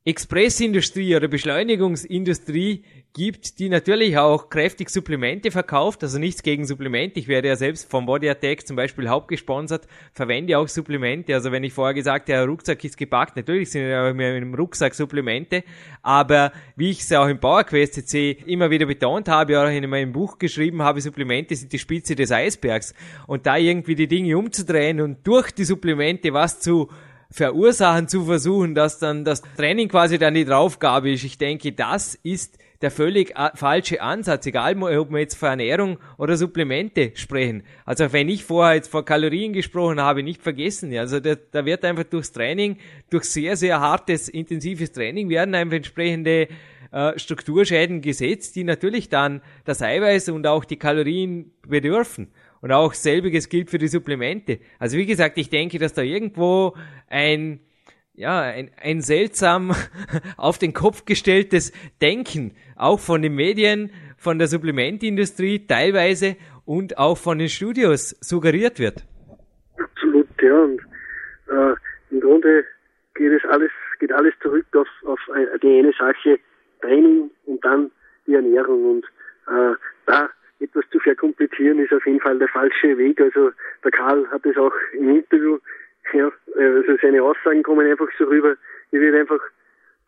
Expressindustrie 0.05 1.15
oder 1.17 1.29
Beschleunigungsindustrie 1.29 2.85
gibt, 3.15 3.59
die 3.59 3.69
natürlich 3.69 4.17
auch 4.17 4.49
kräftig 4.49 4.89
Supplemente 4.89 5.51
verkauft, 5.51 6.03
also 6.03 6.19
nichts 6.19 6.43
gegen 6.43 6.65
Supplemente. 6.65 7.21
Ich 7.21 7.29
werde 7.29 7.49
ja 7.49 7.57
selbst 7.57 7.91
vom 7.91 8.07
Body 8.07 8.29
Attack 8.29 8.67
zum 8.67 8.77
Beispiel 8.77 9.09
hauptgesponsert, 9.09 9.87
verwende 10.13 10.57
auch 10.59 10.69
Supplemente. 10.69 11.35
Also 11.35 11.53
wenn 11.53 11.63
ich 11.63 11.73
vorher 11.73 11.95
gesagt 11.95 12.29
habe, 12.29 12.39
der 12.39 12.47
Rucksack 12.47 12.83
ist 12.85 12.97
gepackt, 12.97 13.37
natürlich 13.37 13.71
sind 13.71 13.89
ja 13.89 14.09
in 14.09 14.21
einem 14.21 14.55
Rucksack 14.55 14.95
Supplemente, 14.95 15.63
aber 16.01 16.53
wie 16.77 16.91
ich 16.91 17.01
es 17.01 17.13
auch 17.13 17.29
im 17.29 17.39
PowerQuest 17.39 17.95
CC 17.95 18.39
immer 18.47 18.71
wieder 18.71 18.87
betont 18.87 19.29
habe, 19.29 19.61
auch 19.61 19.69
in 19.69 19.89
meinem 19.91 20.13
Buch 20.13 20.39
geschrieben 20.39 20.83
habe, 20.83 21.01
Supplemente 21.01 21.55
sind 21.55 21.73
die 21.73 21.79
Spitze 21.79 22.17
des 22.17 22.33
Eisbergs. 22.33 22.95
Und 23.27 23.47
da 23.47 23.57
irgendwie 23.57 23.95
die 23.95 24.09
Dinge 24.09 24.39
umzudrehen 24.39 25.01
und 25.01 25.27
durch 25.27 25.51
die 25.51 25.65
Supplemente 25.65 26.33
was 26.33 26.61
zu 26.61 26.89
verursachen 27.31 28.09
zu 28.09 28.25
versuchen, 28.25 28.75
dass 28.75 28.99
dann 28.99 29.25
das 29.25 29.43
Training 29.57 29.89
quasi 29.89 30.19
dann 30.19 30.35
die 30.35 30.45
Draufgabe 30.45 31.11
ist. 31.11 31.25
Ich 31.25 31.39
denke, 31.39 31.73
das 31.73 32.15
ist 32.15 32.59
der 32.83 32.91
völlig 32.91 33.37
äh, 33.37 33.51
falsche 33.55 34.03
Ansatz, 34.03 34.45
egal 34.47 34.77
ob 34.83 35.11
wir 35.11 35.21
jetzt 35.21 35.37
von 35.37 35.51
Ernährung 35.51 35.99
oder 36.19 36.37
Supplemente 36.37 37.13
sprechen. 37.15 37.63
Also 37.85 38.13
wenn 38.13 38.29
ich 38.29 38.45
vorher 38.45 38.75
jetzt 38.75 38.89
vor 38.89 39.05
Kalorien 39.05 39.53
gesprochen 39.53 40.01
habe, 40.01 40.23
nicht 40.23 40.43
vergessen, 40.43 40.95
also 40.97 41.21
da, 41.21 41.37
da 41.51 41.65
wird 41.65 41.85
einfach 41.85 42.05
durchs 42.05 42.33
Training, 42.33 42.77
durch 43.09 43.25
sehr, 43.25 43.57
sehr 43.57 43.81
hartes, 43.81 44.29
intensives 44.29 44.93
Training 44.93 45.29
werden 45.29 45.55
einfach 45.55 45.77
entsprechende 45.77 46.49
äh, 46.91 47.19
Strukturschäden 47.19 48.03
gesetzt, 48.03 48.57
die 48.57 48.65
natürlich 48.65 49.09
dann 49.09 49.41
das 49.65 49.81
Eiweiß 49.81 50.29
und 50.31 50.47
auch 50.47 50.65
die 50.65 50.77
Kalorien 50.77 51.53
bedürfen. 51.67 52.29
Und 52.61 52.71
auch 52.71 52.95
selbiges 52.95 53.49
gilt 53.49 53.71
für 53.71 53.79
die 53.79 53.89
Supplemente. 53.89 54.61
Also 54.79 54.97
wie 54.97 55.07
gesagt, 55.07 55.37
ich 55.37 55.51
denke, 55.51 55.81
dass 55.81 55.95
da 55.95 56.03
irgendwo 56.03 56.77
ein 57.09 57.59
ja, 58.15 58.41
ein, 58.41 58.71
ein 58.81 59.01
seltsam 59.01 59.73
auf 60.37 60.59
den 60.59 60.73
Kopf 60.73 61.05
gestelltes 61.05 61.73
Denken, 62.01 62.55
auch 62.77 63.01
von 63.01 63.23
den 63.23 63.35
Medien, 63.35 63.91
von 64.17 64.39
der 64.39 64.49
Supplementindustrie 64.49 65.67
teilweise 65.67 66.37
und 66.65 66.99
auch 66.99 67.19
von 67.19 67.39
den 67.39 67.49
Studios 67.49 68.17
suggeriert 68.21 68.79
wird. 68.79 69.05
Absolut, 69.79 70.29
ja. 70.41 70.57
Und 70.57 70.81
äh, 71.49 72.21
Grunde 72.21 72.65
geht 73.15 73.33
es 73.33 73.45
alles, 73.51 73.71
geht 73.99 74.13
alles 74.13 74.35
zurück 74.41 74.67
auf, 74.75 74.89
auf 75.05 75.21
die 75.63 75.79
eine 75.79 75.93
Sache, 75.93 76.39
Training 76.81 77.31
und 77.47 77.65
dann 77.65 77.91
die 78.27 78.35
Ernährung. 78.35 78.85
Und 78.91 79.05
äh, 79.49 79.75
da 80.07 80.31
etwas 80.61 80.85
zu 80.91 80.99
verkomplizieren 81.01 81.79
ist 81.81 81.93
auf 81.93 82.07
jeden 82.07 82.21
Fall 82.21 82.39
der 82.39 82.49
falsche 82.49 82.97
Weg. 82.97 83.21
Also 83.21 83.51
der 83.85 83.91
Karl 83.91 84.27
hat 84.31 84.47
es 84.47 84.57
auch 84.57 84.73
im 84.93 85.17
Interview, 85.17 85.59
ja, 86.13 86.31
also 86.57 86.97
seine 87.01 87.23
Aussagen 87.23 87.63
kommen 87.63 87.87
einfach 87.87 88.09
so 88.19 88.25
rüber, 88.25 88.57
hier 88.91 89.01
wird 89.01 89.15
einfach 89.15 89.41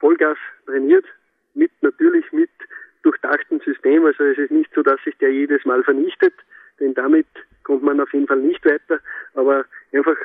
Vollgas 0.00 0.38
trainiert, 0.66 1.04
mit 1.54 1.70
natürlich 1.82 2.30
mit 2.32 2.50
durchdachten 3.02 3.60
System. 3.60 4.04
Also 4.04 4.24
es 4.24 4.38
ist 4.38 4.50
nicht 4.50 4.70
so, 4.74 4.82
dass 4.82 5.00
sich 5.04 5.16
der 5.18 5.32
jedes 5.32 5.64
Mal 5.64 5.82
vernichtet, 5.84 6.34
denn 6.80 6.94
damit 6.94 7.26
kommt 7.62 7.82
man 7.82 8.00
auf 8.00 8.12
jeden 8.12 8.26
Fall 8.26 8.40
nicht 8.40 8.64
weiter, 8.64 9.00
aber 9.34 9.64
einfach 9.92 10.16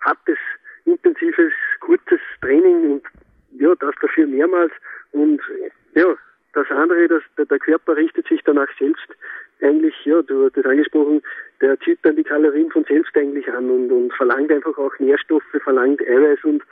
hartes, 0.00 0.38
intensives, 0.84 1.52
kurzes 1.80 2.20
Training 2.40 2.92
und 2.92 3.02
ja, 3.58 3.74
das 3.76 3.94
dafür 4.00 4.26
mehrmals 4.26 4.72
und 5.12 5.40
ja, 5.94 6.16
das 6.52 6.70
andere, 6.70 7.08
das, 7.08 7.22
der 7.48 7.58
Körper 7.58 7.96
richtet 7.96 8.26
sich 8.28 8.40
danach 8.44 8.68
selbst 8.78 9.08
eigentlich, 9.60 9.94
ja, 10.04 10.22
du 10.22 10.44
hast 10.44 10.56
das 10.56 10.64
angesprochen, 10.64 11.22
der 11.60 11.78
zieht 11.80 11.98
dann 12.02 12.16
die 12.16 12.24
Kalorien 12.24 12.70
von 12.70 12.84
selbst 12.84 13.16
eigentlich 13.16 13.48
an 13.52 13.70
und, 13.70 13.90
und 13.90 14.12
verlangt 14.14 14.50
einfach 14.52 14.76
auch 14.78 14.92
Nährstoffe, 14.98 15.42
verlangt 15.62 16.00
Eiweiß 16.00 16.44
und 16.44 16.62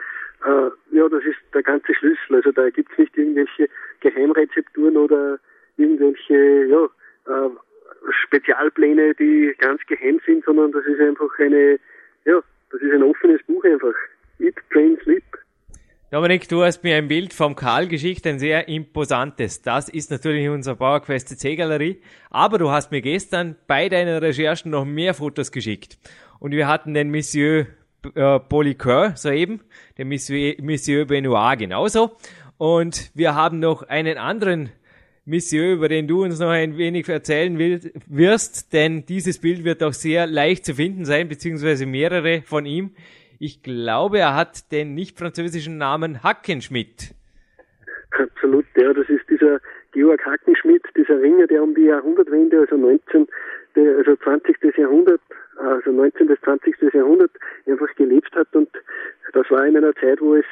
äh, 0.45 0.69
ja, 0.95 1.09
das 1.09 1.23
ist 1.23 1.37
der 1.53 1.63
ganze 1.63 1.93
Schlüssel. 1.93 2.35
Also 2.35 2.51
da 2.51 2.69
gibt's 2.69 2.97
nicht 2.97 3.17
irgendwelche 3.17 3.67
Geheimrezepturen 4.01 4.97
oder 4.97 5.39
irgendwelche 5.77 6.65
ja, 6.65 6.85
äh, 7.25 7.49
Spezialpläne, 8.23 9.15
die 9.15 9.53
ganz 9.57 9.81
geheim 9.87 10.19
sind, 10.25 10.45
sondern 10.45 10.71
das 10.71 10.85
ist 10.85 10.99
einfach 10.99 11.37
eine, 11.39 11.79
ja, 12.25 12.41
das 12.71 12.81
ist 12.81 12.93
ein 12.93 13.03
offenes 13.03 13.41
Buch 13.43 13.63
einfach. 13.63 13.95
Eat, 14.39 14.55
Train, 14.71 14.97
Sleep. 15.03 15.23
Dominik, 16.27 16.49
du 16.49 16.61
hast 16.61 16.83
mir 16.83 16.97
ein 16.97 17.07
Bild 17.07 17.33
vom 17.33 17.55
Karl 17.55 17.87
geschickt, 17.87 18.27
ein 18.27 18.37
sehr 18.37 18.67
imposantes. 18.67 19.61
Das 19.61 19.87
ist 19.87 20.11
natürlich 20.11 20.49
unsere 20.49 20.75
PowerQuest 20.75 21.29
CC 21.29 21.55
Galerie. 21.55 22.01
Aber 22.29 22.57
du 22.57 22.69
hast 22.69 22.91
mir 22.91 23.01
gestern 23.01 23.55
bei 23.65 23.87
deinen 23.87 24.17
Recherchen 24.17 24.71
noch 24.71 24.83
mehr 24.83 25.13
Fotos 25.13 25.53
geschickt. 25.53 25.97
Und 26.39 26.51
wir 26.51 26.67
hatten 26.67 26.93
den 26.93 27.11
Monsieur 27.11 27.67
äh, 28.13 28.39
Polycœur 28.39 29.15
soeben, 29.15 29.61
den 29.97 30.09
Monsieur, 30.09 30.55
Monsieur 30.61 31.05
Benoit 31.05 31.59
genauso. 31.59 32.17
Und 32.57 33.09
wir 33.13 33.33
haben 33.33 33.59
noch 33.59 33.83
einen 33.83 34.17
anderen 34.17 34.71
Monsieur, 35.23 35.71
über 35.71 35.87
den 35.87 36.09
du 36.09 36.25
uns 36.25 36.39
noch 36.39 36.49
ein 36.49 36.77
wenig 36.77 37.07
erzählen 37.07 37.57
wirst, 38.05 38.73
denn 38.73 39.05
dieses 39.05 39.39
Bild 39.39 39.63
wird 39.63 39.81
auch 39.81 39.93
sehr 39.93 40.27
leicht 40.27 40.65
zu 40.65 40.75
finden 40.75 41.05
sein, 41.05 41.29
beziehungsweise 41.29 41.85
mehrere 41.85 42.41
von 42.41 42.65
ihm. 42.65 42.91
Ich 43.39 43.61
glaube, 43.61 44.19
er 44.19 44.35
hat 44.35 44.71
den 44.71 44.95
nicht 44.95 45.17
französischen 45.17 45.77
Namen 45.77 46.23
Hackenschmidt. 46.23 47.13
Absolut, 48.11 48.65
ja, 48.75 48.93
das 48.93 49.07
ist 49.09 49.29
dieser 49.29 49.59
Georg 49.91 50.25
Hackenschmidt, 50.25 50.83
dieser 50.95 51.21
Ringer, 51.21 51.45
der 51.47 51.61
um 51.61 51.75
die 51.75 51.85
Jahrhundertwende, 51.85 52.59
also 52.61 52.75
19, 52.77 53.27
also 53.75 54.15
20. 54.15 54.77
Jahrhundert, 54.77 55.21
also 55.57 55.91
19. 55.91 56.27
bis 56.27 56.39
20. 56.41 56.75
Jahrhundert 56.93 57.31
einfach 57.67 57.93
gelebt 57.95 58.33
hat 58.35 58.47
und 58.55 58.69
das 59.33 59.49
war 59.51 59.65
in 59.65 59.77
einer 59.77 59.93
Zeit, 59.95 60.19
wo 60.21 60.35
es, 60.35 60.45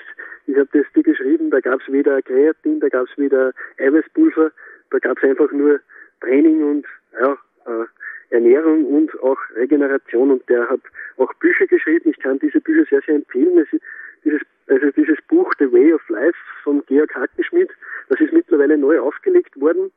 ich 0.46 0.56
habe 0.56 0.70
das 0.74 0.86
dir 0.96 1.04
geschrieben, 1.04 1.50
da 1.50 1.60
gab 1.60 1.82
es 1.82 1.92
weder 1.92 2.22
Kreatin, 2.22 2.80
da 2.80 2.90
gab 2.90 3.08
es 3.08 3.18
weder 3.18 3.52
Eiweißpulver, 3.80 4.52
da 4.92 5.00
gab 5.00 5.18
es 5.18 5.24
einfach 5.24 5.52
nur 5.52 5.80
Training 6.22 6.64
und 6.64 6.86
ja, 7.20 7.38
äh, 7.66 7.86
Ernährung 8.30 8.86
und 8.86 9.20
auch 9.22 9.38
Regeneration 9.56 10.32
und 10.32 10.50
der 10.50 10.70
hat 10.70 10.82
auch 11.18 11.34
Bücher 11.36 11.68
geschrieben. 11.68 12.10
Ich 12.10 12.20
kann 12.20 12.40
diese 12.40 12.60
Bücher 12.62 12.86
sehr, 12.90 13.02
sehr 13.06 13.16
empfehlen. 13.16 13.58
Es 13.58 13.80
dieses, 14.24 14.42
also 14.68 14.90
dieses 14.92 15.18
Buch 15.28 15.54
The 15.60 15.72
Way 15.72 15.94
of 15.94 16.10
Life 16.10 16.38
von 16.64 16.84
Georg 16.88 17.14
Hackenschmidt, 17.16 17.70
das 18.10 18.20
ist 18.20 18.34
mittlerweile 18.34 18.78
neu 18.78 19.00
aufgelegt 19.00 19.60
worden. 19.60 19.92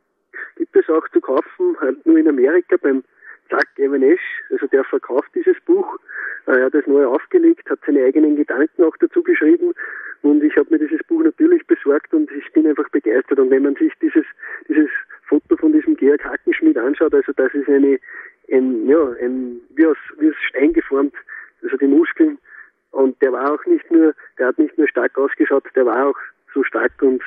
Gibt 0.56 0.76
es 0.76 0.88
auch 0.88 1.08
zu 1.08 1.20
kaufen, 1.20 1.76
halt 1.80 2.04
nur 2.06 2.18
in 2.18 2.28
Amerika 2.28 2.76
beim 2.80 3.02
Zack 3.50 3.68
Evanesh, 3.76 4.20
also 4.50 4.66
der 4.66 4.84
verkauft 4.84 5.30
dieses 5.34 5.56
Buch. 5.64 5.98
Er 6.46 6.64
hat 6.64 6.74
es 6.74 6.86
neu 6.86 7.06
aufgelegt, 7.06 7.68
hat 7.70 7.80
seine 7.86 8.04
eigenen 8.04 8.36
Gedanken 8.36 8.84
auch 8.84 8.96
dazu 8.98 9.22
geschrieben 9.22 9.74
und 10.22 10.42
ich 10.42 10.56
habe 10.56 10.70
mir 10.70 10.78
dieses 10.78 11.04
Buch 11.06 11.22
natürlich 11.22 11.66
besorgt 11.66 12.12
und 12.12 12.30
ich 12.32 12.52
bin 12.52 12.66
einfach 12.66 12.88
begeistert. 12.88 13.38
Und 13.38 13.50
wenn 13.50 13.62
man 13.62 13.76
sich 13.76 13.92
dieses, 14.00 14.24
dieses 14.68 14.90
Foto 15.28 15.56
von 15.56 15.72
diesem 15.72 15.96
Georg 15.96 16.24
Hackenschmidt 16.24 16.78
anschaut, 16.78 17.14
also 17.14 17.32
das 17.32 17.52
ist 17.54 17.68
eine 17.68 17.98
ein, 18.50 18.88
ja, 18.88 19.12
ein, 19.20 19.60
wie 19.74 19.86
aus, 19.86 19.96
wie 20.18 20.30
aus 20.30 20.36
Stein 20.48 20.72
geformt, 20.72 21.14
also 21.62 21.76
die 21.76 21.86
Muskeln. 21.86 22.38
Und 22.90 23.20
der 23.22 23.32
war 23.32 23.52
auch 23.52 23.64
nicht 23.66 23.90
nur, 23.90 24.14
der 24.38 24.48
hat 24.48 24.58
nicht 24.58 24.76
nur 24.78 24.88
stark 24.88 25.16
ausgeschaut, 25.18 25.64
der 25.74 25.86
war 25.86 26.08
auch 26.08 26.16
so 26.54 26.64
stark 26.64 26.92
und 27.02 27.22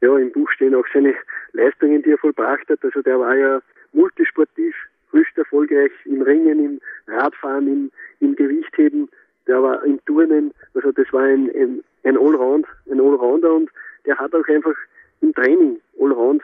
ja, 0.00 0.16
im 0.16 0.32
Buch 0.32 0.48
stehen 0.52 0.74
auch 0.74 0.86
seine 0.92 1.14
Leistungen, 1.52 2.02
die 2.02 2.12
er 2.12 2.18
vollbracht 2.18 2.68
hat. 2.68 2.78
Also 2.82 3.02
der 3.02 3.18
war 3.18 3.36
ja 3.36 3.60
multisportiv, 3.92 4.74
höchst 5.12 5.36
erfolgreich 5.36 5.92
im 6.04 6.22
Ringen, 6.22 6.64
im 6.64 6.80
Radfahren, 7.06 7.66
im, 7.66 7.90
im 8.20 8.36
Gewichtheben, 8.36 9.08
der 9.46 9.62
war 9.62 9.84
im 9.84 10.04
Turnen, 10.04 10.52
also 10.74 10.92
das 10.92 11.12
war 11.12 11.22
ein, 11.22 11.50
ein, 11.54 11.82
ein 12.04 12.16
Allround, 12.16 12.66
ein 12.90 13.00
Allrounder 13.00 13.54
und 13.54 13.70
der 14.06 14.16
hat 14.18 14.34
auch 14.34 14.46
einfach 14.48 14.76
im 15.20 15.34
Training 15.34 15.80
Allround, 16.00 16.42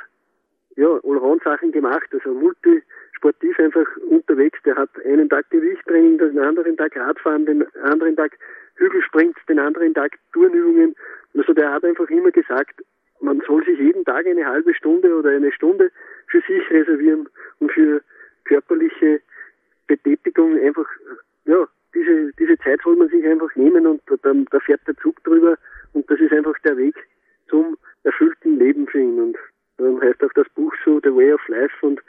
ja, 0.76 0.88
Allround-Sachen 0.88 1.72
gemacht, 1.72 2.08
also 2.12 2.34
multi, 2.34 2.82
sportiv 3.12 3.58
einfach 3.58 3.86
unterwegs. 4.08 4.58
Der 4.64 4.76
hat 4.76 4.90
einen 5.04 5.28
Tag 5.28 5.48
Gewichttraining, 5.50 6.18
den 6.18 6.38
anderen 6.38 6.76
Tag 6.76 6.96
Radfahren, 6.96 7.46
den 7.46 7.66
anderen 7.76 8.16
Tag 8.16 8.32
Hügelsprints, 8.76 9.38
den 9.48 9.58
anderen 9.58 9.94
Tag 9.94 10.18
Turnübungen. 10.32 10.94
Also 11.36 11.52
der 11.54 11.72
hat 11.72 11.84
einfach 11.84 12.08
immer 12.10 12.30
gesagt, 12.30 12.82
man 13.20 13.40
soll 13.46 13.64
sich 13.64 13.78
jeden 13.78 14.04
Tag 14.04 14.26
eine 14.26 14.46
halbe 14.46 14.74
Stunde 14.74 15.14
oder 15.14 15.30
eine 15.30 15.52
Stunde 15.52 15.90
für 16.26 16.40
sich 16.42 16.70
reservieren 16.70 17.28
und 17.60 17.72
für 17.72 18.02
körperliche 18.47 19.20
Betätigung 19.86 20.59
einfach, 20.59 20.86
ja, 21.44 21.66
diese, 21.94 22.32
diese 22.38 22.59
Zeit 22.59 22.80
soll 22.82 22.97
man 22.97 23.09
sich 23.09 23.24
einfach 23.26 23.55
nehmen 23.57 23.86
und 23.86 24.03
dann, 24.22 24.47
da 24.51 24.61
fährt 24.61 24.80
der 24.86 24.97
Zug 24.97 25.22
drüber 25.24 25.57
und 25.92 26.11
das 26.11 26.20
ist 26.20 26.32
einfach 26.32 26.59
der 26.64 26.76
Weg 26.76 26.94
zum 27.49 27.76
erfüllten 28.05 28.59
Leben 28.59 28.86
für 28.86 28.99
ihn 28.99 29.20
und 29.20 29.36
dann 29.78 30.01
heißt 30.01 30.22
auch 30.22 30.32
das 30.34 30.49
Buch 30.51 30.74
so 30.84 31.01
The 31.03 31.14
Way 31.14 31.32
of 31.32 31.49
Life 31.49 31.74
und 31.86 32.01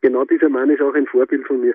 genau 0.00 0.24
dieser 0.24 0.48
Mann 0.48 0.70
ist 0.70 0.82
auch 0.82 0.94
ein 0.94 1.06
Vorbild 1.06 1.46
von 1.46 1.60
mir. 1.60 1.74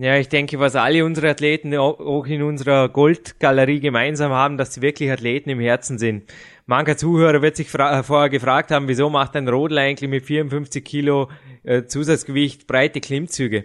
Ja, 0.00 0.16
ich 0.16 0.28
denke, 0.28 0.60
was 0.60 0.76
alle 0.76 1.04
unsere 1.04 1.28
Athleten 1.28 1.74
auch 1.74 2.24
in 2.26 2.42
unserer 2.42 2.88
Goldgalerie 2.88 3.80
gemeinsam 3.80 4.30
haben, 4.30 4.56
dass 4.56 4.72
sie 4.72 4.80
wirklich 4.80 5.10
Athleten 5.10 5.50
im 5.50 5.58
Herzen 5.58 5.98
sind. 5.98 6.32
Mancher 6.66 6.96
Zuhörer 6.96 7.42
wird 7.42 7.56
sich 7.56 7.68
vorher 7.68 8.28
gefragt 8.28 8.70
haben, 8.70 8.86
wieso 8.86 9.10
macht 9.10 9.34
ein 9.34 9.48
Rodler 9.48 9.82
eigentlich 9.82 10.08
mit 10.08 10.24
54 10.24 10.84
Kilo 10.84 11.28
äh, 11.64 11.86
Zusatzgewicht 11.86 12.68
breite 12.68 13.00
Klimmzüge? 13.00 13.64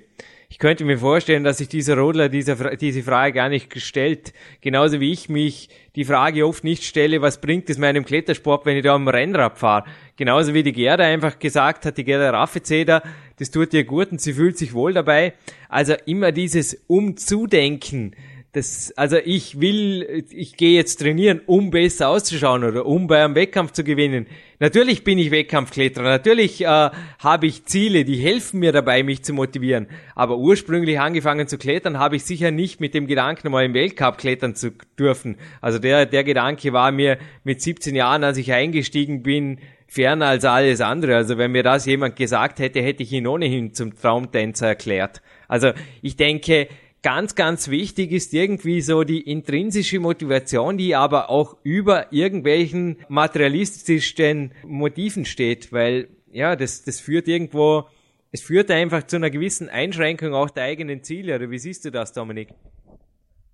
Ich 0.53 0.59
könnte 0.59 0.85
mir 0.85 0.99
vorstellen, 0.99 1.43
dass 1.43 1.57
sich 1.57 1.67
dieser 1.67 1.97
Rodler 1.97 2.29
diese, 2.29 2.77
diese 2.77 3.01
Frage 3.01 3.33
gar 3.33 3.49
nicht 3.49 3.71
gestellt. 3.71 4.33
Genauso 4.61 4.99
wie 4.99 5.11
ich 5.11 5.27
mich 5.27 5.69
die 5.95 6.05
Frage 6.05 6.45
oft 6.45 6.63
nicht 6.63 6.83
stelle, 6.83 7.23
was 7.23 7.41
bringt 7.41 7.71
es 7.71 7.79
meinem 7.79 8.05
Klettersport, 8.05 8.65
wenn 8.67 8.77
ich 8.77 8.83
da 8.83 8.93
am 8.93 9.07
Rennrad 9.07 9.57
fahre. 9.57 9.85
Genauso 10.15 10.53
wie 10.53 10.61
die 10.61 10.71
Gerda 10.71 11.05
einfach 11.05 11.39
gesagt 11.39 11.87
hat, 11.87 11.97
die 11.97 12.03
Gerda 12.03 12.29
Raffezeder, 12.29 13.01
das 13.43 13.51
tut 13.51 13.73
ihr 13.73 13.83
gut 13.83 14.09
und 14.13 14.21
sie 14.21 14.31
fühlt 14.31 14.57
sich 14.57 14.73
wohl 14.73 14.93
dabei. 14.93 15.33
Also 15.67 15.95
immer 16.05 16.31
dieses 16.31 16.81
Umzudenken, 16.87 18.15
das, 18.53 18.93
also 18.95 19.17
ich 19.17 19.59
will, 19.59 20.23
ich 20.29 20.55
gehe 20.55 20.75
jetzt 20.75 21.01
trainieren, 21.01 21.41
um 21.45 21.69
besser 21.69 22.07
auszuschauen 22.07 22.63
oder 22.63 22.85
um 22.85 23.07
bei 23.07 23.21
einem 23.21 23.35
Wettkampf 23.35 23.73
zu 23.73 23.83
gewinnen. 23.83 24.27
Natürlich 24.59 25.03
bin 25.03 25.17
ich 25.17 25.29
Wettkampfkletterer, 25.29 26.05
natürlich 26.05 26.61
äh, 26.61 26.67
habe 26.67 27.45
ich 27.45 27.65
Ziele, 27.65 28.05
die 28.05 28.15
helfen 28.15 28.61
mir 28.61 28.71
dabei, 28.71 29.03
mich 29.03 29.23
zu 29.23 29.33
motivieren. 29.33 29.87
Aber 30.15 30.37
ursprünglich 30.37 31.01
angefangen 31.01 31.49
zu 31.49 31.57
klettern, 31.57 31.99
habe 31.99 32.15
ich 32.15 32.23
sicher 32.23 32.51
nicht 32.51 32.79
mit 32.79 32.93
dem 32.93 33.07
Gedanken, 33.07 33.51
mal 33.51 33.65
im 33.65 33.73
Weltcup 33.73 34.19
klettern 34.19 34.55
zu 34.55 34.71
dürfen. 34.97 35.35
Also 35.59 35.79
der, 35.79 36.05
der 36.05 36.23
Gedanke 36.23 36.71
war 36.71 36.93
mir 36.93 37.17
mit 37.43 37.61
17 37.61 37.93
Jahren, 37.93 38.23
als 38.23 38.37
ich 38.37 38.53
eingestiegen 38.53 39.21
bin, 39.21 39.57
ferner 39.93 40.27
als 40.27 40.43
alles 40.43 40.81
andere. 40.81 41.15
Also 41.15 41.37
wenn 41.37 41.51
mir 41.51 41.63
das 41.63 41.85
jemand 41.85 42.15
gesagt 42.15 42.59
hätte, 42.59 42.81
hätte 42.81 43.03
ich 43.03 43.13
ihn 43.13 43.27
ohnehin 43.27 43.73
zum 43.73 43.95
Traumtänzer 43.95 44.67
erklärt. 44.67 45.21
Also 45.47 45.71
ich 46.01 46.17
denke, 46.17 46.67
ganz, 47.03 47.35
ganz 47.35 47.69
wichtig 47.69 48.11
ist 48.11 48.33
irgendwie 48.33 48.81
so 48.81 49.03
die 49.03 49.21
intrinsische 49.21 49.99
Motivation, 49.99 50.77
die 50.77 50.95
aber 50.95 51.29
auch 51.29 51.57
über 51.63 52.07
irgendwelchen 52.11 52.97
materialistischen 53.07 54.53
Motiven 54.65 55.25
steht, 55.25 55.71
weil 55.71 56.07
ja, 56.31 56.55
das, 56.55 56.83
das 56.83 56.99
führt 56.99 57.27
irgendwo, 57.27 57.83
es 58.31 58.41
führt 58.41 58.71
einfach 58.71 59.03
zu 59.03 59.17
einer 59.17 59.29
gewissen 59.29 59.69
Einschränkung 59.69 60.33
auch 60.33 60.49
der 60.49 60.63
eigenen 60.63 61.03
Ziele. 61.03 61.35
Oder 61.35 61.51
wie 61.51 61.59
siehst 61.59 61.85
du 61.85 61.91
das, 61.91 62.13
Dominik? 62.13 62.49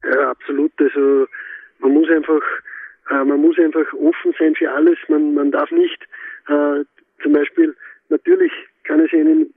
Ja, 0.05 0.31
absolut. 0.31 0.71
Also 0.79 1.27
man 1.79 1.93
muss 1.93 2.09
einfach, 2.09 2.41
äh, 3.09 3.25
man 3.25 3.41
muss 3.41 3.57
einfach 3.59 3.91
offen 3.93 4.33
sein 4.39 4.55
für 4.55 4.71
alles. 4.71 4.97
Man, 5.09 5.33
man 5.33 5.51
darf 5.51 5.69
nicht 5.71 5.99
äh, 6.49 6.85
zum 7.21 7.33
Beispiel, 7.33 7.75
natürlich 8.09 8.51
kann 8.83 8.99
es 8.99 9.13
ihnen, 9.13 9.53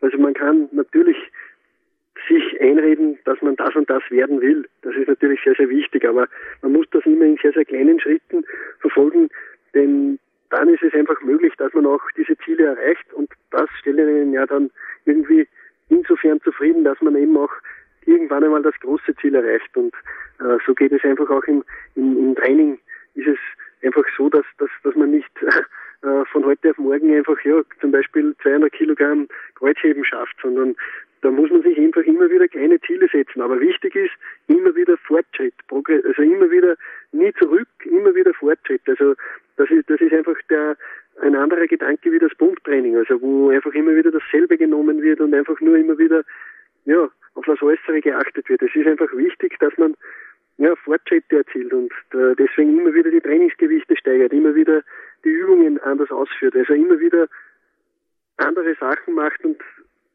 also 0.00 0.18
man 0.18 0.34
kann 0.34 0.68
natürlich 0.72 1.16
sich 2.28 2.60
einreden, 2.60 3.18
dass 3.24 3.40
man 3.42 3.56
das 3.56 3.74
und 3.74 3.90
das 3.90 4.02
werden 4.10 4.40
will. 4.40 4.68
Das 4.82 4.94
ist 4.94 5.08
natürlich 5.08 5.40
sehr, 5.42 5.54
sehr 5.54 5.68
wichtig, 5.68 6.06
aber 6.06 6.28
man 6.62 6.72
muss 6.72 6.86
das 6.92 7.04
immer 7.04 7.24
in 7.24 7.36
sehr, 7.42 7.52
sehr 7.52 7.64
kleinen 7.64 7.98
Schritten 8.00 8.44
verfolgen, 8.80 9.28
denn 9.74 10.18
dann 10.50 10.68
ist 10.68 10.82
es 10.82 10.94
einfach 10.94 11.20
möglich, 11.22 11.52
dass 11.56 11.72
man 11.72 11.86
auch 11.86 12.02
diese 12.16 12.36
Ziele 12.38 12.66
erreicht 12.66 13.12
und 13.14 13.30
das 13.50 13.68
stellt 13.80 13.98
einen 13.98 14.32
ja 14.32 14.46
dann 14.46 14.70
irgendwie 15.06 15.48
insofern 15.88 16.40
zufrieden, 16.42 16.84
dass 16.84 17.00
man 17.00 17.16
eben 17.16 17.36
auch 17.36 17.52
irgendwann 18.04 18.44
einmal 18.44 18.62
das 18.62 18.78
große 18.80 19.14
Ziel 19.16 19.34
erreicht 19.34 19.76
und 19.76 19.94
äh, 20.40 20.58
so 20.66 20.74
geht 20.74 20.92
es 20.92 21.02
einfach 21.04 21.28
auch 21.30 21.44
im, 21.44 21.64
im, 21.96 22.18
im 22.18 22.34
Training 22.34 22.78
ist 23.14 23.28
es 23.28 23.38
einfach 23.82 24.04
so, 24.16 24.28
dass, 24.28 24.44
dass, 24.58 24.70
dass 24.84 24.94
man 24.94 25.10
nicht 25.10 25.30
äh, 26.02 26.24
von 26.26 26.44
heute 26.44 26.70
auf 26.70 26.78
morgen 26.78 27.14
einfach 27.14 27.40
ja 27.44 27.62
zum 27.80 27.92
Beispiel 27.92 28.34
200 28.42 28.72
Kilogramm 28.72 29.28
Kreuzheben 29.54 30.04
schafft, 30.04 30.36
sondern 30.42 30.74
da 31.22 31.30
muss 31.30 31.50
man 31.50 31.62
sich 31.62 31.78
einfach 31.78 32.02
immer 32.02 32.28
wieder 32.28 32.48
kleine 32.48 32.80
Ziele 32.80 33.08
setzen. 33.12 33.40
Aber 33.40 33.60
wichtig 33.60 33.94
ist 33.94 34.10
immer 34.48 34.74
wieder 34.74 34.96
Fortschritt, 34.96 35.54
Progress, 35.68 36.04
also 36.04 36.22
immer 36.22 36.50
wieder 36.50 36.76
nie 37.12 37.32
zurück, 37.34 37.68
immer 37.84 38.14
wieder 38.14 38.34
Fortschritt. 38.34 38.82
Also 38.86 39.14
das 39.56 39.70
ist 39.70 39.88
das 39.88 40.00
ist 40.00 40.12
einfach 40.12 40.36
der 40.50 40.76
ein 41.20 41.36
anderer 41.36 41.66
Gedanke 41.66 42.10
wie 42.10 42.18
das 42.18 42.34
Pumptraining, 42.34 42.96
also 42.96 43.20
wo 43.20 43.50
einfach 43.50 43.72
immer 43.74 43.94
wieder 43.94 44.10
dasselbe 44.10 44.56
genommen 44.56 45.02
wird 45.02 45.20
und 45.20 45.34
einfach 45.34 45.60
nur 45.60 45.76
immer 45.76 45.98
wieder 45.98 46.24
ja 46.84 47.08
auf 47.34 47.44
das 47.46 47.62
Äußere 47.62 48.00
geachtet 48.00 48.48
wird. 48.48 48.62
Es 48.62 48.74
ist 48.74 48.86
einfach 48.86 49.12
wichtig, 49.14 49.56
dass 49.60 49.76
man 49.78 49.94
ja, 50.58 50.74
Fortschritte 50.76 51.38
erzielt 51.38 51.72
und 51.72 51.92
äh, 52.12 52.34
deswegen 52.36 52.78
immer 52.78 52.92
wieder 52.94 53.10
die 53.10 53.20
Trainingsgewichte 53.20 53.96
steigert, 53.96 54.32
immer 54.32 54.54
wieder 54.54 54.82
die 55.24 55.30
Übungen 55.30 55.80
anders 55.80 56.10
ausführt, 56.10 56.54
also 56.56 56.72
immer 56.72 56.98
wieder 56.98 57.28
andere 58.36 58.74
Sachen 58.80 59.14
macht 59.14 59.44
und 59.44 59.58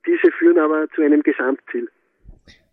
diese 0.06 0.32
führen 0.32 0.60
aber 0.60 0.88
zu 0.96 1.02
einem 1.02 1.24
Gesamtziel. 1.24 1.90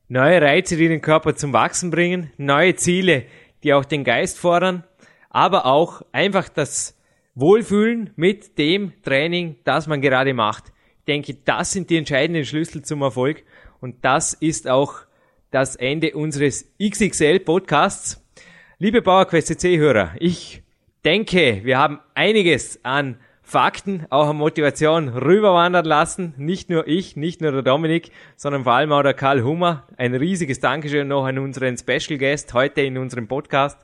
Neue 0.08 0.40
Reize, 0.40 0.76
die 0.76 0.88
den 0.88 1.00
Körper 1.00 1.34
zum 1.34 1.52
Wachsen 1.52 1.90
bringen, 1.90 2.30
neue 2.36 2.76
Ziele, 2.76 3.24
die 3.62 3.72
auch 3.72 3.84
den 3.84 4.04
Geist 4.04 4.38
fordern, 4.38 4.84
aber 5.30 5.66
auch 5.66 6.02
einfach 6.12 6.48
das 6.48 7.00
Wohlfühlen 7.34 8.10
mit 8.16 8.58
dem 8.58 8.92
Training, 9.02 9.56
das 9.64 9.86
man 9.86 10.00
gerade 10.00 10.34
macht. 10.34 10.72
Ich 10.98 11.04
denke, 11.06 11.34
das 11.44 11.72
sind 11.72 11.90
die 11.90 11.96
entscheidenden 11.96 12.44
Schlüssel 12.44 12.82
zum 12.82 13.02
Erfolg 13.02 13.42
und 13.80 14.04
das 14.04 14.34
ist 14.34 14.68
auch 14.68 15.00
das 15.50 15.76
Ende 15.76 16.14
unseres 16.14 16.72
XXL 16.82 17.40
Podcasts. 17.40 18.20
Liebe 18.78 19.02
PowerQuest 19.02 19.60
CC-Hörer, 19.60 20.14
ich 20.18 20.63
denke, 21.04 21.60
wir 21.64 21.78
haben 21.78 22.00
einiges 22.14 22.80
an 22.84 23.18
Fakten, 23.42 24.06
auch 24.08 24.28
an 24.28 24.36
Motivation 24.36 25.10
rüberwandern 25.10 25.84
lassen. 25.84 26.34
Nicht 26.38 26.70
nur 26.70 26.88
ich, 26.88 27.14
nicht 27.14 27.42
nur 27.42 27.52
der 27.52 27.62
Dominik, 27.62 28.10
sondern 28.36 28.64
vor 28.64 28.72
allem 28.72 28.90
auch 28.92 29.02
der 29.02 29.12
Karl 29.12 29.42
Hummer. 29.42 29.86
Ein 29.98 30.14
riesiges 30.14 30.60
Dankeschön 30.60 31.08
noch 31.08 31.26
an 31.26 31.38
unseren 31.38 31.76
Special 31.76 32.18
Guest 32.18 32.54
heute 32.54 32.80
in 32.80 32.96
unserem 32.96 33.28
Podcast. 33.28 33.78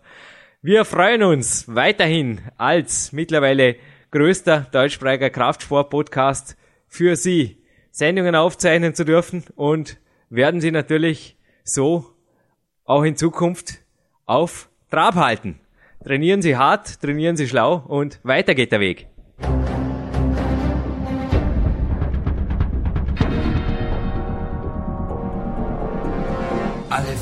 Wir 0.63 0.85
freuen 0.85 1.23
uns 1.23 1.67
weiterhin 1.75 2.41
als 2.57 3.13
mittlerweile 3.13 3.77
größter 4.11 4.67
deutschsprachiger 4.73 5.31
Kraftsport-Podcast 5.31 6.57
für 6.89 7.17
Sie 7.17 7.59
Sendungen 7.91 8.35
aufzeichnen 8.35 8.95
zu 8.95 9.05
dürfen 9.05 9.45
und 9.57 9.99
werden 10.31 10.61
Sie 10.61 10.71
natürlich 10.71 11.37
so 11.65 12.07
auch 12.85 13.03
in 13.03 13.17
Zukunft 13.17 13.81
auf 14.25 14.69
Trab 14.91 15.17
halten. 15.17 15.61
Trainieren 16.03 16.41
Sie 16.41 16.57
hart, 16.57 17.03
trainieren 17.03 17.37
Sie 17.37 17.47
schlau 17.47 17.85
und 17.87 18.21
weiter 18.23 18.55
geht 18.55 18.73
der 18.73 18.81
Weg. 18.81 19.10